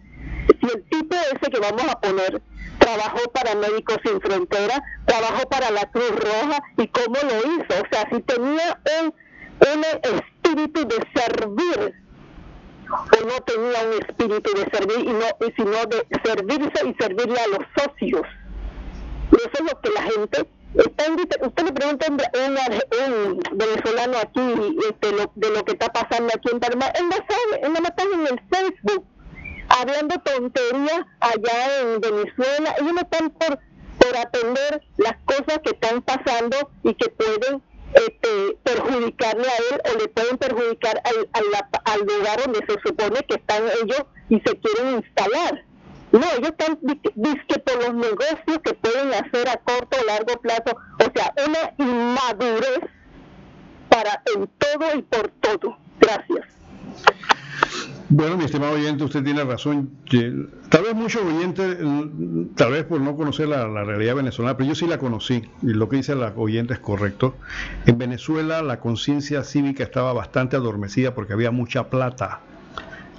si 0.47 0.67
el 0.67 0.83
tipo 0.89 1.15
ese 1.15 1.51
que 1.51 1.59
vamos 1.59 1.87
a 1.89 1.99
poner 1.99 2.41
trabajó 2.79 3.31
para 3.31 3.55
Médicos 3.55 3.97
Sin 4.03 4.19
Frontera, 4.21 4.83
trabajó 5.05 5.47
para 5.49 5.71
la 5.71 5.89
Cruz 5.91 6.11
Roja 6.11 6.63
y 6.77 6.87
cómo 6.87 7.15
lo 7.15 7.37
hizo. 7.53 7.81
O 7.81 7.87
sea, 7.91 8.09
si 8.11 8.21
tenía 8.21 8.79
un, 9.01 9.13
un 9.73 9.83
espíritu 10.01 10.87
de 10.87 10.97
servir 11.13 11.95
o 12.87 13.25
no 13.25 13.41
tenía 13.45 13.83
un 13.87 13.93
espíritu 14.03 14.51
de 14.53 14.69
servir 14.71 14.99
y 14.99 15.13
no 15.13 15.25
y 15.47 15.51
sino 15.53 15.85
de 15.85 16.07
servirse 16.23 16.87
y 16.87 16.93
servirle 17.01 17.39
a 17.39 17.47
los 17.47 17.65
socios. 17.77 18.27
Eso 19.31 19.49
es 19.53 19.71
lo 19.71 19.81
que 19.81 19.89
la 19.89 20.03
gente 20.03 20.47
usted 20.75 21.63
le 21.63 21.71
pregunta 21.71 22.07
a 22.07 22.11
un, 22.11 23.39
venezolano 23.53 24.17
aquí 24.17 24.77
este, 24.89 25.07
de 25.35 25.49
lo 25.49 25.63
que 25.63 25.71
está 25.71 25.91
pasando 25.91 26.31
aquí 26.35 26.49
en 26.51 26.59
Panamá, 26.59 26.87
él 26.95 27.05
no 27.05 27.15
sabe, 27.15 27.61
él 27.63 27.73
no 27.73 27.79
está 27.79 28.03
en 28.03 28.27
el 28.27 28.41
Facebook 28.51 29.05
hablando 29.69 30.15
tonterías 30.19 31.05
allá 31.19 31.81
en 31.81 32.01
Venezuela, 32.01 32.75
ellos 32.79 32.93
no 32.93 33.01
están 33.01 33.29
por, 33.31 33.59
por 33.99 34.17
atender 34.17 34.81
las 34.97 35.15
cosas 35.25 35.59
que 35.63 35.71
están 35.71 36.01
pasando 36.01 36.71
y 36.83 36.93
que 36.93 37.09
pueden 37.09 37.61
este, 37.93 38.57
perjudicarle 38.63 39.47
a 39.47 39.57
él 39.73 39.81
o 39.91 39.99
le 39.99 40.07
pueden 40.09 40.37
perjudicar 40.37 41.01
al, 41.05 41.29
al 41.85 41.99
lugar 42.01 42.41
donde 42.43 42.59
se 42.67 42.79
supone 42.85 43.23
que 43.27 43.35
están 43.35 43.63
ellos 43.81 44.03
y 44.29 44.39
se 44.41 44.57
quieren 44.59 44.95
instalar. 44.95 45.63
No, 46.11 46.21
ellos 46.37 46.51
están 46.57 46.77
disque 46.81 47.59
por 47.59 47.75
los 47.83 47.93
negocios 47.93 48.59
que 48.63 48.73
pueden 48.73 49.13
hacer 49.13 49.49
a 49.49 49.57
corto 49.57 49.97
o 50.01 50.05
largo 50.05 50.39
plazo. 50.41 50.77
O 50.99 51.11
sea, 51.13 51.33
una 51.45 51.73
inmadurez 51.77 52.79
para 53.89 54.21
en 54.33 54.47
todo 54.57 54.97
y 54.97 55.01
por 55.01 55.29
todo. 55.41 55.77
Gracias. 55.99 56.45
Bueno, 58.07 58.37
mi 58.37 58.45
estimado 58.45 58.73
oyente, 58.73 59.03
usted 59.03 59.23
tiene 59.23 59.43
razón. 59.43 59.89
Tal 60.69 60.83
vez 60.83 60.93
muchos 60.93 61.23
oyentes, 61.23 61.77
tal 62.55 62.71
vez 62.71 62.83
por 62.83 63.01
no 63.01 63.15
conocer 63.15 63.47
la, 63.47 63.67
realidad 63.83 64.15
venezolana, 64.15 64.55
pero 64.55 64.69
yo 64.69 64.75
sí 64.75 64.85
la 64.85 64.99
conocí 64.99 65.43
y 65.63 65.67
lo 65.67 65.89
que 65.89 65.97
dice 65.97 66.15
la 66.15 66.31
oyente 66.35 66.73
es 66.75 66.79
correcto. 66.79 67.35
En 67.87 67.97
Venezuela 67.97 68.61
la 68.61 68.79
conciencia 68.79 69.43
cívica 69.43 69.83
estaba 69.83 70.13
bastante 70.13 70.55
adormecida 70.55 71.15
porque 71.15 71.33
había 71.33 71.49
mucha 71.49 71.89
plata 71.89 72.41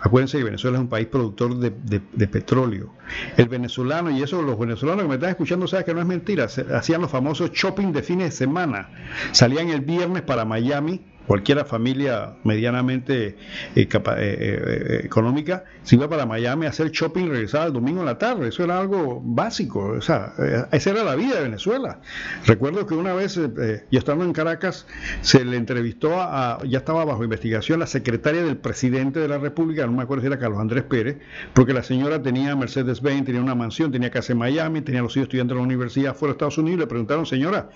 Acuérdense 0.01 0.39
que 0.39 0.45
Venezuela 0.45 0.77
es 0.77 0.83
un 0.83 0.89
país 0.89 1.09
productor 1.09 1.57
de, 1.57 2.27
petróleo. 2.29 2.93
El 3.37 3.49
venezolano, 3.49 4.11
y 4.11 4.23
eso 4.23 4.41
los 4.41 4.59
venezolanos 4.59 5.03
que 5.03 5.09
me 5.09 5.15
están 5.15 5.31
escuchando 5.31 5.67
saben 5.67 5.85
que 5.85 5.95
no 5.95 6.01
es 6.01 6.07
mentira, 6.07 6.45
hacían 6.45 7.01
los 7.01 7.11
famosos 7.11 7.51
shopping 7.53 7.93
de 7.93 8.03
fines 8.03 8.27
de 8.27 8.37
semana. 8.37 8.91
Salían 9.33 9.69
el 9.69 9.81
viernes 9.81 10.23
para 10.23 10.45
Miami 10.45 11.01
cualquiera 11.27 11.65
familia 11.65 12.37
medianamente 12.45 13.27
eh, 13.27 13.37
eh, 13.75 13.89
eh, 14.19 15.01
económica, 15.05 15.65
se 15.83 15.97
iba 15.97 16.09
para 16.09 16.27
Miami 16.27 16.67
a 16.67 16.71
hacer 16.71 16.91
shopping 16.91 17.25
y 17.27 17.29
regresaba 17.29 17.67
el 17.67 17.73
domingo 17.73 18.01
en 18.01 18.07
la 18.07 18.19
tarde. 18.19 18.49
Eso 18.49 18.65
era 18.65 18.79
algo 18.79 19.21
básico. 19.25 19.81
O 19.81 20.01
sea, 20.01 20.33
esa 20.73 20.91
era 20.91 21.05
la 21.05 21.17
vida 21.17 21.37
de 21.37 21.43
Venezuela. 21.43 22.01
Recuerdo 22.47 22.87
que 22.87 22.95
una 22.95 23.13
vez, 23.15 23.35
yo 23.37 23.99
estando 23.99 24.25
en 24.25 24.33
Caracas, 24.33 24.87
se 25.21 25.45
le 25.45 25.57
entrevistó 25.57 26.21
a, 26.21 26.59
ya 26.67 26.79
estaba 26.79 27.05
bajo 27.05 27.25
investigación, 27.25 27.81
la 27.81 27.87
secretaria 27.87 28.43
del 28.43 28.57
presidente 28.57 29.21
de 29.21 29.29
la 29.29 29.39
República, 29.39 29.87
no 29.87 29.93
me 29.93 30.03
acuerdo 30.03 30.23
si 30.23 30.27
era 30.29 30.39
Carlos 30.39 30.61
Andrés 30.61 30.85
Pérez, 30.85 31.19
porque 31.53 31.73
la 31.73 31.83
señora 31.83 32.23
tenía 32.23 32.55
Mercedes-Benz, 32.57 33.27
tenía 33.27 33.41
una 33.41 33.55
mansión, 33.55 33.93
tenía 33.93 34.11
casa 34.11 34.33
en 34.33 34.39
Miami, 34.39 34.81
tenía 34.83 35.03
los 35.03 35.17
hijos 35.17 35.27
estudiando 35.27 35.55
en 35.55 35.59
la 35.59 35.65
universidad 35.65 36.15
fuera 36.15 36.33
de 36.33 36.37
Estados 36.37 36.59
Unidos. 36.59 36.81
Le 36.81 36.87
preguntaron, 36.87 37.27
señora, 37.27 37.71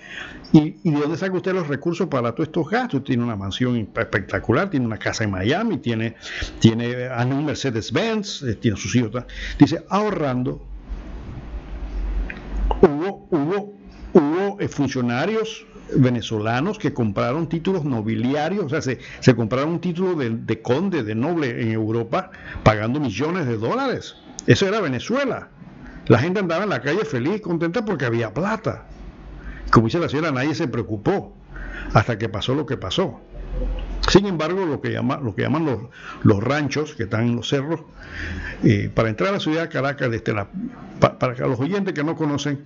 ¿y, 0.51 0.77
¿y 0.83 0.91
de 0.91 0.99
dónde 0.99 1.17
saca 1.17 1.35
usted 1.35 1.53
los 1.53 1.67
recursos 1.67 2.07
para 2.07 2.31
todos 2.33 2.47
estos 2.47 2.69
gastos? 2.69 3.03
Tiene 3.03 3.23
una 3.23 3.35
mansión 3.41 3.75
espectacular, 3.77 4.69
tiene 4.69 4.85
una 4.85 4.97
casa 4.97 5.23
en 5.23 5.31
Miami, 5.31 5.77
tiene, 5.77 6.15
tiene 6.59 7.07
a 7.07 7.25
un 7.25 7.45
Mercedes-Benz, 7.45 8.43
eh, 8.43 8.55
tiene 8.55 8.77
sus 8.77 8.95
hijos. 8.95 9.11
Dice, 9.59 9.83
ahorrando, 9.89 10.61
hubo, 12.81 13.27
hubo, 13.29 13.73
hubo 14.13 14.59
eh, 14.59 14.67
funcionarios 14.67 15.65
venezolanos 15.93 16.79
que 16.79 16.93
compraron 16.93 17.49
títulos 17.49 17.83
nobiliarios, 17.83 18.65
o 18.65 18.69
sea, 18.69 18.81
se, 18.81 18.99
se 19.19 19.35
compraron 19.35 19.71
un 19.71 19.81
título 19.81 20.15
de, 20.15 20.29
de 20.29 20.61
conde, 20.61 21.03
de 21.03 21.15
noble 21.15 21.61
en 21.61 21.71
Europa, 21.71 22.31
pagando 22.63 22.99
millones 22.99 23.45
de 23.45 23.57
dólares. 23.57 24.15
Eso 24.47 24.67
era 24.67 24.79
Venezuela. 24.79 25.49
La 26.07 26.17
gente 26.17 26.39
andaba 26.39 26.63
en 26.63 26.69
la 26.69 26.81
calle 26.81 27.05
feliz, 27.05 27.41
contenta 27.41 27.85
porque 27.85 28.05
había 28.05 28.33
plata. 28.33 28.85
Como 29.71 29.87
dice 29.87 29.99
la 29.99 30.09
señora, 30.09 30.31
nadie 30.31 30.55
se 30.55 30.67
preocupó 30.67 31.33
hasta 31.93 32.17
que 32.17 32.29
pasó 32.29 32.55
lo 32.55 32.65
que 32.65 32.77
pasó. 32.77 33.21
Sin 34.09 34.25
embargo, 34.25 34.65
lo 34.65 34.81
que, 34.81 34.91
llaman 34.91 35.65
los, 36.23 36.43
ranchos, 36.43 36.95
que 36.95 37.03
están 37.03 37.27
en 37.27 37.35
los 37.35 37.47
cerros, 37.47 37.81
eh, 38.63 38.89
para 38.93 39.09
entrar 39.09 39.29
a 39.29 39.33
la 39.33 39.39
ciudad 39.39 39.61
de 39.61 39.69
Caracas, 39.69 40.09
pa- 40.99 41.17
para 41.17 41.35
los 41.47 41.59
oyentes 41.59 41.93
que 41.93 42.03
no 42.03 42.15
conocen, 42.15 42.61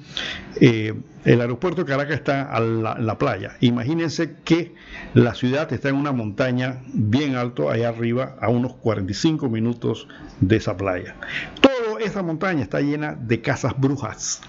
eh, 0.59 0.93
el 1.26 1.41
aeropuerto 1.41 1.84
de 1.84 1.88
Caracas 1.91 2.15
está 2.15 2.43
a 2.43 2.59
la, 2.61 2.97
la 2.97 3.17
playa. 3.19 3.57
Imagínense 3.59 4.35
que 4.43 4.73
la 5.13 5.35
ciudad 5.35 5.72
está 5.72 5.89
en 5.89 5.95
una 5.95 6.11
montaña 6.13 6.81
bien 6.93 7.35
alto, 7.35 7.69
allá 7.69 7.89
arriba, 7.89 8.38
a 8.41 8.49
unos 8.49 8.73
45 8.76 9.47
minutos 9.49 10.07
de 10.39 10.55
esa 10.55 10.77
playa. 10.77 11.15
Toda 11.61 11.99
esa 12.01 12.23
montaña 12.23 12.63
está 12.63 12.80
llena 12.81 13.13
de 13.13 13.41
casas 13.41 13.73
brujas, 13.77 14.41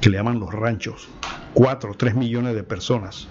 que 0.00 0.10
le 0.10 0.18
llaman 0.18 0.40
los 0.40 0.52
ranchos. 0.52 1.08
4 1.54 1.92
o 1.92 1.94
3 1.94 2.14
millones 2.14 2.54
de 2.54 2.62
personas. 2.64 3.28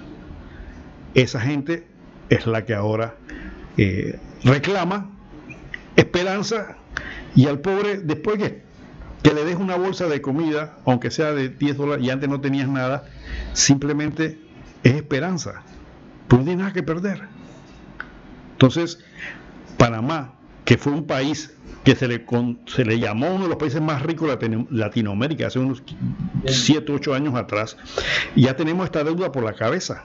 Esa 1.14 1.40
gente 1.42 1.88
es 2.30 2.46
la 2.48 2.66
que 2.66 2.74
ahora 2.74 3.16
eh, 3.78 4.20
reclama 4.44 5.10
esperanza 5.96 6.78
y 7.36 7.48
al 7.48 7.60
pobre, 7.60 7.98
después 8.00 8.38
que, 8.38 8.62
que 9.24 9.34
le 9.34 9.44
des 9.46 9.56
una 9.58 9.76
bolsa 9.76 10.08
de 10.08 10.22
comida, 10.22 10.78
aunque 10.86 11.12
sea 11.12 11.34
de 11.34 11.50
10 11.50 11.78
dólares 11.78 12.06
y 12.06 12.10
antes 12.10 12.30
no 12.30 12.40
tenías 12.42 12.68
nada, 12.70 13.06
simplemente 13.54 14.40
es 14.84 14.94
esperanza, 14.96 15.62
pues 16.28 16.40
no 16.40 16.46
tiene 16.46 16.62
nada 16.64 16.74
que 16.74 16.84
perder. 16.84 17.22
Entonces, 18.54 19.00
Panamá, 19.78 20.34
que 20.66 20.78
fue 20.78 20.92
un 20.94 21.06
país 21.06 21.54
que 21.84 21.96
se 21.96 22.08
le, 22.08 22.26
con- 22.26 22.60
se 22.68 22.84
le 22.86 23.00
llamó 23.00 23.28
uno 23.34 23.44
de 23.44 23.50
los 23.50 23.58
países 23.58 23.82
más 23.82 24.02
ricos 24.04 24.28
de 24.28 24.34
Latino- 24.36 24.68
Latinoamérica 24.70 25.48
hace 25.48 25.60
unos 25.60 25.82
7, 26.46 26.92
8 26.92 27.14
años 27.14 27.36
atrás, 27.36 27.78
ya 28.36 28.56
tenemos 28.56 28.86
esta 28.86 29.04
deuda 29.04 29.32
por 29.32 29.44
la 29.44 29.54
cabeza. 29.54 30.04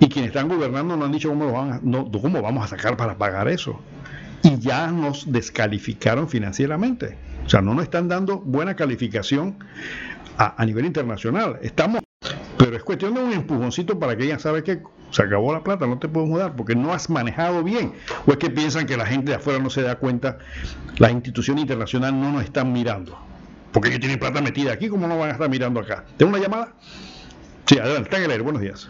Y 0.00 0.08
quienes 0.08 0.28
están 0.30 0.48
gobernando 0.48 0.96
no 0.96 1.04
han 1.04 1.12
dicho 1.12 1.28
cómo, 1.28 1.46
lo 1.46 1.52
van 1.52 1.72
a- 1.72 1.80
no, 1.82 2.10
cómo 2.10 2.40
vamos 2.40 2.64
a 2.64 2.68
sacar 2.68 2.96
para 2.96 3.18
pagar 3.18 3.48
eso. 3.48 3.80
Y 4.42 4.58
ya 4.58 4.86
nos 4.92 5.30
descalificaron 5.30 6.28
financieramente. 6.28 7.16
O 7.44 7.48
sea, 7.48 7.60
no 7.60 7.74
nos 7.74 7.84
están 7.84 8.08
dando 8.08 8.38
buena 8.38 8.76
calificación 8.76 9.56
a, 10.36 10.64
nivel 10.64 10.84
internacional. 10.84 11.58
Estamos, 11.62 12.00
pero 12.56 12.76
es 12.76 12.84
cuestión 12.84 13.14
de 13.14 13.22
un 13.22 13.32
empujoncito 13.32 13.98
para 13.98 14.16
que 14.16 14.24
ella 14.24 14.38
sabe 14.38 14.62
que 14.62 14.80
se 15.10 15.22
acabó 15.22 15.52
la 15.52 15.64
plata, 15.64 15.86
no 15.86 15.98
te 15.98 16.08
puedo 16.08 16.26
mudar 16.26 16.54
porque 16.54 16.76
no 16.76 16.92
has 16.92 17.10
manejado 17.10 17.64
bien. 17.64 17.94
O 18.26 18.32
es 18.32 18.36
que 18.36 18.50
piensan 18.50 18.86
que 18.86 18.96
la 18.96 19.06
gente 19.06 19.32
de 19.32 19.36
afuera 19.38 19.58
no 19.58 19.70
se 19.70 19.82
da 19.82 19.96
cuenta, 19.96 20.38
las 20.98 21.10
instituciones 21.10 21.62
internacionales 21.62 22.20
no 22.20 22.30
nos 22.30 22.44
están 22.44 22.72
mirando. 22.72 23.18
Porque 23.72 23.88
ellos 23.88 24.00
tienen 24.00 24.18
plata 24.18 24.40
metida 24.40 24.72
aquí, 24.72 24.88
¿cómo 24.88 25.08
no 25.08 25.18
van 25.18 25.30
a 25.30 25.32
estar 25.32 25.48
mirando 25.48 25.80
acá? 25.80 26.04
¿Tengo 26.16 26.30
una 26.30 26.40
llamada? 26.40 26.74
Sí, 27.66 27.78
adelante, 27.78 28.02
está 28.04 28.18
en 28.18 28.24
el 28.24 28.30
aire, 28.30 28.42
buenos 28.42 28.62
días. 28.62 28.88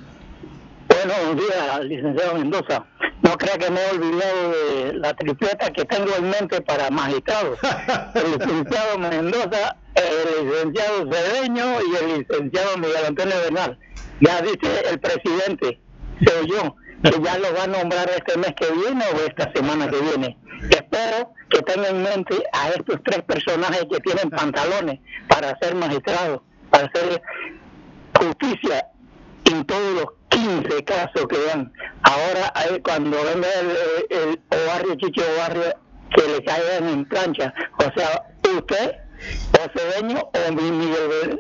Buenos 0.89 1.37
días, 1.37 1.81
licenciado 1.85 2.35
Mendoza. 2.35 2.85
No 3.23 3.37
crea 3.37 3.59
que 3.59 3.71
me 3.71 3.81
he 3.81 3.91
olvidado 3.91 4.51
de 4.51 4.93
la 4.95 5.13
tripleta 5.15 5.71
que 5.71 5.85
tengo 5.85 6.15
en 6.17 6.31
mente 6.31 6.63
para 6.63 6.89
magistrados. 6.91 7.59
El 8.15 8.33
licenciado 8.33 8.99
Mendoza, 8.99 9.77
el 9.95 10.47
licenciado 10.49 11.13
Cedeño 11.13 11.65
y 11.83 11.97
el 11.97 12.19
licenciado 12.19 12.79
Miguel 12.79 13.05
Antonio 13.07 13.35
Bernal. 13.45 13.79
Ya 14.21 14.41
dice 14.41 14.83
el 14.91 14.99
presidente, 14.99 15.81
se 16.25 16.39
oyó, 16.41 16.75
que 17.03 17.23
ya 17.23 17.39
lo 17.39 17.55
va 17.55 17.65
a 17.65 17.67
nombrar 17.67 18.09
este 18.11 18.37
mes 18.39 18.55
que 18.57 18.71
viene 18.73 19.05
o 19.15 19.27
esta 19.27 19.53
semana 19.53 19.89
que 19.89 20.01
viene. 20.01 20.37
Espero 20.71 21.33
que 21.51 21.63
tenga 21.63 21.89
en 21.89 22.03
mente 22.03 22.35
a 22.53 22.71
estos 22.71 22.97
tres 23.05 23.23
personajes 23.23 23.85
que 23.91 24.01
tienen 24.01 24.31
pantalones 24.31 25.01
para 25.29 25.57
ser 25.61 25.75
magistrados, 25.75 26.41
para 26.71 26.87
hacer 26.87 27.23
justicia 28.19 28.87
en 29.45 29.65
todos 29.65 29.95
los 29.95 30.18
15 30.31 30.85
casos 30.85 31.27
que 31.29 31.39
dan. 31.47 31.73
Ahora, 32.03 32.53
cuando 32.85 33.17
venga 33.25 33.49
el, 33.61 34.17
el, 34.17 34.41
Obarrio, 34.51 34.95
Chicho 34.97 35.23
Obarrio, 35.37 35.75
que 36.15 36.23
le 36.29 36.45
caigan 36.45 36.89
en 36.89 37.05
plancha. 37.07 37.53
O 37.79 37.99
sea, 37.99 38.25
usted, 38.57 38.97
o 39.53 39.79
Cedeño, 39.79 40.21
o 40.21 40.53
mi- 40.53 40.71
Miguel 40.71 41.09
Ber- 41.09 41.39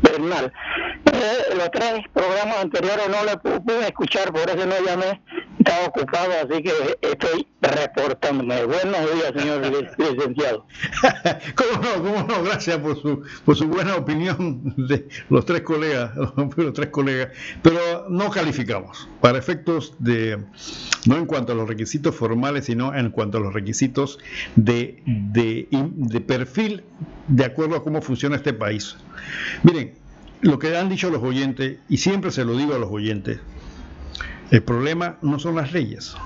Bernal. 0.00 0.52
Eh, 1.12 1.54
los 1.56 1.70
tres 1.72 2.02
programas 2.12 2.58
anteriores 2.58 3.08
no 3.08 3.24
le 3.24 3.32
pu- 3.32 3.64
pude 3.64 3.86
escuchar, 3.86 4.32
por 4.32 4.48
eso 4.48 4.64
no 4.66 4.78
llamé. 4.84 5.20
Estaba 5.68 5.86
ocupado, 5.88 6.32
así 6.44 6.62
que 6.62 6.72
estoy 7.02 7.46
reportándome. 7.60 8.64
Buenos 8.64 9.00
días, 9.12 9.32
señor 9.36 9.60
lic- 9.66 9.94
licenciado. 9.98 10.66
¿Cómo 11.54 11.82
no? 11.82 12.02
¿Cómo 12.02 12.26
no? 12.26 12.42
Gracias 12.42 12.78
por 12.78 12.98
su, 12.98 13.22
por 13.44 13.54
su 13.54 13.68
buena 13.68 13.96
opinión 13.96 14.72
de 14.78 15.06
los 15.28 15.44
tres 15.44 15.60
colegas, 15.60 16.12
los 16.56 16.72
tres 16.72 16.88
colegas. 16.88 17.28
Pero 17.60 18.06
no 18.08 18.30
calificamos 18.30 19.08
para 19.20 19.36
efectos 19.36 19.92
de, 19.98 20.38
no 21.04 21.16
en 21.18 21.26
cuanto 21.26 21.52
a 21.52 21.54
los 21.54 21.68
requisitos 21.68 22.14
formales, 22.14 22.64
sino 22.64 22.94
en 22.94 23.10
cuanto 23.10 23.36
a 23.36 23.42
los 23.42 23.52
requisitos 23.52 24.18
de, 24.56 25.02
de, 25.04 25.68
de 25.70 26.20
perfil 26.22 26.82
de 27.26 27.44
acuerdo 27.44 27.76
a 27.76 27.84
cómo 27.84 28.00
funciona 28.00 28.36
este 28.36 28.54
país. 28.54 28.96
Miren, 29.64 29.92
lo 30.40 30.58
que 30.58 30.74
han 30.78 30.88
dicho 30.88 31.10
los 31.10 31.22
oyentes, 31.22 31.76
y 31.90 31.98
siempre 31.98 32.30
se 32.30 32.46
lo 32.46 32.56
digo 32.56 32.74
a 32.74 32.78
los 32.78 32.90
oyentes, 32.90 33.40
el 34.50 34.62
problema 34.62 35.18
no 35.22 35.38
son 35.38 35.56
las 35.56 35.72
leyes. 35.72 36.16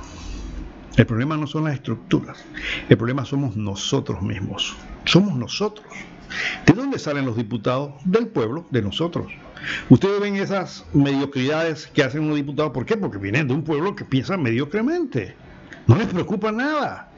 El 0.96 1.06
problema 1.06 1.36
no 1.36 1.46
son 1.46 1.64
las 1.64 1.74
estructuras, 1.74 2.44
el 2.88 2.98
problema 2.98 3.24
somos 3.24 3.56
nosotros 3.56 4.20
mismos. 4.20 4.76
Somos 5.06 5.34
nosotros. 5.34 5.86
¿De 6.66 6.74
dónde 6.74 6.98
salen 6.98 7.24
los 7.24 7.36
diputados? 7.36 7.94
Del 8.04 8.28
pueblo, 8.28 8.66
de 8.70 8.82
nosotros. 8.82 9.32
Ustedes 9.88 10.20
ven 10.20 10.36
esas 10.36 10.84
mediocridades 10.92 11.86
que 11.86 12.02
hacen 12.02 12.22
unos 12.24 12.36
diputados, 12.36 12.72
¿por 12.72 12.84
qué? 12.84 12.96
Porque 12.96 13.18
vienen 13.18 13.48
de 13.48 13.54
un 13.54 13.62
pueblo 13.62 13.96
que 13.96 14.04
piensa 14.04 14.36
mediocremente. 14.36 15.34
No 15.86 15.96
les 15.96 16.06
preocupa 16.08 16.52
nada. 16.52 17.10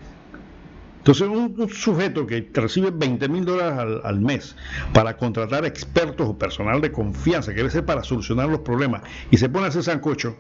Entonces, 0.99 1.29
un, 1.29 1.55
un 1.59 1.69
sujeto 1.69 2.27
que 2.27 2.49
recibe 2.55 2.91
20 2.91 3.29
mil 3.29 3.45
dólares 3.45 3.79
al, 3.79 4.01
al 4.05 4.21
mes 4.21 4.57
para 4.93 5.17
contratar 5.17 5.65
expertos 5.65 6.29
o 6.29 6.39
personal 6.39 6.81
de 6.81 6.93
confianza, 6.93 7.53
que 7.53 7.59
debe 7.59 7.71
ser 7.71 7.85
para 7.85 8.03
solucionar 8.05 8.49
los 8.49 8.61
problemas, 8.61 9.03
y 9.31 9.37
se 9.37 9.49
pone 9.49 9.67
a 9.67 9.69
hacer 9.69 9.83
sancocho, 9.83 10.37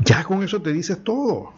ya 0.00 0.24
con 0.24 0.42
eso 0.42 0.60
te 0.62 0.72
dices 0.72 1.02
todo. 1.04 1.52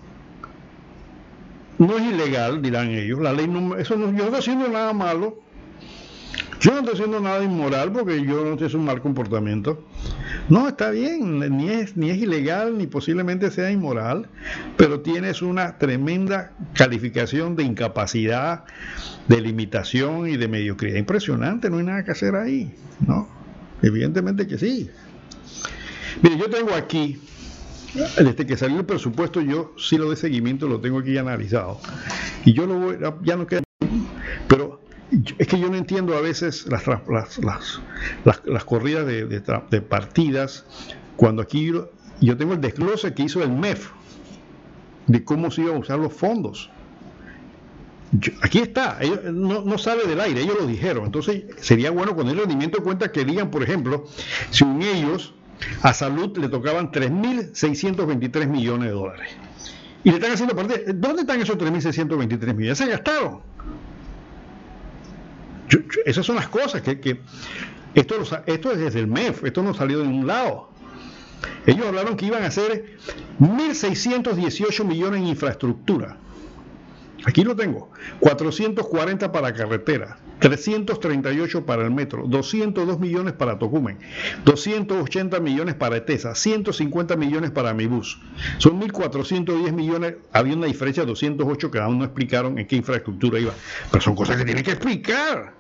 No 1.78 1.98
es 1.98 2.04
ilegal, 2.04 2.62
dirán 2.62 2.90
ellos. 2.90 3.20
La 3.20 3.32
ley 3.32 3.46
no, 3.48 3.76
eso 3.76 3.96
no, 3.96 4.06
yo 4.06 4.18
no 4.18 4.24
estoy 4.24 4.38
haciendo 4.38 4.68
nada 4.68 4.92
malo. 4.92 5.40
Yo 6.60 6.72
no 6.72 6.78
estoy 6.78 6.94
haciendo 6.94 7.20
nada 7.20 7.44
inmoral 7.44 7.92
porque 7.92 8.24
yo 8.24 8.42
no 8.44 8.52
estoy 8.52 8.68
haciendo 8.68 8.78
un 8.78 8.84
mal 8.86 9.02
comportamiento. 9.02 9.84
No, 10.48 10.68
está 10.68 10.90
bien, 10.90 11.38
ni 11.56 11.68
es, 11.68 11.96
ni 11.96 12.10
es 12.10 12.18
ilegal, 12.18 12.78
ni 12.78 12.86
posiblemente 12.86 13.50
sea 13.50 13.70
inmoral, 13.70 14.28
pero 14.76 15.00
tienes 15.00 15.42
una 15.42 15.76
tremenda 15.76 16.52
calificación 16.74 17.56
de 17.56 17.64
incapacidad, 17.64 18.64
de 19.28 19.40
limitación 19.40 20.28
y 20.28 20.36
de 20.36 20.48
mediocridad. 20.48 20.96
Impresionante, 20.96 21.68
no 21.68 21.78
hay 21.78 21.84
nada 21.84 22.04
que 22.04 22.12
hacer 22.12 22.34
ahí, 22.36 22.72
¿no? 23.06 23.28
Evidentemente 23.82 24.46
que 24.46 24.56
sí. 24.56 24.88
Mire, 26.22 26.38
yo 26.38 26.48
tengo 26.48 26.72
aquí 26.74 27.20
desde 28.16 28.47
que 28.47 28.56
salió 28.56 28.78
el 28.78 28.85
presupuesto 28.86 29.40
yo 29.40 29.73
sí 29.78 29.97
lo 29.98 30.10
de 30.10 30.16
seguimiento 30.16 30.68
lo 30.68 30.81
tengo 30.81 30.98
aquí 30.98 31.16
analizado. 31.18 31.81
Y 32.44 32.52
yo 32.52 32.66
lo 32.66 32.78
voy 32.78 32.97
ya 33.23 33.36
no 33.36 33.47
queda 33.47 33.62
pero 34.48 34.81
es 35.39 35.47
que 35.47 35.59
yo 35.59 35.68
no 35.68 35.77
entiendo 35.77 36.16
a 36.16 36.20
veces 36.20 36.66
las 36.68 36.86
las, 36.86 37.39
las, 37.39 37.81
las, 38.44 38.64
corridas 38.64 39.06
de, 39.06 39.27
de 39.27 39.81
partidas 39.81 40.64
cuando 41.16 41.43
aquí 41.43 41.66
yo, 42.20 42.36
tengo 42.36 42.55
el 42.55 42.60
desglose 42.60 43.14
que 43.14 43.23
hizo 43.23 43.43
el 43.43 43.51
MEF 43.51 43.90
de 45.06 45.24
cómo 45.24 45.51
se 45.51 45.62
iban 45.62 45.77
a 45.77 45.78
usar 45.78 45.98
los 45.98 46.12
fondos. 46.12 46.70
Aquí 48.43 48.59
está, 48.60 48.98
ellos- 49.01 49.20
no, 49.24 49.62
no 49.62 49.78
sale 49.78 50.05
del 50.06 50.20
aire, 50.20 50.40
ellos 50.43 50.56
lo 50.60 50.66
dijeron. 50.66 51.06
Entonces 51.06 51.44
sería 51.60 51.90
bueno 51.90 52.14
cuando 52.14 52.32
el 52.32 52.39
rendimiento 52.39 52.78
de 52.78 52.85
cuenta 52.85 53.10
que 53.12 53.24
digan, 53.24 53.51
por 53.51 53.62
ejemplo, 53.62 54.05
si 54.51 54.64
un 54.64 54.82
ellos 54.82 55.35
a 55.83 55.93
salud 55.95 56.37
le 56.39 56.49
tocaban 56.49 56.91
3.623 56.91 58.47
millones 58.47 58.89
de 58.89 58.95
dólares. 58.95 59.37
Y 60.05 60.11
le 60.11 60.16
están 60.16 60.33
haciendo 60.33 60.55
parte. 60.55 60.85
¿Dónde 60.95 61.23
están 61.23 61.41
esos 61.41 61.57
3.623 61.59 62.55
millones? 62.55 62.78
Se 62.78 62.87
gastaron. 62.87 63.41
Esas 66.05 66.24
son 66.24 66.37
las 66.37 66.49
cosas 66.49 66.83
que. 66.83 67.01
que- 67.01 67.20
esto, 67.95 68.16
esto 68.45 68.73
es 68.73 68.78
desde 68.78 69.01
el 69.01 69.07
MEF, 69.07 69.45
esto 69.45 69.62
no 69.62 69.73
salió 69.73 70.01
de 70.01 70.07
ningún 70.07 70.27
lado. 70.27 70.69
Ellos 71.65 71.87
hablaron 71.87 72.15
que 72.16 72.27
iban 72.27 72.43
a 72.43 72.47
hacer 72.49 72.99
1.618 73.41 74.85
millones 74.85 75.20
en 75.23 75.28
infraestructura. 75.28 76.19
Aquí 77.24 77.43
lo 77.43 77.57
tengo. 77.57 77.91
440 78.20 79.33
para 79.33 79.53
carretera. 79.55 80.19
338 80.38 81.64
para 81.64 81.84
el 81.84 81.90
metro, 81.90 82.24
202 82.26 83.00
millones 83.00 83.32
para 83.32 83.58
Tocumen, 83.58 83.98
280 84.44 85.40
millones 85.40 85.74
para 85.74 85.96
ETESA, 85.96 86.34
150 86.34 87.16
millones 87.16 87.50
para 87.50 87.72
mi 87.72 87.86
bus. 87.86 88.20
Son 88.58 88.80
1.410 88.80 89.72
millones, 89.72 90.16
había 90.32 90.54
una 90.54 90.66
diferencia 90.66 91.04
de 91.04 91.08
208 91.08 91.70
que 91.70 91.78
aún 91.78 91.98
no 91.98 92.04
explicaron 92.04 92.58
en 92.58 92.66
qué 92.66 92.76
infraestructura 92.76 93.38
iba. 93.38 93.52
Pero 93.90 94.02
son 94.02 94.14
cosas 94.14 94.36
que 94.36 94.44
tienen 94.44 94.62
que 94.62 94.72
explicar. 94.72 95.54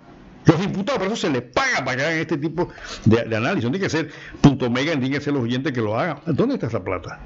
Los 0.44 0.60
diputados, 0.60 0.98
por 1.00 1.08
eso 1.08 1.16
se 1.16 1.30
les 1.30 1.42
paga 1.42 1.84
para 1.84 1.96
que 1.96 2.02
hagan 2.04 2.18
este 2.18 2.38
tipo 2.38 2.68
de, 3.04 3.36
análisis. 3.36 3.64
No 3.64 3.70
tiene 3.72 3.80
que 3.80 3.90
ser 3.90 4.10
punto 4.40 4.70
mega, 4.70 4.92
tiene 4.92 5.10
que 5.10 5.20
ser 5.20 5.32
los 5.32 5.42
oyentes 5.42 5.72
que 5.72 5.80
lo 5.80 5.98
hagan. 5.98 6.18
¿Dónde 6.26 6.54
está 6.54 6.68
esa 6.68 6.84
plata? 6.84 7.18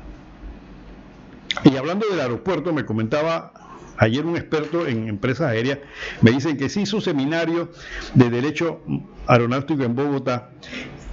Y 1.65 1.77
hablando 1.77 2.07
del 2.09 2.21
aeropuerto, 2.21 2.73
me 2.73 2.87
comentaba 2.87 3.53
ayer 4.01 4.25
un 4.25 4.37
experto 4.37 4.87
en 4.87 5.09
empresas 5.09 5.49
aéreas, 5.49 5.79
me 6.23 6.31
dicen 6.31 6.57
que 6.57 6.69
sí 6.69 6.83
hizo 6.83 7.01
seminario 7.01 7.71
de 8.15 8.31
derecho 8.31 8.81
aeronáutico 9.27 9.83
en 9.85 9.95
Bogotá. 9.95 10.51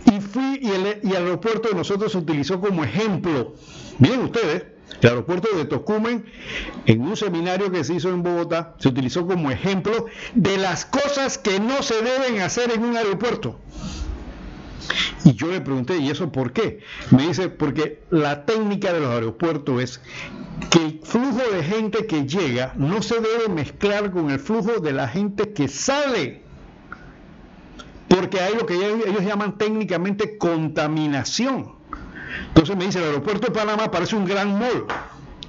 Y 0.06 0.22
fui 0.22 0.62
el, 0.64 1.02
y 1.04 1.10
el 1.12 1.18
aeropuerto 1.18 1.68
de 1.68 1.76
nosotros 1.76 2.14
se 2.14 2.18
utilizó 2.18 2.62
como 2.62 2.86
ejemplo. 2.86 3.56
Miren 4.00 4.22
ustedes, 4.22 4.68
el 5.02 5.10
aeropuerto 5.10 5.56
de 5.56 5.66
Tocumen, 5.66 6.26
en 6.86 7.02
un 7.02 7.18
seminario 7.18 7.70
que 7.70 7.84
se 7.84 7.96
hizo 7.96 8.10
en 8.10 8.24
Bogotá, 8.24 8.76
se 8.80 8.88
utilizó 8.88 9.28
como 9.28 9.52
ejemplo 9.52 10.06
de 10.34 10.58
las 10.58 10.86
cosas 10.86 11.38
que 11.38 11.60
no 11.60 11.84
se 11.84 12.02
deben 12.02 12.40
hacer 12.40 12.72
en 12.72 12.86
un 12.86 12.96
aeropuerto. 12.96 13.60
Y 15.24 15.34
yo 15.34 15.48
le 15.48 15.62
pregunté, 15.62 15.98
¿y 15.98 16.10
eso 16.10 16.32
por 16.32 16.54
qué? 16.54 16.80
Me 17.12 17.28
dice, 17.28 17.50
porque 17.50 18.04
la 18.10 18.46
técnica 18.46 18.94
de 18.94 19.00
los 19.00 19.10
aeropuertos 19.10 19.82
es 19.82 20.02
que 20.70 20.86
el 20.86 21.00
flujo 21.04 21.42
de 21.52 21.64
gente 21.64 22.06
que 22.06 22.26
llega 22.26 22.74
no 22.76 23.02
se 23.02 23.16
debe 23.16 23.50
mezclar 23.50 24.12
con 24.12 24.30
el 24.30 24.40
flujo 24.40 24.80
de 24.80 24.94
la 24.94 25.08
gente 25.08 25.54
que 25.54 25.68
sale. 25.68 26.42
Porque 28.08 28.40
hay 28.40 28.56
lo 28.56 28.66
que 28.66 28.76
ellos 28.76 29.24
llaman 29.24 29.58
técnicamente 29.58 30.38
contaminación. 30.38 31.76
Entonces 32.50 32.76
me 32.76 32.86
dice, 32.86 33.00
el 33.00 33.06
aeropuerto 33.06 33.48
de 33.48 33.54
Panamá 33.54 33.92
parece 33.92 34.16
un 34.16 34.26
gran 34.26 34.58
mall. 34.58 34.86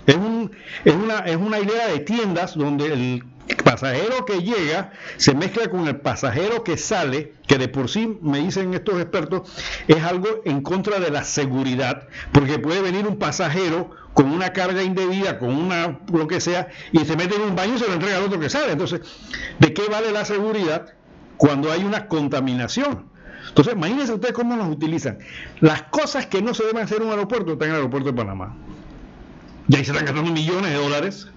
Es, 0.07 0.17
un, 0.17 0.51
es, 0.85 0.95
una, 0.95 1.19
es 1.21 1.37
una 1.37 1.61
idea 1.61 1.89
de 1.89 2.01
tiendas 2.01 2.57
donde 2.57 2.93
el 2.93 3.25
pasajero 3.57 4.25
que 4.25 4.43
llega 4.43 4.93
se 5.17 5.35
mezcla 5.35 5.69
con 5.69 5.87
el 5.89 5.97
pasajero 5.97 6.65
que 6.65 6.77
sale, 6.77 7.35
que 7.47 7.59
de 7.59 7.69
por 7.69 7.89
sí, 7.89 8.19
me 8.23 8.39
dicen 8.39 8.75
estos 8.75 9.01
expertos, 9.01 9.51
es 9.87 10.03
algo 10.03 10.29
en 10.45 10.63
contra 10.63 11.01
de 11.01 11.11
la 11.11 11.25
seguridad, 11.25 12.09
porque 12.33 12.59
puede 12.59 12.83
venir 12.83 13.07
un 13.07 13.19
pasajero 13.19 13.91
con 14.15 14.33
una 14.33 14.53
carga 14.53 14.83
indebida, 14.83 15.39
con 15.39 15.51
una 15.51 16.01
lo 16.13 16.27
que 16.27 16.41
sea, 16.41 16.69
y 16.93 17.05
se 17.05 17.17
mete 17.17 17.37
en 17.37 17.43
un 17.43 17.57
baño 17.57 17.77
y 17.77 17.79
se 17.79 17.87
lo 17.87 17.95
entrega 17.95 18.17
al 18.17 18.25
otro 18.25 18.41
que 18.41 18.51
sale. 18.51 18.73
Entonces, 18.73 19.01
¿de 19.59 19.73
qué 19.73 19.87
vale 19.89 20.13
la 20.13 20.25
seguridad 20.25 20.95
cuando 21.37 21.71
hay 21.71 21.85
una 21.85 22.09
contaminación? 22.09 23.07
Entonces, 23.49 23.75
imagínense 23.75 24.13
ustedes 24.13 24.35
cómo 24.35 24.57
nos 24.57 24.69
utilizan. 24.69 25.19
Las 25.61 25.83
cosas 25.85 26.27
que 26.27 26.43
no 26.43 26.55
se 26.55 26.65
deben 26.65 26.83
hacer 26.83 26.99
en 26.99 27.05
un 27.05 27.11
aeropuerto 27.11 27.53
están 27.53 27.69
en 27.69 27.75
el 27.75 27.81
aeropuerto 27.81 28.11
de 28.11 28.17
Panamá. 28.17 28.57
Y 29.69 29.77
ahí 29.77 29.85
se 29.85 29.93
están 29.93 30.05
gastando 30.05 30.33
millones 30.33 30.71
de 30.71 30.77
dólares 30.77 31.29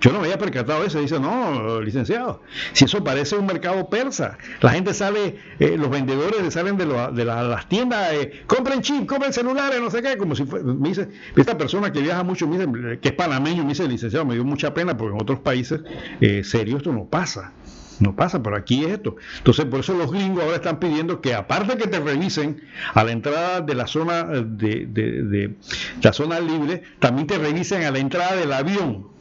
yo 0.00 0.12
no 0.12 0.20
me 0.20 0.26
había 0.26 0.38
percatado 0.38 0.84
eso. 0.84 1.00
Dice, 1.00 1.18
no, 1.18 1.80
licenciado, 1.80 2.42
si 2.72 2.84
eso 2.84 3.02
parece 3.02 3.36
un 3.36 3.46
mercado 3.46 3.88
persa. 3.88 4.38
La 4.60 4.70
gente 4.70 4.94
sale, 4.94 5.36
eh, 5.58 5.76
los 5.76 5.90
vendedores 5.90 6.52
salen 6.54 6.76
de, 6.76 6.86
las 6.86 7.68
tiendas, 7.68 8.12
eh, 8.12 8.44
compren 8.46 8.80
chip, 8.80 9.06
compren 9.06 9.32
celulares, 9.32 9.80
no 9.80 9.90
sé 9.90 10.02
qué. 10.02 10.16
Como 10.16 10.34
si 10.34 10.44
me 10.44 10.88
dice, 10.88 11.08
esta 11.36 11.58
persona 11.58 11.92
que 11.92 12.00
viaja 12.00 12.22
mucho, 12.22 12.46
me 12.46 12.58
dice, 12.58 12.98
que 13.00 13.08
es 13.08 13.14
panameño, 13.14 13.62
me 13.62 13.70
dice, 13.70 13.88
licenciado, 13.88 14.24
me 14.24 14.34
dio 14.34 14.44
mucha 14.44 14.72
pena 14.72 14.96
porque 14.96 15.16
en 15.16 15.22
otros 15.22 15.40
países, 15.40 15.80
eh, 16.20 16.42
serio, 16.44 16.76
esto 16.76 16.92
no 16.92 17.04
pasa. 17.04 17.52
No 18.00 18.14
pasa, 18.14 18.40
pero 18.40 18.54
aquí 18.54 18.84
es 18.84 18.92
esto. 18.92 19.16
Entonces, 19.38 19.64
por 19.64 19.80
eso 19.80 19.92
los 19.92 20.12
gringos 20.12 20.44
ahora 20.44 20.54
están 20.54 20.78
pidiendo 20.78 21.20
que 21.20 21.34
aparte 21.34 21.76
que 21.76 21.88
te 21.88 21.98
revisen 21.98 22.62
a 22.94 23.02
la 23.02 23.10
entrada 23.10 23.60
de 23.60 23.74
la 23.74 23.88
zona 23.88 24.22
de, 24.22 24.86
de 24.86 25.56
la 26.00 26.12
zona 26.12 26.38
libre, 26.38 26.84
también 27.00 27.26
te 27.26 27.38
revisen 27.38 27.82
a 27.82 27.90
la 27.90 27.98
entrada 27.98 28.36
del 28.36 28.52
avión 28.52 29.17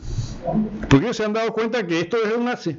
porque 0.90 1.06
ellos 1.06 1.18
se 1.18 1.26
han 1.26 1.34
dado 1.34 1.52
cuenta 1.54 1.86
que 1.86 2.00
esto 2.00 2.18
es, 2.24 2.34
una, 2.36 2.54
esto 2.54 2.72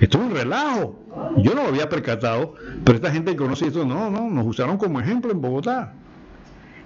es 0.00 0.14
un 0.14 0.30
relajo. 0.30 0.98
Yo 1.36 1.54
no 1.54 1.62
lo 1.62 1.68
había 1.68 1.88
percatado, 1.88 2.54
pero 2.84 2.96
esta 2.96 3.10
gente 3.10 3.32
que 3.32 3.36
conoce 3.36 3.66
esto, 3.66 3.84
no, 3.84 4.10
no, 4.10 4.28
nos 4.28 4.46
usaron 4.46 4.78
como 4.78 5.00
ejemplo 5.00 5.30
en 5.30 5.40
Bogotá. 5.40 5.94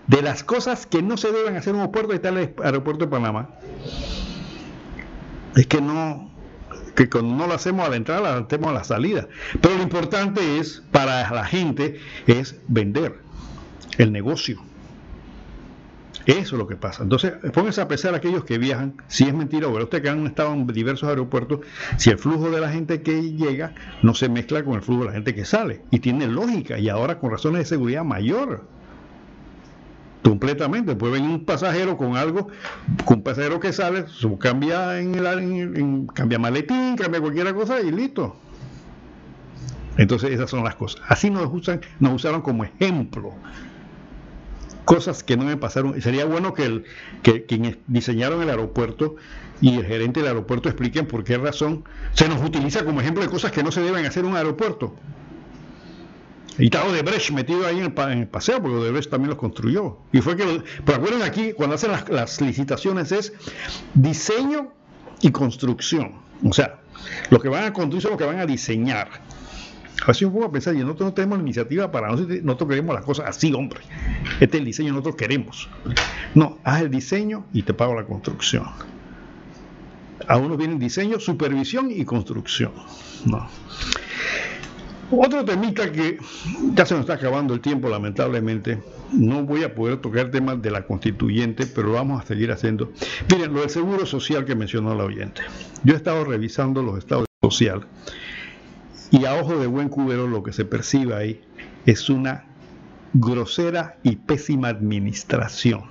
De 0.07 0.23
las 0.23 0.45
cosas 0.45 0.87
que 0.87 1.03
no 1.03 1.17
se 1.17 1.33
deben 1.33 1.57
hacer 1.57 1.71
en 1.71 1.77
un 1.77 1.81
aeropuerto, 1.83 2.13
está 2.13 2.29
el 2.29 2.55
aeropuerto 2.63 3.07
de 3.07 3.11
Panamá. 3.11 3.51
Es 5.57 5.67
que 5.67 5.81
no, 5.81 6.31
que 6.95 7.09
cuando 7.09 7.35
no 7.35 7.47
lo 7.47 7.55
hacemos 7.55 7.87
a 7.87 7.91
la 7.91 7.97
entrada, 7.97 8.39
lo 8.39 8.47
hacemos 8.47 8.71
a 8.71 8.73
la 8.73 8.85
salida. 8.85 9.27
Pero 9.61 9.77
lo 9.77 9.83
importante 9.83 10.59
es, 10.59 10.83
para 10.93 11.31
la 11.31 11.45
gente, 11.45 11.99
es 12.27 12.57
vender 12.69 13.19
el 13.99 14.13
negocio. 14.13 14.63
Eso 16.27 16.57
es 16.57 16.59
lo 16.59 16.67
que 16.67 16.75
pasa. 16.75 17.05
Entonces, 17.05 17.35
pónganse 17.53 17.81
a 17.81 17.87
pesar 17.87 18.15
aquellos 18.17 18.45
que 18.45 18.59
viajan, 18.59 18.95
si 19.07 19.25
es 19.25 19.33
mentira, 19.33 19.69
o 19.69 19.83
usted 19.83 20.03
que 20.03 20.09
han 20.09 20.27
estado 20.27 20.53
en 20.53 20.67
diversos 20.67 21.09
aeropuertos, 21.09 21.61
si 21.99 22.11
el 22.11 22.19
flujo 22.19 22.51
de 22.51 22.61
la 22.61 22.69
gente 22.69 23.01
que 23.03 23.33
llega 23.33 23.75
no 24.03 24.13
se 24.13 24.29
mezcla 24.29 24.65
con 24.65 24.75
el 24.75 24.83
flujo 24.83 25.03
de 25.03 25.07
la 25.07 25.13
gente 25.13 25.35
que 25.37 25.45
sale. 25.45 25.83
Y 25.93 26.01
tiene 26.01 26.27
lógica, 26.27 26.79
y 26.79 26.89
ahora 26.89 27.21
con 27.21 27.31
razones 27.31 27.61
de 27.61 27.65
seguridad 27.67 28.05
mayor. 28.05 28.65
Completamente. 30.25 30.97
Puede 30.97 31.13
venir 31.13 31.31
un 31.31 31.45
pasajero 31.45 31.97
con 31.97 32.17
algo, 32.17 32.49
con 33.05 33.19
un 33.19 33.23
pasajero 33.23 33.61
que 33.61 33.73
sale, 33.73 34.07
cambia 34.41 34.99
en, 34.99 35.15
el, 35.15 36.07
cambia 36.13 36.41
maletín, 36.41 36.97
cambia 36.97 37.21
cualquier 37.21 37.55
cosa 37.55 37.81
y 37.81 37.93
listo. 37.93 38.35
Entonces 39.97 40.33
esas 40.33 40.51
son 40.51 40.65
las 40.65 40.75
cosas. 40.75 41.01
Así 41.07 41.31
nos 41.31 41.49
usan, 41.55 41.81
nos 42.01 42.15
usaron 42.15 42.43
como 42.43 42.65
ejemplo 42.65 43.33
cosas 44.87 45.23
que 45.23 45.37
no 45.37 45.45
me 45.45 45.59
pasaron. 45.59 46.01
Sería 46.01 46.25
bueno 46.25 46.55
que, 46.55 46.65
el, 46.65 46.85
que 47.23 47.45
quienes 47.45 47.77
diseñaron 47.89 48.43
el 48.43 48.49
aeropuerto 48.49 49.17
y 49.61 49.77
el 49.77 49.85
gerente 49.85 50.21
del 50.21 50.29
aeropuerto 50.29 50.71
expliquen 50.71 51.07
por 51.07 51.25
qué 51.25 51.37
razón 51.37 51.85
se 52.15 52.29
nos 52.29 52.43
utiliza 52.43 52.85
como 52.85 53.03
ejemplo 53.03 53.23
de 53.23 53.29
cosas 53.29 53.53
que 53.53 53.63
no 53.63 53.71
se 53.71 53.83
deben 53.83 54.07
hacer 54.07 54.25
en 54.25 54.31
un 54.31 54.37
aeropuerto. 54.37 54.95
Y 56.59 56.67
estaba 56.67 56.89
Odebrecht 56.89 57.33
metido 57.33 57.67
ahí 57.67 57.81
en 57.81 57.85
el, 57.85 58.29
paseo, 58.29 58.63
porque 58.63 58.77
Odebrecht 58.79 59.11
también 59.11 59.29
los 59.29 59.39
construyó. 59.39 59.99
Y 60.13 60.23
fue 60.23 60.37
que, 60.37 60.63
pero 60.87 60.99
acuerden 60.99 61.23
aquí, 61.23 61.53
cuando 61.53 61.75
hacen 61.75 61.91
las, 61.91 62.09
las 62.09 62.41
licitaciones 62.41 63.13
es 63.13 63.35
diseño 63.93 64.73
y 65.21 65.33
construcción. 65.33 66.13
O 66.43 66.55
sea, 66.55 66.81
lo 67.29 67.41
que 67.41 67.49
van 67.51 67.65
a 67.65 67.73
construir 67.75 68.03
son 68.03 68.13
lo 68.13 68.17
que 68.17 68.25
van 68.25 68.39
a 68.39 68.47
diseñar. 68.47 69.09
Así 70.05 70.25
un 70.25 70.33
poco 70.33 70.47
a 70.47 70.53
pensar, 70.53 70.75
y 70.75 70.81
nosotros 70.81 71.09
no 71.09 71.15
tenemos 71.15 71.39
la 71.39 71.43
iniciativa 71.43 71.91
para 71.91 72.09
nosotros, 72.09 72.43
nosotros 72.43 72.71
queremos 72.71 72.95
las 72.95 73.05
cosas 73.05 73.27
así, 73.29 73.53
hombre. 73.53 73.81
Este 74.41 74.57
es 74.57 74.61
el 74.61 74.65
diseño 74.65 74.89
que 74.89 74.93
nosotros 74.93 75.17
queremos. 75.17 75.69
No, 76.35 76.59
haz 76.65 76.83
el 76.83 76.91
diseño 76.91 77.47
y 77.53 77.63
te 77.63 77.75
pago 77.75 77.95
la 77.95 78.05
construcción. 78.05 78.65
A 80.29 80.37
uno 80.37 80.57
viene 80.57 80.77
diseño, 80.77 81.19
supervisión 81.19 81.91
y 81.91 82.05
construcción. 82.05 82.73
No. 83.25 83.49
Otro 85.11 85.45
temita 85.45 85.93
que 85.93 86.19
ya 86.75 86.85
se 86.85 86.95
nos 86.95 87.03
está 87.03 87.15
acabando 87.15 87.55
el 87.55 87.61
tiempo, 87.61 87.89
lamentablemente. 87.89 88.83
No 89.13 89.45
voy 89.45 89.63
a 89.63 89.73
poder 89.73 89.99
tocar 89.99 90.33
temas 90.33 90.61
de 90.61 90.71
la 90.71 90.83
constituyente, 90.85 91.67
pero 91.67 91.93
vamos 91.93 92.23
a 92.23 92.27
seguir 92.27 92.51
haciendo. 92.51 92.93
Miren, 93.31 93.55
lo 93.55 93.61
del 93.61 93.71
seguro 93.71 94.05
social 94.05 94.45
que 94.45 94.57
mencionó 94.57 94.95
la 94.97 95.05
oyente. 95.05 95.43
Yo 95.85 95.95
he 95.95 95.97
estado 95.97 96.25
revisando 96.25 96.83
los 96.83 96.99
estados 96.99 97.27
social 97.41 97.87
y 99.11 99.25
a 99.25 99.35
ojo 99.35 99.59
de 99.59 99.67
buen 99.67 99.89
cubero 99.89 100.27
lo 100.27 100.43
que 100.43 100.53
se 100.53 100.65
percibe 100.65 101.15
ahí 101.15 101.41
es 101.85 102.11
una 102.11 102.45
grosera 103.13 103.99
y 104.03 104.17
pésima 104.17 104.69
administración. 104.69 105.85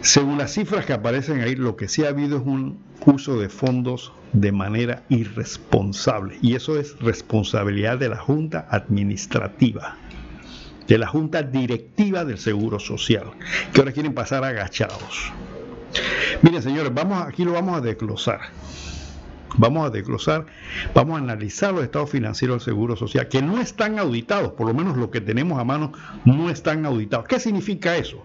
Según 0.00 0.38
las 0.38 0.52
cifras 0.52 0.84
que 0.84 0.92
aparecen 0.92 1.40
ahí, 1.40 1.54
lo 1.54 1.76
que 1.76 1.88
sí 1.88 2.04
ha 2.04 2.08
habido 2.08 2.38
es 2.38 2.42
un 2.44 2.80
uso 3.06 3.38
de 3.38 3.48
fondos 3.48 4.12
de 4.32 4.52
manera 4.52 5.04
irresponsable. 5.08 6.38
Y 6.42 6.54
eso 6.54 6.78
es 6.78 6.98
responsabilidad 6.98 7.98
de 7.98 8.08
la 8.08 8.16
Junta 8.16 8.66
Administrativa, 8.70 9.96
de 10.88 10.98
la 10.98 11.06
Junta 11.06 11.42
Directiva 11.42 12.24
del 12.24 12.38
Seguro 12.38 12.80
Social, 12.80 13.30
que 13.72 13.80
ahora 13.80 13.92
quieren 13.92 14.14
pasar 14.14 14.44
agachados. 14.44 15.32
Miren, 16.42 16.62
señores, 16.62 16.92
vamos, 16.92 17.24
aquí 17.26 17.44
lo 17.44 17.52
vamos 17.52 17.76
a 17.76 17.80
desglosar. 17.80 18.40
Vamos 19.56 19.86
a 19.86 19.90
desglosar, 19.90 20.46
vamos 20.94 21.16
a 21.16 21.22
analizar 21.22 21.74
los 21.74 21.84
estados 21.84 22.10
financieros 22.10 22.58
del 22.58 22.64
Seguro 22.64 22.96
Social, 22.96 23.28
que 23.28 23.42
no 23.42 23.60
están 23.60 23.98
auditados, 23.98 24.52
por 24.52 24.66
lo 24.66 24.74
menos 24.74 24.96
lo 24.96 25.10
que 25.10 25.20
tenemos 25.20 25.58
a 25.58 25.64
mano 25.64 25.92
no 26.24 26.48
están 26.48 26.86
auditados. 26.86 27.26
¿Qué 27.26 27.38
significa 27.38 27.96
eso? 27.96 28.22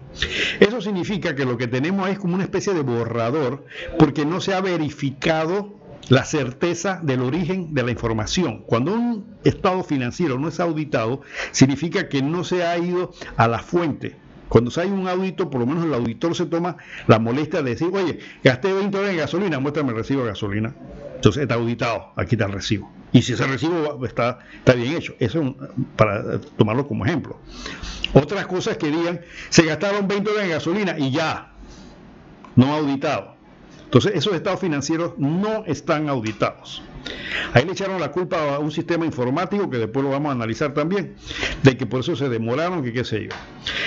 Eso 0.58 0.80
significa 0.80 1.34
que 1.34 1.44
lo 1.44 1.58
que 1.58 1.66
tenemos 1.66 2.08
es 2.08 2.18
como 2.18 2.34
una 2.34 2.44
especie 2.44 2.72
de 2.72 2.80
borrador, 2.80 3.64
porque 3.98 4.24
no 4.24 4.40
se 4.40 4.54
ha 4.54 4.60
verificado 4.60 5.78
la 6.08 6.24
certeza 6.24 7.00
del 7.02 7.20
origen 7.20 7.74
de 7.74 7.82
la 7.82 7.90
información. 7.90 8.62
Cuando 8.66 8.94
un 8.94 9.36
estado 9.44 9.84
financiero 9.84 10.38
no 10.38 10.48
es 10.48 10.60
auditado, 10.60 11.20
significa 11.52 12.08
que 12.08 12.22
no 12.22 12.44
se 12.44 12.64
ha 12.64 12.78
ido 12.78 13.12
a 13.36 13.48
la 13.48 13.58
fuente 13.58 14.16
Cuando 14.48 14.70
se 14.70 14.80
hay 14.80 14.88
un 14.88 15.06
audito, 15.06 15.50
por 15.50 15.60
lo 15.60 15.66
menos 15.66 15.84
el 15.84 15.92
auditor 15.92 16.34
se 16.34 16.46
toma 16.46 16.78
la 17.06 17.18
molestia 17.18 17.60
de 17.60 17.70
decir, 17.70 17.90
oye, 17.92 18.18
gasté 18.42 18.72
20 18.72 18.96
dólares 18.96 19.14
en 19.14 19.20
gasolina, 19.20 19.58
muéstrame 19.58 19.90
el 19.90 19.96
recibo 19.96 20.22
de 20.22 20.28
gasolina. 20.28 20.74
Entonces 21.18 21.42
está 21.42 21.56
auditado, 21.56 22.12
aquí 22.14 22.36
está 22.36 22.46
el 22.46 22.52
recibo. 22.52 22.92
Y 23.12 23.22
si 23.22 23.32
ese 23.32 23.44
recibo 23.44 24.04
está, 24.06 24.38
está 24.54 24.74
bien 24.74 24.94
hecho, 24.94 25.14
eso 25.18 25.42
es 25.42 25.52
para 25.96 26.38
tomarlo 26.56 26.86
como 26.86 27.04
ejemplo. 27.04 27.40
Otras 28.14 28.46
cosas 28.46 28.76
que 28.76 28.88
digan, 28.88 29.20
se 29.48 29.64
gastaron 29.64 30.06
20 30.06 30.30
dólares 30.30 30.48
en 30.48 30.54
gasolina 30.54 30.96
y 30.96 31.10
ya, 31.10 31.54
no 32.54 32.72
auditado. 32.72 33.34
Entonces, 33.82 34.12
esos 34.14 34.32
estados 34.34 34.60
financieros 34.60 35.14
no 35.18 35.64
están 35.64 36.08
auditados. 36.08 36.84
Ahí 37.52 37.64
le 37.64 37.72
echaron 37.72 38.00
la 38.00 38.12
culpa 38.12 38.54
a 38.54 38.60
un 38.60 38.70
sistema 38.70 39.04
informático 39.04 39.68
que 39.68 39.78
después 39.78 40.04
lo 40.04 40.12
vamos 40.12 40.28
a 40.28 40.32
analizar 40.34 40.72
también, 40.72 41.16
de 41.64 41.76
que 41.76 41.84
por 41.84 42.00
eso 42.00 42.14
se 42.14 42.28
demoraron, 42.28 42.84
que 42.84 42.92
qué 42.92 43.04
sé 43.04 43.24
yo. 43.24 43.30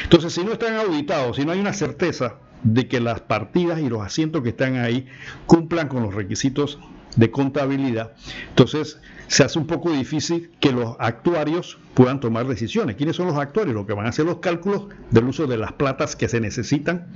Entonces, 0.03 0.33
si 0.33 0.43
no 0.43 0.51
están 0.51 0.75
auditados, 0.75 1.37
si 1.37 1.45
no 1.45 1.53
hay 1.53 1.61
una 1.61 1.71
certeza 1.71 2.35
de 2.63 2.89
que 2.89 2.99
las 2.99 3.21
partidas 3.21 3.79
y 3.79 3.87
los 3.87 4.01
asientos 4.01 4.43
que 4.43 4.49
están 4.49 4.75
ahí 4.75 5.07
cumplan 5.45 5.87
con 5.87 6.03
los 6.03 6.13
requisitos 6.13 6.77
de 7.15 7.31
contabilidad, 7.31 8.13
entonces 8.49 8.99
se 9.27 9.43
hace 9.45 9.57
un 9.59 9.65
poco 9.65 9.91
difícil 9.91 10.51
que 10.59 10.73
los 10.73 10.97
actuarios 10.99 11.77
puedan 11.93 12.19
tomar 12.19 12.47
decisiones. 12.47 12.97
¿Quiénes 12.97 13.15
son 13.15 13.27
los 13.27 13.37
actuarios? 13.37 13.73
Los 13.75 13.85
que 13.85 13.93
van 13.93 14.05
a 14.05 14.09
hacer 14.09 14.25
los 14.25 14.39
cálculos 14.39 14.87
del 15.09 15.23
uso 15.23 15.47
de 15.47 15.55
las 15.55 15.71
platas 15.71 16.17
que 16.17 16.27
se 16.27 16.41
necesitan 16.41 17.07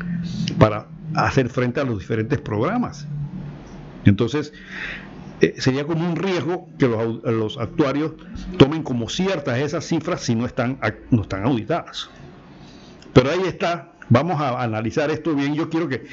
para 0.58 0.88
hacer 1.14 1.50
frente 1.50 1.82
a 1.82 1.84
los 1.84 2.00
diferentes 2.00 2.40
programas. 2.40 3.06
Entonces, 4.06 4.54
eh, 5.42 5.56
sería 5.58 5.86
como 5.86 6.10
un 6.10 6.16
riesgo 6.16 6.70
que 6.80 6.88
los, 6.88 7.58
actuarios 7.58 8.14
tomen 8.58 8.84
como 8.84 9.10
ciertas 9.10 9.60
esas 9.60 9.86
cifras 9.86 10.22
si 10.22 10.36
no 10.36 10.46
están, 10.46 10.80
no 11.12 11.24
están 11.24 11.44
auditadas. 11.44 12.10
Pero 13.12 13.32
ahí 13.32 13.42
está, 13.46 13.92
vamos 14.10 14.40
a 14.42 14.62
analizar 14.62 15.10
esto 15.12 15.34
bien. 15.36 15.56
Yo 15.56 15.70
quiero 15.70 15.88
que, 15.88 16.06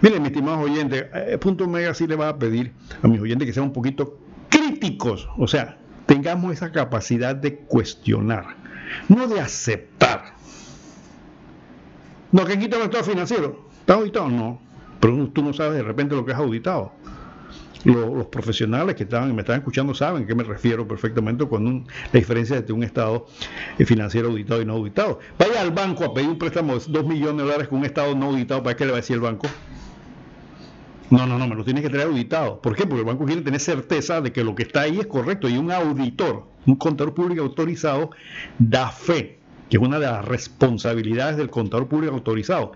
miren, 0.00 0.22
mis 0.22 0.30
estimados 0.30 0.64
oyentes, 0.64 1.06
eh, 1.14 1.38
Punto 1.38 1.66
Mega 1.66 1.94
sí 1.94 2.06
le 2.06 2.16
va 2.16 2.30
a 2.30 2.38
pedir 2.38 2.72
a 3.02 3.08
mis 3.08 3.20
oyentes 3.20 3.46
que 3.46 3.52
sean 3.52 3.66
un 3.66 3.72
poquito 3.72 4.18
críticos, 4.48 5.28
o 5.36 5.46
sea, 5.46 5.78
tengamos 6.06 6.52
esa 6.52 6.72
capacidad 6.72 7.34
de 7.34 7.56
cuestionar, 7.56 8.56
no 9.08 9.26
de 9.26 9.40
aceptar. 9.40 10.36
No, 12.32 12.44
que 12.44 12.54
está 12.54 12.76
el 12.76 12.82
estado 12.82 13.04
financiero. 13.04 13.68
¿Está 13.80 13.94
auditado? 13.94 14.28
No. 14.28 14.60
Pero 15.00 15.28
tú 15.28 15.42
no 15.42 15.52
sabes 15.52 15.74
de 15.74 15.82
repente 15.82 16.14
lo 16.14 16.24
que 16.24 16.32
es 16.32 16.38
auditado. 16.38 16.92
Los, 17.86 18.26
profesionales 18.26 18.96
que 18.96 19.04
estaban, 19.04 19.32
me 19.34 19.42
estaban 19.42 19.60
escuchando 19.60 19.94
saben 19.94 20.24
a 20.24 20.26
qué 20.26 20.34
me 20.34 20.42
refiero 20.42 20.88
perfectamente 20.88 21.46
con 21.48 21.86
la 22.12 22.18
diferencia 22.18 22.56
entre 22.56 22.72
un 22.72 22.82
estado 22.82 23.26
financiero 23.78 24.28
auditado 24.28 24.60
y 24.60 24.64
no 24.64 24.74
auditado. 24.74 25.20
Vaya 25.38 25.60
al 25.60 25.70
banco 25.70 26.04
a 26.04 26.12
pedir 26.12 26.28
un 26.28 26.38
préstamo 26.38 26.76
de 26.76 26.84
2 26.86 27.06
millones 27.06 27.36
de 27.36 27.42
dólares 27.44 27.68
con 27.68 27.78
un 27.78 27.84
estado 27.84 28.14
no 28.16 28.26
auditado, 28.26 28.62
¿para 28.62 28.74
qué 28.76 28.84
le 28.84 28.90
va 28.90 28.98
a 28.98 29.00
decir 29.00 29.14
el 29.14 29.20
banco? 29.20 29.46
No, 31.10 31.26
no, 31.26 31.38
no, 31.38 31.46
me 31.46 31.54
lo 31.54 31.64
tiene 31.64 31.80
que 31.80 31.88
traer 31.88 32.08
auditado. 32.08 32.60
¿Por 32.60 32.74
qué? 32.74 32.84
Porque 32.84 33.00
el 33.00 33.06
banco 33.06 33.24
quiere 33.24 33.42
tener 33.42 33.60
certeza 33.60 34.20
de 34.20 34.32
que 34.32 34.42
lo 34.42 34.56
que 34.56 34.64
está 34.64 34.80
ahí 34.80 34.98
es 34.98 35.06
correcto 35.06 35.48
y 35.48 35.56
un 35.56 35.70
auditor, 35.70 36.48
un 36.66 36.74
contador 36.74 37.14
público 37.14 37.42
autorizado, 37.42 38.10
da 38.58 38.90
fe, 38.90 39.38
que 39.68 39.76
es 39.76 39.82
una 39.82 39.98
de 39.98 40.06
las 40.06 40.24
responsabilidades 40.24 41.36
del 41.36 41.50
contador 41.50 41.88
público 41.88 42.14
autorizado. 42.14 42.72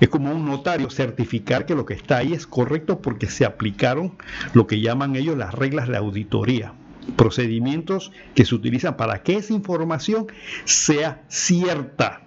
Es 0.00 0.08
como 0.08 0.32
un 0.32 0.44
notario 0.44 0.90
certificar 0.90 1.66
que 1.66 1.74
lo 1.74 1.86
que 1.86 1.94
está 1.94 2.18
ahí 2.18 2.32
es 2.32 2.46
correcto 2.46 3.00
porque 3.00 3.28
se 3.28 3.44
aplicaron 3.44 4.16
lo 4.52 4.66
que 4.66 4.80
llaman 4.80 5.16
ellos 5.16 5.36
las 5.36 5.54
reglas 5.54 5.88
de 5.88 5.96
auditoría 5.96 6.74
procedimientos 7.16 8.12
que 8.34 8.44
se 8.44 8.54
utilizan 8.54 8.96
para 8.96 9.22
que 9.22 9.36
esa 9.36 9.52
información 9.52 10.26
sea 10.64 11.22
cierta. 11.28 12.20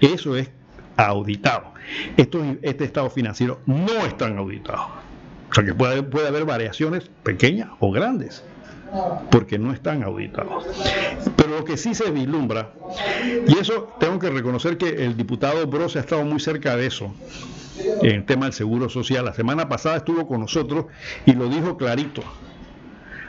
Eso 0.00 0.36
es 0.36 0.50
auditado. 0.96 1.74
este 2.16 2.84
estado 2.84 3.10
financiero 3.10 3.60
no 3.66 4.06
están 4.06 4.38
auditados. 4.38 4.86
O 5.50 5.54
sea 5.54 5.64
que 5.64 5.74
puede, 5.74 6.02
puede 6.02 6.28
haber 6.28 6.44
variaciones 6.44 7.10
pequeñas 7.22 7.68
o 7.80 7.90
grandes 7.90 8.44
porque 9.30 9.58
no 9.58 9.72
están 9.72 10.02
auditados. 10.02 10.64
Pero 11.36 11.58
lo 11.58 11.64
que 11.64 11.76
sí 11.76 11.94
se 11.94 12.10
vislumbra, 12.10 12.72
y 13.46 13.58
eso 13.58 13.94
tengo 13.98 14.18
que 14.18 14.30
reconocer 14.30 14.78
que 14.78 15.04
el 15.04 15.16
diputado 15.16 15.66
Bros 15.66 15.96
ha 15.96 16.00
estado 16.00 16.24
muy 16.24 16.40
cerca 16.40 16.76
de 16.76 16.86
eso, 16.86 17.14
en 18.02 18.10
el 18.10 18.24
tema 18.24 18.46
del 18.46 18.52
seguro 18.52 18.88
social. 18.88 19.24
La 19.24 19.34
semana 19.34 19.68
pasada 19.68 19.98
estuvo 19.98 20.26
con 20.26 20.40
nosotros 20.40 20.86
y 21.26 21.32
lo 21.32 21.48
dijo 21.48 21.76
clarito. 21.76 22.22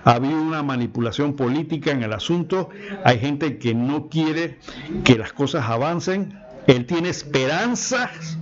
Ha 0.03 0.13
habido 0.13 0.41
una 0.41 0.63
manipulación 0.63 1.35
política 1.35 1.91
en 1.91 2.01
el 2.01 2.13
asunto, 2.13 2.69
hay 3.03 3.19
gente 3.19 3.59
que 3.59 3.75
no 3.75 4.09
quiere 4.09 4.57
que 5.03 5.15
las 5.15 5.31
cosas 5.31 5.65
avancen, 5.69 6.39
él 6.65 6.85
tiene 6.85 7.09
esperanzas 7.09 8.37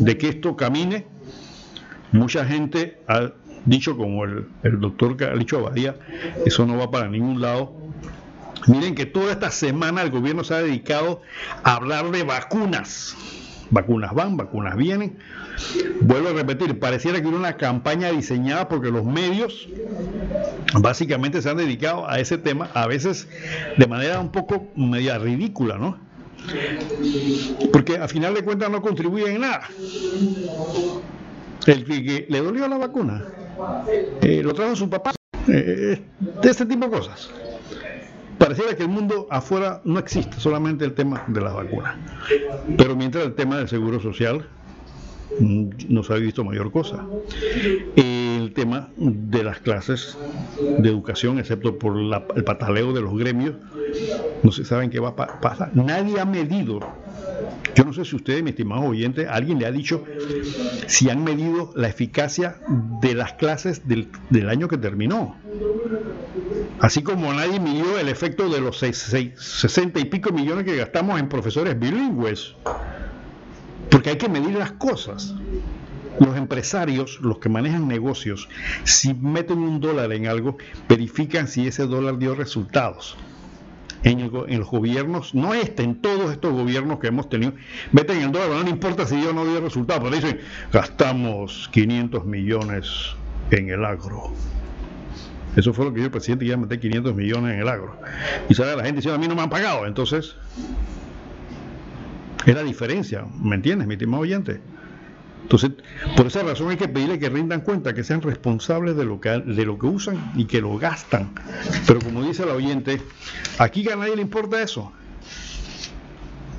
de 0.00 0.16
que 0.16 0.28
esto 0.28 0.56
camine. 0.56 1.06
Mucha 2.12 2.44
gente 2.44 3.00
ha 3.08 3.32
dicho, 3.64 3.96
como 3.96 4.24
el, 4.24 4.46
doctor 4.62 5.16
Calicho 5.16 5.58
Abadía, 5.58 5.96
eso 6.46 6.66
no 6.66 6.76
va 6.76 6.90
para 6.90 7.08
ningún 7.08 7.40
lado. 7.40 7.72
Miren 8.66 8.94
que 8.94 9.06
toda 9.06 9.32
esta 9.32 9.50
semana 9.50 10.02
el 10.02 10.10
gobierno 10.10 10.44
se 10.44 10.54
ha 10.54 10.62
dedicado 10.62 11.22
a 11.62 11.76
hablar 11.76 12.10
de 12.10 12.22
vacunas. 12.24 13.16
Vacunas 13.70 14.12
van, 14.14 14.36
vacunas 14.36 14.76
vienen. 14.76 15.18
Vuelvo 16.00 16.30
a 16.30 16.32
repetir, 16.32 16.78
pareciera 16.78 17.20
que 17.20 17.28
era 17.28 17.36
una 17.36 17.56
campaña 17.56 18.10
diseñada 18.10 18.68
porque 18.68 18.90
los 18.90 19.04
medios 19.04 19.68
básicamente 20.80 21.42
se 21.42 21.50
han 21.50 21.56
dedicado 21.56 22.08
a 22.08 22.18
ese 22.18 22.38
tema, 22.38 22.70
a 22.74 22.86
veces 22.86 23.28
de 23.76 23.86
manera 23.86 24.20
un 24.20 24.32
poco 24.32 24.68
media 24.74 25.18
ridícula, 25.18 25.76
¿no? 25.76 25.98
Porque 27.72 27.98
a 27.98 28.08
final 28.08 28.34
de 28.34 28.42
cuentas 28.42 28.70
no 28.70 28.80
contribuye 28.82 29.30
en 29.30 29.42
nada. 29.42 29.68
El 31.66 31.84
que, 31.84 32.26
le 32.28 32.40
dolió 32.40 32.66
la 32.68 32.78
vacuna, 32.78 33.24
eh, 34.22 34.42
lo 34.42 34.54
trajo 34.54 34.76
su 34.76 34.88
papá, 34.88 35.12
eh, 35.48 36.02
de 36.20 36.50
este 36.50 36.66
tipo 36.66 36.86
de 36.86 36.90
cosas. 36.90 37.30
Pareciera 38.38 38.74
que 38.74 38.84
el 38.84 38.88
mundo 38.88 39.26
afuera 39.30 39.82
no 39.84 39.98
existe, 39.98 40.40
solamente 40.40 40.84
el 40.84 40.94
tema 40.94 41.24
de 41.26 41.40
las 41.42 41.52
vacunas. 41.52 41.94
Pero 42.78 42.96
mientras 42.96 43.24
el 43.24 43.34
tema 43.34 43.58
del 43.58 43.68
seguro 43.68 44.00
social 44.00 44.48
no 45.38 46.02
se 46.02 46.12
ha 46.12 46.16
visto 46.16 46.44
mayor 46.44 46.72
cosa. 46.72 47.06
El 47.96 48.52
tema 48.54 48.90
de 48.96 49.44
las 49.44 49.60
clases 49.60 50.16
de 50.78 50.88
educación, 50.88 51.38
excepto 51.38 51.78
por 51.78 51.96
el 51.98 52.44
pataleo 52.44 52.92
de 52.92 53.00
los 53.00 53.16
gremios, 53.16 53.54
no 54.42 54.52
se 54.52 54.64
saben 54.64 54.90
qué 54.90 55.00
va 55.00 55.10
a 55.10 55.40
pasar. 55.40 55.70
Nadie 55.74 56.20
ha 56.20 56.24
medido, 56.24 56.80
yo 57.74 57.84
no 57.84 57.92
sé 57.92 58.04
si 58.04 58.16
ustedes, 58.16 58.42
mi 58.42 58.50
estimado 58.50 58.82
oyente, 58.82 59.26
alguien 59.28 59.58
le 59.58 59.66
ha 59.66 59.72
dicho 59.72 60.04
si 60.86 61.08
han 61.08 61.22
medido 61.24 61.72
la 61.76 61.88
eficacia 61.88 62.56
de 63.00 63.14
las 63.14 63.34
clases 63.34 63.86
del, 63.86 64.08
del 64.30 64.48
año 64.48 64.68
que 64.68 64.78
terminó. 64.78 65.36
Así 66.80 67.02
como 67.02 67.32
nadie 67.32 67.60
midió 67.60 67.98
el 67.98 68.08
efecto 68.08 68.48
de 68.48 68.60
los 68.60 68.78
60 68.78 70.00
y 70.00 70.04
pico 70.06 70.32
millones 70.32 70.64
que 70.64 70.76
gastamos 70.76 71.20
en 71.20 71.28
profesores 71.28 71.78
bilingües. 71.78 72.54
Porque 73.90 74.10
hay 74.10 74.16
que 74.16 74.28
medir 74.28 74.56
las 74.56 74.72
cosas. 74.72 75.34
Los 76.18 76.36
empresarios, 76.36 77.18
los 77.22 77.38
que 77.38 77.48
manejan 77.48 77.88
negocios, 77.88 78.48
si 78.84 79.14
meten 79.14 79.58
un 79.58 79.80
dólar 79.80 80.12
en 80.12 80.26
algo, 80.26 80.58
verifican 80.88 81.48
si 81.48 81.66
ese 81.66 81.86
dólar 81.86 82.18
dio 82.18 82.34
resultados 82.34 83.16
en, 84.02 84.30
los 84.58 84.70
gobiernos, 84.70 85.34
no 85.34 85.54
este, 85.54 85.82
en 85.82 86.00
todos 86.00 86.30
estos 86.32 86.52
gobiernos 86.52 86.98
que 86.98 87.08
hemos 87.08 87.28
tenido, 87.28 87.52
meten 87.92 88.22
el 88.22 88.32
dólar, 88.32 88.64
no 88.64 88.70
importa 88.70 89.06
si 89.06 89.22
yo 89.22 89.32
no 89.32 89.44
dio 89.44 89.60
resultado, 89.60 90.02
pero 90.02 90.16
dicen, 90.16 90.40
gastamos 90.72 91.68
500 91.72 92.24
millones 92.24 93.14
en 93.50 93.70
el 93.70 93.84
agro. 93.84 94.32
Eso 95.56 95.72
fue 95.72 95.84
lo 95.84 95.90
que 95.90 95.96
dijo 95.96 96.06
el 96.06 96.12
presidente, 96.12 96.44
que 96.44 96.52
iba 96.52 96.56
meter 96.56 96.78
500 96.78 97.14
millones 97.14 97.54
en 97.54 97.60
el 97.60 97.68
agro. 97.68 97.96
Y 98.48 98.54
sabe 98.54 98.76
la 98.76 98.84
gente 98.84 98.96
diciendo, 98.96 99.16
a 99.16 99.18
mí 99.18 99.26
no 99.26 99.34
me 99.34 99.42
han 99.42 99.50
pagado. 99.50 99.86
Entonces, 99.86 100.36
es 102.50 102.56
la 102.56 102.62
diferencia, 102.62 103.24
¿me 103.42 103.56
entiendes, 103.56 103.86
mi 103.86 103.94
estimado 103.94 104.22
oyente? 104.22 104.60
Entonces, 105.42 105.72
por 106.16 106.26
esa 106.26 106.42
razón 106.42 106.70
hay 106.70 106.76
que 106.76 106.86
pedirle 106.86 107.18
que 107.18 107.28
rindan 107.28 107.62
cuenta, 107.62 107.92
que 107.92 108.04
sean 108.04 108.22
responsables 108.22 108.96
de 108.96 109.04
lo 109.04 109.20
que, 109.20 109.30
de 109.30 109.64
lo 109.64 109.78
que 109.78 109.86
usan 109.86 110.32
y 110.36 110.44
que 110.44 110.60
lo 110.60 110.78
gastan. 110.78 111.30
Pero 111.86 112.00
como 112.00 112.22
dice 112.22 112.44
el 112.44 112.50
oyente, 112.50 113.00
aquí 113.58 113.88
a 113.90 113.96
nadie 113.96 114.14
le 114.14 114.22
importa 114.22 114.62
eso. 114.62 114.92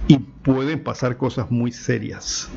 Y 0.07 0.18
pueden 0.18 0.84
pasar 0.84 1.15
cosas 1.15 1.49
muy 1.49 1.72
serias. 1.72 2.49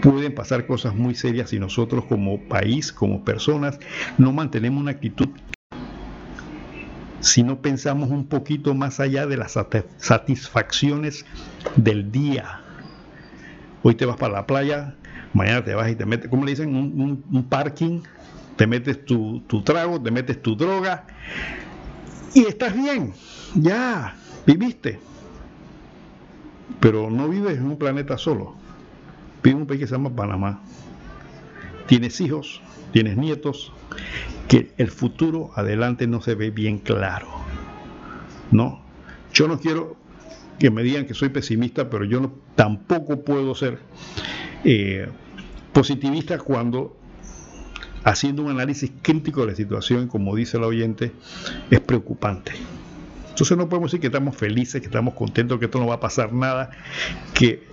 Pueden 0.00 0.34
pasar 0.34 0.66
cosas 0.66 0.94
muy 0.94 1.14
serias 1.14 1.50
si 1.50 1.58
nosotros 1.58 2.04
como 2.06 2.40
país, 2.48 2.90
como 2.90 3.22
personas, 3.22 3.78
no 4.16 4.32
mantenemos 4.32 4.80
una 4.80 4.92
actitud 4.92 5.28
si 7.20 7.42
no 7.42 7.60
pensamos 7.60 8.10
un 8.10 8.26
poquito 8.26 8.74
más 8.74 9.00
allá 9.00 9.26
de 9.26 9.36
las 9.36 9.58
satisfacciones 9.98 11.24
del 11.76 12.12
día. 12.12 12.60
Hoy 13.82 13.94
te 13.94 14.06
vas 14.06 14.16
para 14.16 14.34
la 14.34 14.46
playa, 14.46 14.94
mañana 15.32 15.64
te 15.64 15.74
vas 15.74 15.90
y 15.90 15.96
te 15.96 16.06
metes, 16.06 16.28
¿cómo 16.28 16.44
le 16.44 16.52
dicen? 16.52 16.74
Un, 16.74 17.46
parking, 17.48 18.00
te 18.56 18.66
metes 18.66 19.04
tu, 19.04 19.40
tu, 19.46 19.62
trago, 19.62 20.00
te 20.00 20.10
metes 20.10 20.40
tu 20.42 20.56
droga 20.56 21.06
y 22.34 22.46
estás 22.46 22.74
bien, 22.74 23.12
ya, 23.54 24.14
viviste. 24.46 25.00
pero 26.80 27.10
no 27.10 27.28
vives 27.28 27.58
en 27.58 27.66
un 27.66 27.78
planeta 27.78 28.18
solo. 28.18 28.54
Vives 29.42 29.54
en 29.56 29.60
un 29.62 29.66
país 29.66 29.80
que 29.80 29.86
se 29.86 29.92
llama 29.94 30.10
Panamá. 30.10 30.60
Tienes 31.86 32.20
hijos, 32.20 32.60
tienes 32.92 33.16
nietos, 33.16 33.72
que 34.48 34.72
el 34.78 34.90
futuro 34.90 35.50
adelante 35.54 36.06
no 36.06 36.20
se 36.20 36.34
ve 36.34 36.50
bien 36.50 36.78
claro. 36.78 37.28
No, 38.50 38.82
yo 39.32 39.46
no 39.46 39.60
quiero 39.60 39.96
que 40.58 40.70
me 40.70 40.82
digan 40.82 41.06
que 41.06 41.14
soy 41.14 41.28
pesimista, 41.28 41.90
pero 41.90 42.04
yo 42.04 42.20
no, 42.20 42.32
tampoco 42.54 43.22
puedo 43.24 43.54
ser 43.54 43.78
eh, 44.64 45.08
positivista 45.72 46.38
cuando 46.38 46.96
haciendo 48.04 48.42
un 48.42 48.50
análisis 48.50 48.90
crítico 49.02 49.42
de 49.42 49.48
la 49.48 49.54
situación, 49.54 50.08
como 50.08 50.34
dice 50.34 50.56
el 50.56 50.64
oyente, 50.64 51.12
es 51.70 51.80
preocupante. 51.80 52.52
Entonces 53.28 53.56
no 53.56 53.68
podemos 53.68 53.90
decir 53.90 54.00
que 54.00 54.08
estamos 54.08 54.34
felices, 54.34 54.80
que 54.80 54.86
estamos 54.88 55.14
contentos, 55.14 55.58
que 55.58 55.66
esto 55.66 55.78
no 55.78 55.86
va 55.86 55.96
a 55.96 56.00
pasar 56.00 56.32
nada, 56.32 56.70
que, 57.34 57.64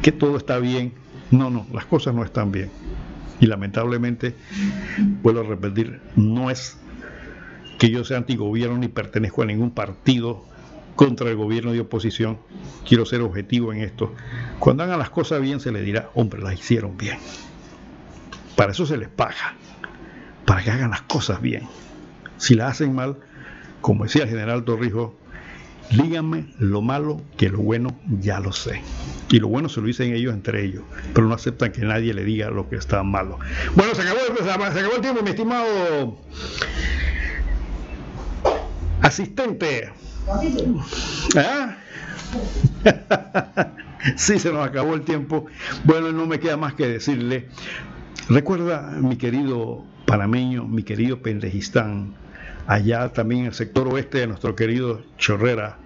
que 0.00 0.12
todo 0.12 0.36
está 0.36 0.58
bien. 0.58 0.94
No, 1.30 1.50
no, 1.50 1.66
las 1.72 1.84
cosas 1.86 2.14
no 2.14 2.24
están 2.24 2.52
bien. 2.52 2.70
Y 3.42 3.46
lamentablemente, 3.46 4.36
vuelvo 5.20 5.40
a 5.40 5.42
repetir, 5.42 6.00
no 6.14 6.48
es 6.48 6.78
que 7.76 7.90
yo 7.90 8.04
sea 8.04 8.18
antigobierno 8.18 8.78
ni 8.78 8.86
pertenezco 8.86 9.42
a 9.42 9.46
ningún 9.46 9.72
partido 9.72 10.44
contra 10.94 11.28
el 11.28 11.34
gobierno 11.34 11.72
de 11.72 11.80
oposición. 11.80 12.38
Quiero 12.86 13.04
ser 13.04 13.20
objetivo 13.20 13.72
en 13.72 13.80
esto. 13.80 14.14
Cuando 14.60 14.84
hagan 14.84 15.00
las 15.00 15.10
cosas 15.10 15.40
bien 15.40 15.58
se 15.58 15.72
les 15.72 15.84
dirá, 15.84 16.08
hombre, 16.14 16.40
las 16.40 16.54
hicieron 16.54 16.96
bien. 16.96 17.18
Para 18.54 18.70
eso 18.70 18.86
se 18.86 18.96
les 18.96 19.08
paga, 19.08 19.56
para 20.46 20.62
que 20.62 20.70
hagan 20.70 20.90
las 20.90 21.02
cosas 21.02 21.42
bien. 21.42 21.66
Si 22.36 22.54
las 22.54 22.70
hacen 22.70 22.94
mal, 22.94 23.16
como 23.80 24.04
decía 24.04 24.22
el 24.22 24.28
general 24.28 24.62
Torrijos, 24.62 25.14
díganme 25.92 26.46
lo 26.58 26.80
malo 26.82 27.20
que 27.36 27.48
lo 27.48 27.58
bueno 27.58 27.96
ya 28.20 28.40
lo 28.40 28.52
sé. 28.52 28.80
Y 29.30 29.38
lo 29.38 29.48
bueno 29.48 29.68
se 29.68 29.80
lo 29.80 29.86
dicen 29.86 30.14
ellos 30.14 30.34
entre 30.34 30.64
ellos, 30.64 30.82
pero 31.14 31.26
no 31.26 31.34
aceptan 31.34 31.72
que 31.72 31.82
nadie 31.82 32.12
le 32.12 32.24
diga 32.24 32.50
lo 32.50 32.68
que 32.68 32.76
está 32.76 33.02
malo. 33.02 33.38
Bueno, 33.74 33.94
se 33.94 34.02
acabó, 34.02 34.18
se 34.36 34.50
acabó 34.50 34.96
el 34.96 35.00
tiempo, 35.00 35.22
mi 35.22 35.30
estimado 35.30 36.18
asistente. 39.02 39.90
¿Ah? 41.36 41.76
sí, 44.16 44.38
se 44.38 44.52
nos 44.52 44.66
acabó 44.66 44.94
el 44.94 45.02
tiempo. 45.02 45.46
Bueno, 45.84 46.12
no 46.12 46.26
me 46.26 46.40
queda 46.40 46.56
más 46.56 46.74
que 46.74 46.88
decirle, 46.88 47.48
recuerda 48.28 48.90
mi 49.00 49.16
querido 49.16 49.84
panameño, 50.06 50.64
mi 50.64 50.82
querido 50.82 51.20
Pendejistán, 51.22 52.14
allá 52.66 53.12
también 53.12 53.42
en 53.42 53.46
el 53.48 53.54
sector 53.54 53.88
oeste 53.88 54.18
de 54.18 54.26
nuestro 54.28 54.56
querido 54.56 55.02
Chorrera, 55.18 55.78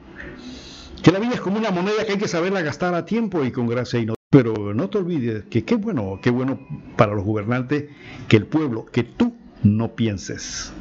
que 1.02 1.12
la 1.12 1.18
vida 1.18 1.34
es 1.34 1.40
como 1.40 1.58
una 1.58 1.70
moneda 1.70 2.04
que 2.04 2.12
hay 2.12 2.18
que 2.18 2.28
saberla 2.28 2.62
gastar 2.62 2.94
a 2.94 3.04
tiempo 3.04 3.44
y 3.44 3.52
con 3.52 3.66
gracia 3.66 4.00
y 4.00 4.06
no. 4.06 4.14
Pero 4.30 4.74
no 4.74 4.90
te 4.90 4.98
olvides 4.98 5.44
que 5.44 5.64
qué 5.64 5.76
bueno, 5.76 6.18
qué 6.20 6.30
bueno 6.30 6.58
para 6.96 7.14
los 7.14 7.24
gobernantes 7.24 7.84
que 8.28 8.36
el 8.36 8.46
pueblo, 8.46 8.86
que 8.86 9.04
tú 9.04 9.34
no 9.62 9.94
pienses. 9.94 10.72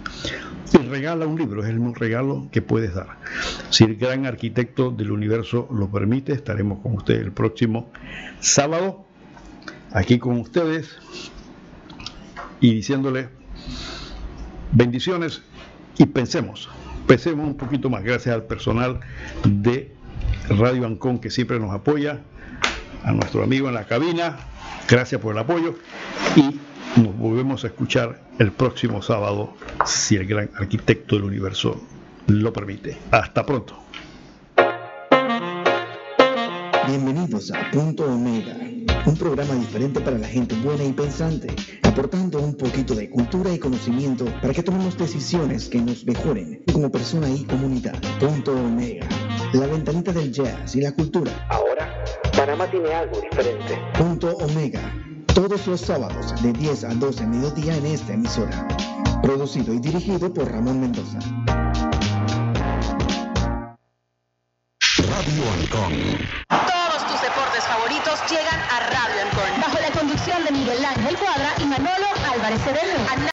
Te 0.71 0.79
regala 0.79 1.27
un 1.27 1.37
libro, 1.37 1.63
es 1.63 1.69
el 1.69 1.95
regalo 1.95 2.49
que 2.51 2.61
puedes 2.61 2.95
dar. 2.95 3.17
Si 3.69 3.83
el 3.83 3.95
gran 3.95 4.25
arquitecto 4.25 4.91
del 4.91 5.11
universo 5.11 5.67
lo 5.71 5.89
permite, 5.89 6.33
estaremos 6.33 6.79
con 6.79 6.93
ustedes 6.95 7.21
el 7.21 7.31
próximo 7.31 7.91
sábado, 8.39 9.05
aquí 9.91 10.17
con 10.17 10.39
ustedes, 10.39 10.97
y 12.59 12.73
diciéndole 12.73 13.29
bendiciones 14.71 15.43
y 15.97 16.05
pensemos, 16.07 16.69
pensemos 17.07 17.47
un 17.47 17.55
poquito 17.55 17.89
más, 17.89 18.03
gracias 18.03 18.35
al 18.35 18.43
personal 18.43 18.99
de 19.43 19.94
Radio 20.49 20.85
Ancón 20.85 21.19
que 21.19 21.29
siempre 21.29 21.59
nos 21.59 21.73
apoya, 21.73 22.21
a 23.03 23.11
nuestro 23.11 23.43
amigo 23.43 23.67
en 23.67 23.75
la 23.75 23.85
cabina, 23.85 24.37
gracias 24.89 25.21
por 25.21 25.33
el 25.33 25.39
apoyo 25.39 25.75
y 26.35 26.59
nos 26.99 27.17
volvemos 27.17 27.63
a 27.63 27.67
escuchar 27.67 28.21
el 28.39 28.51
próximo 28.51 29.01
sábado, 29.01 29.53
si 29.85 30.15
el 30.15 30.25
gran 30.25 30.49
arquitecto 30.57 31.15
del 31.15 31.25
universo 31.25 31.81
lo 32.27 32.51
permite. 32.51 32.97
Hasta 33.11 33.45
pronto. 33.45 33.77
Bienvenidos 36.87 37.51
a 37.51 37.71
Punto 37.71 38.05
Omega, 38.05 38.55
un 39.05 39.17
programa 39.17 39.55
diferente 39.55 39.99
para 40.01 40.17
la 40.17 40.27
gente 40.27 40.55
buena 40.63 40.83
y 40.83 40.93
pensante, 40.93 41.47
aportando 41.83 42.39
un 42.39 42.55
poquito 42.55 42.93
de 42.93 43.09
cultura 43.09 43.51
y 43.51 43.59
conocimiento 43.59 44.25
para 44.41 44.53
que 44.53 44.63
tomemos 44.63 44.97
decisiones 44.97 45.67
que 45.67 45.81
nos 45.81 46.05
mejoren 46.05 46.63
como 46.71 46.91
persona 46.91 47.27
y 47.29 47.43
comunidad. 47.43 47.99
Punto 48.19 48.51
Omega, 48.51 49.07
la 49.55 49.67
ventanita 49.67 50.11
del 50.11 50.31
jazz 50.31 50.75
y 50.75 50.81
la 50.81 50.91
cultura. 50.91 51.31
Ahora, 51.49 52.03
Panamá 52.35 52.67
tiene 52.67 52.93
algo 52.93 53.19
diferente. 53.21 53.79
Punto 53.97 54.35
Omega, 54.37 54.81
todos 55.33 55.65
los 55.67 55.81
sábados 55.81 56.41
de 56.41 56.51
10 56.53 56.83
a 56.83 56.93
12 56.95 57.25
mediodía 57.27 57.75
en 57.77 57.85
esta 57.85 58.13
emisora. 58.13 58.67
Producido 59.21 59.73
y 59.73 59.79
dirigido 59.79 60.33
por 60.33 60.51
Ramón 60.51 60.81
Mendoza. 60.81 61.19
Radio 64.99 65.43
Ancón. 65.59 65.93
Todos 66.49 67.07
tus 67.07 67.21
deportes 67.21 67.63
favoritos 67.63 68.19
llegan 68.29 68.59
a 68.59 68.79
Radio 68.91 69.21
Ancón. 69.23 69.61
Bajo 69.61 69.79
la 69.79 69.91
conducción 69.97 70.43
de 70.43 70.51
Miguel 70.51 70.83
Ángel 70.83 71.17
Cuadra 71.17 71.53
y 71.59 71.65
Manolo 71.65 72.07
Álvarez 72.33 72.61
Cedeño. 72.61 72.99